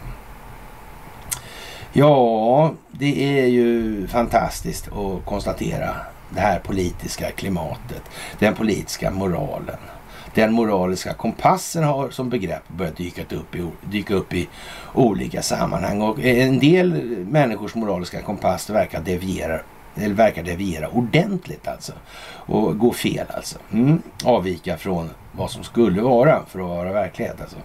Ja, 1.94 2.74
det 2.90 3.38
är 3.40 3.46
ju 3.46 4.06
fantastiskt 4.06 4.88
att 4.88 5.24
konstatera 5.24 5.96
det 6.30 6.40
här 6.40 6.58
politiska 6.58 7.30
klimatet. 7.30 8.02
Den 8.38 8.54
politiska 8.54 9.10
moralen. 9.10 9.76
Den 10.34 10.52
moraliska 10.52 11.14
kompassen 11.14 11.84
har 11.84 12.10
som 12.10 12.30
begrepp 12.30 12.68
börjat 12.68 12.96
dyka 12.96 13.22
upp, 13.22 13.54
i, 13.54 13.68
dyka 13.90 14.14
upp 14.14 14.34
i 14.34 14.48
olika 14.94 15.42
sammanhang. 15.42 16.02
Och 16.02 16.24
en 16.24 16.58
del 16.58 16.92
människors 17.30 17.74
moraliska 17.74 18.22
kompass 18.22 18.70
verkar 18.70 19.00
deviera, 19.00 19.60
eller 19.94 20.14
verkar 20.14 20.42
deviera 20.42 20.88
ordentligt 20.88 21.68
alltså. 21.68 21.92
Och 22.34 22.78
gå 22.78 22.92
fel 22.92 23.26
alltså. 23.34 23.58
Mm. 23.72 24.02
Avvika 24.24 24.76
från 24.76 25.10
vad 25.32 25.50
som 25.50 25.64
skulle 25.64 26.02
vara 26.02 26.42
för 26.48 26.60
att 26.60 26.68
vara 26.68 26.92
verklighet 26.92 27.40
alltså. 27.40 27.56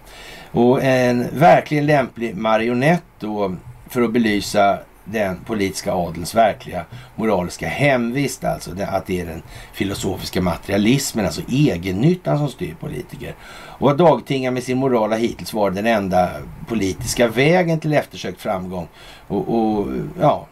Och 0.52 0.84
en 0.84 1.40
verkligen 1.40 1.86
lämplig 1.86 2.36
marionett 2.38 3.04
då 3.20 3.56
för 3.90 4.02
att 4.02 4.12
belysa 4.12 4.80
den 5.12 5.38
politiska 5.46 5.94
adelns 5.94 6.36
verkliga 6.36 6.86
moraliska 7.16 7.68
hemvist, 7.68 8.44
alltså 8.44 8.72
att 8.88 9.06
det 9.06 9.22
är 9.22 9.26
den 9.26 9.42
filosofiska 9.74 10.42
materialismen, 10.42 11.26
alltså 11.26 11.42
egennyttan 11.50 12.38
som 12.38 12.50
styr 12.50 12.76
politiker. 12.80 13.36
Och 13.80 13.92
att 13.92 13.98
dagtinga 13.98 14.52
med 14.52 14.64
sin 14.64 14.78
moral 14.78 15.12
har 15.12 15.20
hittills 15.20 15.54
varit 15.54 15.76
den 15.76 15.86
enda 15.86 16.30
politiska 16.68 17.28
vägen 17.28 17.80
till 17.80 17.94
eftersökt 17.94 18.42
framgång. 18.42 18.88
Och, 19.28 19.56
och 19.56 19.88
ja, 20.20 20.48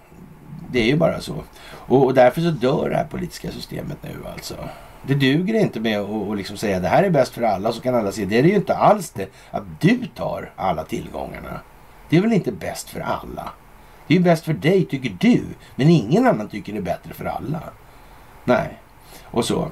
det 0.72 0.80
är 0.80 0.86
ju 0.86 0.95
bara 0.95 1.22
så. 1.22 1.36
Och, 1.68 2.06
och, 2.06 2.14
därför 2.14 2.41
så 2.41 2.49
dör 2.49 2.90
det 2.90 2.95
här 2.95 3.06
politiska 3.06 3.52
systemet 3.52 3.98
nu 4.02 4.30
alltså. 4.34 4.56
Det 5.07 5.14
duger 5.14 5.53
inte 5.53 5.80
med 5.80 5.99
att 5.99 6.38
liksom 6.38 6.57
säga 6.57 6.80
det 6.80 6.88
här 6.88 7.03
är 7.03 7.10
bäst 7.10 7.34
för 7.34 7.41
alla 7.41 7.72
så 7.72 7.82
kan 7.82 7.95
alla 7.95 8.12
se. 8.12 8.26
Det 8.26 8.38
är 8.38 8.44
det 8.44 8.49
ju 8.49 8.56
inte 8.56 8.76
alls 8.76 9.10
det 9.10 9.30
att 9.52 9.82
du 9.82 9.99
tar 10.16 10.52
alla 10.56 10.84
tillgångarna. 10.84 11.60
Det 12.10 12.18
är 12.18 12.22
väl 12.22 12.34
inte 12.34 12.52
bäst 12.52 12.90
för 12.90 12.99
alla? 12.99 13.52
Det 14.07 14.14
är 14.14 14.18
ju 14.18 14.23
bäst 14.23 14.45
för 14.45 14.53
dig 14.53 14.86
tycker 14.86 15.18
du. 15.19 15.44
Men 15.76 15.90
ingen 15.90 16.27
annan 16.27 16.48
tycker 16.48 16.73
det 16.73 16.80
är 16.80 16.84
bättre 16.84 17.14
för 17.14 17.26
alla. 17.26 17.61
Nej. 18.44 18.80
Och 19.23 19.45
så. 19.45 19.68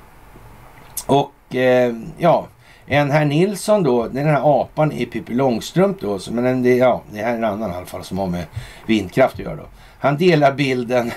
Och 1.07 1.55
eh, 1.55 1.95
ja, 2.17 2.47
en 2.85 3.11
herr 3.11 3.25
Nilsson 3.25 3.83
då, 3.83 4.07
den 4.07 4.27
här 4.27 4.61
apan 4.61 4.91
i 4.91 5.05
Pippi 5.05 5.33
Långstrump 5.33 6.01
då, 6.01 6.19
men 6.31 6.63
det, 6.63 6.75
ja, 6.75 7.01
det 7.11 7.17
här 7.17 7.33
är 7.33 7.37
en 7.37 7.43
annan 7.43 7.71
i 7.71 7.73
alla 7.73 7.85
fall 7.85 8.03
som 8.03 8.17
har 8.17 8.27
med 8.27 8.45
vindkraft 8.85 9.33
att 9.33 9.39
göra 9.39 9.55
då. 9.55 9.65
Han 9.99 10.17
delar 10.17 10.51
bilden 10.51 11.11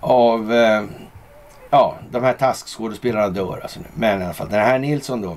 av, 0.00 0.52
eh, 0.52 0.82
ja, 1.70 1.94
de 2.10 2.24
här 2.24 2.32
taskskådespelarna 2.32 3.28
dör 3.28 3.60
alltså 3.62 3.80
nu. 3.80 3.86
Men 3.94 4.20
i 4.20 4.24
alla 4.24 4.34
fall, 4.34 4.48
den 4.48 4.60
här 4.60 4.78
Nilsson 4.78 5.20
då, 5.20 5.36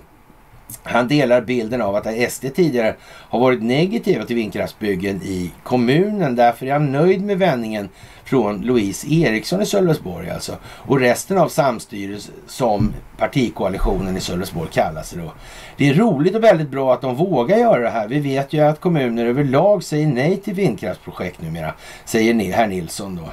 han 0.83 1.07
delar 1.07 1.41
bilden 1.41 1.81
av 1.81 1.95
att 1.95 2.31
SD 2.31 2.45
tidigare 2.55 2.95
har 3.03 3.39
varit 3.39 3.63
negativa 3.63 4.25
till 4.25 4.35
vindkraftsbyggen 4.35 5.21
i 5.23 5.51
kommunen. 5.63 6.35
Därför 6.35 6.65
är 6.65 6.73
han 6.73 6.91
nöjd 6.91 7.23
med 7.23 7.37
vändningen 7.37 7.89
från 8.23 8.61
Louise 8.61 9.07
Eriksson 9.13 9.61
i 9.61 9.65
Sölvesborg 9.65 10.29
alltså. 10.29 10.57
Och 10.63 10.99
resten 10.99 11.37
av 11.37 11.49
samstyret 11.49 12.31
som 12.47 12.93
partikoalitionen 13.17 14.17
i 14.17 14.19
Sölvesborg 14.19 14.69
kallar 14.71 15.03
sig 15.03 15.19
då. 15.19 15.33
Det 15.77 15.89
är 15.89 15.93
roligt 15.93 16.35
och 16.35 16.43
väldigt 16.43 16.69
bra 16.69 16.93
att 16.93 17.01
de 17.01 17.15
vågar 17.15 17.57
göra 17.57 17.81
det 17.81 17.89
här. 17.89 18.07
Vi 18.07 18.19
vet 18.19 18.53
ju 18.53 18.59
att 18.59 18.79
kommuner 18.79 19.25
överlag 19.25 19.83
säger 19.83 20.07
nej 20.07 20.37
till 20.37 20.53
vindkraftsprojekt 20.53 21.41
numera. 21.41 21.73
Säger 22.05 22.53
herr 22.53 22.67
Nilsson 22.67 23.15
då. 23.15 23.29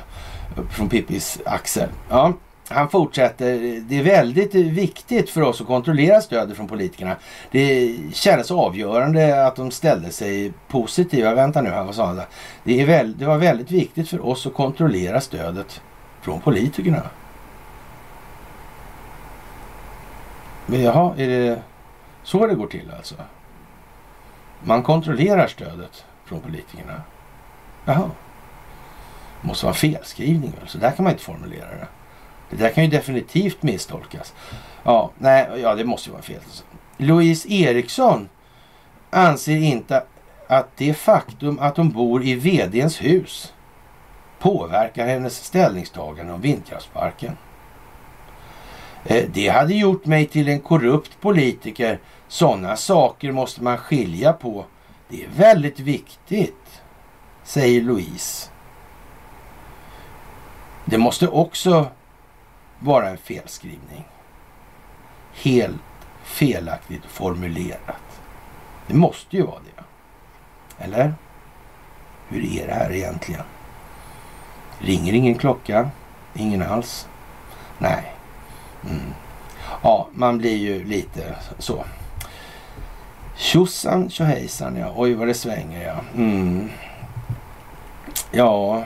Från 0.70 0.88
Pippis 0.88 1.38
axel. 1.44 1.88
Ja 2.08 2.32
han 2.70 2.88
fortsätter. 2.88 3.80
Det 3.88 3.98
är 3.98 4.02
väldigt 4.02 4.54
viktigt 4.54 5.30
för 5.30 5.42
oss 5.42 5.60
att 5.60 5.66
kontrollera 5.66 6.20
stödet 6.20 6.56
från 6.56 6.68
politikerna. 6.68 7.16
Det 7.50 7.96
kändes 8.12 8.50
avgörande 8.50 9.46
att 9.46 9.56
de 9.56 9.70
ställde 9.70 10.10
sig 10.10 10.52
positiva. 10.68 11.34
Vänta 11.34 11.62
nu, 11.62 11.70
vad 11.70 11.94
sa 11.94 12.06
han? 12.06 12.20
Det, 12.64 12.80
är 12.80 12.86
väl, 12.86 13.18
det 13.18 13.26
var 13.26 13.38
väldigt 13.38 13.70
viktigt 13.70 14.08
för 14.08 14.26
oss 14.26 14.46
att 14.46 14.54
kontrollera 14.54 15.20
stödet 15.20 15.80
från 16.20 16.40
politikerna. 16.40 17.02
Men 20.66 20.82
jaha, 20.82 21.14
är 21.16 21.28
det 21.28 21.62
så 22.22 22.46
det 22.46 22.54
går 22.54 22.66
till 22.66 22.92
alltså? 22.96 23.14
Man 24.62 24.82
kontrollerar 24.82 25.46
stödet 25.46 26.04
från 26.24 26.40
politikerna? 26.40 27.02
Jaha. 27.84 28.10
måste 29.40 29.66
vara 29.66 29.74
en 29.74 29.78
felskrivning. 29.78 30.52
Så 30.66 30.78
där 30.78 30.90
kan 30.90 31.04
man 31.04 31.12
inte 31.12 31.24
formulera 31.24 31.68
det. 31.68 31.86
Det 32.50 32.56
där 32.56 32.70
kan 32.70 32.84
ju 32.84 32.90
definitivt 32.90 33.62
misstolkas. 33.62 34.34
Ja, 34.82 35.10
nej, 35.18 35.48
ja 35.62 35.74
det 35.74 35.84
måste 35.84 36.08
ju 36.08 36.12
vara 36.12 36.22
fel. 36.22 36.40
Louise 36.96 37.48
Eriksson 37.52 38.28
anser 39.10 39.56
inte 39.56 40.02
att 40.46 40.76
det 40.76 40.94
faktum 40.94 41.58
att 41.58 41.76
hon 41.76 41.90
bor 41.90 42.24
i 42.24 42.34
vdns 42.34 43.02
hus 43.02 43.52
påverkar 44.38 45.06
hennes 45.06 45.44
ställningstagande 45.44 46.32
om 46.32 46.40
vindkraftsparken. 46.40 47.36
Eh, 49.04 49.24
det 49.32 49.48
hade 49.48 49.74
gjort 49.74 50.06
mig 50.06 50.26
till 50.26 50.48
en 50.48 50.60
korrupt 50.60 51.20
politiker. 51.20 51.98
Sådana 52.28 52.76
saker 52.76 53.32
måste 53.32 53.62
man 53.62 53.78
skilja 53.78 54.32
på. 54.32 54.64
Det 55.08 55.24
är 55.24 55.28
väldigt 55.36 55.80
viktigt, 55.80 56.82
säger 57.44 57.80
Louise. 57.80 58.50
Det 60.84 60.98
måste 60.98 61.28
också 61.28 61.86
vara 62.80 63.08
en 63.08 63.18
felskrivning. 63.18 64.04
Helt 65.32 65.80
felaktigt 66.22 67.04
formulerat. 67.04 68.20
Det 68.86 68.94
måste 68.94 69.36
ju 69.36 69.42
vara 69.42 69.60
det. 69.60 69.82
Eller? 70.84 71.14
Hur 72.28 72.44
är 72.44 72.66
det 72.66 72.74
här 72.74 72.92
egentligen? 72.92 73.42
Ringer 74.78 75.12
ingen 75.12 75.34
klocka? 75.34 75.90
Ingen 76.34 76.62
alls? 76.62 77.08
Nej. 77.78 78.12
Mm. 78.84 79.14
Ja, 79.82 80.08
man 80.12 80.38
blir 80.38 80.56
ju 80.56 80.84
lite 80.84 81.36
så. 81.58 81.84
Tjosan 83.36 84.10
tjohejsan 84.10 84.76
ja. 84.76 84.92
Oj 84.96 85.14
vad 85.14 85.28
det 85.28 85.34
svänger 85.34 85.86
ja. 85.86 85.96
Mm. 86.14 86.70
Ja. 88.30 88.84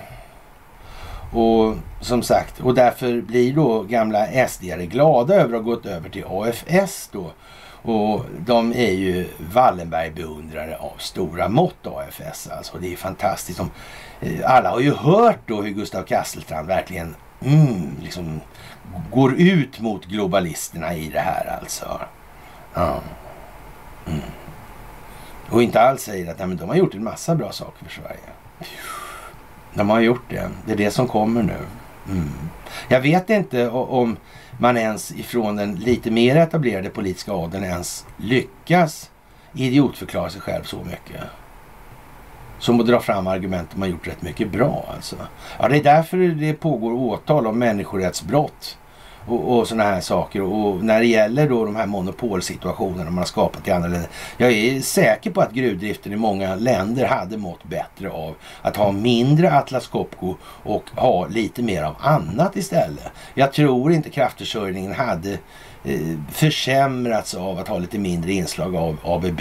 Och 1.34 1.76
som 2.00 2.22
sagt, 2.22 2.60
och 2.60 2.74
därför 2.74 3.20
blir 3.20 3.52
då 3.52 3.82
gamla 3.82 4.48
SD 4.48 4.62
glada 4.64 5.34
över 5.34 5.44
att 5.44 5.64
ha 5.64 5.70
gått 5.70 5.86
över 5.86 6.08
till 6.08 6.24
AFS 6.26 7.08
då. 7.12 7.30
Och 7.82 8.24
de 8.46 8.72
är 8.72 8.90
ju 8.90 9.28
Wallenberg-beundrare 9.52 10.76
av 10.76 10.92
stora 10.98 11.48
mått 11.48 11.86
AFS. 11.86 12.48
Alltså 12.48 12.78
det 12.78 12.92
är 12.92 12.96
fantastiskt. 12.96 13.58
De, 13.58 13.70
eh, 14.20 14.50
alla 14.50 14.70
har 14.70 14.80
ju 14.80 14.94
hört 14.94 15.38
då 15.46 15.62
hur 15.62 15.70
Gustav 15.70 16.02
Kasselstrand 16.02 16.68
verkligen 16.68 17.14
mm, 17.44 17.96
liksom 18.02 18.40
går 19.10 19.34
ut 19.34 19.80
mot 19.80 20.06
globalisterna 20.06 20.94
i 20.94 21.08
det 21.08 21.20
här 21.20 21.58
alltså. 21.60 22.00
Ja. 22.74 23.00
Mm. 24.06 24.20
Och 25.50 25.62
inte 25.62 25.80
alls 25.80 26.02
säger 26.02 26.30
att 26.30 26.38
nej, 26.38 26.48
men 26.48 26.56
de 26.56 26.68
har 26.68 26.76
gjort 26.76 26.94
en 26.94 27.04
massa 27.04 27.34
bra 27.34 27.52
saker 27.52 27.84
för 27.84 27.92
Sverige. 27.92 28.30
De 29.74 29.90
har 29.90 30.00
gjort 30.00 30.24
det. 30.28 30.50
Det 30.66 30.72
är 30.72 30.76
det 30.76 30.90
som 30.90 31.08
kommer 31.08 31.42
nu. 31.42 31.58
Mm. 32.08 32.30
Jag 32.88 33.00
vet 33.00 33.30
inte 33.30 33.68
om 33.70 34.16
man 34.58 34.76
ens 34.76 35.12
ifrån 35.12 35.56
den 35.56 35.74
lite 35.74 36.10
mer 36.10 36.36
etablerade 36.36 36.90
politiska 36.90 37.32
adeln 37.32 37.64
ens 37.64 38.06
lyckas 38.16 39.10
idiotförklara 39.52 40.30
sig 40.30 40.40
själv 40.40 40.62
så 40.62 40.76
mycket. 40.76 41.20
Som 42.58 42.80
att 42.80 42.86
dra 42.86 43.00
fram 43.00 43.26
argument 43.26 43.68
de 43.72 43.82
har 43.82 43.88
gjort 43.88 44.06
rätt 44.06 44.22
mycket 44.22 44.52
bra 44.52 44.84
alltså. 44.94 45.16
Ja, 45.58 45.68
det 45.68 45.76
är 45.76 45.82
därför 45.82 46.16
det 46.16 46.52
pågår 46.52 46.92
åtal 46.92 47.46
om 47.46 47.58
människorättsbrott 47.58 48.78
och, 49.26 49.58
och 49.58 49.68
sådana 49.68 49.90
här 49.90 50.00
saker. 50.00 50.42
Och 50.42 50.84
när 50.84 51.00
det 51.00 51.06
gäller 51.06 51.48
då 51.48 51.64
de 51.64 51.76
här 51.76 51.86
monopolsituationerna 51.86 53.10
man 53.10 53.18
har 53.18 53.24
skapat 53.24 53.68
i 53.68 53.70
andra 53.70 53.88
länder. 53.88 54.10
Jag 54.36 54.52
är 54.52 54.80
säker 54.80 55.30
på 55.30 55.40
att 55.40 55.52
gruvdriften 55.52 56.12
i 56.12 56.16
många 56.16 56.54
länder 56.54 57.06
hade 57.06 57.36
mått 57.36 57.64
bättre 57.64 58.10
av 58.10 58.34
att 58.62 58.76
ha 58.76 58.92
mindre 58.92 59.58
Atlas 59.58 59.86
Copco 59.86 60.34
och 60.44 60.90
ha 60.96 61.26
lite 61.26 61.62
mer 61.62 61.82
av 61.82 61.96
annat 62.00 62.56
istället. 62.56 63.12
Jag 63.34 63.52
tror 63.52 63.92
inte 63.92 64.10
kraftförsörjningen 64.10 64.92
hade 64.92 65.32
eh, 65.84 66.18
försämrats 66.30 67.34
av 67.34 67.58
att 67.58 67.68
ha 67.68 67.78
lite 67.78 67.98
mindre 67.98 68.32
inslag 68.32 68.76
av 68.76 68.96
ABB. 69.04 69.40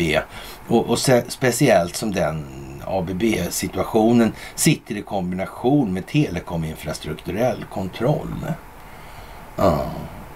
Och, 0.68 0.90
och 0.90 1.00
speciellt 1.28 1.96
som 1.96 2.12
den 2.12 2.46
ABB-situationen 2.86 4.34
sitter 4.56 4.98
i 4.98 5.02
kombination 5.02 5.94
med 5.94 6.08
telekominfrastrukturell 6.08 7.66
kontroll. 7.70 8.46
Ja. 9.56 9.86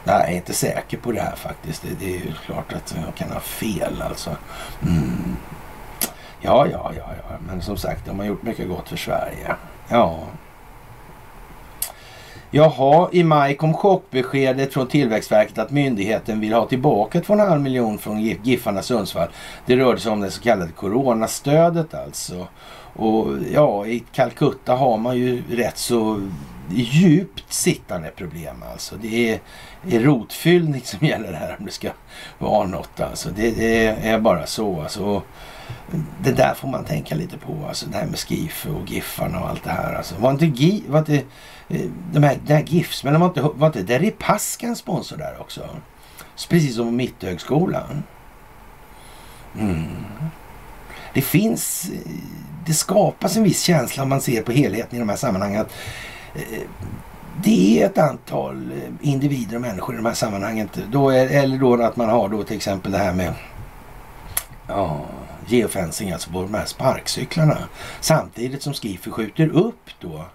Jag 0.03 0.29
är 0.29 0.35
inte 0.35 0.53
säker 0.53 0.97
på 0.97 1.11
det 1.11 1.21
här 1.21 1.35
faktiskt. 1.35 1.81
Det, 1.81 2.05
det 2.05 2.15
är 2.15 2.19
ju 2.19 2.33
klart 2.45 2.73
att 2.73 2.95
jag 3.05 3.15
kan 3.15 3.31
ha 3.31 3.39
fel 3.39 4.01
alltså. 4.01 4.35
Mm. 4.81 5.35
Ja, 6.41 6.67
ja, 6.71 6.91
ja, 6.97 7.09
ja, 7.29 7.35
men 7.47 7.61
som 7.61 7.77
sagt, 7.77 8.05
de 8.05 8.19
har 8.19 8.25
gjort 8.25 8.43
mycket 8.43 8.69
gott 8.69 8.89
för 8.89 8.97
Sverige. 8.97 9.55
Ja. 9.89 10.19
Jaha, 12.51 13.09
i 13.11 13.23
maj 13.23 13.55
kom 13.55 13.73
chockbeskedet 13.73 14.73
från 14.73 14.87
Tillväxtverket 14.87 15.57
att 15.57 15.71
myndigheten 15.71 16.39
vill 16.39 16.53
ha 16.53 16.67
tillbaka 16.67 17.19
2,5 17.19 17.59
miljoner 17.59 17.97
från 17.97 18.19
Giffarna 18.21 18.81
Sundsvall. 18.81 19.29
Det 19.65 19.75
rörde 19.75 19.99
sig 19.99 20.11
om 20.11 20.21
det 20.21 20.31
så 20.31 20.41
kallade 20.41 20.71
coronastödet 20.71 21.93
alltså. 21.93 22.47
Och 22.93 23.27
ja, 23.53 23.85
i 23.85 24.03
Calcutta 24.11 24.75
har 24.75 24.97
man 24.97 25.17
ju 25.17 25.43
rätt 25.49 25.77
så 25.77 26.21
djupt 26.69 27.53
sittande 27.53 28.09
problem 28.09 28.63
alltså. 28.71 28.95
Det 29.01 29.33
är, 29.33 29.39
är 29.89 29.99
rotfyllning 29.99 30.81
som 30.81 31.07
gäller 31.07 31.33
här 31.33 31.55
om 31.59 31.65
det 31.65 31.71
ska 31.71 31.89
vara 32.37 32.67
något 32.67 32.99
alltså. 32.99 33.29
Det, 33.29 33.51
det 33.51 33.87
är 33.87 34.19
bara 34.19 34.45
så 34.45 34.81
alltså. 34.81 35.21
Det 36.23 36.31
där 36.31 36.53
får 36.53 36.67
man 36.67 36.85
tänka 36.85 37.15
lite 37.15 37.37
på 37.37 37.65
alltså. 37.67 37.85
Det 37.85 37.97
här 37.97 38.05
med 38.05 38.19
Skife 38.19 38.69
och 38.69 38.91
Giffarna 38.91 39.39
och 39.39 39.49
allt 39.49 39.63
det 39.63 39.69
här 39.69 39.93
alltså. 39.93 40.15
Var 40.19 40.31
inte, 40.31 40.45
Gi, 40.45 40.83
var 40.87 40.99
inte 40.99 41.15
eh, 41.67 41.89
de 42.11 42.23
här, 42.23 42.37
de 42.45 42.53
här 42.53 42.63
GIFs, 42.63 43.03
men 43.03 43.19
var 43.19 43.27
inte, 43.27 43.41
var 43.41 43.67
inte 43.67 43.83
Deripaskan 43.83 44.75
sponsor 44.75 45.17
där 45.17 45.41
också? 45.41 45.69
Precis 46.49 46.75
som 46.75 46.95
Mitthögskolan. 46.95 48.03
Mm. 49.59 49.85
Det 51.13 51.21
finns, 51.21 51.89
eh, 51.93 52.11
det 52.65 52.73
skapas 52.73 53.37
en 53.37 53.43
viss 53.43 53.61
känsla 53.61 54.03
om 54.03 54.09
man 54.09 54.21
ser 54.21 54.41
på 54.41 54.51
helheten 54.51 54.95
i 54.95 54.99
de 54.99 55.09
här 55.09 55.15
sammanhangen. 55.15 55.61
Att 55.61 55.73
det 57.43 57.81
är 57.81 57.85
ett 57.85 57.97
antal 57.97 58.71
eh, 58.71 59.09
individer 59.09 59.55
och 59.55 59.61
människor 59.61 59.95
i 59.95 59.97
de 59.97 60.05
här 60.05 60.13
sammanhangen. 60.13 60.69
Då 60.91 61.09
är, 61.09 61.27
eller 61.27 61.57
då 61.57 61.83
att 61.83 61.95
man 61.95 62.09
har 62.09 62.29
då 62.29 62.43
till 62.43 62.55
exempel 62.55 62.91
det 62.91 62.97
här 62.97 63.13
med 63.13 63.33
ja, 64.67 65.05
geofencing, 65.47 66.11
alltså 66.11 66.31
på 66.31 66.41
de 66.41 66.53
här 66.53 66.65
sparkcyklarna. 66.65 67.57
Samtidigt 67.99 68.63
som 68.63 68.73
Skifi 68.73 69.11
skjuter 69.11 69.49
upp 69.49 69.89
då 69.99 70.25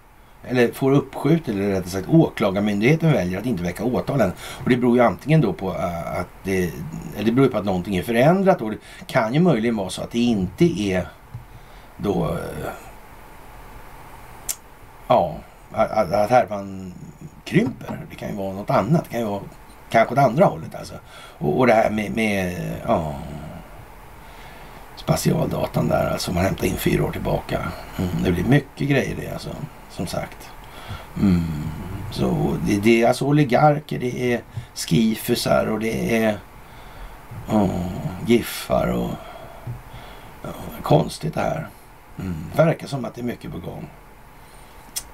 eller 0.47 0.71
får 0.71 0.91
uppskjutet, 0.91 1.47
eller 1.47 1.69
rättare 1.69 1.89
sagt 1.89 2.09
åklagarmyndigheten 2.09 3.11
väljer 3.11 3.39
att 3.39 3.45
inte 3.45 3.63
väcka 3.63 3.83
åtalen. 3.83 4.31
Och 4.63 4.69
det 4.69 4.77
beror 4.77 4.97
ju 4.97 5.03
antingen 5.03 5.41
då 5.41 5.53
på 5.53 5.69
eh, 5.69 6.19
att 6.19 6.29
det, 6.43 6.71
eller 7.15 7.25
det 7.25 7.31
beror 7.31 7.47
på 7.47 7.57
att 7.57 7.65
någonting 7.65 7.95
är 7.95 8.03
förändrat 8.03 8.61
och 8.61 8.71
det 8.71 8.77
kan 9.07 9.33
ju 9.33 9.39
möjligen 9.39 9.75
vara 9.75 9.89
så 9.89 10.01
att 10.01 10.11
det 10.11 10.19
inte 10.19 10.81
är 10.81 11.07
då 11.97 12.25
eh, 12.25 12.71
ja, 15.07 15.37
att, 15.73 16.11
att 16.11 16.29
härvan 16.29 16.93
krymper. 17.45 17.99
Det 18.09 18.15
kan 18.15 18.29
ju 18.29 18.35
vara 18.35 18.53
något 18.53 18.69
annat. 18.69 19.03
Det 19.03 19.09
kan 19.09 19.19
ju 19.19 19.25
vara 19.25 19.41
kanske 19.89 20.13
åt 20.13 20.19
andra 20.19 20.45
hållet 20.45 20.75
alltså. 20.75 20.95
Och, 21.37 21.59
och 21.59 21.67
det 21.67 21.73
här 21.73 21.89
med, 21.89 22.15
med 22.15 22.61
ja, 22.87 23.15
spatialdatan 24.95 25.87
där 25.87 26.11
alltså. 26.11 26.33
Man 26.33 26.43
hämtar 26.43 26.67
in 26.67 26.77
fyra 26.77 27.03
år 27.03 27.11
tillbaka. 27.11 27.61
Mm, 27.97 28.23
det 28.23 28.31
blir 28.31 28.43
mycket 28.43 28.87
grejer 28.87 29.15
det 29.21 29.33
alltså. 29.33 29.49
Som 29.89 30.07
sagt. 30.07 30.49
Mm. 31.21 31.43
Så 32.11 32.57
det, 32.67 32.79
det, 32.79 33.01
är 33.01 33.07
alltså 33.07 33.25
oligarker, 33.25 33.99
det 33.99 34.33
är 34.33 34.41
skifusar 34.75 35.65
och 35.65 35.79
det 35.79 36.23
är 36.23 36.37
oh, 37.49 37.87
giffar 38.27 38.87
och 38.87 39.09
oh, 40.43 40.81
konstigt 40.81 41.33
det 41.33 41.41
här. 41.41 41.67
Mm. 42.19 42.35
Verkar 42.55 42.87
som 42.87 43.05
att 43.05 43.15
det 43.15 43.21
är 43.21 43.25
mycket 43.25 43.51
på 43.51 43.59
gång. 43.59 43.89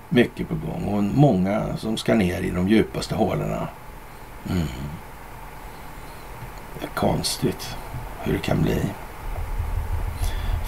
Mycket 0.10 0.50
på 0.50 0.56
gång 0.56 0.84
och 0.84 1.04
många 1.04 1.78
som 1.78 1.98
ska 1.98 2.14
ner 2.14 2.42
i 2.42 2.50
de 2.50 2.68
djupaste 2.70 3.16
hålorna. 3.16 3.68
Mm. 4.50 4.68
Det 6.80 6.86
är 6.86 6.90
konstigt 6.96 7.76
hur 8.22 8.34
det 8.34 8.40
kan 8.40 8.62
bli. 8.62 8.82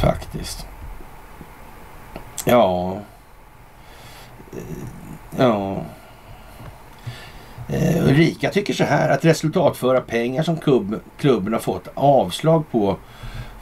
Faktiskt. 0.02 0.68
Ja. 2.46 2.98
Ja. 5.38 5.82
Eh, 7.70 8.06
Ulrika 8.08 8.50
tycker 8.50 8.74
så 8.74 8.84
här 8.84 9.10
att 9.10 9.26
resultatföra 9.26 10.02
pengar 10.02 10.44
som 10.44 10.58
klubben 11.18 11.54
har 11.54 11.60
fått 11.60 11.88
avslag 11.94 12.64
på 12.72 12.98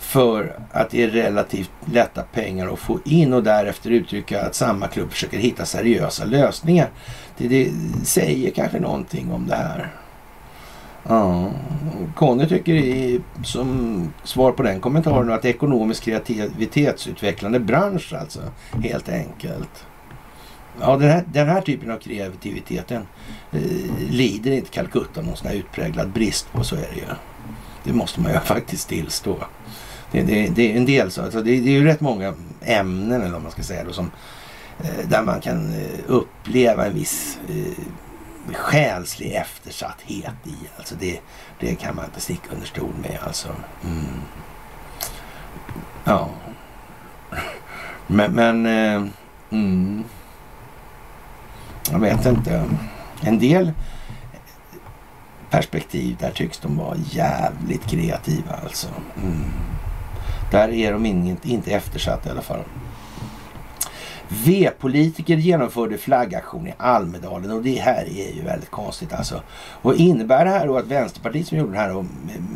för 0.10 0.60
att 0.72 0.90
det 0.90 1.04
är 1.04 1.08
relativt 1.08 1.72
lätta 1.86 2.24
pengar 2.24 2.74
att 2.74 2.80
få 2.80 3.00
in 3.06 3.34
och 3.34 3.44
därefter 3.44 3.90
uttrycka 3.90 4.46
att 4.46 4.56
samma 4.56 4.88
klubb 4.88 5.12
försöker 5.12 5.38
hitta 5.38 5.66
seriösa 5.66 6.26
lösningar. 6.26 6.90
Det, 7.38 7.48
det 7.48 7.72
säger 8.04 8.52
kanske 8.52 8.80
någonting 8.80 9.32
om 9.32 9.48
det 9.48 9.56
här. 9.56 9.90
Ja, 11.08 11.52
Conny 12.16 12.48
tycker 12.48 12.74
i, 12.74 13.22
som 13.44 14.14
svar 14.24 14.52
på 14.52 14.64
den 14.64 14.80
kommentaren 14.80 15.32
att 15.32 15.46
ekonomisk 15.46 16.04
kreativitetsutvecklande 16.04 17.60
bransch 17.60 18.14
alltså, 18.14 18.40
helt 18.84 19.10
enkelt. 19.10 19.86
ja, 20.82 20.98
den, 20.98 21.10
här, 21.10 21.24
den 21.34 21.48
här 21.48 21.62
typen 21.62 21.92
av 21.92 21.98
kreativiteten 21.98 23.08
eh, 23.52 23.62
lider 24.10 24.52
inte 24.52 24.70
Calcutta 24.70 25.22
någon 25.22 25.36
sån 25.36 25.48
här 25.48 25.56
utpräglad 25.56 26.10
brist 26.10 26.52
på, 26.52 26.64
så 26.64 26.76
är 26.76 26.80
det 26.80 26.96
ju. 26.96 27.06
Det 27.84 27.94
måste 27.94 28.22
man 28.22 28.32
ju 28.32 28.40
faktiskt 28.46 28.90
tillstå. 28.90 29.38
Det, 30.12 30.22
det, 30.22 30.48
det 30.48 30.72
är 30.72 30.78
en 30.78 30.86
del 30.86 31.12
så, 31.12 31.22
alltså 31.22 31.42
det, 31.42 31.60
det, 31.60 31.70
är 31.70 31.74
ju 31.74 31.86
rätt 31.86 32.02
många 32.02 32.34
ämnen 32.62 33.22
eller 33.22 33.32
vad 33.32 33.42
man 33.42 33.52
ska 33.52 33.64
säga 33.64 33.84
då, 33.84 33.94
som, 33.94 34.12
eh, 34.80 35.10
där 35.10 35.24
man 35.24 35.42
kan 35.42 35.74
eh, 35.74 36.00
uppleva 36.08 36.86
en 36.86 36.94
viss 36.94 37.40
eh, 37.50 37.84
själslig 38.54 39.32
eftersatthet 39.34 40.34
i. 40.44 40.56
Alltså 40.78 40.96
det, 41.00 41.20
det 41.60 41.76
kan 41.76 41.96
man 41.96 42.06
inte 42.06 42.22
sticka 42.22 42.54
under 42.54 42.68
stol 42.68 42.94
med 43.02 43.20
alltså. 43.24 43.48
Mm. 43.84 44.06
Ja. 46.04 46.30
Men, 48.08 48.32
men 48.32 48.66
eh, 48.66 49.10
mm. 49.52 50.04
jag 51.92 52.00
vet 52.00 52.26
inte. 52.26 52.66
En 53.22 53.40
del 53.40 53.72
perspektiv 55.50 56.18
där 56.20 56.32
tycks 56.32 56.60
de 56.60 56.78
vara 56.78 56.98
jävligt 56.98 57.88
kreativa 57.88 58.54
alltså. 58.64 58.88
Mm. 59.22 59.44
Där 60.52 60.70
är 60.70 60.94
de 60.94 61.06
inte 61.44 61.72
eftersatta 61.72 62.30
i 62.30 62.32
alla 62.32 62.42
fall. 62.42 62.64
V-politiker 64.32 65.38
genomförde 65.38 65.98
flaggaktion 65.98 66.68
i 66.68 66.74
Almedalen 66.78 67.52
och 67.52 67.62
det 67.62 67.80
här 67.80 68.06
är 68.06 68.36
ju 68.36 68.42
väldigt 68.42 68.70
konstigt 68.70 69.14
alltså. 69.14 69.42
Och 69.82 69.96
innebär 69.96 70.46
det 70.46 70.52
här 70.52 70.68
då 70.68 70.78
att 70.78 70.88
Vänsterpartiet 70.88 71.48
som 71.48 71.58
gjorde 71.58 71.72
det 71.72 71.78
här 71.78 71.90
då, 71.90 72.06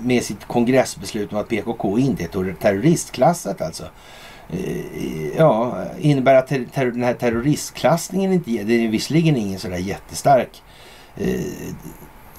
med 0.04 0.24
sitt 0.24 0.46
kongressbeslut 0.46 1.34
om 1.34 1.40
att 1.40 1.48
PKK 1.48 2.00
inte 2.00 2.24
är 2.24 2.54
terroristklassat 2.54 3.62
alltså. 3.62 3.84
Eh, 4.50 5.38
ja, 5.38 5.78
innebär 6.00 6.36
att 6.36 6.48
ter 6.48 6.66
ter 6.74 6.86
den 6.86 7.04
här 7.04 7.14
terroristklassningen 7.14 8.34
inte 8.34 8.52
ger, 8.52 8.64
det 8.64 8.74
är 8.74 8.88
visserligen 8.88 9.38
ingen 9.38 9.60
sådär 9.60 9.78
jättestark 9.78 10.64
eh, 11.16 11.40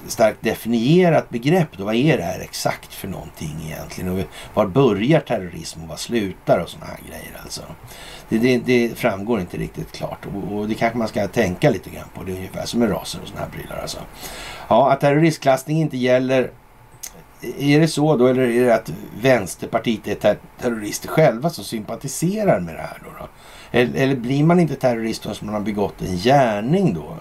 starkt 0.07 0.41
definierat 0.41 1.29
begrepp. 1.29 1.77
Då. 1.77 1.85
Vad 1.85 1.95
är 1.95 2.17
det 2.17 2.23
här 2.23 2.39
exakt 2.39 2.93
för 2.93 3.07
någonting 3.07 3.55
egentligen? 3.65 4.09
Och 4.09 4.25
var 4.53 4.65
börjar 4.65 5.19
terrorism 5.19 5.83
och 5.83 5.87
var 5.87 5.95
slutar 5.95 6.59
och 6.59 6.69
sådana 6.69 6.91
här 6.91 6.99
grejer 7.09 7.41
alltså. 7.43 7.61
Det, 8.29 8.37
det, 8.37 8.57
det, 8.57 8.97
framgår 8.97 9.39
inte 9.39 9.57
riktigt 9.57 9.91
klart 9.91 10.25
och, 10.25 10.57
och, 10.57 10.67
det 10.67 10.75
kanske 10.75 10.97
man 10.97 11.07
ska 11.07 11.27
tänka 11.27 11.69
lite 11.69 11.89
grann 11.89 12.07
på. 12.13 12.23
Det 12.23 12.31
är 12.31 12.35
ungefär 12.35 12.65
som 12.65 12.79
med 12.79 12.91
raser 12.91 13.19
och 13.21 13.27
sådana 13.27 13.45
här 13.45 13.51
prylar 13.51 13.81
alltså. 13.81 13.99
Ja, 14.67 14.91
att 14.91 15.01
terroristklassning 15.01 15.81
inte 15.81 15.97
gäller 15.97 16.51
är 17.59 17.79
det 17.79 17.87
så 17.87 18.17
då 18.17 18.27
eller 18.27 18.41
är 18.41 18.65
det 18.65 18.75
att 18.75 18.93
Vänsterpartiet 19.21 20.07
är 20.07 20.15
ter 20.15 20.37
terrorister 20.61 21.07
själva 21.07 21.49
som 21.49 21.63
sympatiserar 21.63 22.59
med 22.59 22.75
det 22.75 22.81
här 22.81 23.01
då? 23.03 23.09
då? 23.19 23.27
Eller, 23.71 24.01
eller, 24.01 24.15
blir 24.15 24.43
man 24.43 24.59
inte 24.59 24.75
terrorist 24.75 25.25
om 25.25 25.33
man 25.41 25.53
har 25.53 25.61
begått 25.61 26.01
en 26.01 26.17
gärning 26.17 26.93
då? 26.93 27.17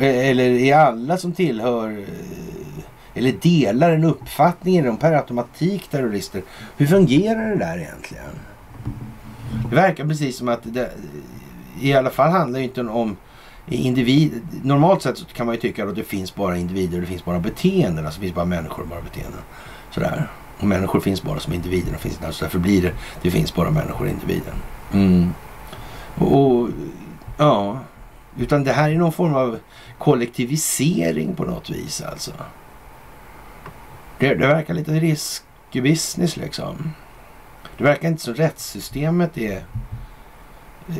Eller 0.00 0.44
är 0.44 0.76
alla 0.76 1.16
som 1.16 1.32
tillhör 1.32 2.04
eller 3.14 3.32
delar 3.32 3.90
en 3.90 4.04
uppfattning, 4.04 4.76
är 4.76 4.84
de 4.84 4.96
per 4.96 5.12
automatik 5.12 5.88
terrorister? 5.88 6.42
Hur 6.76 6.86
fungerar 6.86 7.48
det 7.48 7.56
där 7.56 7.78
egentligen? 7.78 8.24
Det 9.70 9.76
verkar 9.76 10.04
precis 10.06 10.36
som 10.36 10.48
att 10.48 10.60
det 10.62 10.90
i 11.80 11.92
alla 11.92 12.10
fall 12.10 12.30
handlar 12.30 12.60
inte 12.60 12.80
om 12.80 13.16
individ. 13.66 14.40
Normalt 14.62 15.02
sett 15.02 15.18
så 15.18 15.24
kan 15.24 15.46
man 15.46 15.54
ju 15.54 15.60
tycka 15.60 15.84
att 15.88 15.96
det 15.96 16.04
finns 16.04 16.34
bara 16.34 16.56
individer 16.58 16.94
och 16.96 17.00
det 17.00 17.06
finns 17.06 17.24
bara 17.24 17.38
beteenden. 17.38 18.06
Alltså 18.06 18.20
det 18.20 18.24
finns 18.24 18.34
bara 18.34 18.44
människor 18.44 18.82
och 18.82 18.88
bara 18.88 19.00
beteenden. 19.00 19.40
Sådär. 19.90 20.28
Och 20.58 20.66
människor 20.66 21.00
finns 21.00 21.22
bara 21.22 21.38
som 21.38 21.52
individer. 21.52 21.94
Och 21.94 22.00
finns 22.00 22.18
där, 22.18 22.30
så 22.30 22.44
därför 22.44 22.58
blir 22.58 22.82
det, 22.82 22.92
det 23.22 23.30
finns 23.30 23.54
bara 23.54 23.70
människor 23.70 24.04
och 24.04 24.10
individer. 24.10 24.54
Mm. 24.92 25.30
Och, 26.14 26.62
och, 26.62 26.68
ja, 27.38 27.78
utan 28.38 28.64
det 28.64 28.72
här 28.72 28.90
är 28.90 28.94
någon 28.94 29.12
form 29.12 29.34
av 29.34 29.58
kollektivisering 29.98 31.34
på 31.34 31.44
något 31.44 31.70
vis 31.70 32.00
alltså. 32.00 32.32
Det, 34.18 34.34
det 34.34 34.46
verkar 34.46 34.74
lite 34.74 34.92
riskbusiness 34.92 36.36
liksom. 36.36 36.92
Det 37.78 37.84
verkar 37.84 38.08
inte 38.08 38.22
som 38.22 38.34
rättssystemet 38.34 39.38
är 39.38 39.64
eh, 40.88 40.94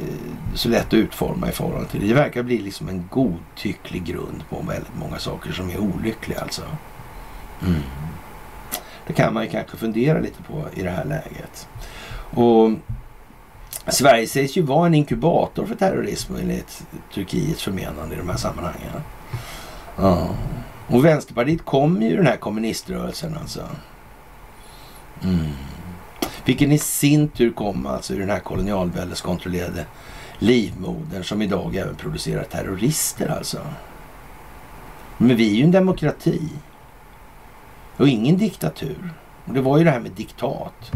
så 0.54 0.68
lätt 0.68 0.86
att 0.86 0.94
utforma 0.94 1.48
i 1.48 1.52
förhållande 1.52 1.88
till 1.88 2.00
det. 2.00 2.06
Det 2.06 2.14
verkar 2.14 2.42
bli 2.42 2.58
liksom 2.58 2.88
en 2.88 3.08
godtycklig 3.10 4.04
grund 4.04 4.44
på 4.48 4.64
väldigt 4.68 4.96
många 4.98 5.18
saker 5.18 5.52
som 5.52 5.70
är 5.70 5.78
olyckliga 5.78 6.40
alltså. 6.40 6.62
Mm. 7.62 7.82
Det 9.06 9.12
kan 9.12 9.34
man 9.34 9.42
ju 9.42 9.50
kanske 9.50 9.76
fundera 9.76 10.20
lite 10.20 10.42
på 10.42 10.64
i 10.74 10.82
det 10.82 10.90
här 10.90 11.04
läget. 11.04 11.68
Och 12.34 12.70
Sverige 13.88 14.26
sägs 14.26 14.56
ju 14.56 14.62
vara 14.62 14.86
en 14.86 14.94
inkubator 14.94 15.66
för 15.66 15.74
terrorism 15.74 16.36
enligt 16.36 16.86
Turkiets 17.14 17.62
förmenande 17.62 18.14
i 18.14 18.18
de 18.18 18.28
här 18.28 18.36
sammanhangen. 18.36 18.90
Ja. 19.96 20.28
Och 20.86 21.04
Vänsterpartiet 21.04 21.64
kom 21.64 22.02
ju 22.02 22.16
den 22.16 22.26
här 22.26 22.36
kommuniströrelsen 22.36 23.36
alltså. 23.40 23.68
Mm. 25.22 25.50
Vilken 26.44 26.72
i 26.72 26.78
sin 26.78 27.28
tur 27.28 27.52
kom 27.52 27.86
alltså 27.86 28.14
ur 28.14 28.20
den 28.20 28.30
här 28.30 28.40
kolonialväldeskontrollerade 28.40 29.86
livmodern 30.38 31.24
som 31.24 31.42
idag 31.42 31.76
även 31.76 31.94
producerar 31.94 32.44
terrorister 32.44 33.28
alltså. 33.28 33.58
Men 35.18 35.36
vi 35.36 35.50
är 35.50 35.54
ju 35.54 35.64
en 35.64 35.70
demokrati. 35.70 36.48
Och 37.96 38.08
ingen 38.08 38.36
diktatur. 38.36 39.12
Och 39.44 39.54
det 39.54 39.60
var 39.60 39.78
ju 39.78 39.84
det 39.84 39.90
här 39.90 40.00
med 40.00 40.12
diktat. 40.12 40.92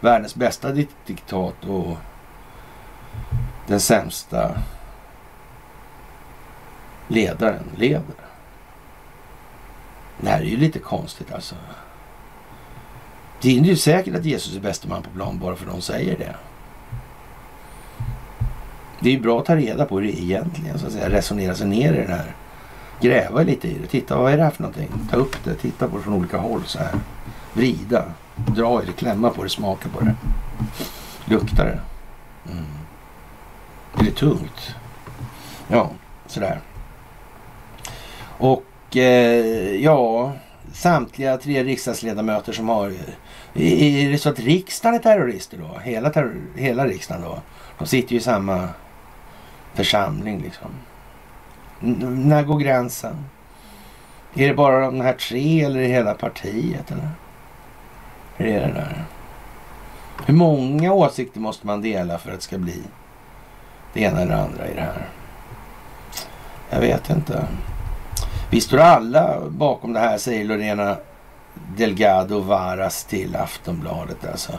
Världens 0.00 0.34
bästa 0.34 0.72
diktat 1.06 1.64
och 1.64 1.96
den 3.66 3.80
sämsta 3.80 4.50
ledaren 7.08 7.64
leder. 7.76 8.02
Det 10.20 10.28
här 10.28 10.40
är 10.40 10.44
ju 10.44 10.56
lite 10.56 10.78
konstigt 10.78 11.32
alltså. 11.32 11.54
Det 13.40 13.58
är 13.58 13.62
ju 13.62 13.76
säkert 13.76 14.14
att 14.14 14.24
Jesus 14.24 14.56
är 14.56 14.60
bäste 14.60 14.88
man 14.88 15.02
på 15.02 15.10
plan 15.10 15.38
bara 15.38 15.56
för 15.56 15.66
att 15.66 15.72
de 15.72 15.80
säger 15.80 16.18
det. 16.18 16.34
Det 19.00 19.08
är 19.08 19.12
ju 19.12 19.20
bra 19.20 19.40
att 19.40 19.46
ta 19.46 19.56
reda 19.56 19.84
på 19.84 19.98
hur 19.98 20.06
det 20.06 20.12
är 20.12 20.22
egentligen, 20.22 20.78
så 20.78 20.86
att 20.86 20.92
säga. 20.92 21.10
Resonera 21.10 21.54
sig 21.54 21.66
ner 21.66 21.92
i 21.92 21.96
den 21.96 22.10
här. 22.10 22.34
Gräva 23.00 23.42
lite 23.42 23.68
i 23.68 23.78
det. 23.78 23.86
Titta, 23.86 24.18
vad 24.18 24.32
är 24.32 24.36
det 24.36 24.42
här 24.42 24.50
för 24.50 24.62
någonting? 24.62 24.88
Ta 25.10 25.16
upp 25.16 25.36
det, 25.44 25.54
titta 25.54 25.88
på 25.88 25.96
det 25.96 26.02
från 26.02 26.14
olika 26.14 26.38
håll 26.38 26.62
så 26.66 26.78
här. 26.78 26.94
Vrida, 27.52 28.04
dra 28.36 28.82
i 28.82 28.86
det, 28.86 28.92
klämma 28.92 29.30
på 29.30 29.42
det, 29.42 29.48
smaka 29.48 29.88
på 29.88 30.00
det. 30.00 30.14
Lukta 31.24 31.64
det. 31.64 31.80
Mm. 32.50 32.64
Det 33.98 34.06
Är 34.06 34.10
tungt? 34.10 34.74
Ja, 35.68 35.90
sådär. 36.26 36.60
Och 38.38 38.96
eh, 38.96 39.76
ja, 39.76 40.32
samtliga 40.72 41.36
tre 41.36 41.64
riksdagsledamöter 41.64 42.52
som 42.52 42.68
har... 42.68 42.94
Är 43.54 44.10
det 44.10 44.18
så 44.18 44.28
att 44.28 44.38
riksdagen 44.38 44.94
är 44.94 45.02
terrorister 45.02 45.58
då? 45.58 45.78
Hela, 45.78 46.10
terror, 46.10 46.34
hela 46.56 46.86
riksdagen 46.86 47.22
då? 47.22 47.38
De 47.78 47.86
sitter 47.86 48.12
ju 48.12 48.18
i 48.18 48.22
samma 48.22 48.68
församling 49.74 50.40
liksom. 50.40 50.70
N 51.82 52.28
när 52.28 52.42
går 52.42 52.58
gränsen? 52.58 53.24
Är 54.34 54.48
det 54.48 54.54
bara 54.54 54.86
de 54.86 55.00
här 55.00 55.12
tre 55.12 55.62
eller 55.62 55.76
är 55.76 55.82
det 55.82 55.88
hela 55.88 56.14
partiet? 56.14 56.90
Eller? 56.90 57.08
Hur 58.36 58.46
är 58.46 58.60
det 58.60 58.74
där? 58.74 59.04
Hur 60.26 60.34
många 60.34 60.92
åsikter 60.92 61.40
måste 61.40 61.66
man 61.66 61.82
dela 61.82 62.18
för 62.18 62.30
att 62.30 62.36
det 62.36 62.42
ska 62.42 62.58
bli 62.58 62.82
det 63.94 64.00
ena 64.00 64.20
eller 64.20 64.34
andra 64.34 64.68
i 64.68 64.74
det 64.74 64.80
här? 64.80 65.08
Jag 66.70 66.80
vet 66.80 67.10
inte. 67.10 67.46
Vi 68.50 68.60
står 68.60 68.78
alla 68.78 69.40
bakom 69.48 69.92
det 69.92 70.00
här, 70.00 70.18
säger 70.18 70.44
Lorena 70.44 70.96
Delgado 71.76 72.40
Varas 72.40 73.04
till 73.04 73.36
Aftonbladet. 73.36 74.26
Alltså. 74.30 74.52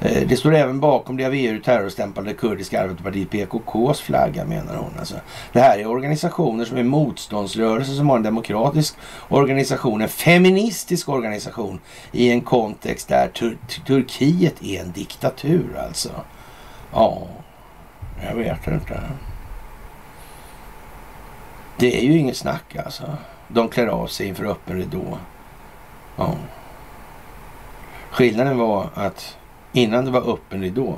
Eh, 0.00 0.28
det 0.28 0.36
står 0.36 0.54
även 0.54 0.80
bakom 0.80 1.16
det 1.16 1.24
av 1.24 1.34
EU 1.34 1.60
terrorstämplade 1.60 2.34
kurdiska 2.34 2.82
arbetarpartiet 2.82 3.30
PKKs 3.30 4.00
flagga 4.00 4.44
menar 4.44 4.76
hon. 4.76 4.92
Alltså. 4.98 5.14
Det 5.52 5.60
här 5.60 5.78
är 5.78 5.86
organisationer 5.86 6.64
som 6.64 6.76
är 6.76 6.82
motståndsrörelser 6.82 7.92
som 7.92 8.08
har 8.08 8.16
en 8.16 8.22
demokratisk 8.22 8.96
organisation, 9.28 10.02
en 10.02 10.08
feministisk 10.08 11.08
organisation 11.08 11.80
i 12.12 12.30
en 12.30 12.40
kontext 12.40 13.08
där 13.08 13.28
Tur 13.28 13.58
Turkiet 13.86 14.62
är 14.62 14.80
en 14.80 14.92
diktatur 14.92 15.78
alltså. 15.86 16.10
Ja, 16.92 17.22
jag 18.22 18.34
vet 18.34 18.66
inte. 18.66 19.00
Det 21.76 21.98
är 21.98 22.02
ju 22.02 22.18
inget 22.18 22.36
snack 22.36 22.76
alltså. 22.76 23.16
De 23.48 23.68
klär 23.68 23.86
av 23.86 24.06
sig 24.06 24.26
inför 24.26 24.44
öppen 24.44 24.76
ridå. 24.76 25.18
Ja. 26.16 26.34
Skillnaden 28.10 28.58
var 28.58 28.88
att 28.94 29.36
innan 29.72 30.04
det 30.04 30.10
var 30.10 30.32
öppen 30.32 30.60
ridå, 30.60 30.96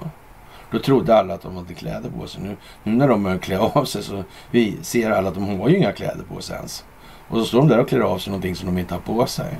då 0.70 0.78
trodde 0.78 1.18
alla 1.18 1.34
att 1.34 1.42
de 1.42 1.56
hade 1.56 1.74
kläder 1.74 2.10
på 2.10 2.26
sig. 2.26 2.42
Nu, 2.42 2.56
nu 2.82 2.92
när 2.92 3.08
de 3.08 3.22
börjar 3.22 3.38
klä 3.38 3.58
av 3.58 3.84
sig 3.84 4.02
så 4.02 4.24
vi 4.50 4.78
ser 4.82 5.10
alla 5.10 5.28
att 5.28 5.34
de 5.34 5.60
har 5.60 5.68
ju 5.68 5.76
inga 5.76 5.92
kläder 5.92 6.24
på 6.34 6.40
sig 6.40 6.56
ens. 6.56 6.84
Och 7.28 7.38
så 7.38 7.44
står 7.44 7.58
de 7.58 7.68
där 7.68 7.78
och 7.78 7.88
klär 7.88 8.00
av 8.00 8.18
sig 8.18 8.30
någonting 8.30 8.56
som 8.56 8.66
de 8.66 8.80
inte 8.80 8.94
har 8.94 9.00
på 9.00 9.26
sig. 9.26 9.56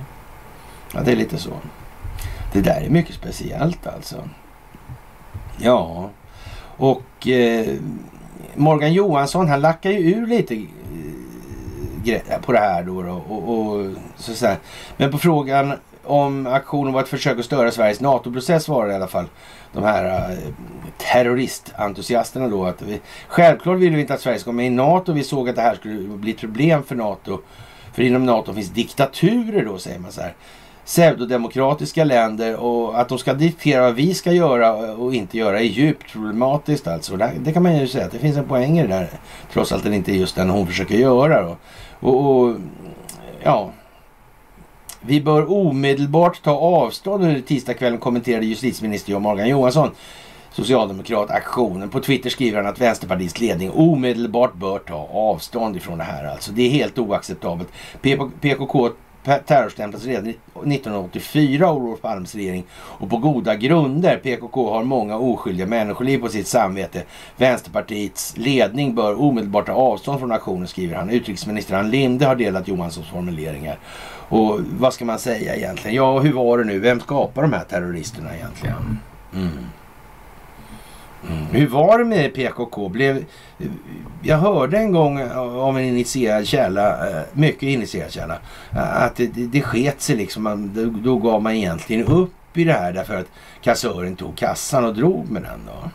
Ja, 0.95 1.01
det 1.01 1.13
är 1.13 1.17
lite 1.17 1.39
så. 1.39 1.53
Det 2.53 2.61
där 2.61 2.81
är 2.81 2.91
mycket 2.91 3.15
speciellt 3.15 3.87
alltså. 3.87 4.29
Ja, 5.59 6.11
och 6.81 7.29
eh, 7.29 7.67
Morgan 8.55 8.93
Johansson 8.93 9.49
han 9.49 9.61
lackar 9.61 9.91
ju 9.91 10.15
ur 10.15 10.27
lite 10.27 10.55
eh, 12.07 12.41
på 12.41 12.53
det 12.53 12.59
här 12.59 12.83
då. 12.83 13.03
då 13.03 13.23
och, 13.29 13.57
och, 13.57 13.87
så, 14.17 14.35
så 14.35 14.55
Men 14.97 15.11
på 15.11 15.19
frågan 15.19 15.73
om 16.05 16.47
aktionen 16.47 16.93
var 16.93 17.01
ett 17.01 17.09
försök 17.09 17.39
att 17.39 17.45
störa 17.45 17.71
Sveriges 17.71 18.01
NATO-process 18.01 18.69
var 18.69 18.87
det 18.87 18.93
i 18.93 18.97
alla 18.97 19.07
fall 19.07 19.27
de 19.73 19.85
här 19.85 20.31
äh, 20.31 20.39
terroristentusiasterna 20.99 22.49
då. 22.49 22.65
Att 22.65 22.83
vi, 22.83 23.01
självklart 23.29 23.79
ville 23.79 23.97
vi 23.97 24.01
inte 24.03 24.15
att 24.15 24.21
Sverige 24.21 24.39
ska 24.39 24.51
gå 24.51 24.57
med 24.57 24.67
i 24.67 24.71
NATO. 24.71 25.13
Vi 25.13 25.23
såg 25.23 25.49
att 25.49 25.57
det 25.57 25.63
här 25.63 25.75
skulle 25.75 26.09
bli 26.09 26.31
ett 26.31 26.41
problem 26.41 26.83
för 26.83 26.95
NATO. 26.95 27.41
För 27.93 28.03
inom 28.03 28.27
NATO 28.27 28.55
finns 28.55 28.71
diktaturer 28.71 29.65
då 29.65 29.79
säger 29.79 29.99
man 29.99 30.13
så 30.13 30.21
här. 30.21 30.35
Pseudodemokratiska 30.91 32.05
länder 32.05 32.57
och 32.57 33.01
att 33.01 33.09
de 33.09 33.19
ska 33.19 33.35
diktera 33.35 33.83
vad 33.83 33.95
vi 33.95 34.15
ska 34.15 34.33
göra 34.33 34.73
och 34.93 35.15
inte 35.15 35.39
göra 35.39 35.61
är 35.61 35.65
djupt 35.65 36.13
problematiskt 36.13 36.87
alltså. 36.87 37.17
Det 37.17 37.53
kan 37.53 37.63
man 37.63 37.77
ju 37.77 37.87
säga 37.87 38.05
att 38.05 38.13
det 38.13 38.19
finns 38.19 38.37
en 38.37 38.45
poäng 38.45 38.79
i 38.79 38.83
det 38.83 38.89
där. 38.89 39.09
Trots 39.53 39.73
att 39.73 39.85
det 39.85 39.95
inte 39.95 40.13
är 40.13 40.17
just 40.17 40.37
den 40.37 40.51
hon 40.51 40.67
försöker 40.67 40.95
göra 40.95 41.43
då. 41.43 41.57
Och, 42.01 42.31
och 42.31 42.57
ja, 43.43 43.71
vi 45.01 45.21
bör 45.21 45.53
omedelbart 45.53 46.43
ta 46.43 46.51
avstånd 46.51 47.25
under 47.25 47.41
tisdagskvällen 47.41 47.99
kommenterade 47.99 48.47
justitieminister 48.47 49.13
Jan 49.13 49.23
Morgan 49.23 49.49
Johansson 49.49 49.91
socialdemokrat 50.53 51.31
aktionen. 51.31 51.89
På 51.89 52.01
Twitter 52.01 52.31
skriver 52.31 52.57
han 52.57 52.67
att 52.67 52.81
Vänsterpartiets 52.81 53.41
ledning 53.41 53.71
omedelbart 53.71 54.55
bör 54.55 54.79
ta 54.79 55.09
avstånd 55.13 55.77
ifrån 55.77 55.99
det 55.99 56.05
här. 56.05 56.25
Alltså 56.25 56.53
det 56.53 56.63
är 56.63 56.71
helt 56.71 56.99
oacceptabelt. 56.99 57.69
PKK 58.41 58.91
terrorstämplas 59.25 60.05
redan 60.05 60.29
1984 60.29 61.69
av 61.69 61.77
Olof 61.77 62.01
Palmes 62.01 62.35
regering 62.35 62.65
och 62.73 63.11
på 63.11 63.17
goda 63.17 63.57
grunder. 63.57 64.17
PKK 64.17 64.73
har 64.73 64.85
många 64.85 65.17
oskyldiga 65.17 65.67
människoliv 65.67 66.19
på 66.19 66.29
sitt 66.29 66.47
samvete. 66.47 67.03
Vänsterpartiets 67.37 68.37
ledning 68.37 68.95
bör 68.95 69.21
omedelbart 69.21 69.67
ta 69.67 69.73
avstånd 69.73 70.19
från 70.19 70.33
aktionen 70.33 70.69
skriver 70.69 70.97
han. 70.97 71.11
Utrikesminister 71.11 71.75
Ann 71.75 71.91
Linde 71.91 72.27
har 72.27 72.37
delat 72.37 72.69
Johanssons 72.69 73.09
formuleringar. 73.09 73.79
Och 74.29 74.61
vad 74.79 74.95
ska 74.95 75.05
man 75.05 75.19
säga 75.19 75.57
egentligen? 75.57 75.97
Ja, 75.97 76.19
hur 76.19 76.33
var 76.33 76.59
det 76.59 76.65
nu? 76.65 76.79
Vem 76.79 77.01
skapar 77.01 77.43
de 77.43 77.53
här 77.53 77.65
terroristerna 77.65 78.37
egentligen? 78.37 78.99
Mm. 79.35 79.51
Mm. 81.29 81.47
Hur 81.47 81.67
var 81.67 81.99
det 81.99 82.05
med 82.05 82.35
PKK? 82.35 82.89
Blev, 82.89 83.25
jag 84.23 84.39
hörde 84.39 84.79
en 84.79 84.93
gång 84.93 85.21
eh, 85.21 85.39
av 85.39 85.79
en 85.79 85.85
initierad 85.85 86.47
källa, 86.47 87.11
eh, 87.11 87.23
mycket 87.33 87.63
initierad 87.63 88.13
källa, 88.13 88.39
eh, 88.73 89.03
att 89.03 89.17
det, 89.17 89.27
det, 89.27 89.47
det 89.47 89.63
sket 89.63 90.01
sig 90.01 90.17
liksom. 90.17 90.71
Då, 90.75 90.85
då 90.85 91.17
gav 91.17 91.43
man 91.43 91.53
egentligen 91.53 92.07
upp 92.07 92.33
i 92.55 92.65
det 92.65 92.73
här 92.73 92.93
därför 92.93 93.17
att 93.17 93.27
kassören 93.63 94.17
tog 94.17 94.37
kassan 94.37 94.85
och 94.85 94.95
drog 94.95 95.31
med 95.31 95.43
den 95.43 95.61
då. 95.67 95.91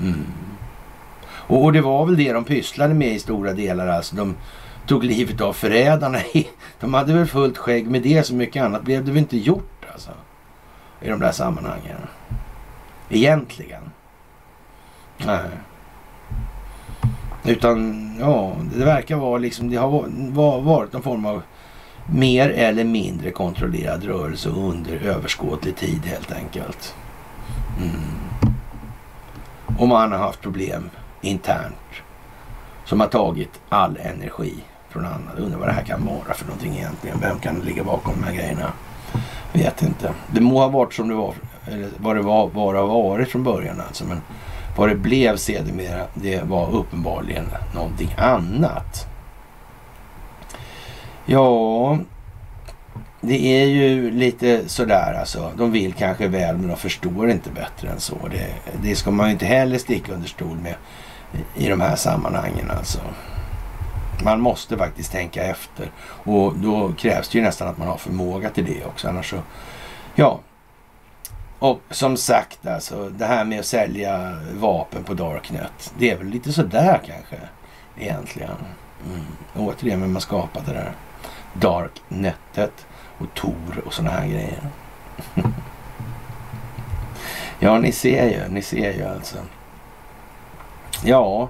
Mm. 0.00 0.26
Och, 1.48 1.64
och, 1.64 1.72
det 1.72 1.80
var 1.80 2.06
väl 2.06 2.16
det 2.16 2.32
de 2.32 2.44
pysslade 2.44 2.94
med 2.94 3.14
i 3.14 3.18
stora 3.18 3.52
delar. 3.52 3.86
Alltså 3.86 4.16
de 4.16 4.36
tog 4.86 5.04
livet 5.04 5.40
av 5.40 5.52
förrädarna. 5.52 6.18
De 6.80 6.94
hade 6.94 7.12
väl 7.12 7.26
fullt 7.26 7.58
skägg 7.58 7.86
med 7.86 8.02
det. 8.02 8.26
Så 8.26 8.34
mycket 8.34 8.62
annat 8.62 8.82
blev 8.82 9.04
det 9.04 9.10
väl 9.10 9.18
inte 9.18 9.36
gjort 9.36 9.84
alltså. 9.92 10.10
I 11.00 11.08
de 11.08 11.20
där 11.20 11.32
sammanhangen. 11.32 11.96
Egentligen. 13.10 13.82
Nej. 15.18 15.48
Utan 17.44 18.10
ja, 18.20 18.56
det 18.74 18.84
verkar 18.84 19.16
vara 19.16 19.38
liksom, 19.38 19.70
det 19.70 19.76
har 19.76 20.60
varit 20.60 20.92
någon 20.92 21.02
form 21.02 21.26
av 21.26 21.42
mer 22.06 22.50
eller 22.50 22.84
mindre 22.84 23.30
kontrollerad 23.30 24.04
rörelse 24.04 24.48
under 24.48 24.96
överskådlig 24.96 25.76
tid 25.76 26.04
helt 26.04 26.32
enkelt. 26.32 26.94
Mm. 27.80 28.50
Och 29.78 29.88
man 29.88 30.12
har 30.12 30.18
haft 30.18 30.40
problem 30.40 30.90
internt 31.20 31.74
som 32.84 33.00
har 33.00 33.06
tagit 33.06 33.60
all 33.68 33.96
energi 33.96 34.54
från 34.88 35.06
annat. 35.06 35.38
Undrar 35.38 35.58
vad 35.58 35.68
det 35.68 35.72
här 35.72 35.84
kan 35.84 36.06
vara 36.06 36.34
för 36.34 36.44
någonting 36.44 36.76
egentligen. 36.76 37.20
Vem 37.20 37.38
kan 37.38 37.60
ligga 37.60 37.84
bakom 37.84 38.14
de 38.20 38.24
här 38.26 38.34
grejerna? 38.34 38.72
Vet 39.52 39.82
inte. 39.82 40.14
Det 40.32 40.40
må 40.40 40.60
ha 40.60 40.68
varit 40.68 40.94
som 40.94 41.08
det 41.08 41.14
var, 41.14 41.34
eller 41.66 41.88
vad 41.98 42.16
det 42.16 42.22
var, 42.22 42.48
var 42.48 42.74
har 42.74 42.86
varit 42.86 43.28
från 43.28 43.44
början 43.44 43.82
alltså. 43.86 44.04
Men 44.04 44.20
vad 44.76 44.88
det 44.88 44.94
blev 44.94 45.36
sedermera, 45.36 46.06
det 46.14 46.42
var 46.42 46.74
uppenbarligen 46.74 47.46
någonting 47.74 48.14
annat. 48.18 49.06
Ja, 51.26 51.98
det 53.20 53.62
är 53.62 53.66
ju 53.66 54.10
lite 54.10 54.68
sådär 54.68 55.16
alltså. 55.20 55.52
De 55.56 55.72
vill 55.72 55.92
kanske 55.92 56.28
väl 56.28 56.56
men 56.56 56.68
de 56.68 56.76
förstår 56.76 57.30
inte 57.30 57.50
bättre 57.50 57.88
än 57.88 58.00
så. 58.00 58.16
Det, 58.30 58.46
det 58.82 58.96
ska 58.96 59.10
man 59.10 59.26
ju 59.26 59.32
inte 59.32 59.46
heller 59.46 59.78
sticka 59.78 60.12
under 60.12 60.28
stol 60.28 60.56
med 60.56 60.74
i 61.54 61.68
de 61.68 61.80
här 61.80 61.96
sammanhangen 61.96 62.70
alltså. 62.70 63.00
Man 64.24 64.40
måste 64.40 64.76
faktiskt 64.76 65.12
tänka 65.12 65.44
efter 65.44 65.90
och 66.24 66.54
då 66.56 66.92
krävs 66.98 67.28
det 67.28 67.38
ju 67.38 67.44
nästan 67.44 67.68
att 67.68 67.78
man 67.78 67.88
har 67.88 67.96
förmåga 67.96 68.50
till 68.50 68.64
det 68.64 68.84
också. 68.84 69.08
Annars 69.08 69.30
så, 69.30 69.36
ja. 70.14 70.40
Och 71.58 71.80
som 71.90 72.16
sagt 72.16 72.66
alltså, 72.66 73.08
det 73.08 73.26
här 73.26 73.44
med 73.44 73.60
att 73.60 73.66
sälja 73.66 74.38
vapen 74.54 75.04
på 75.04 75.14
Darknet. 75.14 75.94
Det 75.98 76.10
är 76.10 76.16
väl 76.16 76.26
lite 76.26 76.52
sådär 76.52 77.00
kanske 77.06 77.36
egentligen. 77.98 78.50
Mm. 79.06 79.24
Återigen 79.56 80.00
vem 80.00 80.14
har 80.14 80.20
skapat 80.20 80.66
det 80.66 80.72
där 80.72 80.92
Darknetet 81.52 82.86
och 83.18 83.34
Tor 83.34 83.82
och 83.86 83.94
sådana 83.94 84.10
här 84.10 84.26
grejer. 84.26 84.60
ja, 87.58 87.78
ni 87.78 87.92
ser 87.92 88.28
ju, 88.28 88.48
ni 88.48 88.62
ser 88.62 88.92
ju 88.92 89.04
alltså. 89.04 89.36
Ja, 91.04 91.48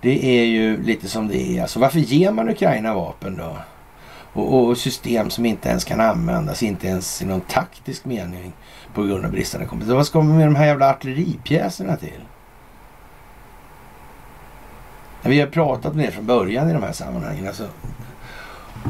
det 0.00 0.40
är 0.40 0.44
ju 0.44 0.82
lite 0.82 1.08
som 1.08 1.28
det 1.28 1.58
är. 1.58 1.62
Alltså 1.62 1.80
varför 1.80 1.98
ger 1.98 2.32
man 2.32 2.48
Ukraina 2.48 2.94
vapen 2.94 3.36
då? 3.36 3.56
Och, 4.32 4.54
och, 4.54 4.78
system 4.78 5.30
som 5.30 5.46
inte 5.46 5.68
ens 5.68 5.84
kan 5.84 6.00
användas, 6.00 6.62
inte 6.62 6.86
ens 6.86 7.22
i 7.22 7.24
någon 7.24 7.40
taktisk 7.40 8.04
mening 8.04 8.52
på 8.94 9.02
grund 9.02 9.24
av 9.24 9.30
bristande 9.30 9.66
kompetens. 9.66 9.94
Vad 9.94 10.06
ska 10.06 10.20
man 10.20 10.36
med 10.36 10.46
de 10.46 10.54
här 10.54 10.66
jävla 10.66 10.90
artilleripjäserna 10.90 11.96
till? 11.96 12.20
Vi 15.22 15.40
har 15.40 15.46
pratat 15.46 15.94
med 15.94 16.06
det 16.06 16.12
från 16.12 16.26
början 16.26 16.70
i 16.70 16.72
de 16.72 16.82
här 16.82 16.92
sammanhangen. 16.92 17.46
Alltså, 17.46 17.68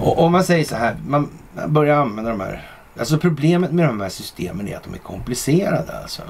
om 0.01 0.33
man 0.33 0.45
säger 0.45 0.65
så 0.65 0.77
här, 0.77 0.97
man 1.07 1.29
börjar 1.67 1.97
använda 1.97 2.31
de 2.31 2.41
här. 2.41 2.63
Alltså 2.99 3.19
problemet 3.19 3.73
med 3.73 3.89
de 3.89 4.01
här 4.01 4.09
systemen 4.09 4.69
är 4.69 4.77
att 4.77 4.85
de 4.85 4.95
är 4.95 4.99
komplicerade. 4.99 5.99
Alltså. 6.03 6.23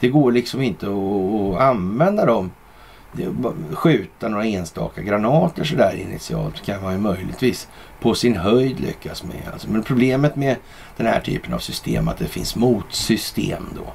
Det 0.00 0.08
går 0.08 0.32
liksom 0.32 0.62
inte 0.62 0.86
att, 0.86 1.54
att 1.54 1.60
använda 1.60 2.26
dem 2.26 2.50
skjuta 3.72 4.28
några 4.28 4.44
enstaka 4.44 5.02
granater 5.02 5.64
sådär 5.64 5.94
initialt 5.94 6.62
kan 6.64 6.82
man 6.82 6.92
ju 6.92 6.98
möjligtvis 6.98 7.68
på 8.00 8.14
sin 8.14 8.36
höjd 8.36 8.80
lyckas 8.80 9.24
med. 9.24 9.42
Alltså, 9.52 9.70
men 9.70 9.82
problemet 9.82 10.36
med 10.36 10.56
den 10.98 11.06
här 11.06 11.20
typen 11.20 11.54
av 11.54 11.58
system 11.58 12.08
att 12.08 12.18
det 12.18 12.26
finns 12.26 12.56
motsystem 12.56 13.66
då. 13.74 13.92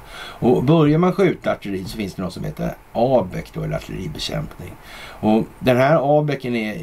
Och 0.48 0.64
börjar 0.64 0.98
man 0.98 1.12
skjuta 1.12 1.52
artilleri 1.52 1.84
så 1.84 1.96
finns 1.96 2.14
det 2.14 2.22
något 2.22 2.32
som 2.32 2.44
heter 2.44 2.74
ABEC 2.92 3.50
då, 3.52 3.62
eller 3.62 3.76
artilleribekämpning. 3.76 4.72
Och 5.20 5.44
den 5.58 5.76
här 5.76 6.18
ABECen 6.18 6.56
är, 6.56 6.74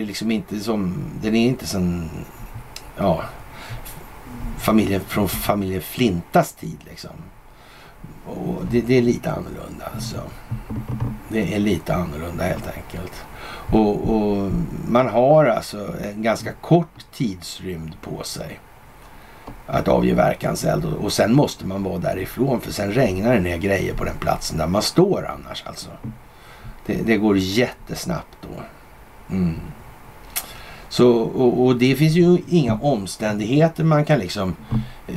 är 0.00 0.04
liksom 0.04 0.30
inte 0.30 0.60
som, 0.60 1.04
den 1.22 1.34
är 1.34 1.48
inte 1.48 1.66
som, 1.66 2.08
ja, 2.96 3.22
familjen, 4.58 5.00
från 5.00 5.28
familjen 5.28 5.82
Flintas 5.82 6.52
tid 6.52 6.78
liksom. 6.88 7.10
Och 8.26 8.62
det, 8.70 8.80
det, 8.80 8.98
är 8.98 9.02
lite 9.02 9.32
annorlunda 9.32 9.90
alltså. 9.94 10.20
Det 11.28 11.54
är 11.54 11.58
lite 11.58 11.94
annorlunda 11.94 12.44
helt 12.44 12.68
enkelt. 12.76 13.24
Och, 13.72 14.10
och, 14.10 14.50
man 14.88 15.08
har 15.08 15.44
alltså 15.44 15.94
en 16.02 16.22
ganska 16.22 16.52
kort 16.52 17.06
tidsrymd 17.12 18.00
på 18.02 18.22
sig 18.22 18.60
att 19.68 19.88
avge 19.88 20.14
verkanseld 20.14 20.84
och, 20.84 21.04
och 21.04 21.12
sen 21.12 21.34
måste 21.34 21.66
man 21.66 21.82
vara 21.82 21.98
därifrån 21.98 22.60
för 22.60 22.72
sen 22.72 22.92
regnar 22.92 23.34
det 23.34 23.40
ner 23.40 23.56
grejer 23.56 23.94
på 23.94 24.04
den 24.04 24.18
platsen 24.18 24.58
där 24.58 24.66
man 24.66 24.82
står 24.82 25.26
annars 25.26 25.64
alltså. 25.66 25.90
Det, 26.86 26.94
det 26.94 27.16
går 27.16 27.38
jättesnabbt 27.38 28.38
då. 28.42 28.62
Mm. 29.34 29.60
Så, 30.88 31.10
och, 31.18 31.66
och, 31.66 31.76
det 31.76 31.96
finns 31.96 32.14
ju 32.14 32.38
inga 32.48 32.74
omständigheter 32.74 33.84
man 33.84 34.04
kan 34.04 34.18
liksom 34.18 34.56
eh, 35.06 35.14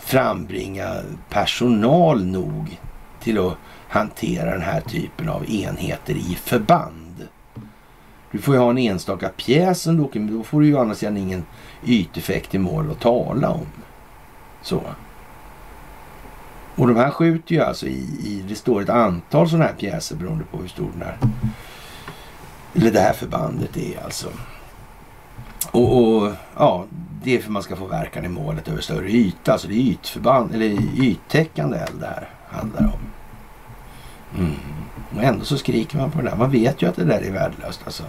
frambringa 0.00 0.94
personal 1.28 2.24
nog 2.24 2.80
till 3.20 3.38
att 3.38 3.54
hantera 3.88 4.50
den 4.50 4.62
här 4.62 4.80
typen 4.80 5.28
av 5.28 5.50
enheter 5.50 6.14
i 6.14 6.38
förband. 6.44 7.28
Du 8.30 8.38
får 8.38 8.54
ju 8.54 8.60
ha 8.60 8.70
en 8.70 8.78
enstaka 8.78 9.28
pjäs 9.28 9.82
som 9.82 9.96
du 9.96 10.02
åker 10.02 10.20
med. 10.20 10.32
Då 10.32 10.42
får 10.42 10.60
du 10.60 10.66
ju 10.66 10.78
annars 10.78 11.02
ingen 11.02 11.44
yteffekt 11.84 12.54
i 12.54 12.58
mål 12.58 12.90
att 12.90 13.00
tala 13.00 13.50
om. 13.50 13.66
Så. 14.62 14.82
Och 16.74 16.86
de 16.86 16.96
här 16.96 17.10
skjuter 17.10 17.54
ju 17.54 17.60
alltså 17.60 17.86
i, 17.86 17.98
i 18.24 18.44
det 18.48 18.54
står 18.54 18.82
ett 18.82 18.88
antal 18.88 19.48
sådana 19.48 19.64
här 19.64 19.74
pjäser 19.74 20.16
beroende 20.16 20.44
på 20.44 20.56
hur 20.58 20.68
stor 20.68 20.88
den 20.92 21.02
här, 21.02 21.18
eller 22.74 22.90
det 22.90 23.00
här 23.00 23.12
förbandet 23.12 23.76
är 23.76 24.04
alltså. 24.04 24.28
Och, 25.70 26.16
och, 26.16 26.32
ja, 26.56 26.84
det 27.22 27.36
är 27.36 27.38
för 27.38 27.46
att 27.46 27.52
man 27.52 27.62
ska 27.62 27.76
få 27.76 27.86
verkan 27.86 28.24
i 28.24 28.28
målet 28.28 28.68
över 28.68 28.80
större 28.80 29.10
yta. 29.10 29.52
Alltså 29.52 29.68
det 29.68 29.74
är 29.74 29.90
ytförband, 29.90 30.54
eller 30.54 30.66
yttäckande 31.02 31.78
eld 31.78 32.00
det 32.00 32.06
här 32.06 32.28
handlar 32.48 32.80
om. 32.80 33.00
Mm. 34.38 34.54
Och 35.16 35.22
ändå 35.22 35.44
så 35.44 35.58
skriker 35.58 35.98
man 35.98 36.10
på 36.10 36.18
det 36.18 36.30
där. 36.30 36.36
Man 36.36 36.50
vet 36.50 36.82
ju 36.82 36.88
att 36.88 36.96
det 36.96 37.04
där 37.04 37.20
är 37.20 37.32
värdelöst 37.32 37.80
alltså. 37.84 38.02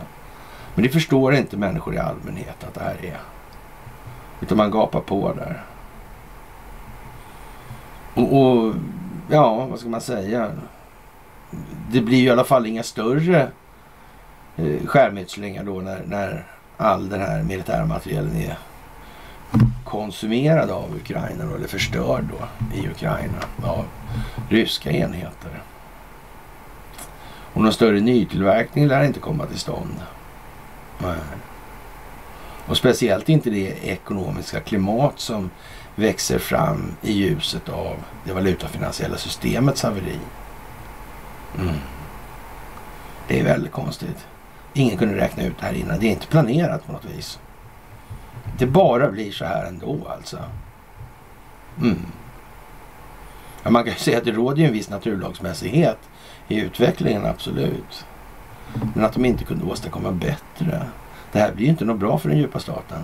Men 0.75 0.83
det 0.83 0.89
förstår 0.89 1.35
inte 1.35 1.57
människor 1.57 1.95
i 1.95 1.97
allmänhet 1.97 2.63
att 2.67 2.73
det 2.73 2.83
här 2.83 3.05
är. 3.05 3.19
Utan 4.41 4.57
man 4.57 4.71
gapar 4.71 4.99
på 4.99 5.33
där. 5.33 5.63
Och, 8.13 8.41
och 8.41 8.73
ja, 9.29 9.65
vad 9.65 9.79
ska 9.79 9.89
man 9.89 10.01
säga? 10.01 10.51
Det 11.91 12.01
blir 12.01 12.17
ju 12.17 12.25
i 12.25 12.29
alla 12.29 12.43
fall 12.43 12.65
inga 12.65 12.83
större 12.83 13.47
eh, 14.55 14.85
skärmytslingar 14.85 15.63
då 15.63 15.81
när, 15.81 16.03
när 16.05 16.45
all 16.77 17.09
den 17.09 17.21
här 17.21 17.43
militära 17.43 17.85
materielen 17.85 18.35
är 18.35 18.57
konsumerad 19.83 20.69
av 20.69 20.95
Ukraina 20.95 21.45
då, 21.45 21.55
eller 21.55 21.67
förstörd 21.67 22.23
då 22.23 22.67
i 22.77 22.87
Ukraina 22.87 23.37
av 23.63 23.85
ryska 24.49 24.91
enheter. 24.91 25.61
Och 27.53 27.61
någon 27.61 27.73
större 27.73 27.99
nytillverkning 27.99 28.87
lär 28.87 29.03
inte 29.03 29.19
komma 29.19 29.45
till 29.45 29.59
stånd. 29.59 29.95
Nej. 30.97 31.17
Och 32.69 32.77
speciellt 32.77 33.29
inte 33.29 33.49
det 33.49 33.87
ekonomiska 33.87 34.59
klimat 34.59 35.19
som 35.19 35.49
växer 35.95 36.39
fram 36.39 36.95
i 37.01 37.11
ljuset 37.11 37.69
av 37.69 37.95
det 38.25 38.33
valutafinansiella 38.33 39.17
systemets 39.17 39.83
haveri. 39.83 40.19
Mm. 41.59 41.75
Det 43.27 43.39
är 43.39 43.43
väldigt 43.43 43.71
konstigt. 43.71 44.27
Ingen 44.73 44.97
kunde 44.97 45.17
räkna 45.17 45.43
ut 45.43 45.59
det 45.59 45.65
här 45.65 45.73
innan. 45.73 45.99
Det 45.99 46.05
är 46.05 46.11
inte 46.11 46.27
planerat 46.27 46.85
på 46.85 46.91
något 46.91 47.05
vis. 47.05 47.39
Det 48.57 48.65
bara 48.65 49.11
blir 49.11 49.31
så 49.31 49.45
här 49.45 49.65
ändå 49.65 50.07
alltså. 50.17 50.37
Mm. 51.81 52.05
Ja, 53.63 53.69
man 53.69 53.83
kan 53.83 53.93
ju 53.93 53.99
säga 53.99 54.17
att 54.17 54.25
det 54.25 54.31
råder 54.31 54.61
ju 54.61 54.67
en 54.67 54.73
viss 54.73 54.89
naturlagsmässighet 54.89 55.99
i 56.47 56.59
utvecklingen, 56.59 57.25
absolut. 57.25 58.05
Men 58.95 59.05
att 59.05 59.13
de 59.13 59.25
inte 59.25 59.43
kunde 59.43 59.65
åstadkomma 59.65 60.11
bättre. 60.11 60.85
Det 61.31 61.39
här 61.39 61.51
blir 61.51 61.65
ju 61.65 61.71
inte 61.71 61.85
något 61.85 61.99
bra 61.99 62.17
för 62.17 62.29
den 62.29 62.37
djupa 62.37 62.59
staten. 62.59 63.01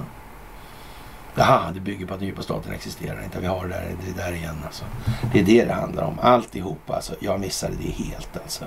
Jaha, 1.36 1.72
det 1.74 1.80
bygger 1.80 2.06
på 2.06 2.14
att 2.14 2.20
den 2.20 2.28
djupa 2.28 2.42
staten 2.42 2.74
existerar 2.74 3.24
inte. 3.24 3.40
Vi 3.40 3.48
har 3.48 3.64
det 3.64 3.70
där, 3.70 3.96
det 4.06 4.22
där 4.22 4.32
igen 4.32 4.62
alltså. 4.66 4.84
Det 5.34 5.40
är 5.40 5.44
det 5.44 5.66
det 5.66 5.74
handlar 5.74 6.04
om. 6.04 6.20
Alltihop 6.22 6.90
alltså. 6.90 7.16
Jag 7.20 7.40
missade 7.40 7.74
det 7.76 8.04
helt 8.04 8.38
alltså. 8.44 8.66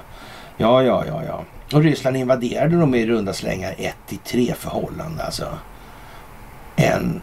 Ja, 0.56 0.82
ja, 0.82 1.04
ja, 1.06 1.22
ja. 1.24 1.44
Och 1.76 1.82
Ryssland 1.82 2.16
invaderade 2.16 2.76
dem 2.76 2.94
i 2.94 3.06
runda 3.06 3.32
slängar 3.32 3.74
1 3.78 3.96
till 4.06 4.18
3 4.18 4.54
förhållande 4.54 5.24
alltså. 5.24 5.48
En 6.76 7.22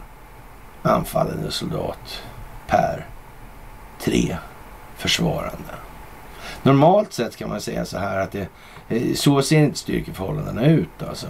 anfallande 0.82 1.50
soldat 1.50 2.22
per 2.66 3.06
tre 4.00 4.36
försvarande. 4.96 5.74
Normalt 6.62 7.12
sett 7.12 7.36
kan 7.36 7.48
man 7.48 7.60
säga 7.60 7.84
så 7.84 7.98
här 7.98 8.20
att 8.20 8.32
det, 8.32 8.48
eh, 8.88 9.14
så 9.14 9.42
ser 9.42 9.58
inte 9.58 9.78
styrkeförhållandena 9.78 10.66
ut 10.66 11.02
alltså. 11.08 11.26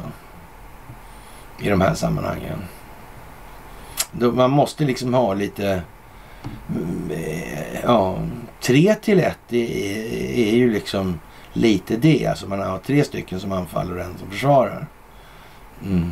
I 1.58 1.68
de 1.68 1.80
här 1.80 1.94
sammanhangen. 1.94 2.58
Man 4.32 4.50
måste 4.50 4.84
liksom 4.84 5.14
ha 5.14 5.34
lite... 5.34 5.82
Mm, 6.70 7.10
eh, 7.10 7.80
ja, 7.84 8.18
tre 8.60 8.94
till 8.94 9.20
ett 9.20 9.52
är, 9.52 10.48
är 10.48 10.56
ju 10.56 10.72
liksom 10.72 11.18
lite 11.52 11.96
det. 11.96 12.26
Alltså 12.26 12.48
man 12.48 12.60
har 12.60 12.78
tre 12.78 13.04
stycken 13.04 13.40
som 13.40 13.52
anfaller 13.52 13.96
och 13.96 14.04
en 14.04 14.18
som 14.18 14.30
försvarar. 14.30 14.86
Mm. 15.84 16.10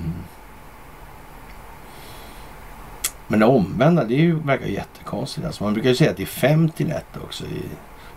Men 3.29 3.39
det 3.39 3.47
omvända, 3.47 4.05
det 4.05 4.15
är 4.15 4.19
ju, 4.19 4.35
verkar 4.35 4.67
jättekonstigt. 4.67 5.47
Alltså 5.47 5.65
man 5.65 5.73
brukar 5.73 5.89
ju 5.89 5.97
säga 5.97 6.11
att 6.11 6.17
det 6.17 6.23
är 6.23 6.27
fem 6.27 6.71
till 6.71 6.91
ett 6.91 7.17
också. 7.25 7.45
I, 7.45 7.63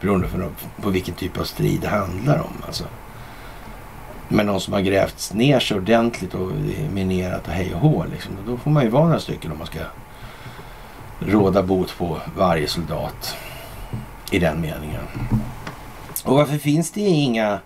beroende 0.02 0.28
på, 0.28 0.50
på 0.82 0.90
vilken 0.90 1.16
typ 1.16 1.40
av 1.40 1.44
strid 1.44 1.82
det 1.82 1.88
handlar 1.88 2.40
om. 2.40 2.54
Alltså. 2.66 2.84
Men 4.30 4.46
någon 4.46 4.62
som 4.62 4.74
har 4.74 4.82
grävts 4.82 5.34
ner 5.34 5.60
sig 5.60 5.78
ordentligt 5.78 6.34
och 6.34 6.52
minerat 6.94 7.48
och 7.48 7.54
hej 7.54 7.74
och 7.74 7.80
hå. 7.80 8.06
Liksom, 8.12 8.32
då 8.48 8.58
får 8.58 8.72
man 8.72 8.84
ju 8.84 8.90
vara 8.90 9.06
några 9.06 9.20
stycken 9.20 9.52
om 9.52 9.58
man 9.58 9.68
ska 9.68 9.80
råda 11.20 11.64
bot 11.64 11.98
på 11.98 12.18
varje 12.38 12.68
soldat 12.68 13.36
i 14.32 14.40
den 14.40 14.62
meningen. 14.62 15.02
Och 16.24 16.36
varför 16.36 16.58
finns 16.58 16.92
det 16.92 17.02
inga 17.02 17.60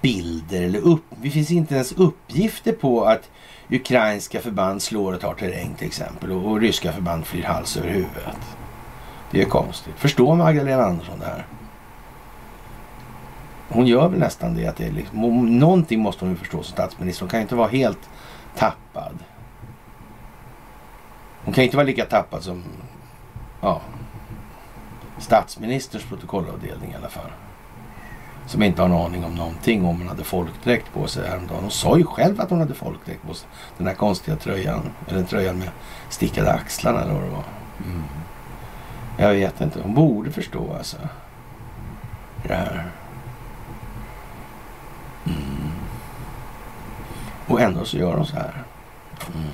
bilder 0.00 0.62
eller 0.62 0.78
upp, 0.78 1.04
det 1.22 1.30
finns 1.30 1.50
inte 1.50 1.74
ens 1.74 1.92
uppgifter 1.92 2.72
på 2.72 3.04
att 3.04 3.30
ukrainska 3.70 4.40
förband 4.40 4.82
slår 4.82 5.12
och 5.12 5.20
tar 5.20 5.34
terräng 5.34 5.74
till 5.78 5.86
exempel 5.86 6.32
och, 6.32 6.50
och 6.50 6.60
ryska 6.60 6.92
förband 6.92 7.26
flyr 7.26 7.42
hals 7.42 7.76
över 7.76 7.88
huvudet. 7.88 8.38
Det 9.30 9.42
är 9.42 9.44
konstigt. 9.44 9.94
Förstår 9.96 10.34
Magdalena 10.36 10.84
Andersson 10.84 11.18
det 11.18 11.26
här? 11.26 11.46
Hon 13.68 13.86
gör 13.86 14.08
väl 14.08 14.18
nästan 14.18 14.54
det. 14.54 14.66
Att 14.66 14.76
det 14.76 14.84
är 14.84 14.92
liksom, 14.92 15.58
någonting 15.58 16.00
måste 16.00 16.24
hon 16.24 16.32
ju 16.32 16.36
förstå 16.38 16.62
som 16.62 16.72
statsminister. 16.72 17.22
Hon 17.22 17.30
kan 17.30 17.40
ju 17.40 17.42
inte 17.42 17.54
vara 17.54 17.68
helt 17.68 18.08
tappad. 18.56 19.18
Hon 21.44 21.54
kan 21.54 21.62
ju 21.62 21.66
inte 21.66 21.76
vara 21.76 21.86
lika 21.86 22.04
tappad 22.04 22.42
som 22.42 22.64
ja, 23.60 23.80
statsministerns 25.18 26.04
protokollavdelning 26.04 26.92
i 26.92 26.94
alla 26.94 27.08
fall. 27.08 27.30
Som 28.46 28.62
inte 28.62 28.82
har 28.82 28.88
en 28.88 28.94
aning 28.94 29.24
om 29.24 29.34
någonting 29.34 29.84
om 29.84 29.98
hon 29.98 30.08
hade 30.08 30.24
folkdräkt 30.24 30.92
på 30.92 31.06
sig 31.06 31.28
häromdagen. 31.28 31.60
Hon 31.60 31.70
sa 31.70 31.98
ju 31.98 32.04
själv 32.04 32.40
att 32.40 32.50
hon 32.50 32.58
hade 32.58 32.74
folkdräkt 32.74 33.26
på 33.26 33.34
sig. 33.34 33.48
Den 33.78 33.86
här 33.86 33.94
konstiga 33.94 34.36
tröjan. 34.36 34.90
Eller 35.08 35.22
tröjan 35.22 35.58
med 35.58 35.68
stickade 36.08 36.52
axlarna 36.52 37.00
eller 37.02 37.12
vad 37.12 37.22
det 37.22 37.30
var. 37.30 37.44
Mm. 37.86 38.02
Jag 39.18 39.34
vet 39.34 39.60
inte. 39.60 39.80
Hon 39.82 39.94
borde 39.94 40.30
förstå 40.30 40.74
alltså. 40.76 40.96
Det 42.42 42.54
här. 42.54 42.90
Mm. 45.28 45.70
Och 47.46 47.60
ändå 47.60 47.84
så 47.84 47.96
gör 47.96 48.16
hon 48.16 48.26
så 48.26 48.36
här. 48.36 48.62
Mm. 49.34 49.48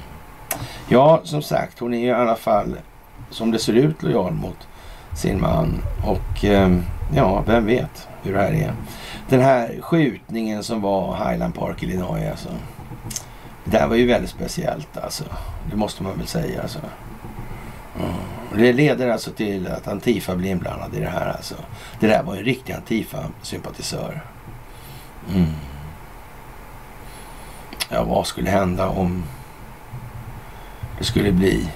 Ja, 0.89 1.21
som 1.25 1.43
sagt, 1.43 1.79
hon 1.79 1.95
är 1.95 2.07
i 2.07 2.13
alla 2.13 2.37
fall 2.37 2.77
som 3.31 3.51
det 3.51 3.59
ser 3.59 3.73
ut 3.73 4.03
lojal 4.03 4.33
mot 4.33 4.69
sin 5.17 5.41
man. 5.41 5.83
Och 6.05 6.45
eh, 6.45 6.79
ja, 7.15 7.43
vem 7.47 7.67
vet 7.67 8.09
hur 8.23 8.33
det 8.33 8.39
här 8.39 8.53
är. 8.53 8.73
Den 9.29 9.41
här 9.41 9.81
skjutningen 9.81 10.63
som 10.63 10.81
var 10.81 11.17
Highland 11.17 11.55
Park, 11.55 11.83
Illinois 11.83 12.31
alltså. 12.31 12.49
Det 13.65 13.79
här 13.79 13.89
var 13.89 13.97
ju 13.97 14.07
väldigt 14.07 14.31
speciellt 14.31 14.97
alltså. 14.97 15.25
Det 15.71 15.77
måste 15.77 16.03
man 16.03 16.19
väl 16.19 16.27
säga 16.27 16.63
alltså. 16.63 16.79
Mm. 17.99 18.13
Det 18.57 18.73
leder 18.73 19.09
alltså 19.09 19.31
till 19.31 19.69
att 19.69 19.89
Antifa 19.89 20.37
blir 20.37 20.51
inblandad 20.51 20.95
i 20.95 21.01
det 21.01 21.09
här 21.09 21.33
alltså. 21.37 21.55
Det 22.01 22.07
där 22.07 22.23
var 22.23 22.37
en 22.37 22.45
riktig 22.45 22.73
Antifa-sympatisör. 22.73 24.21
Mm. 25.29 25.53
Ja, 27.89 28.05
vad 28.05 28.27
skulle 28.27 28.51
hända 28.51 28.89
om 28.89 29.25
det 30.99 31.05
skulle 31.05 31.33
bli 31.33 31.71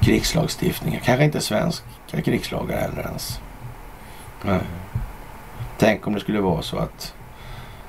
krigslagstiftningar? 0.00 1.00
Kanske 1.00 1.24
inte 1.24 1.40
svenska 1.40 2.22
krigslagar 2.24 2.80
heller 2.80 3.02
ens. 3.02 3.40
Nej. 4.42 4.60
Tänk 5.78 6.06
om 6.06 6.14
det 6.14 6.20
skulle 6.20 6.40
vara 6.40 6.62
så 6.62 6.78
att 6.78 7.14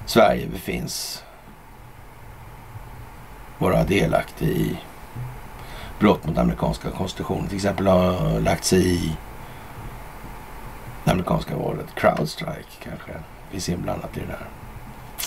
Sverige 0.06 0.48
befinns 0.48 1.24
vara 3.57 3.84
delaktig 3.84 4.48
i 4.48 4.78
brott 5.99 6.26
mot 6.26 6.38
amerikanska 6.38 6.91
konstitutionen. 6.91 7.48
Till 7.48 7.56
exempel 7.56 7.88
har 7.88 8.40
lagt 8.40 8.64
sig 8.64 8.94
i 8.95 9.18
det 11.10 11.14
amerikanska 11.14 11.56
valet. 11.56 11.95
Crowdstrike 11.95 12.84
kanske 12.84 13.11
finns 13.52 13.69
inblandat 13.69 14.18
i 14.18 14.19
det 14.19 14.26
där. 14.26 14.45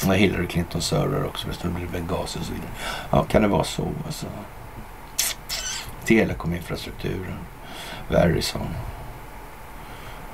Och 0.09 0.15
Hillary 0.15 0.47
Clintons 0.47 0.87
server 0.87 1.27
också 1.27 1.45
förresten. 1.45 1.75
Det 1.75 1.81
blir 1.81 1.89
Benghazi 1.89 2.39
och 2.39 2.45
så 2.45 2.53
vidare. 2.53 2.71
Ja, 3.11 3.25
kan 3.25 3.43
det 3.43 3.49
vara 3.49 3.65
så 3.65 3.89
alltså? 4.07 4.27
Telekominfrastrukturen. 6.05 7.39
Verizon. 8.09 8.69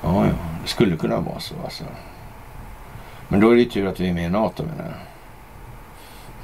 Ja, 0.01 0.25
ja, 0.25 0.33
det 0.61 0.67
skulle 0.67 0.97
kunna 0.97 1.19
vara 1.19 1.39
så 1.39 1.55
alltså. 1.63 1.83
Men 3.27 3.39
då 3.39 3.51
är 3.51 3.55
det 3.55 3.61
ju 3.61 3.69
tur 3.69 3.87
att 3.87 3.99
vi 3.99 4.09
är 4.09 4.13
med 4.13 4.25
i 4.25 4.29
NATO 4.29 4.63
menar 4.63 4.83
jag. 4.83 4.99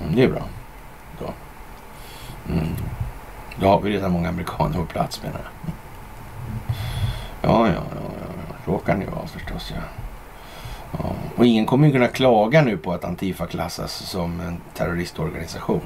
Mm, 0.02 0.15
det 0.15 0.23
är 0.23 0.27
bra. 0.27 0.44
Då. 1.19 1.34
Mm. 2.53 2.68
Då 3.56 3.68
har 3.68 3.82
vi 3.82 3.90
redan 3.90 4.11
många 4.11 4.30
amerikaner 4.30 4.77
på 4.77 4.86
plats 4.86 5.23
menar 5.23 5.40
jag. 5.44 5.73
Ja, 7.41 7.68
ja, 7.68 7.73
ja, 7.73 8.15
Råkar 8.66 8.96
ni 8.96 9.06
vara 9.06 9.28
förstås. 9.28 9.74
Ja. 9.76 9.82
ja. 10.92 11.16
Och 11.36 11.46
ingen 11.46 11.66
kommer 11.66 11.88
ju 11.88 11.94
kunna 11.94 12.08
klaga 12.08 12.62
nu 12.62 12.78
på 12.78 12.94
att 12.94 13.06
Antifa 13.06 13.48
klassas 13.48 13.92
som 13.92 14.40
en 14.40 14.58
terroristorganisation 14.74 15.82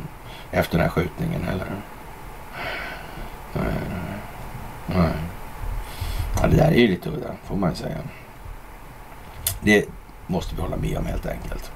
efter 0.51 0.77
den 0.77 0.81
här 0.81 0.89
skjutningen 0.89 1.43
heller. 1.43 1.67
Nej, 3.53 3.73
nej. 4.85 5.13
Ja, 6.41 6.47
det 6.47 6.55
där 6.55 6.71
är 6.71 6.75
ju 6.75 6.87
lite 6.87 7.09
udda, 7.09 7.31
får 7.43 7.55
man 7.55 7.69
ju 7.69 7.75
säga. 7.75 7.97
Det 9.61 9.85
måste 10.27 10.55
vi 10.55 10.61
hålla 10.61 10.77
med 10.77 10.97
om 10.97 11.05
helt 11.05 11.25
enkelt. 11.25 11.71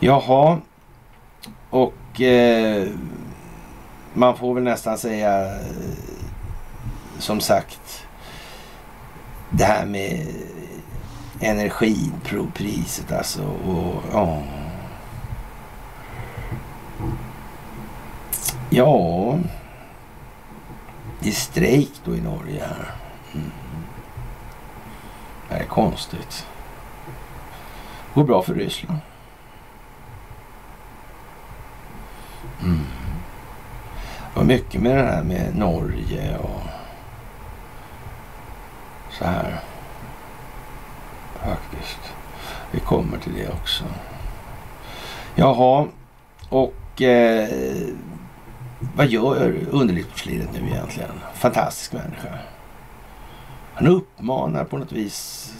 Jaha, 0.00 0.58
och 1.70 2.20
eh, 2.20 2.88
man 4.14 4.36
får 4.36 4.54
väl 4.54 4.62
nästan 4.62 4.98
säga 4.98 5.44
eh, 5.44 5.56
som 7.18 7.40
sagt 7.40 8.03
det 9.56 9.64
här 9.64 9.86
med 9.86 10.26
energipriset 11.40 13.12
alltså. 13.12 13.42
Och, 13.44 14.02
ja. 14.12 14.42
ja, 18.70 19.38
det 21.20 21.28
är 21.28 21.32
strejk 21.32 21.92
då 22.04 22.16
i 22.16 22.20
Norge 22.20 22.60
här. 22.60 22.90
Mm. 23.34 23.50
Det 25.48 25.54
är 25.54 25.64
konstigt. 25.64 26.46
Det 28.14 28.20
går 28.20 28.24
bra 28.24 28.42
för 28.42 28.54
Ryssland. 28.54 28.98
Mm. 32.62 32.80
Det 34.32 34.40
var 34.40 34.44
mycket 34.44 34.80
med 34.80 34.96
det 34.96 35.10
här 35.10 35.22
med 35.22 35.56
Norge 35.56 36.38
och 36.38 36.73
så 39.18 39.24
här. 39.24 39.60
Faktiskt. 41.44 42.00
Vi 42.70 42.80
kommer 42.80 43.18
till 43.18 43.34
det 43.34 43.48
också. 43.48 43.84
Jaha, 45.34 45.86
och 46.48 47.02
eh, 47.02 47.48
vad 48.94 49.06
gör 49.06 49.56
underlivsporslinet 49.70 50.48
nu 50.52 50.68
egentligen? 50.68 51.20
Fantastisk 51.34 51.92
människa. 51.92 52.38
Han 53.74 53.86
uppmanar 53.86 54.64
på 54.64 54.78
något 54.78 54.92
vis. 54.92 55.50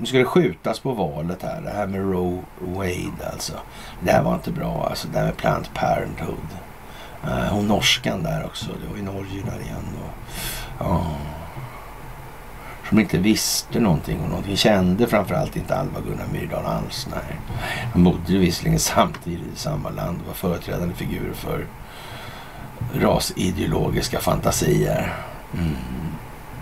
Nu 0.00 0.06
ska 0.06 0.18
det 0.18 0.24
skjutas 0.24 0.80
på 0.80 0.92
valet 0.92 1.42
här. 1.42 1.60
Det 1.60 1.70
här 1.70 1.86
med 1.86 2.00
Roe 2.00 2.42
Wade 2.60 3.30
alltså. 3.32 3.52
Det 4.00 4.12
här 4.12 4.22
var 4.22 4.34
inte 4.34 4.50
bra 4.50 4.86
alltså. 4.88 5.08
Det 5.08 5.18
här 5.18 5.24
med 5.24 5.36
Planned 5.36 5.68
Parenthood. 5.74 6.48
Eh, 7.24 7.52
hon 7.52 7.68
norskan 7.68 8.22
där 8.22 8.44
också. 8.44 8.66
Det 8.66 8.90
var 8.90 8.98
i 8.98 9.02
Norge 9.02 9.42
där 9.44 9.60
igen. 9.60 9.86
Och, 10.04 10.10
ja. 10.78 11.06
Som 12.90 12.98
inte 13.00 13.18
visste 13.18 13.80
någonting 13.80 14.20
och 14.20 14.28
någonting. 14.28 14.56
Kände 14.56 15.06
framförallt 15.06 15.56
inte 15.56 15.76
Alva 15.76 16.00
Gunnar 16.00 16.26
Myrdal 16.32 16.66
alls. 16.66 17.08
Nej. 17.10 17.40
De 17.92 18.04
bodde 18.04 18.38
visserligen 18.38 18.78
samtidigt 18.78 19.54
i 19.54 19.58
samma 19.58 19.90
land. 19.90 20.20
och 20.20 20.26
Var 20.26 20.34
företrädande 20.34 20.94
figurer 20.94 21.32
för 21.32 21.66
rasideologiska 22.94 24.20
fantasier. 24.20 25.14
Mm. 25.54 25.76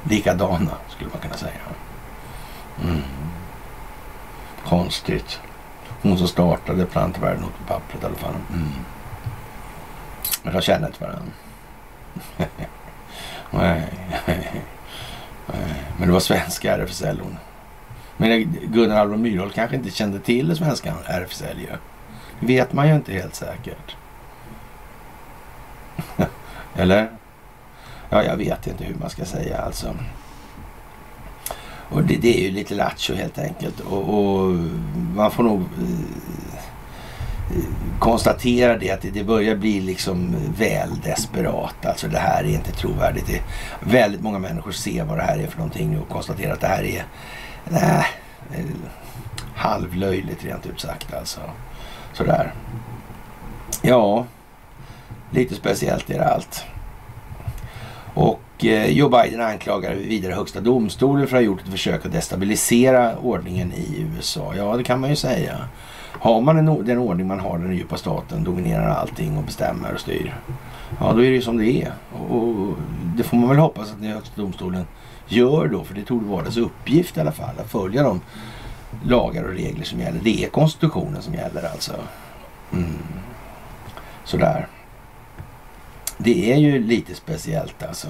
Likadana 0.08 0.70
skulle 0.88 1.10
man 1.10 1.20
kunna 1.20 1.36
säga. 1.36 1.60
Mm. 2.84 3.02
Konstigt. 4.64 5.40
Hon 6.02 6.18
som 6.18 6.28
startade 6.28 6.86
plantvärlden 6.86 7.44
åt 7.44 7.58
på 7.58 7.64
pappret 7.74 8.02
i 8.02 8.06
alla 8.06 8.16
fall. 8.16 8.34
Mm. 8.52 8.68
Men 10.42 10.54
de 10.54 10.62
känner 10.62 10.86
inte 10.86 11.04
varandra. 11.04 11.32
nej, 13.50 13.88
Eh, 15.48 15.76
men 15.98 16.08
det 16.08 16.12
var 16.12 16.20
svenska 16.20 16.76
RFSL 16.76 17.20
hon. 17.22 17.36
Men 18.16 18.58
Gunnar 18.72 18.96
Alvar 18.96 19.16
Myrdal 19.16 19.50
kanske 19.50 19.76
inte 19.76 19.90
kände 19.90 20.20
till 20.20 20.48
det 20.48 20.56
svenska 20.56 20.94
RFSL 21.06 21.58
ju. 21.60 21.66
Det 22.40 22.46
vet 22.46 22.72
man 22.72 22.88
ju 22.88 22.94
inte 22.94 23.12
helt 23.12 23.34
säkert. 23.34 23.96
Eller? 26.76 27.10
Ja, 28.10 28.22
jag 28.22 28.36
vet 28.36 28.66
inte 28.66 28.84
hur 28.84 28.94
man 28.94 29.10
ska 29.10 29.24
säga 29.24 29.58
alltså. 29.58 29.94
Och 31.90 32.02
det, 32.02 32.16
det 32.16 32.38
är 32.38 32.42
ju 32.42 32.50
lite 32.50 32.74
lattjo 32.74 33.14
helt 33.14 33.38
enkelt. 33.38 33.80
Och, 33.80 34.18
och, 34.18 34.54
man 35.14 35.30
får 35.30 35.42
nog 35.42 35.60
eh, 35.60 36.47
konstaterar 37.48 37.98
konstatera 37.98 38.78
det 38.78 38.90
att 38.90 39.14
det, 39.14 39.24
börjar 39.24 39.56
bli 39.56 39.80
liksom 39.80 40.36
väl 40.58 41.00
desperat. 41.04 41.86
Alltså 41.86 42.08
det 42.08 42.18
här 42.18 42.44
är 42.44 42.48
inte 42.48 42.72
trovärdigt. 42.72 43.26
Det, 43.26 43.42
väldigt 43.80 44.20
många 44.20 44.38
människor 44.38 44.72
ser 44.72 45.04
vad 45.04 45.18
det 45.18 45.22
här 45.22 45.38
är 45.38 45.46
för 45.46 45.58
någonting 45.58 45.98
och 45.98 46.08
konstaterar 46.08 46.52
att 46.52 46.60
det 46.60 46.66
här 46.66 46.84
är 46.84 47.04
äh, 47.72 48.04
halvlöjligt 49.54 50.44
rent 50.44 50.66
ut 50.66 50.80
sagt 50.80 51.14
alltså. 51.14 51.40
Sådär. 52.12 52.52
Ja, 53.82 54.26
lite 55.30 55.54
speciellt 55.54 56.10
är 56.10 56.18
det 56.18 56.28
allt. 56.28 56.64
Och 58.14 58.64
eh, 58.64 58.90
Joe 58.90 59.08
Biden 59.08 59.40
anklagar 59.40 59.94
vidare 59.94 60.32
högsta 60.32 60.60
domstolen 60.60 61.26
för 61.26 61.36
att 61.36 61.42
ha 61.42 61.46
gjort 61.46 61.60
ett 61.60 61.70
försök 61.70 62.06
att 62.06 62.12
destabilisera 62.12 63.18
ordningen 63.18 63.72
i 63.72 64.06
USA. 64.16 64.54
Ja, 64.56 64.76
det 64.76 64.84
kan 64.84 65.00
man 65.00 65.10
ju 65.10 65.16
säga. 65.16 65.56
Har 66.20 66.40
man 66.40 66.58
en, 66.58 66.84
den 66.84 66.98
ordning 66.98 67.26
man 67.26 67.40
har, 67.40 67.58
den 67.58 67.76
djupa 67.76 67.96
staten 67.96 68.44
dominerar 68.44 68.88
allting 68.88 69.36
och 69.38 69.44
bestämmer 69.44 69.94
och 69.94 70.00
styr. 70.00 70.34
Ja, 71.00 71.12
då 71.12 71.18
är 71.18 71.30
det 71.30 71.36
ju 71.36 71.42
som 71.42 71.58
det 71.58 71.82
är. 71.82 71.92
Och, 72.30 72.74
det 73.16 73.22
får 73.22 73.36
man 73.36 73.48
väl 73.48 73.58
hoppas 73.58 73.92
att 73.92 74.00
den 74.00 74.12
högsta 74.12 74.40
domstolen 74.40 74.86
gör 75.26 75.68
då, 75.68 75.84
för 75.84 75.94
det 75.94 76.04
torde 76.04 76.26
vara 76.26 76.44
dess 76.44 76.56
uppgift 76.56 77.16
i 77.16 77.20
alla 77.20 77.32
fall, 77.32 77.58
att 77.58 77.70
följa 77.70 78.02
de 78.02 78.20
lagar 79.04 79.44
och 79.44 79.54
regler 79.54 79.84
som 79.84 80.00
gäller. 80.00 80.20
Det 80.22 80.44
är 80.44 80.48
konstitutionen 80.48 81.22
som 81.22 81.34
gäller 81.34 81.62
alltså. 81.72 81.92
Mm. 82.72 82.98
Sådär. 84.24 84.66
Det 86.18 86.52
är 86.52 86.56
ju 86.56 86.84
lite 86.84 87.14
speciellt 87.14 87.82
alltså. 87.82 88.08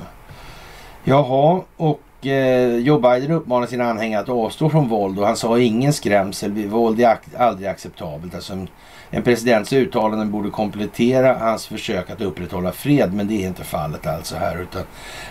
Jaha, 1.04 1.62
och 1.76 2.00
Eh, 2.22 2.76
Joe 2.76 2.98
Biden 2.98 3.30
uppmanar 3.30 3.66
sina 3.66 3.84
anhängare 3.84 4.20
att 4.20 4.28
avstå 4.28 4.70
från 4.70 4.88
våld 4.88 5.18
och 5.18 5.26
han 5.26 5.36
sa 5.36 5.58
ingen 5.58 5.92
skrämsel. 5.92 6.66
Våld 6.68 7.00
är 7.00 7.18
aldrig 7.38 7.68
acceptabelt. 7.68 8.34
Alltså 8.34 8.52
en, 8.52 8.68
en 9.10 9.22
presidents 9.22 9.72
uttalanden 9.72 10.30
borde 10.30 10.50
komplettera 10.50 11.38
hans 11.38 11.66
försök 11.66 12.10
att 12.10 12.20
upprätthålla 12.20 12.72
fred, 12.72 13.14
men 13.14 13.28
det 13.28 13.44
är 13.44 13.46
inte 13.48 13.64
fallet 13.64 14.06
alltså 14.06 14.36
här. 14.36 14.62
Utan 14.62 14.82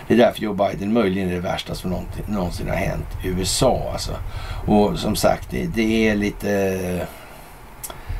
det 0.08 0.14
är 0.14 0.18
därför 0.18 0.42
Joe 0.42 0.54
Biden 0.54 0.92
möjligen 0.92 1.28
är 1.28 1.34
det 1.34 1.40
värsta 1.40 1.74
som 1.74 1.94
någonsin 2.26 2.68
har 2.68 2.76
hänt 2.76 3.06
i 3.24 3.28
USA. 3.28 3.90
Alltså. 3.92 4.12
Och 4.66 4.98
som 4.98 5.16
sagt, 5.16 5.50
det, 5.50 5.66
det 5.66 6.08
är 6.08 6.14
lite 6.14 7.06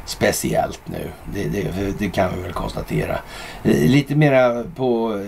speciellt 0.09 0.81
nu. 0.85 1.11
Det, 1.35 1.49
det, 1.49 1.99
det, 1.99 2.11
kan 2.11 2.37
vi 2.37 2.43
väl 2.43 2.53
konstatera. 2.53 3.19
Eh, 3.65 3.91
lite 3.91 4.15
mera 4.15 4.65
på 4.77 5.21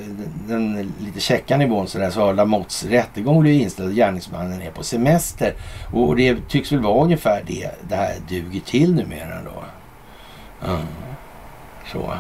den 0.48 0.92
lite 0.98 1.20
käcka 1.20 1.56
nivån 1.56 1.88
så, 1.88 1.98
där, 1.98 2.10
så 2.10 2.20
har 2.20 2.34
Lamotts 2.34 2.84
rättegång 2.84 3.40
blivit 3.40 3.62
inställd. 3.62 3.94
Gärningsmannen 3.94 4.62
är 4.62 4.70
på 4.70 4.82
semester. 4.82 5.54
Och 5.92 6.16
det 6.16 6.48
tycks 6.48 6.72
väl 6.72 6.80
vara 6.80 7.04
ungefär 7.04 7.42
det 7.46 7.70
det 7.88 7.96
här 7.96 8.14
duger 8.28 8.60
till 8.60 8.94
numera 8.94 9.42
då. 9.42 9.64
Mm. 10.68 10.86
Så. 11.92 12.14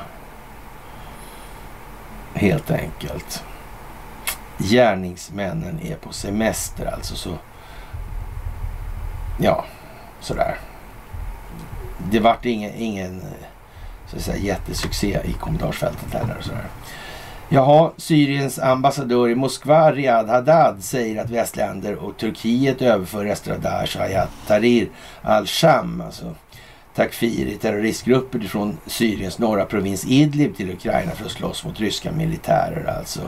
Helt 2.34 2.70
enkelt. 2.70 3.44
Gärningsmännen 4.58 5.80
är 5.82 5.96
på 5.96 6.12
semester 6.12 6.86
alltså. 6.86 7.14
så 7.14 7.38
Ja, 9.38 9.64
sådär 10.20 10.56
det 12.10 12.20
vart 12.20 12.46
ingen, 12.46 12.74
ingen 12.74 13.20
eh, 13.20 13.26
så 14.10 14.16
att 14.16 14.22
säga, 14.22 14.38
jättesuccé 14.38 15.20
i 15.24 15.32
kommentarsfältet 15.32 16.12
heller. 16.12 16.36
Och 16.38 16.44
sådär. 16.44 16.64
Jaha, 17.52 17.90
Syriens 17.96 18.58
ambassadör 18.58 19.28
i 19.28 19.34
Moskva, 19.34 19.92
Riyad 19.92 20.28
Haddad, 20.28 20.84
säger 20.84 21.22
att 21.22 21.30
västländer 21.30 21.94
och 21.96 22.16
Turkiet 22.16 22.82
överför 22.82 23.24
rester 23.24 23.52
av 23.52 23.60
Daesh 23.60 23.96
och 23.96 24.02
Hayat 24.02 24.30
Tahrir 24.46 24.88
al-Sham, 25.22 26.00
alltså 26.00 26.34
Takfiri 26.94 27.56
terroristgrupper 27.56 28.38
från 28.38 28.78
Syriens 28.86 29.38
norra 29.38 29.64
provins 29.64 30.06
Idlib 30.06 30.56
till 30.56 30.70
Ukraina 30.70 31.10
för 31.10 31.24
att 31.24 31.30
slåss 31.30 31.64
mot 31.64 31.80
ryska 31.80 32.12
militärer 32.12 32.96
alltså. 32.98 33.20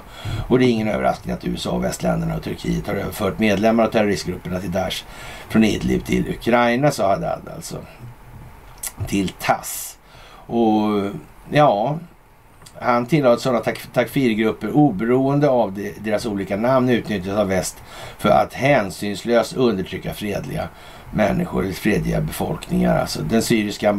Och 0.49 0.59
det 0.59 0.65
är 0.65 0.69
ingen 0.69 0.89
överraskning 0.89 1.35
att 1.35 1.44
USA, 1.44 1.78
västländerna 1.78 2.36
och 2.36 2.43
Turkiet 2.43 2.86
har 2.86 2.94
överfört 2.94 3.39
medlemmar 3.39 3.85
av 3.85 3.89
terroristgrupperna 3.89 4.61
till 4.61 4.73
Daesh 4.73 5.05
från 5.49 5.65
Idlib 5.65 6.05
till 6.05 6.28
Ukraina, 6.28 6.90
sa 6.90 7.09
Haddad 7.09 7.49
alltså 7.57 7.77
till 9.09 9.28
TASS. 9.28 9.98
Och 10.47 11.10
ja, 11.51 11.98
han 12.81 13.06
tillhör 13.06 13.36
sådana 13.36 13.60
takfirgrupper 13.93 14.70
oberoende 14.70 15.48
av 15.48 15.78
deras 16.01 16.27
olika 16.27 16.56
namn 16.56 16.89
utnyttjas 16.89 17.39
av 17.39 17.48
väst 17.48 17.82
för 18.19 18.28
att 18.28 18.55
hänsynslöst 18.55 19.56
undertrycka 19.56 20.14
fredliga 20.14 20.69
människor, 21.14 21.73
fredliga 21.73 22.20
befolkningar. 22.20 22.98
Alltså, 22.98 23.23
den 23.23 23.43
syriska 23.43 23.90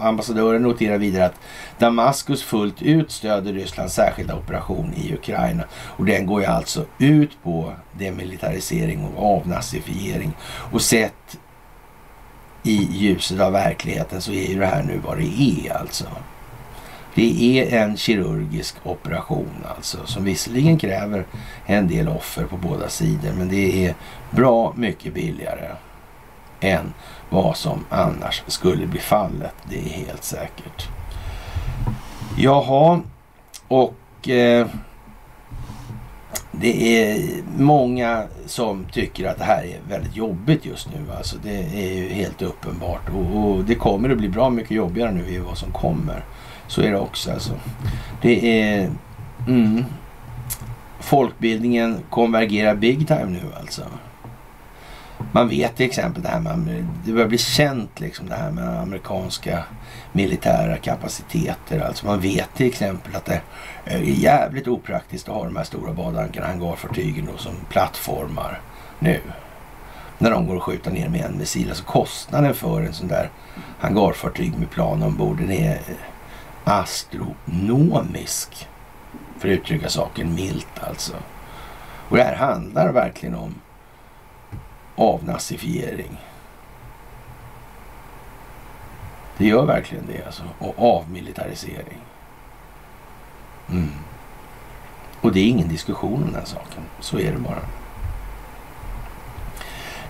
ambassadören 0.00 0.62
noterar 0.62 0.98
vidare 0.98 1.26
att 1.26 1.40
Damaskus 1.78 2.42
fullt 2.42 2.82
ut 2.82 3.10
stöder 3.10 3.52
Rysslands 3.52 3.94
särskilda 3.94 4.34
operation 4.34 4.94
i 4.96 5.14
Ukraina. 5.14 5.64
Och 5.72 6.04
den 6.04 6.26
går 6.26 6.40
ju 6.40 6.46
alltså 6.46 6.84
ut 6.98 7.42
på 7.42 7.72
demilitarisering 7.98 9.04
och 9.04 9.36
avnazifiering. 9.36 10.32
Och 10.72 10.82
sett 10.82 11.38
i 12.62 12.88
ljuset 12.90 13.40
av 13.40 13.52
verkligheten 13.52 14.22
så 14.22 14.32
är 14.32 14.48
ju 14.48 14.58
det 14.58 14.66
här 14.66 14.82
nu 14.82 15.00
vad 15.04 15.18
det 15.18 15.40
är 15.40 15.76
alltså. 15.76 16.04
Det 17.14 17.60
är 17.60 17.82
en 17.82 17.96
kirurgisk 17.96 18.76
operation 18.82 19.66
alltså 19.76 20.06
som 20.06 20.24
visserligen 20.24 20.78
kräver 20.78 21.26
en 21.66 21.88
del 21.88 22.08
offer 22.08 22.44
på 22.44 22.56
båda 22.56 22.88
sidor 22.88 23.32
men 23.38 23.48
det 23.48 23.86
är 23.86 23.94
bra 24.30 24.72
mycket 24.76 25.14
billigare 25.14 25.68
än 26.60 26.94
vad 27.30 27.56
som 27.56 27.84
annars 27.90 28.42
skulle 28.46 28.86
bli 28.86 29.00
fallet. 29.00 29.54
Det 29.68 29.78
är 29.78 30.06
helt 30.06 30.24
säkert. 30.24 30.88
Jaha, 32.36 33.00
och 33.68 34.28
eh, 34.28 34.66
det 36.52 37.02
är 37.02 37.20
många 37.58 38.24
som 38.46 38.86
tycker 38.92 39.28
att 39.28 39.38
det 39.38 39.44
här 39.44 39.64
är 39.64 39.78
väldigt 39.88 40.16
jobbigt 40.16 40.66
just 40.66 40.88
nu. 40.90 41.12
Alltså 41.16 41.36
det 41.42 41.56
är 41.56 41.94
ju 41.94 42.08
helt 42.08 42.42
uppenbart. 42.42 43.08
Och, 43.14 43.50
och 43.50 43.64
det 43.64 43.74
kommer 43.74 44.10
att 44.10 44.18
bli 44.18 44.28
bra 44.28 44.50
mycket 44.50 44.70
jobbigare 44.70 45.12
nu 45.12 45.28
i 45.28 45.38
vad 45.38 45.58
som 45.58 45.72
kommer. 45.72 46.24
Så 46.66 46.82
är 46.82 46.90
det 46.90 46.98
också 46.98 47.32
alltså. 47.32 47.52
Det 48.22 48.60
är... 48.62 48.90
Mm, 49.48 49.84
folkbildningen 51.00 51.98
konvergerar 52.10 52.74
big 52.74 53.08
time 53.08 53.26
nu 53.26 53.42
alltså. 53.60 53.82
Man 55.32 55.48
vet 55.48 55.76
till 55.76 55.86
exempel 55.86 56.22
det 56.22 56.28
här 56.28 56.40
med, 56.40 56.86
det 57.04 57.12
börjar 57.12 57.28
bli 57.28 57.38
känt 57.38 58.00
liksom 58.00 58.28
det 58.28 58.34
här 58.34 58.50
med 58.50 58.80
amerikanska 58.80 59.64
militära 60.12 60.76
kapaciteter. 60.76 61.80
Alltså 61.80 62.06
man 62.06 62.20
vet 62.20 62.54
till 62.54 62.66
exempel 62.66 63.16
att 63.16 63.24
det 63.24 63.40
är 63.84 63.98
jävligt 63.98 64.68
opraktiskt 64.68 65.28
att 65.28 65.34
ha 65.34 65.44
de 65.44 65.56
här 65.56 65.64
stora 65.64 65.92
badankarna, 65.92 66.46
hangarfartygen 66.46 67.28
då, 67.32 67.38
som 67.38 67.52
plattformar 67.68 68.60
nu. 68.98 69.20
När 70.18 70.30
de 70.30 70.46
går 70.46 70.56
att 70.56 70.62
skjuta 70.62 70.90
ner 70.90 71.08
med 71.08 71.24
en 71.24 71.38
missil. 71.38 71.68
Alltså 71.68 71.84
kostnaden 71.84 72.54
för 72.54 72.82
en 72.82 72.92
sån 72.92 73.08
där 73.08 73.30
hangarfartyg 73.78 74.58
med 74.58 74.70
plan 74.70 75.02
ombord 75.02 75.38
den 75.38 75.50
är 75.50 75.80
astronomisk. 76.64 78.68
För 79.38 79.48
att 79.48 79.52
uttrycka 79.52 79.88
saken 79.88 80.34
milt 80.34 80.80
alltså. 80.80 81.12
Och 82.08 82.16
det 82.16 82.22
här 82.22 82.36
handlar 82.36 82.92
verkligen 82.92 83.34
om 83.34 83.54
avnazifiering. 84.96 86.18
Det 89.38 89.46
gör 89.46 89.66
verkligen 89.66 90.06
det 90.06 90.26
alltså. 90.26 90.42
Och 90.58 90.74
avmilitarisering. 90.96 91.98
Mm. 93.70 93.90
Och 95.20 95.32
det 95.32 95.40
är 95.40 95.46
ingen 95.46 95.68
diskussion 95.68 96.22
om 96.22 96.32
den 96.32 96.46
saken. 96.46 96.82
Så 97.00 97.18
är 97.18 97.32
det 97.32 97.38
bara. 97.38 97.62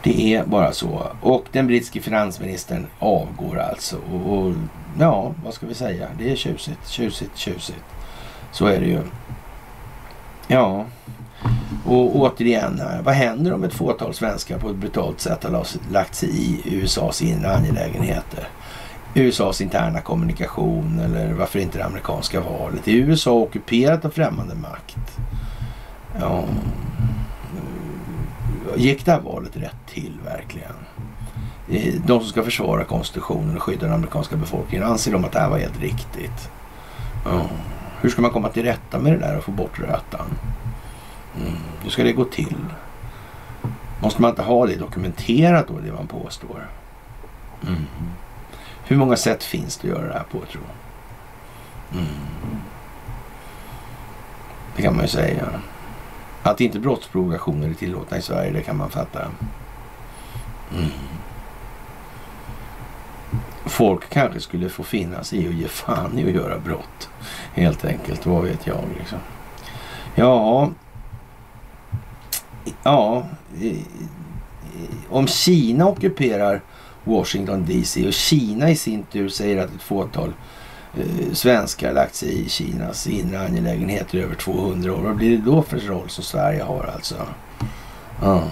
Det 0.03 0.35
är 0.35 0.45
bara 0.45 0.73
så. 0.73 1.07
Och 1.21 1.45
den 1.53 1.67
brittiske 1.67 2.01
finansministern 2.01 2.87
avgår 2.99 3.59
alltså. 3.59 3.97
Och, 4.13 4.39
och, 4.39 4.55
ja, 4.99 5.35
vad 5.45 5.55
ska 5.55 5.67
vi 5.67 5.75
säga? 5.75 6.09
Det 6.19 6.33
är 6.33 6.37
tjusigt, 6.37 6.89
tjusigt, 6.89 7.37
tjusigt. 7.37 7.85
Så 8.53 8.67
är 8.67 8.81
det 8.81 8.87
ju. 8.87 9.01
Ja, 10.47 10.85
och 11.85 12.17
återigen, 12.17 12.81
eh, 12.81 13.03
vad 13.03 13.15
händer 13.15 13.53
om 13.55 13.65
ett 13.65 13.75
fåtal 13.75 14.15
svenskar 14.15 14.59
på 14.59 14.69
ett 14.69 14.77
brutalt 14.77 15.21
sätt 15.21 15.45
har 15.45 15.67
lagt 15.93 16.15
sig 16.15 16.29
i 16.29 16.61
USAs 16.65 17.23
inre 17.23 17.57
angelägenheter? 17.57 18.49
USAs 19.15 19.61
interna 19.61 20.01
kommunikation 20.01 20.99
eller 20.99 21.33
varför 21.33 21.59
inte 21.59 21.79
det 21.79 21.85
amerikanska 21.85 22.41
valet? 22.41 22.89
Är 22.89 22.93
USA 22.93 23.33
ockuperat 23.33 24.05
av 24.05 24.11
främmande 24.11 24.55
makt? 24.55 25.19
Ja, 26.21 26.45
eh, 28.75 28.83
gick 28.83 29.05
det 29.05 29.13
här 29.13 29.21
valet 29.21 29.57
rätt 29.57 29.87
till 29.87 30.13
verkligen? 30.25 30.75
Eh, 31.71 31.95
de 32.07 32.21
som 32.21 32.29
ska 32.29 32.43
försvara 32.43 32.85
konstitutionen 32.85 33.57
och 33.57 33.63
skydda 33.63 33.87
den 33.87 33.95
amerikanska 33.95 34.37
befolkningen, 34.37 34.87
anser 34.87 35.13
de 35.13 35.25
att 35.25 35.33
det 35.33 35.41
här 35.41 35.51
var 35.51 35.59
helt 35.59 35.81
riktigt? 35.81 36.51
Ja. 37.25 37.43
Hur 38.01 38.09
ska 38.09 38.23
man 38.23 38.31
komma 38.31 38.49
till 38.49 38.63
rätta 38.63 38.99
med 38.99 39.13
det 39.13 39.19
där 39.19 39.39
och 39.39 39.45
få 39.45 39.51
bort 39.51 39.79
rötan? 39.79 40.27
Mm. 41.37 41.53
Hur 41.83 41.91
ska 41.91 42.05
det 42.05 42.13
gå 42.13 42.25
till? 42.25 42.57
Måste 44.01 44.23
man 44.23 44.31
inte 44.31 44.43
ha 44.43 44.67
det 44.67 44.77
dokumenterat 44.77 45.69
då, 45.69 45.79
det 45.79 45.93
man 45.93 46.07
påstår? 46.07 46.69
Mm. 47.67 47.87
Hur 48.87 48.97
många 48.97 49.17
sätt 49.17 49.45
finns 49.45 49.77
det 49.77 49.89
att 49.89 49.99
göra 49.99 50.07
det 50.07 50.13
här 50.13 50.25
på, 50.31 50.39
tror 50.39 50.65
jag? 50.67 52.01
Mm. 52.01 52.15
Det 54.77 54.83
kan 54.83 54.95
man 54.95 55.03
ju 55.05 55.09
säga. 55.09 55.49
Att 56.43 56.61
inte 56.61 56.79
brottsprovokationer 56.79 57.69
är 57.69 57.75
tillåtna 57.75 58.19
i 58.19 58.23
Sverige, 58.23 58.51
det 58.53 58.63
kan 58.63 58.77
man 58.77 58.91
fatta. 58.91 59.21
Mm. 60.77 60.91
Folk 63.65 64.09
kanske 64.09 64.41
skulle 64.41 64.69
få 64.69 64.83
finnas 64.83 65.33
i 65.33 65.49
och 65.49 65.53
ge 65.53 65.69
fan 65.69 66.19
i 66.19 66.25
att 66.25 66.35
göra 66.35 66.59
brott. 66.59 67.09
Helt 67.55 67.85
enkelt, 67.85 68.27
vad 68.27 68.45
vet 68.45 68.67
jag 68.67 68.85
liksom. 68.99 69.19
Ja, 70.15 70.71
ja, 72.83 73.27
om 75.09 75.27
Kina 75.27 75.89
ockuperar 75.89 76.61
Washington 77.05 77.65
DC 77.67 78.07
och 78.07 78.13
Kina 78.13 78.71
i 78.71 78.77
sin 78.77 79.03
tur 79.03 79.29
säger 79.29 79.65
att 79.65 79.75
ett 79.75 79.83
fåtal 79.83 80.33
eh, 80.95 81.33
svenskar 81.33 81.93
lagt 81.93 82.15
sig 82.15 82.45
i 82.45 82.49
Kinas 82.49 83.07
inre 83.07 83.41
angelägenheter 83.41 84.19
i 84.19 84.23
över 84.23 84.35
200 84.35 84.93
år. 84.93 84.99
Vad 84.99 85.17
blir 85.17 85.31
det 85.31 85.45
då 85.45 85.63
för 85.63 85.79
roll 85.79 86.09
som 86.09 86.25
Sverige 86.25 86.63
har 86.63 86.91
alltså? 86.95 87.17
Ja. 88.23 88.43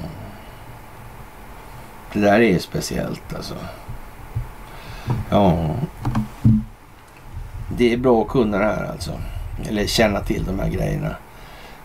Det 2.13 2.21
där 2.21 2.41
är 2.41 2.59
speciellt 2.59 3.35
alltså. 3.35 3.55
Ja. 5.31 5.75
Det 7.77 7.93
är 7.93 7.97
bra 7.97 8.23
att 8.23 8.29
kunna 8.29 8.59
det 8.59 8.65
här 8.65 8.85
alltså. 8.85 9.13
Eller 9.69 9.87
känna 9.87 10.21
till 10.21 10.45
de 10.45 10.59
här 10.59 10.69
grejerna. 10.69 11.17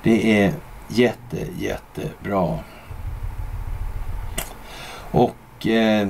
Det 0.04 0.42
är 0.42 0.54
jätte, 0.88 1.38
jättebra. 1.60 2.60
Och 5.12 5.68
eh, 5.68 6.08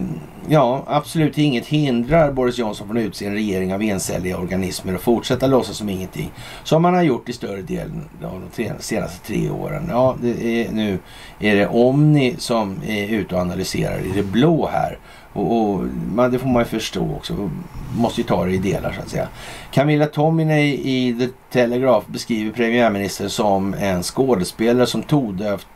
ja, 0.48 0.84
absolut 0.88 1.38
inget 1.38 1.68
hindrar 1.68 2.32
Boris 2.32 2.58
Johnson 2.58 2.88
från 2.88 2.98
att 2.98 3.04
utse 3.04 3.26
en 3.26 3.34
regering 3.34 3.74
av 3.74 3.82
encelliga 3.82 4.38
organismer 4.38 4.96
och 4.96 5.02
fortsätta 5.02 5.48
låtsas 5.48 5.78
som 5.78 5.90
ingenting. 5.90 6.32
Som 6.64 6.82
man 6.82 6.94
har 6.94 7.04
gjort 7.04 7.30
i 7.30 7.34
större 7.34 7.62
delen 7.62 8.10
av 8.24 8.42
de 8.56 8.80
senaste 8.80 9.28
tre 9.28 9.50
åren. 9.50 9.88
Ja, 9.90 10.16
det 10.22 10.62
är, 10.62 10.72
nu 10.72 11.00
är 11.40 11.56
det 11.56 11.68
Omni 11.68 12.36
som 12.38 12.82
är 12.88 13.08
ute 13.08 13.36
och 13.36 13.42
analyserar 13.42 14.00
i 14.00 14.12
det 14.16 14.24
blå 14.24 14.70
här. 14.72 14.98
Och, 15.36 15.62
och 15.62 15.84
man, 16.14 16.32
det 16.32 16.40
får 16.40 16.48
man 16.48 16.62
ju 16.62 16.66
förstå 16.66 17.16
också. 17.16 17.50
Måste 17.98 18.22
ju 18.22 18.28
ta 18.28 18.46
det 18.46 18.52
i 18.52 18.58
delar 18.58 18.92
så 18.92 19.02
att 19.02 19.10
säga. 19.10 19.28
Camilla 19.72 20.06
Tominey 20.06 20.74
i 20.74 21.16
The 21.20 21.28
Telegraph 21.52 22.12
beskriver 22.12 22.52
premiärministern 22.52 23.30
som 23.30 23.74
en 23.74 24.04
skådespelare 24.04 24.86
som 24.86 25.04
tondövt 25.04 25.68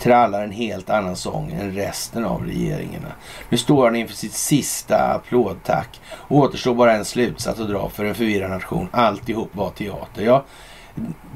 trallar 0.00 0.42
en 0.42 0.52
helt 0.52 0.90
annan 0.90 1.16
sång 1.16 1.52
än 1.52 1.72
resten 1.72 2.24
av 2.24 2.46
regeringarna. 2.46 3.08
Nu 3.48 3.58
står 3.58 3.84
han 3.84 3.96
inför 3.96 4.14
sitt 4.14 4.32
sista 4.32 4.96
applådtack. 4.96 6.00
Och 6.10 6.36
återstår 6.38 6.74
bara 6.74 6.92
en 6.92 7.04
slutsats 7.04 7.60
att 7.60 7.68
dra 7.68 7.88
för 7.88 8.04
en 8.04 8.14
förvirrad 8.14 8.50
nation. 8.50 8.88
Alltihop 8.90 9.56
var 9.56 9.70
teater. 9.70 10.22
Ja, 10.22 10.44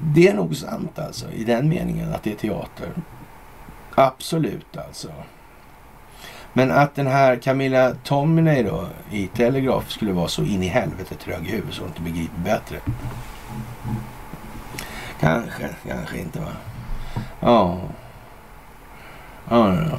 det 0.03 0.29
är 0.29 0.35
nog 0.35 0.57
sant 0.57 0.99
alltså 0.99 1.31
i 1.33 1.45
den 1.45 1.69
meningen 1.69 2.15
att 2.15 2.23
det 2.23 2.33
är 2.33 2.37
teater. 2.37 2.89
Absolut 3.95 4.77
alltså. 4.77 5.09
Men 6.53 6.71
att 6.71 6.95
den 6.95 7.07
här 7.07 7.37
Camilla 7.37 7.95
Tominey 8.05 8.63
då 8.63 8.87
i 9.11 9.27
Telegraph 9.27 9.89
skulle 9.89 10.13
vara 10.13 10.29
så 10.29 10.45
in 10.45 10.63
i 10.63 10.69
helvete 10.69 11.15
trög 11.15 11.47
i 11.47 11.51
huvudet 11.51 11.75
så 11.75 11.83
hon 11.83 11.89
inte 11.89 12.03
begriper 12.03 12.39
bättre. 12.45 12.77
Kanske, 15.21 15.69
kanske 15.89 16.19
inte 16.19 16.41
va. 16.41 16.53
Ja. 17.41 17.79
Ja, 19.49 19.75
ja. 19.75 19.99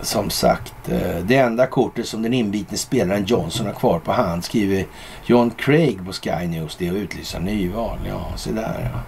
Som 0.00 0.30
sagt, 0.30 0.88
eh, 0.88 1.16
det 1.24 1.36
enda 1.36 1.66
kortet 1.66 2.08
som 2.08 2.22
den 2.22 2.34
inbitne 2.34 2.78
spelaren 2.78 3.24
Johnson 3.24 3.66
har 3.66 3.74
kvar 3.74 3.98
på 3.98 4.12
hand 4.12 4.44
skriver 4.44 4.86
John 5.26 5.50
Craig 5.50 6.06
på 6.06 6.12
Sky 6.12 6.46
News 6.46 6.76
det 6.76 6.88
är 6.88 6.90
att 6.90 6.96
utlysa 6.96 7.38
nyval. 7.38 7.98
Ja, 8.08 8.32
se 8.36 8.52
där 8.52 8.90
ja. 8.92 9.00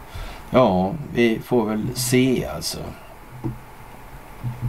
Ja, 0.50 0.92
vi 1.14 1.40
får 1.44 1.66
väl 1.66 1.88
se 1.94 2.46
alltså. 2.54 2.78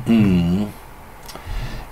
Mm. 0.08 0.66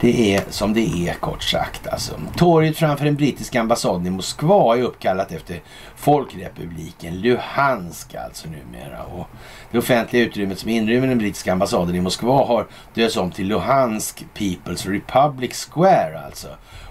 Det 0.04 0.36
är 0.36 0.44
som 0.50 0.74
det 0.74 1.08
är 1.10 1.14
kort 1.14 1.44
sagt. 1.44 1.88
Alltså. 1.88 2.20
Torget 2.36 2.78
framför 2.78 3.06
den 3.06 3.16
brittiska 3.16 3.60
ambassaden 3.60 4.08
i 4.08 4.10
Moskva 4.10 4.78
är 4.78 4.82
uppkallat 4.82 5.32
efter 5.32 5.62
folkrepubliken 5.96 7.22
Luhansk 7.22 8.16
alltså 8.16 8.48
numera. 8.48 9.04
Och 9.04 9.28
det 9.72 9.78
offentliga 9.78 10.24
utrymmet 10.24 10.60
som 10.60 10.70
inrymmer 10.70 11.08
den 11.08 11.18
brittiska 11.18 11.52
ambassaden 11.52 11.96
i 11.96 12.02
Moskva 12.02 12.46
har 12.46 12.68
döpts 12.94 13.18
om 13.18 13.32
till 13.32 13.48
Luhansk 13.48 14.26
People's 14.36 14.90
Republic 14.90 15.70
Square 15.72 16.20
alltså. 16.26 16.48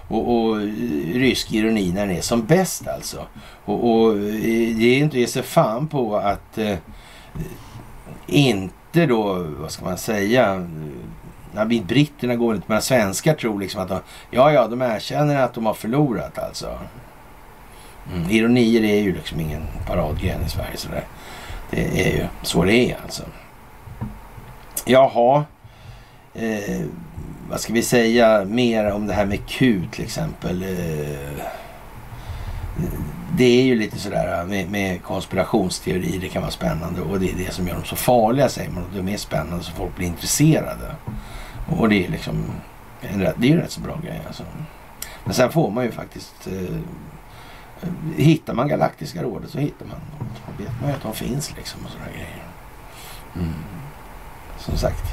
Och, 0.07 0.35
och, 0.35 0.61
eh, 0.61 0.67
rysk 1.13 1.53
ironi 1.53 1.91
när 1.91 2.07
den 2.07 2.17
är 2.17 2.21
som 2.21 2.45
bäst 2.45 2.87
alltså. 2.87 3.25
Och, 3.65 3.91
och 3.91 4.11
eh, 4.11 4.17
det 4.77 4.85
är 4.85 4.97
inte 4.97 5.17
att 5.17 5.21
ge 5.21 5.27
sig 5.27 5.43
fan 5.43 5.87
på 5.87 6.15
att 6.15 6.57
eh, 6.57 6.77
inte 8.27 9.05
då, 9.05 9.47
vad 9.59 9.71
ska 9.71 9.85
man 9.85 9.97
säga, 9.97 10.67
Ja, 11.55 11.65
britterna 11.65 12.35
går 12.35 12.55
inte, 12.55 12.65
men 12.69 12.81
svenskar 12.81 13.33
tror 13.33 13.59
liksom 13.59 13.81
att 13.81 13.89
de, 13.89 13.99
ja, 14.31 14.51
ja, 14.51 14.67
de 14.67 14.81
erkänner 14.81 15.35
att 15.35 15.53
de 15.53 15.65
har 15.65 15.73
förlorat 15.73 16.39
alltså. 16.39 16.79
Mm, 18.13 18.29
ironier 18.29 18.83
är 18.83 19.01
ju 19.01 19.13
liksom 19.13 19.39
ingen 19.39 19.67
paradgren 19.87 20.41
i 20.45 20.49
Sverige. 20.49 20.77
Så 20.77 20.87
det, 20.89 21.03
det 21.69 22.09
är 22.09 22.17
ju 22.17 22.25
så 22.41 22.63
det 22.63 22.91
är 22.91 22.97
alltså. 23.03 23.23
Jaha. 24.85 25.45
Eh, 26.33 26.81
vad 27.49 27.59
ska 27.59 27.73
vi 27.73 27.81
säga 27.81 28.45
mer 28.45 28.91
om 28.91 29.07
det 29.07 29.13
här 29.13 29.25
med 29.25 29.45
Q 29.45 29.81
till 29.91 30.03
exempel. 30.03 30.63
Eh, 30.63 31.45
det 33.37 33.43
är 33.43 33.63
ju 33.63 33.75
lite 33.75 33.99
sådär 33.99 34.39
eh, 34.39 34.47
med, 34.47 34.71
med 34.71 35.03
konspirationsteorier, 35.03 36.19
det 36.19 36.29
kan 36.29 36.41
vara 36.41 36.51
spännande 36.51 37.01
och 37.01 37.19
det 37.19 37.29
är 37.29 37.35
det 37.37 37.53
som 37.53 37.67
gör 37.67 37.75
dem 37.75 37.83
så 37.83 37.95
farliga 37.95 38.49
säger 38.49 38.71
man. 38.71 38.83
De 38.95 39.09
är 39.09 39.17
spännande 39.17 39.63
så 39.63 39.71
folk 39.71 39.95
blir 39.95 40.07
intresserade. 40.07 40.95
Och 41.67 41.89
det 41.89 42.05
är 42.05 42.09
liksom, 42.09 42.45
det 43.01 43.07
är 43.25 43.45
ju 43.45 43.61
rätt 43.61 43.71
så 43.71 43.81
bra 43.81 43.99
grej 44.03 44.21
alltså. 44.27 44.43
Men 45.23 45.33
sen 45.33 45.51
får 45.51 45.71
man 45.71 45.83
ju 45.83 45.91
faktiskt 45.91 46.47
eh, 46.47 46.77
Hittar 48.17 48.53
man 48.53 48.67
Galaktiska 48.67 49.23
rådet 49.23 49.49
så 49.49 49.57
hittar 49.57 49.85
man 49.85 49.95
dem. 49.95 50.27
Då 50.57 50.63
vet 50.63 50.81
man 50.81 50.89
ju 50.89 50.95
att 50.95 51.03
de 51.03 51.13
finns 51.13 51.55
liksom 51.57 51.85
och 51.85 51.91
sådana 51.91 52.11
grejer. 52.11 52.43
Mm. 53.35 53.53
Som 54.57 54.77
sagt. 54.77 55.03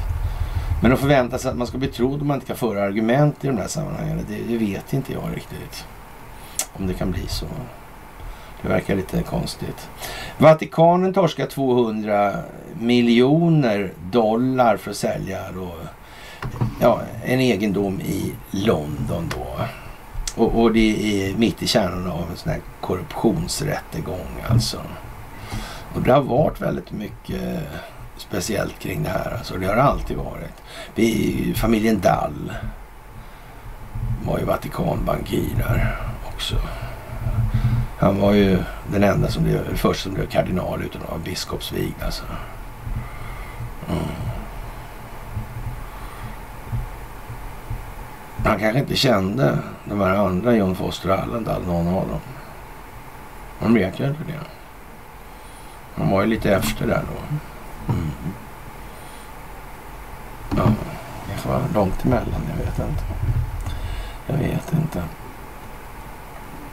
Men 0.81 0.93
att 0.93 0.99
förvänta 0.99 1.37
sig 1.37 1.51
att 1.51 1.57
man 1.57 1.67
ska 1.67 1.77
bli 1.77 1.87
trodd 1.87 2.21
om 2.21 2.27
man 2.27 2.35
inte 2.35 2.47
kan 2.47 2.55
föra 2.55 2.83
argument 2.83 3.45
i 3.45 3.47
de 3.47 3.57
här 3.57 3.67
sammanhangen, 3.67 4.25
det, 4.29 4.37
det 4.47 4.57
vet 4.57 4.93
inte 4.93 5.13
jag 5.13 5.35
riktigt. 5.35 5.85
Om 6.73 6.87
det 6.87 6.93
kan 6.93 7.11
bli 7.11 7.27
så. 7.27 7.45
Det 8.61 8.67
verkar 8.67 8.95
lite 8.95 9.23
konstigt. 9.23 9.89
Vatikanen 10.37 11.13
torskar 11.13 11.45
200 11.45 12.33
miljoner 12.79 13.93
dollar 14.11 14.77
för 14.77 14.91
att 14.91 14.97
sälja 14.97 15.51
då, 15.53 15.71
ja, 16.81 17.01
en 17.23 17.39
egendom 17.39 18.01
i 18.01 18.33
London 18.51 19.29
då. 19.29 19.65
Och, 20.35 20.61
och, 20.61 20.73
det 20.73 21.29
är 21.29 21.35
mitt 21.35 21.63
i 21.63 21.67
kärnan 21.67 22.11
av 22.11 22.31
en 22.31 22.37
sån 22.37 22.51
här 22.51 22.61
korruptionsrättegång 22.81 24.43
alltså. 24.49 24.81
Och 25.95 26.01
det 26.01 26.11
har 26.11 26.21
varit 26.21 26.61
väldigt 26.61 26.91
mycket 26.91 27.59
speciellt 28.17 28.79
kring 28.79 29.03
det 29.03 29.09
här. 29.09 29.35
Alltså. 29.37 29.57
Det 29.57 29.67
har 29.67 29.75
alltid 29.75 30.17
varit. 30.17 30.61
Vi, 30.95 31.53
familjen 31.55 32.01
Dall 32.01 32.53
var 34.25 34.39
ju 34.39 34.45
Vatikanbankirer 34.45 35.97
också. 36.33 36.55
Han 37.97 38.19
var 38.19 38.33
ju 38.33 38.57
den 38.91 39.03
enda 39.03 39.27
som 39.27 39.43
blev, 39.43 39.75
först 39.75 40.03
som 40.03 40.13
blev 40.13 40.27
kardinal 40.27 40.83
utan 40.83 41.01
att 41.01 41.09
vara 41.09 41.19
biskopsvigd. 41.19 42.03
Alltså. 42.03 42.23
Mm. 43.89 44.20
Han 48.43 48.59
kanske 48.59 48.79
inte 48.79 48.95
kände 48.95 49.57
de 49.85 49.99
här 49.99 50.15
andra, 50.15 50.55
John 50.55 50.75
Foster 50.75 51.09
och 51.09 51.19
Allendal, 51.19 51.61
någon 51.65 51.87
av 51.87 52.07
dem. 52.07 52.19
Han 53.59 53.73
vet 53.73 53.99
ju 53.99 54.07
inte 54.07 54.23
det. 54.27 54.39
Han 55.95 56.11
var 56.11 56.21
ju 56.21 56.27
lite 56.27 56.55
efter 56.55 56.87
där 56.87 57.03
då. 57.13 57.35
Mm. 57.93 58.01
mm. 58.01 58.33
Ja, 60.57 60.73
det 61.27 61.49
var 61.49 61.61
långt 61.73 62.05
emellan, 62.05 62.41
jag 62.49 62.65
vet 62.65 62.79
inte. 62.79 63.03
Jag 64.27 64.37
vet 64.37 64.73
inte. 64.73 65.03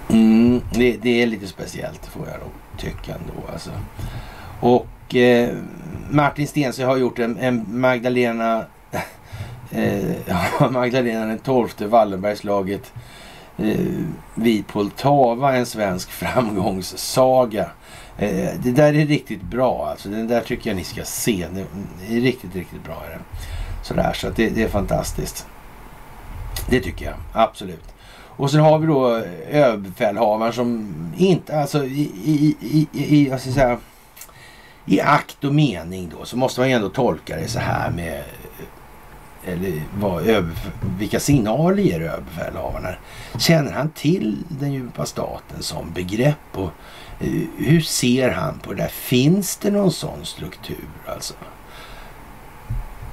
Mm, 0.09 0.61
det, 0.71 0.97
det, 0.97 1.23
är 1.23 1.27
lite 1.27 1.47
speciellt 1.47 2.07
får 2.07 2.27
jag 2.27 2.37
då 2.37 2.79
tycka 2.79 3.13
ändå 3.15 3.53
alltså. 3.53 3.71
Och 4.61 5.15
eh, 5.15 5.57
Martin 6.11 6.47
Stensö 6.47 6.85
har 6.85 6.97
gjort 6.97 7.19
en, 7.19 7.39
en 7.39 7.81
Magdalena 7.81 8.65
eh, 9.71 10.71
Magdalena 10.71 11.27
den 11.27 11.39
tolfte 11.39 11.87
Wallenbergslaget 11.87 12.93
eh, 13.59 13.77
vid 14.35 14.67
Poltava, 14.67 15.57
en 15.57 15.67
svensk 15.67 16.11
framgångssaga. 16.11 17.71
Eh, 18.19 18.51
det 18.63 18.73
där 18.73 18.95
är 18.95 19.07
riktigt 19.07 19.43
bra 19.43 19.89
alltså. 19.91 20.09
Den 20.09 20.29
där 20.29 20.41
tycker 20.41 20.71
jag 20.71 20.77
ni 20.77 20.85
ska 20.85 21.05
se. 21.05 21.47
Det 21.53 21.61
är 22.17 22.21
riktigt, 22.21 22.55
riktigt 22.55 22.85
bra. 22.85 23.03
Är 23.07 23.11
det. 23.11 23.25
Sådär, 23.83 24.13
så 24.13 24.29
att 24.29 24.37
det, 24.37 24.49
det 24.49 24.63
är 24.63 24.69
fantastiskt. 24.69 25.47
Det 26.71 26.81
tycker 26.81 27.05
jag, 27.05 27.15
absolut. 27.33 27.95
Och 28.39 28.51
sen 28.51 28.61
har 28.61 28.79
vi 28.79 28.87
då 28.87 29.17
eh, 29.17 29.23
överbefälhavaren 29.51 30.53
som 30.53 30.95
inte, 31.17 31.61
alltså 31.61 31.85
i, 31.85 32.11
i, 32.25 32.57
i, 32.61 32.89
i, 32.93 33.29
jag 33.29 33.41
ska 33.41 33.51
säga, 33.51 33.79
i 34.87 35.01
akt 35.01 35.45
och 35.45 35.55
mening 35.55 36.13
då 36.19 36.25
så 36.25 36.37
måste 36.37 36.61
man 36.61 36.69
ju 36.69 36.75
ändå 36.75 36.89
tolka 36.89 37.37
det 37.37 37.49
så 37.49 37.59
här 37.59 37.91
med 37.91 38.23
eller 39.49 39.83
vad, 39.99 40.53
vilka 40.99 41.21
signaler 41.21 41.83
ger 41.83 42.01
överbefälhavaren? 42.01 42.95
Känner 43.39 43.73
han 43.73 43.91
till 43.91 44.37
den 44.49 44.73
djupa 44.73 45.07
staten 45.07 45.63
som 45.63 45.93
begrepp? 45.93 46.37
Och 46.53 46.71
eh, 47.21 47.43
hur 47.57 47.81
ser 47.81 48.31
han 48.31 48.59
på 48.59 48.73
det 48.73 48.83
där? 48.83 48.89
Finns 48.89 49.57
det 49.57 49.71
någon 49.71 49.93
sån 49.93 50.25
struktur 50.25 50.89
alltså? 51.07 51.35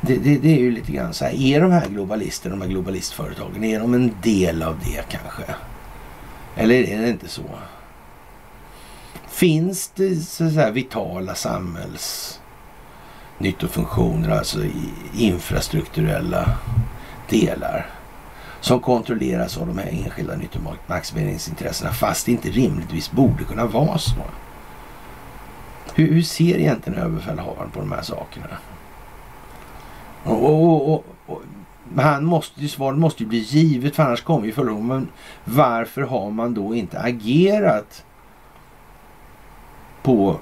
Det, 0.02 0.16
det, 0.16 0.38
det, 0.38 0.54
är 0.54 0.60
ju 0.60 0.72
lite 0.72 0.92
grann 0.92 1.14
så 1.14 1.26
här, 1.26 1.34
är 1.34 1.62
de 1.62 1.72
här 1.72 1.88
globalisterna, 1.88 2.56
de 2.56 2.62
här 2.62 2.70
globalistföretagen, 2.70 3.64
är 3.64 3.80
de 3.80 3.94
en 3.94 4.12
del 4.24 4.64
av 4.64 4.80
det 4.86 5.02
kanske? 5.10 5.44
Eller 6.56 6.76
är 6.76 7.02
det 7.02 7.10
inte 7.10 7.28
så? 7.28 7.44
Finns 9.28 9.92
det 9.96 10.16
så 10.16 10.44
här 10.44 10.72
vitala 10.72 11.36
samhälls 11.36 12.40
nyttofunktioner, 13.38 14.30
alltså 14.30 14.60
infrastrukturella 15.14 16.50
delar 17.30 17.86
som 18.60 18.80
kontrolleras 18.80 19.58
av 19.58 19.68
de 19.68 19.78
här 19.78 19.90
enskilda 20.06 20.36
nyttomaximeringsintressena 20.36 21.92
fast 21.92 22.26
det 22.26 22.32
inte 22.32 22.50
rimligtvis 22.50 23.12
borde 23.12 23.44
kunna 23.44 23.66
vara 23.66 23.98
så. 23.98 24.22
Hur, 25.96 26.14
hur 26.14 26.22
ser 26.22 26.58
egentligen 26.58 27.00
överbefälhavaren 27.00 27.72
på 27.72 27.80
de 27.80 27.92
här 27.92 28.02
sakerna? 28.02 28.48
Och, 30.24 30.44
och, 30.44 30.94
och, 30.94 31.06
och 31.26 31.42
han 31.98 32.26
måste, 32.26 32.68
svaret 32.68 33.00
måste 33.00 33.24
ju 33.24 33.30
bli 33.30 33.38
givet 33.38 33.96
för 33.96 34.04
annars 34.04 34.22
kommer 34.22 34.46
ju 34.46 34.52
förlora. 34.52 34.84
Men 34.84 35.08
varför 35.44 36.02
har 36.02 36.32
man 36.32 36.54
då 36.54 36.76
inte 36.76 37.00
agerat 37.00 38.06
på 40.04 40.40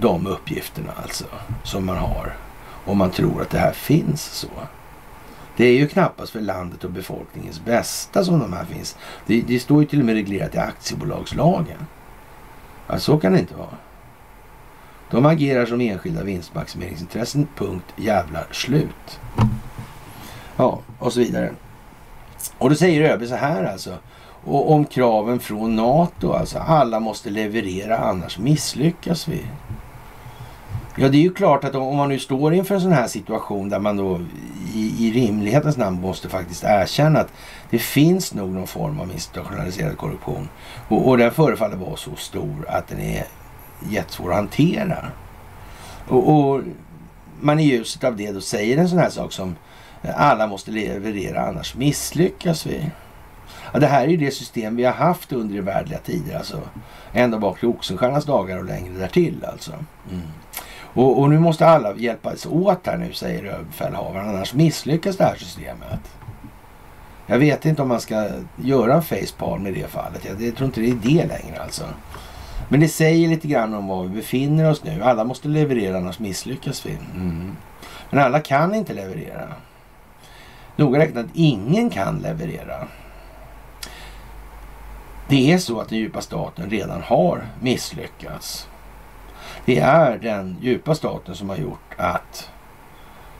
de 0.00 0.26
uppgifterna 0.26 0.92
alltså 1.02 1.24
som 1.64 1.86
man 1.86 1.96
har. 1.96 2.36
Om 2.84 2.98
man 2.98 3.10
tror 3.10 3.42
att 3.42 3.50
det 3.50 3.58
här 3.58 3.72
finns 3.72 4.22
så. 4.22 4.48
Det 5.56 5.64
är 5.64 5.72
ju 5.72 5.88
knappast 5.88 6.32
för 6.32 6.40
landet 6.40 6.84
och 6.84 6.90
befolkningens 6.90 7.64
bästa 7.64 8.24
som 8.24 8.38
de 8.38 8.52
här 8.52 8.64
finns. 8.64 8.96
Det, 9.26 9.40
det 9.40 9.60
står 9.60 9.82
ju 9.82 9.88
till 9.88 10.00
och 10.00 10.06
med 10.06 10.14
reglerat 10.14 10.54
i 10.54 10.58
aktiebolagslagen. 10.58 11.86
Alltså, 12.86 13.12
så 13.12 13.18
kan 13.18 13.32
det 13.32 13.38
inte 13.38 13.56
vara. 13.56 13.76
De 15.10 15.26
agerar 15.26 15.66
som 15.66 15.80
enskilda 15.80 16.22
vinstmaximeringsintressen. 16.22 17.48
Punkt 17.56 17.86
jävla 17.96 18.40
slut. 18.50 19.20
Ja, 20.56 20.80
och 20.98 21.12
så 21.12 21.20
vidare. 21.20 21.52
Och 22.58 22.70
då 22.70 22.76
säger 22.76 23.12
ÖB 23.12 23.28
så 23.28 23.34
här 23.34 23.64
alltså. 23.64 23.98
Och 24.46 24.72
om 24.72 24.84
kraven 24.84 25.40
från 25.40 25.76
NATO 25.76 26.32
alltså. 26.32 26.58
Alla 26.58 27.00
måste 27.00 27.30
leverera 27.30 27.98
annars 27.98 28.38
misslyckas 28.38 29.28
vi. 29.28 29.42
Ja, 30.98 31.08
det 31.08 31.16
är 31.18 31.22
ju 31.22 31.34
klart 31.34 31.64
att 31.64 31.74
om 31.74 31.96
man 31.96 32.08
nu 32.08 32.18
står 32.18 32.54
inför 32.54 32.74
en 32.74 32.80
sån 32.80 32.92
här 32.92 33.06
situation 33.06 33.68
där 33.68 33.78
man 33.78 33.96
då 33.96 34.20
i, 34.74 35.06
i 35.06 35.12
rimlighetens 35.12 35.76
namn 35.76 36.00
måste 36.00 36.28
faktiskt 36.28 36.64
erkänna 36.64 37.20
att 37.20 37.32
det 37.70 37.78
finns 37.78 38.34
nog 38.34 38.48
någon 38.48 38.66
form 38.66 39.00
av 39.00 39.12
institutionaliserad 39.12 39.96
korruption. 39.96 40.48
Och, 40.88 41.08
och 41.08 41.18
den 41.18 41.30
förefaller 41.30 41.76
vara 41.76 41.96
så 41.96 42.16
stor 42.16 42.66
att 42.68 42.88
den 42.88 43.00
är 43.00 43.24
jättesvår 43.90 44.30
att 44.30 44.36
hantera. 44.36 45.06
Och, 46.08 46.28
och 46.28 46.62
man 47.40 47.60
i 47.60 47.64
ljuset 47.64 48.04
av 48.04 48.16
det 48.16 48.32
då 48.32 48.40
säger 48.40 48.78
en 48.78 48.88
sån 48.88 48.98
här 48.98 49.10
sak 49.10 49.32
som 49.32 49.56
alla 50.16 50.46
måste 50.46 50.70
leverera 50.70 51.40
annars 51.40 51.74
misslyckas 51.74 52.66
vi. 52.66 52.90
Ja, 53.72 53.78
det 53.78 53.86
här 53.86 54.04
är 54.04 54.08
ju 54.08 54.16
det 54.16 54.30
system 54.30 54.76
vi 54.76 54.84
har 54.84 54.92
haft 54.92 55.32
under 55.32 55.54
i 55.54 55.98
tider. 56.04 56.36
Alltså, 56.36 56.60
ända 57.12 57.38
bak 57.38 57.58
till 57.58 57.68
Oxenstiernas 57.68 58.24
dagar 58.24 58.58
och 58.58 58.64
längre 58.64 58.98
därtill 58.98 59.44
alltså. 59.52 59.72
Mm. 60.10 60.26
Och, 60.96 61.20
och, 61.20 61.30
nu 61.30 61.38
måste 61.38 61.66
alla 61.66 61.94
hjälpas 61.96 62.46
åt 62.46 62.86
här 62.86 62.96
nu, 62.96 63.12
säger 63.12 63.44
överbefälhavaren. 63.44 64.28
Annars 64.28 64.54
misslyckas 64.54 65.16
det 65.16 65.24
här 65.24 65.36
systemet. 65.36 66.00
Jag 67.26 67.38
vet 67.38 67.64
inte 67.64 67.82
om 67.82 67.88
man 67.88 68.00
ska 68.00 68.28
göra 68.56 68.94
en 68.94 69.02
facepalm 69.02 69.66
i 69.66 69.70
det 69.70 69.86
fallet. 69.86 70.24
Jag, 70.24 70.42
jag 70.42 70.56
tror 70.56 70.66
inte 70.66 70.80
det 70.80 70.90
är 70.90 70.94
det 70.94 71.26
längre 71.26 71.62
alltså. 71.62 71.84
Men 72.68 72.80
det 72.80 72.88
säger 72.88 73.28
lite 73.28 73.48
grann 73.48 73.74
om 73.74 73.86
var 73.86 74.02
vi 74.02 74.08
befinner 74.08 74.70
oss 74.70 74.84
nu. 74.84 75.02
Alla 75.02 75.24
måste 75.24 75.48
leverera 75.48 75.96
annars 75.96 76.18
misslyckas 76.18 76.86
vi. 76.86 76.98
Mm. 77.14 77.56
Men 78.10 78.24
alla 78.24 78.40
kan 78.40 78.74
inte 78.74 78.94
leverera. 78.94 79.48
Noga 80.76 80.98
räknat, 80.98 81.26
ingen 81.34 81.90
kan 81.90 82.18
leverera. 82.18 82.88
Det 85.28 85.52
är 85.52 85.58
så 85.58 85.80
att 85.80 85.88
den 85.88 85.98
djupa 85.98 86.20
staten 86.20 86.70
redan 86.70 87.02
har 87.02 87.46
misslyckats. 87.60 88.68
Det 89.64 89.78
är 89.78 90.18
den 90.18 90.56
djupa 90.60 90.94
staten 90.94 91.34
som 91.34 91.48
har 91.48 91.56
gjort 91.56 91.94
att 91.96 92.50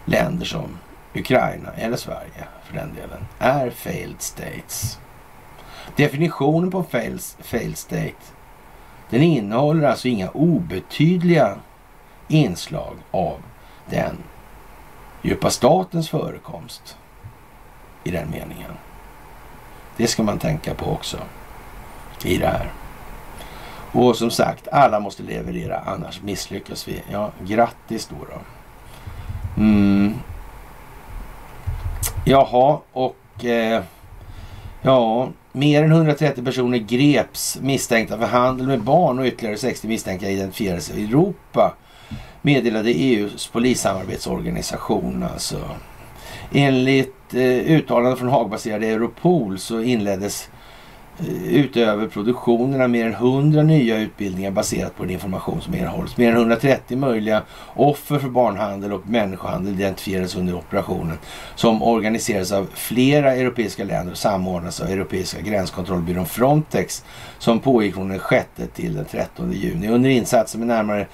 länder 0.04 0.46
som 0.46 0.78
Ukraina 1.14 1.72
eller 1.72 1.96
Sverige 1.96 2.46
för 2.64 2.74
den 2.74 2.94
delen 2.94 3.26
är 3.38 3.70
failed 3.70 4.22
states. 4.22 4.98
Definitionen 5.96 6.70
på 6.70 6.82
failed, 6.82 7.20
failed 7.40 7.78
state 7.78 8.36
den 9.10 9.22
innehåller 9.22 9.88
alltså 9.88 10.08
inga 10.08 10.28
obetydliga 10.28 11.56
inslag 12.28 12.96
av 13.10 13.38
den 13.86 14.16
djupa 15.22 15.50
statens 15.50 16.10
förekomst 16.10 16.96
i 18.04 18.10
den 18.10 18.30
meningen. 18.30 18.72
Det 19.96 20.06
ska 20.06 20.22
man 20.22 20.38
tänka 20.38 20.74
på 20.74 20.90
också 20.90 21.18
i 22.26 22.38
det 22.38 22.46
här. 22.46 22.72
Och 23.92 24.16
som 24.16 24.30
sagt, 24.30 24.68
alla 24.68 25.00
måste 25.00 25.22
leverera 25.22 25.78
annars 25.78 26.22
misslyckas 26.22 26.88
vi. 26.88 27.02
Ja, 27.12 27.30
grattis 27.46 28.06
då. 28.06 28.16
då. 28.30 28.40
Mm. 29.62 30.14
Jaha, 32.24 32.78
och 32.92 33.44
eh, 33.44 33.82
ja, 34.82 35.28
mer 35.52 35.82
än 35.82 35.92
130 35.92 36.44
personer 36.44 36.78
greps 36.78 37.58
misstänkta 37.62 38.18
för 38.18 38.26
handel 38.26 38.66
med 38.66 38.80
barn 38.80 39.18
och 39.18 39.26
ytterligare 39.26 39.56
60 39.56 39.88
misstänkta 39.88 40.26
identifierades 40.26 40.90
i 40.90 41.04
Europa. 41.04 41.74
Meddelade 42.42 42.90
EUs 42.90 43.46
polissamarbetsorganisation 43.46 45.26
alltså. 45.32 45.60
Enligt 46.52 47.34
eh, 47.34 47.40
uttalanden 47.42 48.16
från 48.16 48.28
Hagbaserade 48.28 48.86
Europol 48.86 49.58
så 49.58 49.80
inleddes 49.80 50.48
utöver 51.44 52.08
produktionen 52.08 52.80
av 52.80 52.90
mer 52.90 53.06
än 53.06 53.12
100 53.12 53.62
nya 53.62 53.98
utbildningar 53.98 54.50
baserat 54.50 54.96
på 54.96 55.02
den 55.02 55.12
information 55.12 55.60
som 55.60 55.74
erhålls. 55.74 56.16
Mer 56.16 56.30
än 56.30 56.36
130 56.36 56.98
möjliga 56.98 57.42
offer 57.74 58.18
för 58.18 58.28
barnhandel 58.28 58.92
och 58.92 59.08
människohandel 59.08 59.74
identifierades 59.74 60.36
under 60.36 60.54
operationen 60.54 61.18
som 61.54 61.82
organiserades 61.82 62.52
av 62.52 62.66
flera 62.74 63.34
europeiska 63.34 63.84
länder 63.84 64.12
och 64.12 64.18
samordnas 64.18 64.80
av 64.80 64.88
Europeiska 64.88 65.40
gränskontrollbyrån 65.40 66.26
Frontex 66.26 67.04
som 67.38 67.60
pågick 67.60 67.94
från 67.94 68.08
den 68.08 68.20
6 68.30 68.46
till 68.74 68.94
den 68.94 69.04
13 69.04 69.52
juni. 69.52 69.88
Under 69.88 70.10
insatsen 70.10 70.60
med 70.60 70.68
närmare 70.68 71.06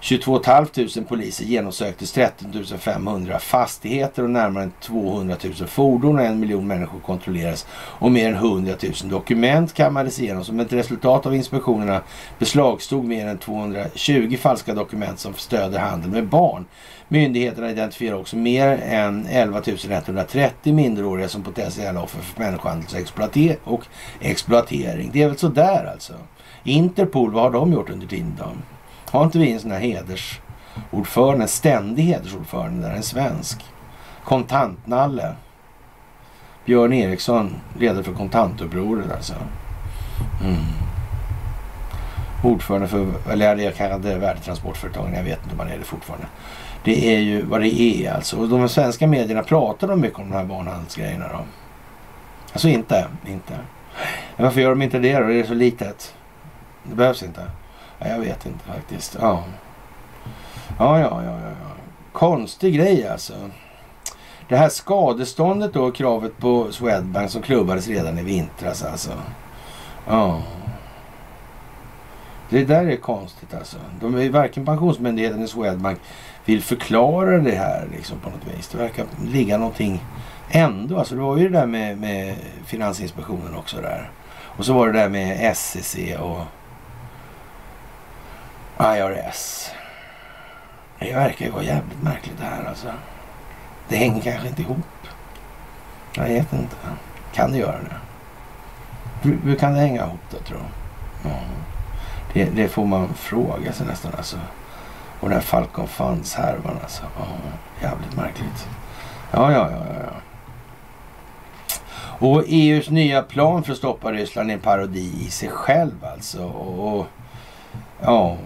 22 0.00 0.42
500 0.42 1.02
poliser 1.08 1.44
genomsöktes 1.44 2.12
13 2.12 2.64
500 2.78 3.38
fastigheter 3.38 4.22
och 4.22 4.30
närmare 4.30 4.70
200 4.80 5.36
000 5.44 5.54
fordon 5.54 6.18
och 6.18 6.24
en 6.24 6.40
miljon 6.40 6.66
människor 6.66 7.00
kontrolleras 7.00 7.66
och 7.72 8.12
mer 8.12 8.28
än 8.28 8.34
100 8.34 8.74
000 8.82 9.10
dokument 9.10 9.74
kammades 9.74 10.20
igenom. 10.20 10.44
Som 10.44 10.60
ett 10.60 10.72
resultat 10.72 11.26
av 11.26 11.34
inspektionerna 11.34 12.02
beslagstog 12.38 13.04
mer 13.04 13.26
än 13.26 13.38
220 13.38 14.36
falska 14.40 14.74
dokument 14.74 15.18
som 15.18 15.34
stöder 15.34 15.78
handel 15.78 16.10
med 16.10 16.28
barn. 16.28 16.64
Myndigheterna 17.08 17.70
identifierar 17.70 18.16
också 18.16 18.36
mer 18.36 18.80
än 18.82 19.26
11 19.26 19.62
130 19.90 20.74
minderåriga 20.74 21.28
som 21.28 21.42
potentiella 21.42 22.02
offer 22.02 22.20
för 22.20 22.40
människohandel 22.40 23.56
och 23.64 23.86
exploatering. 24.20 25.10
Det 25.12 25.22
är 25.22 25.28
väl 25.28 25.38
sådär 25.38 25.90
alltså. 25.92 26.12
Interpol, 26.64 27.32
vad 27.32 27.42
har 27.42 27.50
de 27.50 27.72
gjort 27.72 27.90
under 27.90 28.06
tiden 28.06 28.34
då? 28.38 28.44
Har 29.10 29.24
inte 29.24 29.38
vi 29.38 29.52
en 29.52 29.60
sån 29.60 29.70
här 29.70 29.80
hedersordförande, 29.80 31.44
en 31.44 31.48
ständig 31.48 32.02
hedersordförande 32.02 32.88
där, 32.88 32.94
en 32.94 33.02
svensk? 33.02 33.64
Kontantnalle. 34.24 35.34
Björn 36.64 36.92
Eriksson, 36.92 37.54
ledare 37.78 38.04
för 38.04 38.12
kontantupproret 38.12 39.12
alltså. 39.12 39.34
Mm. 40.44 40.56
Ordförande 42.44 42.88
för, 42.88 43.06
eller 43.30 43.56
jag 43.56 43.76
kallade 43.76 44.18
värdetransportföretagen, 44.18 45.14
jag 45.14 45.24
vet 45.24 45.42
inte 45.42 45.52
om 45.52 45.58
han 45.58 45.68
är 45.68 45.78
det 45.78 45.84
fortfarande. 45.84 46.26
Det 46.84 47.14
är 47.14 47.18
ju 47.18 47.42
vad 47.42 47.60
det 47.60 47.80
är 47.80 48.12
alltså. 48.12 48.36
Och 48.36 48.48
de 48.48 48.68
svenska 48.68 49.06
medierna 49.06 49.42
pratar 49.42 49.88
de 49.88 50.00
mycket 50.00 50.18
om 50.18 50.30
de 50.30 50.36
här 50.36 50.44
barnhandelsgrejerna 50.44 51.28
då? 51.28 51.38
Alltså 52.52 52.68
inte, 52.68 53.06
inte. 53.26 53.58
Men 54.36 54.44
varför 54.44 54.60
gör 54.60 54.70
de 54.70 54.82
inte 54.82 54.98
det 54.98 55.18
då? 55.18 55.26
Det 55.26 55.40
är 55.40 55.44
så 55.44 55.54
litet. 55.54 56.14
Det 56.84 56.94
behövs 56.94 57.22
inte. 57.22 57.42
Jag 57.98 58.18
vet 58.18 58.46
inte 58.46 58.64
faktiskt. 58.64 59.16
Ja. 59.20 59.44
Ja, 60.78 61.00
ja, 61.00 61.22
ja, 61.24 61.40
ja. 61.40 61.54
Konstig 62.12 62.74
grej 62.74 63.08
alltså. 63.08 63.34
Det 64.48 64.56
här 64.56 64.68
skadeståndet 64.68 65.72
då, 65.72 65.90
kravet 65.90 66.38
på 66.38 66.72
Swedbank 66.72 67.30
som 67.30 67.42
klubbades 67.42 67.88
redan 67.88 68.18
i 68.18 68.22
vintras 68.22 68.84
alltså. 68.84 69.12
Ja. 70.06 70.42
Det 72.50 72.64
där 72.64 72.86
är 72.86 72.96
konstigt 72.96 73.54
alltså. 73.54 73.76
De 74.00 74.14
är 74.14 74.30
varken 74.30 74.66
Pensionsmyndigheten 74.66 75.38
eller 75.38 75.46
Swedbank 75.46 75.98
vill 76.44 76.62
förklara 76.62 77.38
det 77.38 77.54
här 77.54 77.88
liksom 77.92 78.18
på 78.18 78.30
något 78.30 78.56
vis. 78.56 78.68
Det 78.68 78.78
verkar 78.78 79.06
ligga 79.26 79.58
någonting 79.58 80.04
ändå. 80.50 80.98
Alltså 80.98 81.14
det 81.14 81.20
var 81.20 81.36
ju 81.36 81.48
det 81.48 81.58
där 81.58 81.66
med, 81.66 81.98
med 81.98 82.36
Finansinspektionen 82.66 83.56
också 83.56 83.76
där. 83.80 84.10
Och 84.40 84.64
så 84.64 84.72
var 84.72 84.86
det 84.86 84.98
där 84.98 85.08
med 85.08 85.56
SEC 85.56 85.96
och 86.20 86.40
IRS. 88.80 89.70
Det 90.98 91.14
verkar 91.14 91.46
ju 91.46 91.50
vara 91.50 91.62
jävligt 91.62 92.02
märkligt 92.02 92.38
det 92.38 92.44
här 92.44 92.64
alltså. 92.68 92.88
Det 93.88 93.96
hänger 93.96 94.22
kanske 94.22 94.48
inte 94.48 94.62
ihop. 94.62 94.86
Jag 96.14 96.24
vet 96.24 96.52
inte. 96.52 96.76
Kan 97.32 97.52
det 97.52 97.58
göra 97.58 97.78
det? 97.78 97.96
Hur, 99.22 99.56
kan 99.56 99.74
det 99.74 99.80
hänga 99.80 100.06
ihop 100.06 100.20
då 100.30 100.38
tror 100.38 100.58
du? 100.58 100.64
Ja. 101.28 101.36
Det, 102.32 102.44
det, 102.44 102.68
får 102.68 102.86
man 102.86 103.14
fråga 103.14 103.72
sig 103.72 103.86
nästan 103.86 104.12
alltså. 104.16 104.36
Och 105.20 105.28
den 105.28 105.38
här 105.38 105.44
Falcon 105.44 105.88
Funds-härvan 105.88 106.78
alltså. 106.82 107.02
Ja, 107.18 107.26
jävligt 107.88 108.16
märkligt. 108.16 108.68
Ja, 109.30 109.52
ja, 109.52 109.70
ja, 109.70 109.86
ja. 109.94 110.10
Och 112.20 112.44
EUs 112.46 112.90
nya 112.90 113.22
plan 113.22 113.62
för 113.62 113.72
att 113.72 113.78
stoppa 113.78 114.12
Ryssland 114.12 114.50
är 114.50 114.54
en 114.54 114.60
parodi 114.60 115.26
i 115.26 115.30
sig 115.30 115.48
själv 115.48 116.04
alltså. 116.12 116.44
Och, 116.44 116.98
och 116.98 117.06
ja, 118.00 118.36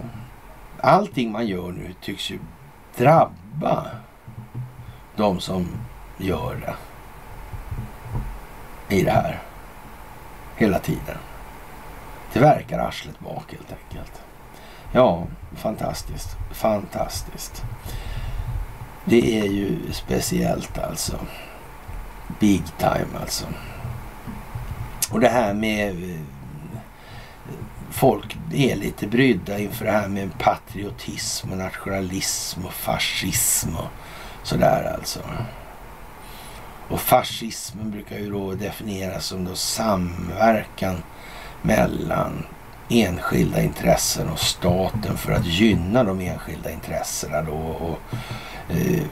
allting 0.82 1.32
man 1.32 1.46
gör 1.46 1.72
nu 1.72 1.94
tycks 2.00 2.30
ju 2.30 2.38
drabba 2.96 3.86
de 5.16 5.40
som 5.40 5.68
gör 6.18 6.54
det 6.56 6.74
i 8.96 9.02
det 9.02 9.10
här 9.10 9.42
hela 10.56 10.78
tiden. 10.78 11.18
Det 12.32 12.40
verkar 12.40 12.78
arslet 12.78 13.20
bak 13.20 13.52
helt 13.52 13.72
enkelt. 13.72 14.22
Ja, 14.92 15.26
fantastiskt. 15.56 16.36
Fantastiskt. 16.52 17.62
Det 19.04 19.40
är 19.40 19.44
ju 19.44 19.92
speciellt 19.92 20.78
alltså. 20.78 21.18
Big 22.40 22.62
time 22.78 23.18
alltså. 23.20 23.46
Och 25.12 25.20
det 25.20 25.28
här 25.28 25.54
med 25.54 26.10
eh, 26.10 26.20
folk 27.92 28.36
är 28.52 28.76
lite 28.76 29.06
brydda 29.06 29.58
inför 29.58 29.84
det 29.84 29.90
här 29.90 30.08
med 30.08 30.38
patriotism 30.38 31.52
och 31.52 31.58
nationalism 31.58 32.66
och 32.66 32.72
fascism 32.72 33.76
och 33.76 33.88
sådär 34.42 34.94
alltså. 34.98 35.20
Och 36.88 37.00
fascismen 37.00 37.90
brukar 37.90 38.18
ju 38.18 38.30
då 38.30 38.54
definieras 38.54 39.26
som 39.26 39.44
då 39.44 39.54
samverkan 39.54 41.02
mellan 41.62 42.46
enskilda 42.88 43.62
intressen 43.62 44.28
och 44.28 44.38
staten 44.38 45.16
för 45.16 45.32
att 45.32 45.46
gynna 45.46 46.04
de 46.04 46.20
enskilda 46.20 46.70
intressena 46.70 47.42
då. 47.42 47.56
Och, 47.56 47.98
eh, 48.74 49.04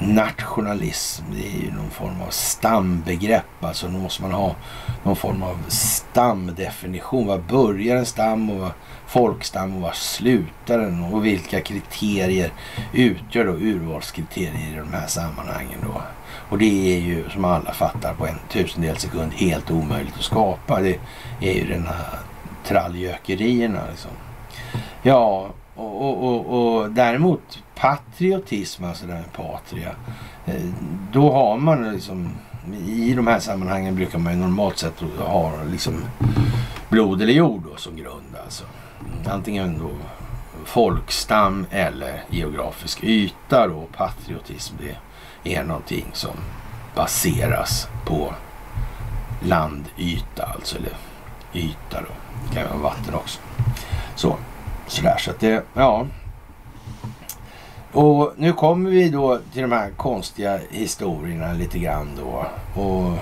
nationalism, 0.00 1.24
det 1.32 1.48
är 1.48 1.62
ju 1.62 1.72
någon 1.72 1.90
form 1.90 2.22
av 2.26 2.30
stambegrepp. 2.30 3.64
Alltså 3.64 3.86
då 3.86 3.98
måste 3.98 4.22
man 4.22 4.32
ha 4.32 4.54
någon 5.02 5.16
form 5.16 5.42
av 5.42 5.58
stamdefinition. 5.68 7.26
Vad 7.26 7.42
börjar 7.42 7.96
en 7.96 8.06
stam 8.06 8.50
och 8.50 8.58
vad 8.58 8.70
folkstam 9.06 9.76
och 9.76 9.82
vad 9.82 9.94
slutar 9.94 10.78
den? 10.78 11.04
Och 11.04 11.24
vilka 11.24 11.60
kriterier 11.60 12.52
utgör 12.92 13.44
då 13.44 13.52
urvalskriterier 13.52 14.72
i 14.72 14.78
de 14.78 14.92
här 14.92 15.06
sammanhangen 15.06 15.78
då? 15.82 16.02
Och 16.50 16.58
det 16.58 16.96
är 16.96 17.00
ju 17.00 17.30
som 17.30 17.44
alla 17.44 17.72
fattar 17.72 18.14
på 18.14 18.26
en 18.26 18.38
tusendel 18.48 18.96
sekund 18.96 19.32
helt 19.32 19.70
omöjligt 19.70 20.16
att 20.16 20.22
skapa. 20.22 20.80
Det 20.80 20.98
är 21.40 21.52
ju 21.52 21.68
den 21.68 21.86
här 21.86 22.18
trallgökerierna 22.64 23.80
liksom. 23.90 24.10
Ja, 25.02 25.48
och, 25.78 26.02
och, 26.02 26.24
och, 26.24 26.76
och 26.76 26.90
däremot 26.90 27.62
patriotism, 27.74 28.84
alltså 28.84 29.06
det 29.06 29.12
här 29.12 29.20
med 29.20 29.32
patria. 29.32 29.90
Eh, 30.46 30.62
då 31.12 31.32
har 31.32 31.56
man 31.56 31.92
liksom 31.92 32.30
i 32.86 33.14
de 33.14 33.26
här 33.26 33.40
sammanhangen 33.40 33.96
brukar 33.96 34.18
man 34.18 34.32
ju 34.32 34.38
normalt 34.38 34.78
sett 34.78 35.00
ha 35.18 35.52
liksom 35.70 36.04
blod 36.88 37.22
eller 37.22 37.32
jord 37.32 37.62
då, 37.70 37.76
som 37.76 37.96
grund. 37.96 38.36
Alltså. 38.44 38.64
Antingen 39.26 39.78
då 39.78 39.90
folkstam 40.64 41.66
eller 41.70 42.22
geografisk 42.30 43.04
yta 43.04 43.66
då. 43.66 43.86
Patriotism 43.96 44.74
det 44.78 44.96
är 45.54 45.64
någonting 45.64 46.06
som 46.12 46.36
baseras 46.94 47.88
på 48.04 48.34
landyta 49.42 50.44
alltså. 50.54 50.76
Eller 50.76 50.92
yta 51.52 52.00
då. 52.00 52.12
Det 52.48 52.54
kan 52.54 52.62
ju 52.62 52.68
vara 52.68 52.82
vatten 52.82 53.14
också. 53.14 53.40
Så, 54.14 54.36
sådär 54.88 55.16
så 55.18 55.30
att 55.30 55.40
det, 55.40 55.64
ja. 55.74 56.06
Och 57.92 58.32
nu 58.36 58.52
kommer 58.52 58.90
vi 58.90 59.08
då 59.08 59.38
till 59.52 59.62
de 59.62 59.72
här 59.72 59.90
konstiga 59.90 60.58
historierna 60.70 61.52
lite 61.52 61.78
grann 61.78 62.08
då. 62.16 62.46
Och 62.82 63.12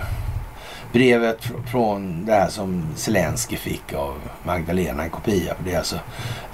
brevet 0.93 1.39
från 1.71 2.27
det 2.27 2.33
här 2.33 2.49
som 2.49 2.87
Zelensky 2.97 3.57
fick 3.57 3.93
av 3.93 4.15
Magdalena, 4.43 5.03
en 5.03 5.11
kopia 5.11 5.55
på 5.55 5.63
det 5.65 5.77
alltså. 5.77 5.97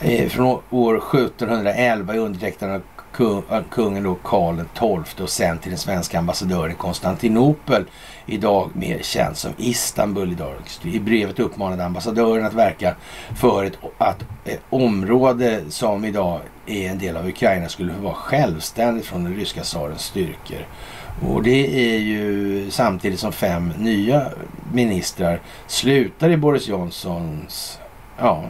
Eh, 0.01 0.29
från 0.29 0.61
år 0.71 0.97
1711 0.97 2.15
undertecknad 2.15 2.71
av 2.71 2.83
kung, 3.13 3.43
kungen 3.71 4.03
då 4.03 4.15
Karl 4.15 4.61
XII 4.75 5.25
och 5.25 5.31
sen 5.31 5.59
till 5.59 5.71
den 5.71 5.79
svenska 5.79 6.19
ambassadören 6.19 6.73
i 6.73 6.75
Konstantinopel, 6.75 7.85
idag 8.27 8.71
mer 8.75 8.99
känd 9.03 9.37
som 9.37 9.53
Istanbul 9.57 10.33
idag. 10.33 10.55
I 10.83 10.99
brevet 10.99 11.39
uppmanade 11.39 11.85
ambassadören 11.85 12.47
att 12.47 12.55
verka 12.55 12.95
för 13.37 13.65
ett, 13.65 13.79
att 13.99 14.25
ett 14.45 14.63
område 14.71 15.61
som 15.69 16.05
idag 16.05 16.41
är 16.67 16.91
en 16.91 16.99
del 16.99 17.17
av 17.17 17.29
Ukraina 17.29 17.69
skulle 17.69 17.93
vara 17.93 18.15
självständigt 18.15 19.07
från 19.07 19.25
den 19.25 19.37
ryska 19.37 19.63
tsarens 19.63 20.03
styrkor. 20.03 20.67
Och 21.29 21.43
det 21.43 21.95
är 21.95 21.99
ju 21.99 22.71
samtidigt 22.71 23.21
som 23.21 23.33
fem 23.33 23.73
nya 23.79 24.27
ministrar 24.73 25.41
slutar 25.67 26.31
i 26.31 26.37
Boris 26.37 26.69
Johnsons 26.69 27.79
ja, 28.19 28.45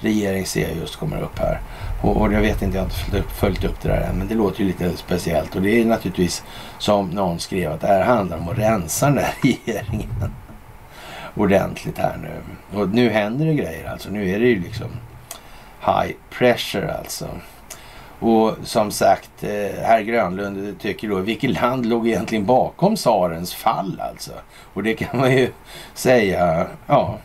regering 0.00 0.46
ser 0.46 0.68
jag 0.68 0.76
just 0.76 0.96
kommer 0.96 1.22
upp 1.22 1.38
här. 1.38 1.60
Och, 2.02 2.16
och 2.16 2.32
jag 2.32 2.40
vet 2.40 2.62
inte, 2.62 2.76
jag 2.76 2.84
har 2.84 3.16
inte 3.16 3.28
följt 3.28 3.64
upp, 3.64 3.80
det 3.82 3.88
där 3.88 4.00
än, 4.00 4.18
men 4.18 4.28
det 4.28 4.34
låter 4.34 4.60
ju 4.60 4.66
lite 4.66 4.96
speciellt. 4.96 5.56
Och 5.56 5.62
det 5.62 5.80
är 5.80 5.84
naturligtvis 5.84 6.44
som 6.78 7.10
någon 7.10 7.38
skrev 7.38 7.72
att 7.72 7.80
det 7.80 7.86
här 7.86 8.04
handlar 8.04 8.38
om 8.38 8.48
att 8.48 8.58
rensa 8.58 9.06
den 9.06 9.18
här 9.18 9.34
regeringen 9.42 10.32
ordentligt 11.34 11.98
här 11.98 12.16
nu. 12.16 12.78
Och 12.78 12.88
nu 12.88 13.10
händer 13.10 13.46
det 13.46 13.54
grejer 13.54 13.90
alltså. 13.90 14.10
Nu 14.10 14.30
är 14.30 14.40
det 14.40 14.46
ju 14.46 14.62
liksom 14.62 14.88
high 15.80 16.14
pressure 16.30 16.94
alltså. 16.94 17.28
Och 18.20 18.56
som 18.62 18.90
sagt, 18.90 19.44
eh, 19.44 19.82
herr 19.82 20.00
Grönlund 20.00 20.80
tycker 20.80 21.08
då, 21.08 21.16
vilket 21.16 21.50
land 21.50 21.86
låg 21.86 22.08
egentligen 22.08 22.46
bakom 22.46 22.96
tsarens 22.96 23.54
fall 23.54 24.00
alltså? 24.00 24.32
Och 24.74 24.82
det 24.82 24.94
kan 24.94 25.18
man 25.18 25.36
ju 25.36 25.52
säga, 25.94 26.66
ja. 26.86 27.18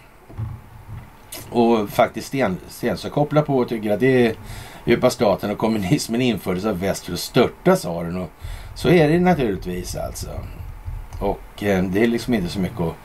Och 1.50 1.90
faktiskt 1.90 2.28
sten, 2.28 2.58
Stensö 2.68 3.10
kopplar 3.10 3.42
på 3.42 3.58
och 3.58 3.70
tycker 3.70 3.92
att 3.92 4.00
det 4.00 4.28
är 4.28 4.36
djupa 4.86 5.10
staten 5.10 5.52
och 5.52 5.58
kommunismen 5.58 6.22
infördes 6.22 6.66
av 6.66 6.80
väst 6.80 7.06
för 7.06 7.14
att 7.14 7.20
störta 7.20 7.76
tsaren. 7.76 8.18
Och 8.18 8.30
så 8.76 8.90
är 8.90 9.10
det 9.10 9.20
naturligtvis 9.20 9.96
alltså. 9.96 10.30
Och 11.20 11.64
eh, 11.64 11.84
det 11.84 12.04
är 12.04 12.08
liksom 12.08 12.34
inte 12.34 12.50
så 12.50 12.60
mycket 12.60 12.82
att 12.82 12.96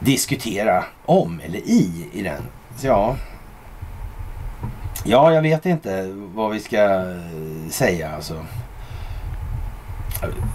diskutera 0.00 0.84
om 1.04 1.40
eller 1.44 1.58
i 1.58 2.08
i 2.12 2.22
den. 2.22 2.42
Så 2.76 2.86
ja, 2.86 3.16
Ja, 5.08 5.32
jag 5.32 5.42
vet 5.42 5.66
inte 5.66 6.12
vad 6.34 6.50
vi 6.50 6.60
ska 6.60 6.84
eh, 6.84 7.68
säga 7.70 8.10
alltså. 8.14 8.44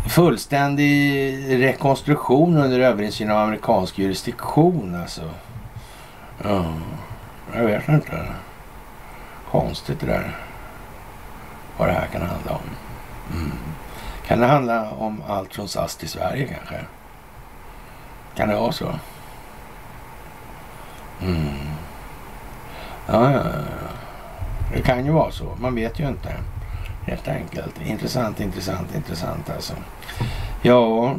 Fullständig 0.10 1.64
rekonstruktion 1.64 2.58
under 2.58 2.80
överinsyn 2.80 3.32
av 3.32 3.38
amerikansk 3.38 4.00
jurisdiktion 4.00 4.96
alltså. 5.02 5.22
Ja, 6.44 6.66
jag 7.56 7.64
vet 7.64 7.90
inte. 7.90 8.26
Konstigt 9.52 10.00
det 10.00 10.06
där. 10.06 10.38
Vad 11.78 11.88
det 11.88 11.94
här 11.94 12.08
kan 12.08 12.22
handla 12.22 12.52
om. 12.52 12.70
Mm. 13.34 13.52
Kan 14.28 14.40
det 14.40 14.46
handla 14.46 14.92
om 14.92 15.24
allt 15.28 15.54
från 15.54 15.68
SAS 15.68 15.96
till 15.96 16.10
Sverige 16.10 16.48
kanske? 16.48 16.86
Kan 18.36 18.50
det 18.50 18.56
vara 18.56 18.72
så? 18.72 18.86
Mm. 21.22 21.58
Ja, 23.08 23.32
ja, 23.32 23.42
ja. 23.44 23.64
Det 24.74 24.82
kan 24.82 25.06
ju 25.06 25.12
vara 25.12 25.32
så. 25.32 25.56
Man 25.60 25.76
vet 25.76 26.00
ju 26.00 26.08
inte. 26.08 26.36
Helt 27.08 27.28
enkelt. 27.28 27.82
Intressant, 27.82 28.40
intressant, 28.40 28.96
intressant 28.96 29.50
alltså. 29.50 29.74
Ja, 30.62 31.16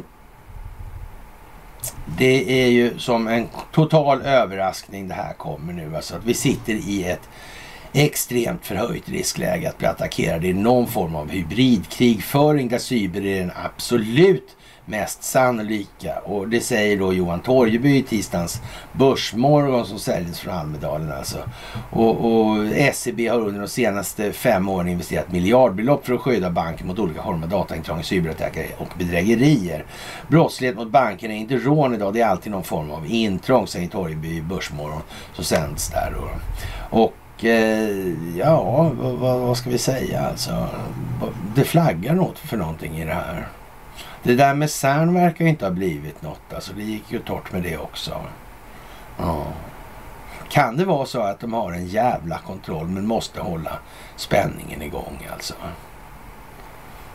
det 2.05 2.63
är 2.63 2.67
ju 2.67 2.99
som 2.99 3.27
en 3.27 3.47
total 3.71 4.21
överraskning 4.21 5.07
det 5.07 5.13
här 5.13 5.33
kommer 5.33 5.73
nu. 5.73 5.95
Alltså 5.95 6.15
att 6.15 6.23
vi 6.23 6.33
sitter 6.33 6.73
i 6.73 7.03
ett 7.03 7.29
extremt 7.93 8.65
förhöjt 8.65 9.09
riskläge 9.09 9.69
att 9.69 9.77
bli 9.77 9.87
attackerade 9.87 10.47
i 10.47 10.53
någon 10.53 10.87
form 10.87 11.15
av 11.15 11.29
hybridkrigföring 11.29 12.67
där 12.67 12.77
cyber 12.77 13.25
är 13.25 13.39
den 13.39 13.51
absolut 13.63 14.57
mest 14.85 15.23
sannolika. 15.23 16.19
Och 16.19 16.47
det 16.47 16.59
säger 16.59 16.97
då 16.97 17.13
Johan 17.13 17.39
Torgeby 17.39 17.97
i 17.97 18.03
tisdagens 18.03 18.61
Börsmorgon 18.93 19.85
som 19.85 19.99
säljs 19.99 20.39
från 20.39 20.53
Almedalen 20.53 21.11
alltså. 21.11 21.37
Och, 21.91 22.25
och 22.25 22.57
SEB 22.93 23.19
har 23.19 23.39
under 23.39 23.61
de 23.61 23.67
senaste 23.67 24.31
fem 24.31 24.69
åren 24.69 24.87
investerat 24.87 25.31
miljardbelopp 25.31 26.05
för 26.05 26.13
att 26.13 26.21
skydda 26.21 26.49
banken 26.49 26.87
mot 26.87 26.99
olika 26.99 27.23
former 27.23 27.43
av 27.43 27.49
dataintrång, 27.49 28.03
cyberattacker 28.03 28.67
och 28.77 28.89
bedrägerier. 28.97 29.85
Brottslighet 30.27 30.75
mot 30.75 30.91
banken 30.91 31.31
är 31.31 31.35
inte 31.35 31.57
rån 31.57 31.95
idag, 31.95 32.13
det 32.13 32.21
är 32.21 32.27
alltid 32.27 32.51
någon 32.51 32.63
form 32.63 32.91
av 32.91 33.07
intrång, 33.07 33.67
säger 33.67 33.87
Torgeby 33.87 34.37
i 34.37 34.41
Börsmorgon 34.41 35.01
som 35.33 35.43
sänds 35.43 35.89
där. 35.89 36.15
Då. 36.15 36.29
Och 36.99 37.13
Eh, 37.45 38.37
ja, 38.37 38.91
vad, 38.99 39.39
vad, 39.39 39.57
ska 39.57 39.69
vi 39.69 39.77
säga 39.77 40.21
alltså? 40.21 40.67
Det 41.55 41.63
flaggar 41.63 42.15
något 42.15 42.39
för 42.39 42.57
någonting 42.57 42.97
i 42.97 43.05
det 43.05 43.13
här. 43.13 43.47
Det 44.23 44.35
där 44.35 44.53
med 44.53 44.69
CERN 44.69 45.13
verkar 45.13 45.45
inte 45.45 45.65
ha 45.65 45.71
blivit 45.71 46.21
något. 46.21 46.53
Alltså 46.53 46.73
det 46.73 46.83
gick 46.83 47.11
ju 47.11 47.19
torrt 47.19 47.51
med 47.51 47.63
det 47.63 47.77
också. 47.77 48.21
Ja. 49.17 49.45
Kan 50.49 50.77
det 50.77 50.85
vara 50.85 51.05
så 51.05 51.21
att 51.21 51.39
de 51.39 51.53
har 51.53 51.71
en 51.71 51.87
jävla 51.87 52.37
kontroll 52.37 52.87
men 52.87 53.07
måste 53.07 53.41
hålla 53.41 53.71
spänningen 54.15 54.81
igång 54.81 55.27
alltså? 55.33 55.53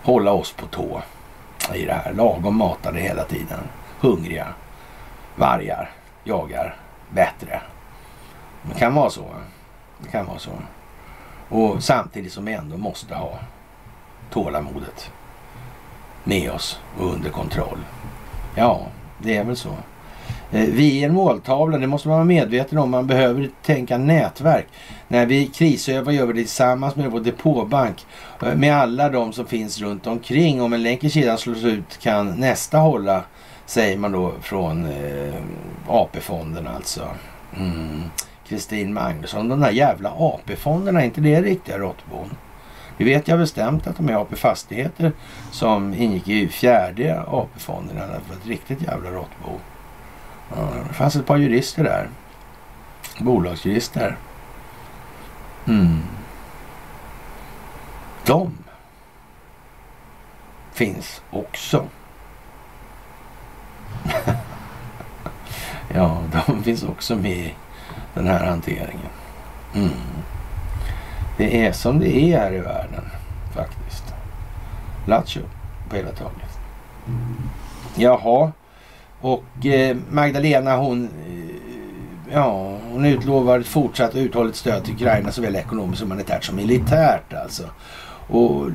Hålla 0.02 0.32
oss 0.32 0.52
på 0.52 0.66
tå 0.66 1.02
i 1.74 1.84
det 1.84 1.92
här. 1.92 2.12
Lagom 2.12 2.56
matade 2.56 3.00
hela 3.00 3.24
tiden. 3.24 3.60
Hungriga. 4.00 4.46
Vargar. 5.36 5.90
Jagar. 6.24 6.76
Bättre. 7.10 7.60
Det 8.62 8.78
kan 8.78 8.94
vara 8.94 9.10
så. 9.10 9.24
Det 9.98 10.08
kan 10.10 10.26
vara 10.26 10.38
så. 10.38 10.50
Och 11.48 11.82
samtidigt 11.82 12.32
som 12.32 12.44
vi 12.44 12.52
ändå 12.52 12.76
måste 12.76 13.14
ha 13.14 13.38
tålamodet 14.30 15.10
med 16.24 16.50
oss 16.50 16.80
och 16.98 17.12
under 17.12 17.30
kontroll. 17.30 17.78
Ja, 18.54 18.80
det 19.18 19.36
är 19.36 19.44
väl 19.44 19.56
så. 19.56 19.74
Eh, 20.50 20.66
vi 20.68 21.02
är 21.02 21.06
en 21.06 21.14
måltavla, 21.14 21.78
det 21.78 21.86
måste 21.86 22.08
man 22.08 22.16
vara 22.16 22.24
medveten 22.24 22.78
om. 22.78 22.90
Man 22.90 23.06
behöver 23.06 23.50
tänka 23.62 23.98
nätverk. 23.98 24.66
När 25.08 25.26
vi 25.26 25.46
krisövar 25.46 26.12
gör 26.12 26.26
vi 26.26 26.32
det 26.32 26.38
tillsammans 26.38 26.96
med 26.96 27.10
vår 27.10 27.20
depåbank. 27.20 28.06
Eh, 28.42 28.54
med 28.54 28.76
alla 28.76 29.08
de 29.08 29.32
som 29.32 29.46
finns 29.46 29.80
runt 29.80 30.06
omkring. 30.06 30.62
Om 30.62 30.72
en 30.72 30.82
länk 30.82 31.04
i 31.04 31.10
kedjan 31.10 31.38
slås 31.38 31.64
ut 31.64 31.98
kan 31.98 32.30
nästa 32.30 32.78
hålla, 32.78 33.22
säger 33.66 33.98
man 33.98 34.12
då 34.12 34.32
från 34.40 34.86
eh, 34.86 35.34
AP-fonden 35.88 36.66
alltså. 36.66 37.08
Mm. 37.56 38.02
Kristin. 38.48 38.94
Magnusson, 38.94 39.48
de 39.48 39.60
där 39.60 39.70
jävla 39.70 40.10
AP-fonderna, 40.10 41.00
är 41.00 41.04
inte 41.04 41.20
det 41.20 41.42
riktiga 41.42 41.78
råttbon? 41.78 42.30
Det 42.98 43.04
vet 43.04 43.28
jag 43.28 43.38
bestämt 43.38 43.86
att 43.86 43.96
de 43.96 44.08
är 44.08 44.14
AP 44.14 44.36
Fastigheter 44.36 45.12
som 45.50 45.94
ingick 45.94 46.28
i 46.28 46.48
fjärde 46.48 47.22
AP-fonden. 47.26 47.96
Det 47.96 48.20
var 48.28 48.36
ett 48.36 48.46
riktigt 48.46 48.82
jävla 48.82 49.10
råttbo. 49.10 49.50
Det 50.88 50.94
fanns 50.94 51.16
ett 51.16 51.26
par 51.26 51.36
jurister 51.36 51.84
där. 51.84 52.08
Bolagsjurister. 53.18 54.16
Mm. 55.66 56.02
De 58.26 58.52
finns 60.72 61.22
också. 61.30 61.84
ja, 65.94 66.22
de 66.46 66.62
finns 66.62 66.82
också 66.82 67.16
med 67.16 67.36
i 67.36 67.54
den 68.18 68.26
här 68.26 68.46
hanteringen. 68.46 69.10
Mm. 69.74 69.90
Det 71.36 71.66
är 71.66 71.72
som 71.72 71.98
det 71.98 72.16
är 72.16 72.38
här 72.38 72.52
i 72.52 72.58
världen 72.58 73.04
faktiskt. 73.54 74.04
Lattjo 75.06 75.40
på 75.90 75.96
hela 75.96 76.10
taget. 76.10 76.58
Jaha. 77.94 78.52
Och 79.20 79.66
eh, 79.66 79.96
Magdalena 80.10 80.76
hon, 80.76 81.04
eh, 81.04 82.34
ja, 82.34 82.76
hon 82.90 83.04
utlovar 83.04 83.60
ett 83.60 83.66
fortsatt 83.66 84.14
uthålligt 84.14 84.56
stöd 84.56 84.84
till 84.84 84.94
Ukraina 84.94 85.32
såväl 85.32 85.56
ekonomiskt, 85.56 86.02
humanitärt 86.02 86.44
som 86.44 86.56
militärt 86.56 87.32
alltså. 87.32 87.62
Och 88.28 88.70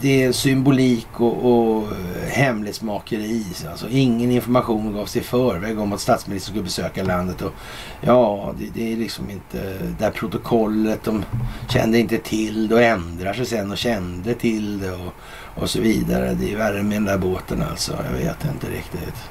det 0.00 0.24
är 0.24 0.32
symbolik 0.32 1.08
och, 1.12 1.44
och 1.52 1.88
hemlighetsmakeri. 2.28 3.44
Alltså 3.70 3.88
ingen 3.88 4.30
information 4.30 4.94
gavs 4.94 5.16
i 5.16 5.20
förväg 5.20 5.78
om 5.78 5.92
att 5.92 6.00
statsministern 6.00 6.50
skulle 6.50 6.64
besöka 6.64 7.02
landet. 7.02 7.42
Och, 7.42 7.52
ja, 8.00 8.54
det, 8.58 8.66
det 8.74 8.92
är 8.92 8.96
liksom 8.96 9.30
inte 9.30 9.78
det 9.98 10.04
här 10.04 10.10
protokollet. 10.10 11.04
De 11.04 11.24
kände 11.68 11.98
inte 11.98 12.18
till 12.18 12.68
det 12.68 12.74
och 12.74 12.82
ändrar 12.82 13.32
sig 13.34 13.46
sen 13.46 13.70
och 13.70 13.78
kände 13.78 14.34
till 14.34 14.78
det 14.78 14.92
och, 14.92 15.14
och 15.62 15.70
så 15.70 15.80
vidare. 15.80 16.34
Det 16.34 16.52
är 16.52 16.56
värre 16.56 16.82
med 16.82 16.96
den 16.96 17.04
där 17.04 17.18
båten 17.18 17.62
alltså. 17.70 17.92
Jag 18.10 18.18
vet 18.18 18.44
inte 18.44 18.66
riktigt. 18.66 19.30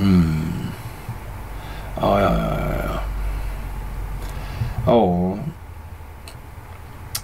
Mm. 0.00 0.42
Ja, 2.00 2.20
ja, 2.20 2.32
ja, 2.38 2.56
ja. 2.84 3.00
Ja 4.86 5.38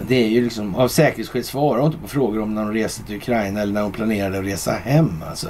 det 0.02 0.24
är 0.24 0.28
ju 0.28 0.44
liksom 0.44 0.74
av 0.74 0.88
säkerhetsskäl 0.88 1.44
svarar 1.44 1.80
hon 1.80 1.86
inte 1.86 2.02
på 2.02 2.08
frågor 2.08 2.42
om 2.42 2.54
när 2.54 2.62
hon 2.62 2.74
reste 2.74 3.02
till 3.02 3.16
Ukraina 3.16 3.60
eller 3.60 3.72
när 3.72 3.82
hon 3.82 3.92
planerade 3.92 4.38
att 4.38 4.44
resa 4.44 4.72
hem. 4.72 5.24
Alltså. 5.28 5.48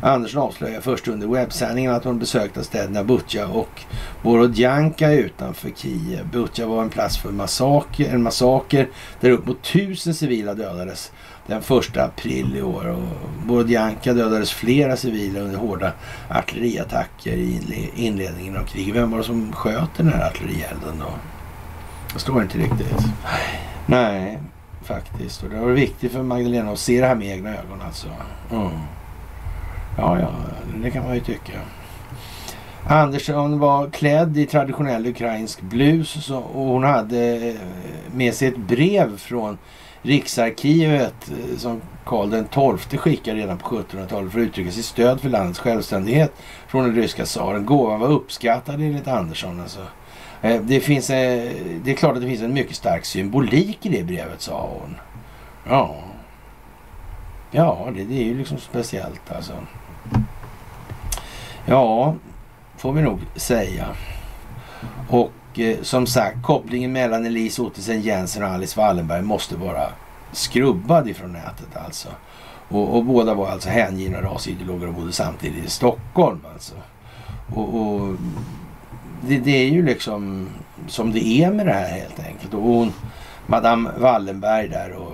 Andersson 0.00 0.42
avslöjar 0.42 0.80
först 0.80 1.08
under 1.08 1.26
webbsändningen 1.26 1.92
att 1.92 2.04
hon 2.04 2.18
besökte 2.18 2.64
städerna 2.64 3.04
Butja 3.04 3.48
och 3.48 3.80
Borodjanka 4.22 5.12
utanför 5.12 5.70
Kiev. 5.76 6.28
Butja 6.32 6.66
var 6.66 6.82
en 6.82 6.90
plats 6.90 7.18
för 7.18 7.30
massaker, 7.30 8.14
en 8.14 8.22
massaker 8.22 8.88
där 9.20 9.30
upp 9.30 9.46
mot 9.46 9.62
tusen 9.62 10.14
civila 10.14 10.54
dödades 10.54 11.12
den 11.46 11.62
första 11.62 12.04
april 12.04 12.56
i 12.56 12.62
år. 12.62 12.86
Och 12.86 13.46
Borodjanka 13.46 14.12
dödades 14.12 14.52
flera 14.52 14.96
civila 14.96 15.40
under 15.40 15.58
hårda 15.58 15.92
artilleriattacker 16.30 17.32
i 17.32 17.90
inledningen 17.94 18.56
av 18.56 18.64
kriget. 18.64 18.94
Vem 18.94 19.10
var 19.10 19.18
det 19.18 19.24
som 19.24 19.52
sköt 19.52 19.94
den 19.96 20.08
här 20.08 20.26
artillerielden 20.26 20.98
då? 20.98 21.14
Jag 22.12 22.20
står 22.20 22.42
inte 22.42 22.58
riktigt. 22.58 22.98
Nej, 23.86 24.38
faktiskt. 24.82 25.42
Och 25.42 25.50
det 25.50 25.60
var 25.60 25.68
viktigt 25.68 26.12
för 26.12 26.22
Magdalena 26.22 26.72
att 26.72 26.78
se 26.78 27.00
det 27.00 27.06
här 27.06 27.14
med 27.14 27.28
egna 27.28 27.50
ögon 27.50 27.82
alltså. 27.86 28.08
Mm. 28.50 28.70
Ja, 29.98 30.20
ja, 30.20 30.30
det 30.82 30.90
kan 30.90 31.04
man 31.04 31.14
ju 31.14 31.20
tycka. 31.20 31.52
Andersson 32.86 33.58
var 33.58 33.90
klädd 33.90 34.38
i 34.38 34.46
traditionell 34.46 35.06
ukrainsk 35.06 35.60
blus 35.60 36.30
och 36.30 36.64
hon 36.66 36.84
hade 36.84 37.48
eh, 37.48 37.54
med 38.14 38.34
sig 38.34 38.48
ett 38.48 38.56
brev 38.56 39.18
från 39.18 39.58
Riksarkivet 40.02 41.30
eh, 41.30 41.58
som 41.58 41.80
Karl 42.04 42.78
XII 42.78 42.98
skickade 42.98 43.38
redan 43.38 43.58
på 43.58 43.68
1700-talet 43.68 44.32
för 44.32 44.40
att 44.40 44.46
uttrycka 44.46 44.70
sitt 44.70 44.84
stöd 44.84 45.20
för 45.20 45.28
landets 45.28 45.58
självständighet 45.58 46.32
från 46.68 46.84
den 46.84 46.94
ryska 46.94 47.24
tsaren. 47.24 47.66
Gåvan 47.66 48.00
var 48.00 48.08
uppskattad 48.08 48.74
enligt 48.74 49.08
Andersson. 49.08 49.60
Alltså. 49.60 49.80
Eh, 50.44 50.60
det, 50.62 50.80
finns, 50.80 51.10
eh, 51.10 51.52
det 51.84 51.90
är 51.90 51.94
klart 51.94 52.14
att 52.14 52.22
det 52.22 52.28
finns 52.28 52.42
en 52.42 52.54
mycket 52.54 52.76
stark 52.76 53.04
symbolik 53.04 53.86
i 53.86 53.88
det 53.88 54.04
brevet, 54.04 54.40
sa 54.40 54.68
hon. 54.72 54.96
Ja, 55.68 55.96
ja 57.50 57.88
det, 57.94 58.04
det 58.04 58.14
är 58.14 58.24
ju 58.24 58.38
liksom 58.38 58.58
speciellt 58.58 59.32
alltså. 59.32 59.52
Ja, 61.66 62.14
får 62.76 62.92
vi 62.92 63.02
nog 63.02 63.20
säga. 63.36 63.86
Och 65.08 65.58
eh, 65.58 65.76
som 65.82 66.06
sagt, 66.06 66.42
kopplingen 66.42 66.92
mellan 66.92 67.26
Elise 67.26 67.62
Ottesen 67.62 68.00
Jensen 68.00 68.42
och 68.42 68.48
Alice 68.48 68.80
Wallenberg 68.80 69.22
måste 69.22 69.56
vara 69.56 69.88
skrubbad 70.32 71.08
ifrån 71.08 71.32
nätet 71.32 71.76
alltså. 71.86 72.08
Och, 72.68 72.96
och 72.96 73.04
båda 73.04 73.34
var 73.34 73.48
alltså 73.48 73.68
hängivna 73.68 74.22
rasideologer 74.22 74.86
och 74.86 74.94
bodde 74.94 75.12
samtidigt 75.12 75.64
i 75.64 75.70
Stockholm 75.70 76.40
alltså. 76.52 76.74
Och, 77.54 77.74
och 77.74 78.16
det, 79.28 79.38
det, 79.38 79.50
är 79.50 79.68
ju 79.68 79.82
liksom 79.82 80.48
som 80.86 81.12
det 81.12 81.26
är 81.26 81.50
med 81.50 81.66
det 81.66 81.72
här 81.72 81.88
helt 81.88 82.20
enkelt. 82.26 82.54
Och 82.54 82.62
hon, 82.62 82.92
Madame 83.46 83.90
Wallenberg 83.98 84.68
där 84.68 84.92
och 84.92 85.12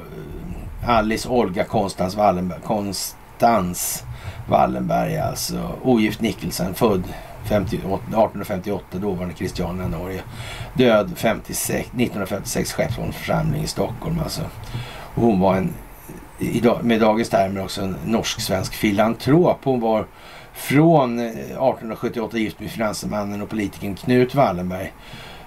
eh, 0.82 0.91
Alice 0.91 1.28
Olga 1.28 1.65
Konstans 1.65 2.15
Wallenberg, 2.15 2.61
Konstans 2.65 4.05
Wallenberg 4.49 5.19
alltså. 5.19 5.73
Ogift 5.82 6.20
Nickelsen 6.20 6.74
född 6.74 7.05
1858, 7.45 8.99
dåvarande 8.99 9.35
Christiania, 9.35 9.89
Norge. 9.89 10.23
Död 10.74 11.11
56, 11.16 11.89
1956, 11.89 12.73
Skeppsholms 12.73 13.16
i 13.65 13.66
Stockholm 13.66 14.19
alltså. 14.19 14.43
Och 15.15 15.23
hon 15.23 15.41
var 15.41 15.57
en, 15.57 15.73
med 16.82 17.01
dagens 17.01 17.28
termer 17.28 17.65
också 17.65 17.82
en 17.82 17.97
norsk-svensk 18.05 18.74
filantrop. 18.74 19.59
Hon 19.65 19.81
var 19.81 20.07
från 20.61 21.19
1878 21.19 22.39
gift 22.39 22.61
med 22.61 22.70
finansmannen 22.70 23.43
och 23.43 23.49
politikern 23.49 23.95
Knut 23.95 24.35
Wallenberg. 24.35 24.93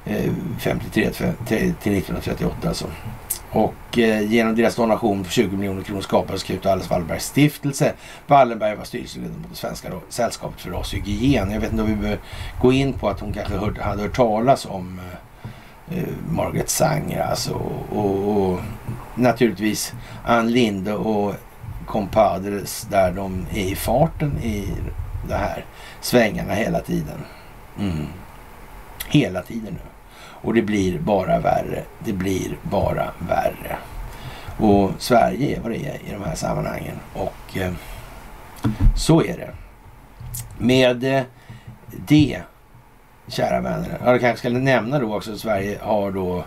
Eh, 0.06 0.32
53 0.60 1.10
till 1.12 1.94
1938 1.94 2.68
alltså. 2.68 2.86
Och 3.52 4.00
eh, 4.00 4.32
genom 4.32 4.56
deras 4.56 4.76
donation 4.76 5.24
på 5.24 5.30
20 5.30 5.58
miljoner 5.58 5.84
kronor 5.84 6.02
skapades 6.02 6.44
Knut 6.44 6.66
Alice 6.66 6.90
Wallenbergs 6.90 7.26
stiftelse. 7.26 7.94
Wallenberg 8.28 8.76
var 8.76 8.84
styrelseledamot 8.84 9.52
i 9.54 9.56
Svenska 9.56 9.90
sällskapet 10.10 10.62
för 10.62 10.72
rashygien. 10.72 11.52
Jag 11.52 11.60
vet 11.60 11.72
inte 11.72 11.84
om 11.84 11.90
vi 11.90 11.96
behöver 11.96 12.22
gå 12.62 12.72
in 12.72 12.94
på 12.94 13.10
att 13.10 13.20
hon 13.20 13.34
kanske 13.34 13.58
hört, 13.58 13.78
hade 13.78 14.02
hört 14.02 14.16
talas 14.16 14.66
om 14.66 15.00
eh, 15.92 15.98
eh, 15.98 16.08
Margaret 16.30 16.70
Sanger 16.70 17.22
alltså. 17.22 17.54
Och, 17.92 18.38
och, 18.38 18.60
naturligtvis 19.16 19.94
Ann 20.26 20.52
Linde 20.52 20.94
och 20.94 21.36
compadres 21.86 22.88
där 22.92 23.12
de 23.12 23.46
är 23.54 23.66
i 23.66 23.76
farten 23.76 24.38
i 24.44 24.68
det 25.28 25.36
här 25.36 25.66
svängarna 26.02 26.54
hela 26.54 26.80
tiden. 26.80 27.26
Mm. 27.80 28.08
Hela 29.08 29.42
tiden 29.42 29.74
nu. 29.74 29.90
Och 30.44 30.54
det 30.54 30.62
blir 30.62 31.00
bara 31.00 31.40
värre. 31.40 31.84
Det 32.00 32.14
blir 32.14 32.58
bara 32.62 33.12
värre. 33.30 33.78
Och 34.58 34.92
Sverige 34.98 35.58
är 35.58 35.62
vad 35.62 35.72
det 35.72 35.86
är 35.86 35.96
i 35.96 36.12
de 36.12 36.24
här 36.24 36.36
sammanhangen. 36.36 37.00
Och 37.14 37.58
eh, 37.58 37.74
så 38.96 39.24
är 39.24 39.38
det. 39.38 39.50
Med 40.58 41.04
eh, 41.04 41.24
det, 42.08 42.42
kära 43.28 43.62
vänner. 43.62 44.00
Jag 44.06 44.22
kanske 44.22 44.38
ska 44.38 44.50
nämna 44.50 45.00
då 45.00 45.16
också 45.16 45.32
att 45.32 45.40
Sverige 45.40 45.78
har 45.82 46.12
då 46.12 46.44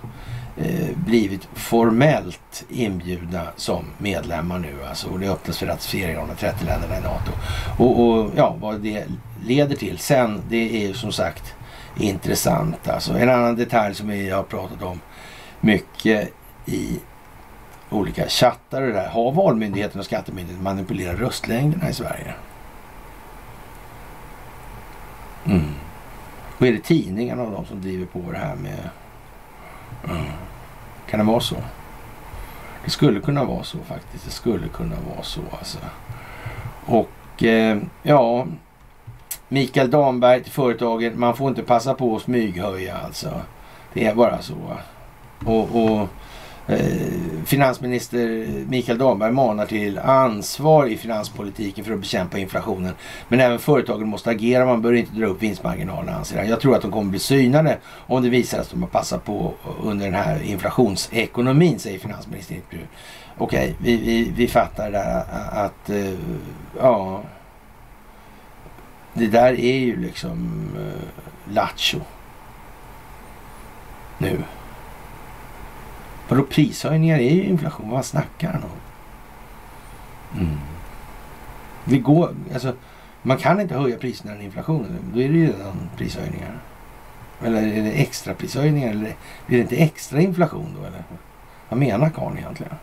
Eh, 0.59 0.97
blivit 0.97 1.49
formellt 1.55 2.65
inbjudna 2.69 3.47
som 3.57 3.85
medlemmar 3.99 4.59
nu. 4.59 4.85
Alltså, 4.89 5.09
och 5.09 5.21
det 5.21 5.29
öppnas 5.29 5.59
för 5.59 5.67
ratificering 5.67 6.19
av 6.19 6.29
de 6.29 6.35
30 6.35 6.65
länderna 6.65 6.99
i 6.99 7.01
NATO. 7.01 7.33
Och, 7.79 8.01
och 8.01 8.31
ja, 8.37 8.57
vad 8.61 8.81
det 8.81 9.05
leder 9.45 9.77
till 9.77 9.99
sen, 9.99 10.43
det 10.49 10.83
är 10.83 10.89
ju 10.89 10.95
som 10.95 11.13
sagt 11.13 11.55
intressant. 11.97 12.89
Alltså 12.89 13.13
en 13.13 13.31
annan 13.31 13.57
detalj 13.57 13.95
som 13.95 14.09
vi 14.09 14.31
har 14.31 14.43
pratat 14.43 14.83
om 14.83 15.01
mycket 15.61 16.33
i 16.67 17.01
olika 17.91 18.29
chattar 18.29 18.83
och 18.83 18.89
det 18.89 18.95
där. 18.95 19.09
Har 19.09 19.33
Valmyndigheten 19.33 20.01
och 20.01 20.07
Skattemyndigheten 20.07 20.65
manipulerat 20.65 21.19
röstlängderna 21.19 21.91
i 21.91 21.93
Sverige? 21.93 22.35
Mm. 25.45 25.75
Och 26.59 26.67
är 26.67 26.73
det 26.73 26.83
tidningarna 26.83 27.43
och 27.43 27.53
de 27.53 27.67
som 27.67 27.81
driver 27.81 28.07
på 28.07 28.33
det 28.33 28.39
här 28.39 28.57
med... 28.57 28.91
Mm. 30.05 30.27
Kan 31.11 31.19
det 31.19 31.27
vara 31.27 31.41
så? 31.41 31.57
Det 32.85 32.91
skulle 32.91 33.21
kunna 33.21 33.45
vara 33.45 33.63
så 33.63 33.79
faktiskt. 33.79 34.25
Det 34.25 34.31
skulle 34.31 34.69
kunna 34.69 34.97
vara 35.15 35.23
så 35.23 35.41
alltså. 35.59 35.79
Och 36.87 37.43
eh, 37.43 37.79
ja, 38.03 38.47
Mikael 39.49 39.91
Damberg 39.91 40.43
till 40.43 40.53
företagen. 40.53 41.21
Man 41.21 41.37
får 41.37 41.49
inte 41.49 41.63
passa 41.63 41.95
på 41.95 42.17
att 42.17 42.23
smyghöja 42.23 42.97
alltså. 42.97 43.41
Det 43.93 44.07
är 44.07 44.15
bara 44.15 44.43
så. 44.43 44.55
Och, 45.45 45.83
och 45.83 46.09
Eh, 46.69 46.79
finansminister 47.45 48.47
Mikael 48.69 48.99
Damberg 48.99 49.33
manar 49.33 49.67
till 49.67 49.99
ansvar 49.99 50.87
i 50.87 50.97
finanspolitiken 50.97 51.85
för 51.85 51.93
att 51.93 52.01
bekämpa 52.01 52.39
inflationen. 52.39 52.93
Men 53.29 53.41
även 53.41 53.59
företagen 53.59 54.09
måste 54.09 54.31
agera. 54.31 54.67
Man 54.67 54.83
bör 54.83 54.93
inte 54.93 55.13
dra 55.13 55.27
upp 55.27 55.43
vinstmarginalerna 55.43 56.19
anser 56.19 56.39
han. 56.39 56.49
Jag 56.49 56.61
tror 56.61 56.77
att 56.77 56.83
de 56.83 56.91
kommer 56.91 57.11
bli 57.11 57.19
synade 57.19 57.79
om 58.07 58.23
det 58.23 58.29
visar 58.29 58.61
att 58.61 58.71
de 58.71 58.83
har 58.83 58.89
passat 58.89 59.25
på 59.25 59.55
under 59.83 60.07
den 60.07 60.15
här 60.15 60.43
inflationsekonomin, 60.43 61.79
säger 61.79 61.99
finansministern 61.99 62.59
Okej, 62.59 62.79
okay, 62.79 62.87
Okej, 63.39 63.77
vi, 63.79 63.97
vi, 63.97 64.33
vi 64.37 64.49
fattar 64.49 64.91
där 64.91 65.25
att, 65.53 65.91
eh, 65.91 66.13
ja 66.81 67.23
det 69.19 69.27
där 69.27 69.61
är 69.61 69.79
ju 69.79 70.01
liksom 70.01 70.69
eh, 70.79 71.53
lattjo. 71.55 72.01
Nu. 74.19 74.43
Vadå 76.29 76.43
prishöjningar 76.43 77.19
är 77.19 77.35
ju 77.35 77.45
inflation. 77.45 77.91
Vad 77.91 78.05
snackar 78.05 78.53
han 78.53 78.63
om? 78.63 78.71
Mm. 80.41 80.59
Vi 81.85 81.99
går, 81.99 82.35
alltså, 82.53 82.73
man 83.23 83.37
kan 83.37 83.61
inte 83.61 83.75
höja 83.75 83.97
priserna 83.97 84.35
när 84.35 84.43
inflationen 84.43 84.99
Då 85.15 85.21
är 85.21 85.29
det 85.29 85.35
ju 85.35 85.47
redan 85.47 85.91
prishöjningar. 85.97 86.59
Eller 87.45 87.63
är 87.63 87.83
det 87.83 87.91
extra 87.91 88.35
prishöjningar? 88.35 88.91
Eller 88.91 89.17
blir 89.47 89.59
det 89.59 89.63
inte 89.63 89.77
extra 89.77 90.21
inflation 90.21 90.77
då? 90.81 90.87
Eller? 90.87 91.05
Vad 91.69 91.79
menar 91.79 92.11
karln 92.11 92.39
egentligen? 92.39 92.75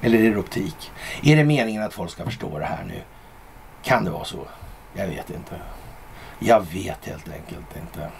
Eller 0.00 0.18
är 0.18 0.30
det 0.30 0.36
optik? 0.36 0.90
Är 1.22 1.36
det 1.36 1.44
meningen 1.44 1.82
att 1.82 1.94
folk 1.94 2.10
ska 2.10 2.24
förstå 2.24 2.58
det 2.58 2.64
här 2.64 2.84
nu? 2.84 3.00
Kan 3.82 4.04
det 4.04 4.10
vara 4.10 4.24
så? 4.24 4.46
Jag 4.94 5.06
vet 5.06 5.30
inte. 5.30 5.56
Jag 6.38 6.60
vet 6.72 7.06
helt 7.06 7.28
enkelt 7.28 7.76
inte. 7.76 8.10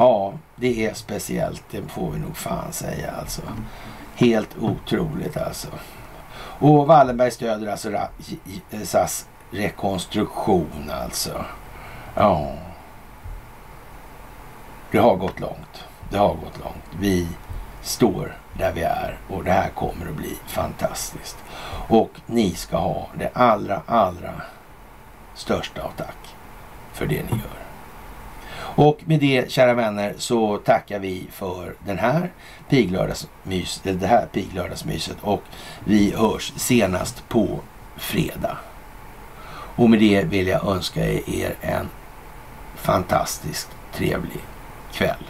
Ja, 0.00 0.32
det 0.56 0.86
är 0.86 0.94
speciellt. 0.94 1.64
Det 1.70 1.82
får 1.88 2.10
vi 2.10 2.18
nog 2.18 2.36
fan 2.36 2.72
säga 2.72 3.10
alltså. 3.10 3.42
Helt 4.14 4.56
otroligt 4.60 5.36
alltså. 5.36 5.68
Och 6.34 6.86
Wallenberg 6.86 7.30
stöder 7.30 7.66
alltså 7.66 8.08
SAS 8.84 9.28
rekonstruktion 9.50 10.90
alltså. 11.02 11.44
Ja. 12.14 12.52
Det 14.90 14.98
har 14.98 15.16
gått 15.16 15.40
långt. 15.40 15.84
Det 16.10 16.18
har 16.18 16.34
gått 16.34 16.58
långt. 16.64 17.00
Vi 17.00 17.28
står 17.82 18.36
där 18.58 18.72
vi 18.72 18.82
är 18.82 19.18
och 19.28 19.44
det 19.44 19.52
här 19.52 19.68
kommer 19.68 20.06
att 20.10 20.16
bli 20.16 20.38
fantastiskt. 20.46 21.38
Och 21.88 22.10
ni 22.26 22.50
ska 22.50 22.76
ha 22.76 23.08
det 23.18 23.30
allra, 23.34 23.82
allra 23.86 24.32
största 25.34 25.82
av 25.82 25.92
tack 25.96 26.36
för 26.92 27.06
det 27.06 27.22
ni 27.22 27.30
gör. 27.30 27.59
Och 28.60 29.00
med 29.04 29.20
det, 29.20 29.50
kära 29.50 29.74
vänner, 29.74 30.14
så 30.16 30.56
tackar 30.56 30.98
vi 30.98 31.26
för 31.32 31.74
den 31.86 31.98
här 31.98 32.30
piglördagsmys, 32.68 33.80
eh, 33.84 33.94
det 33.94 34.06
här 34.06 34.26
piglördagsmyset 34.26 35.16
och 35.20 35.42
vi 35.84 36.14
hörs 36.16 36.52
senast 36.56 37.28
på 37.28 37.60
fredag. 37.96 38.58
Och 39.76 39.90
med 39.90 40.00
det 40.00 40.24
vill 40.24 40.46
jag 40.46 40.66
önska 40.66 41.08
er 41.08 41.54
en 41.60 41.88
fantastiskt 42.76 43.68
trevlig 43.94 44.40
kväll. 44.92 45.29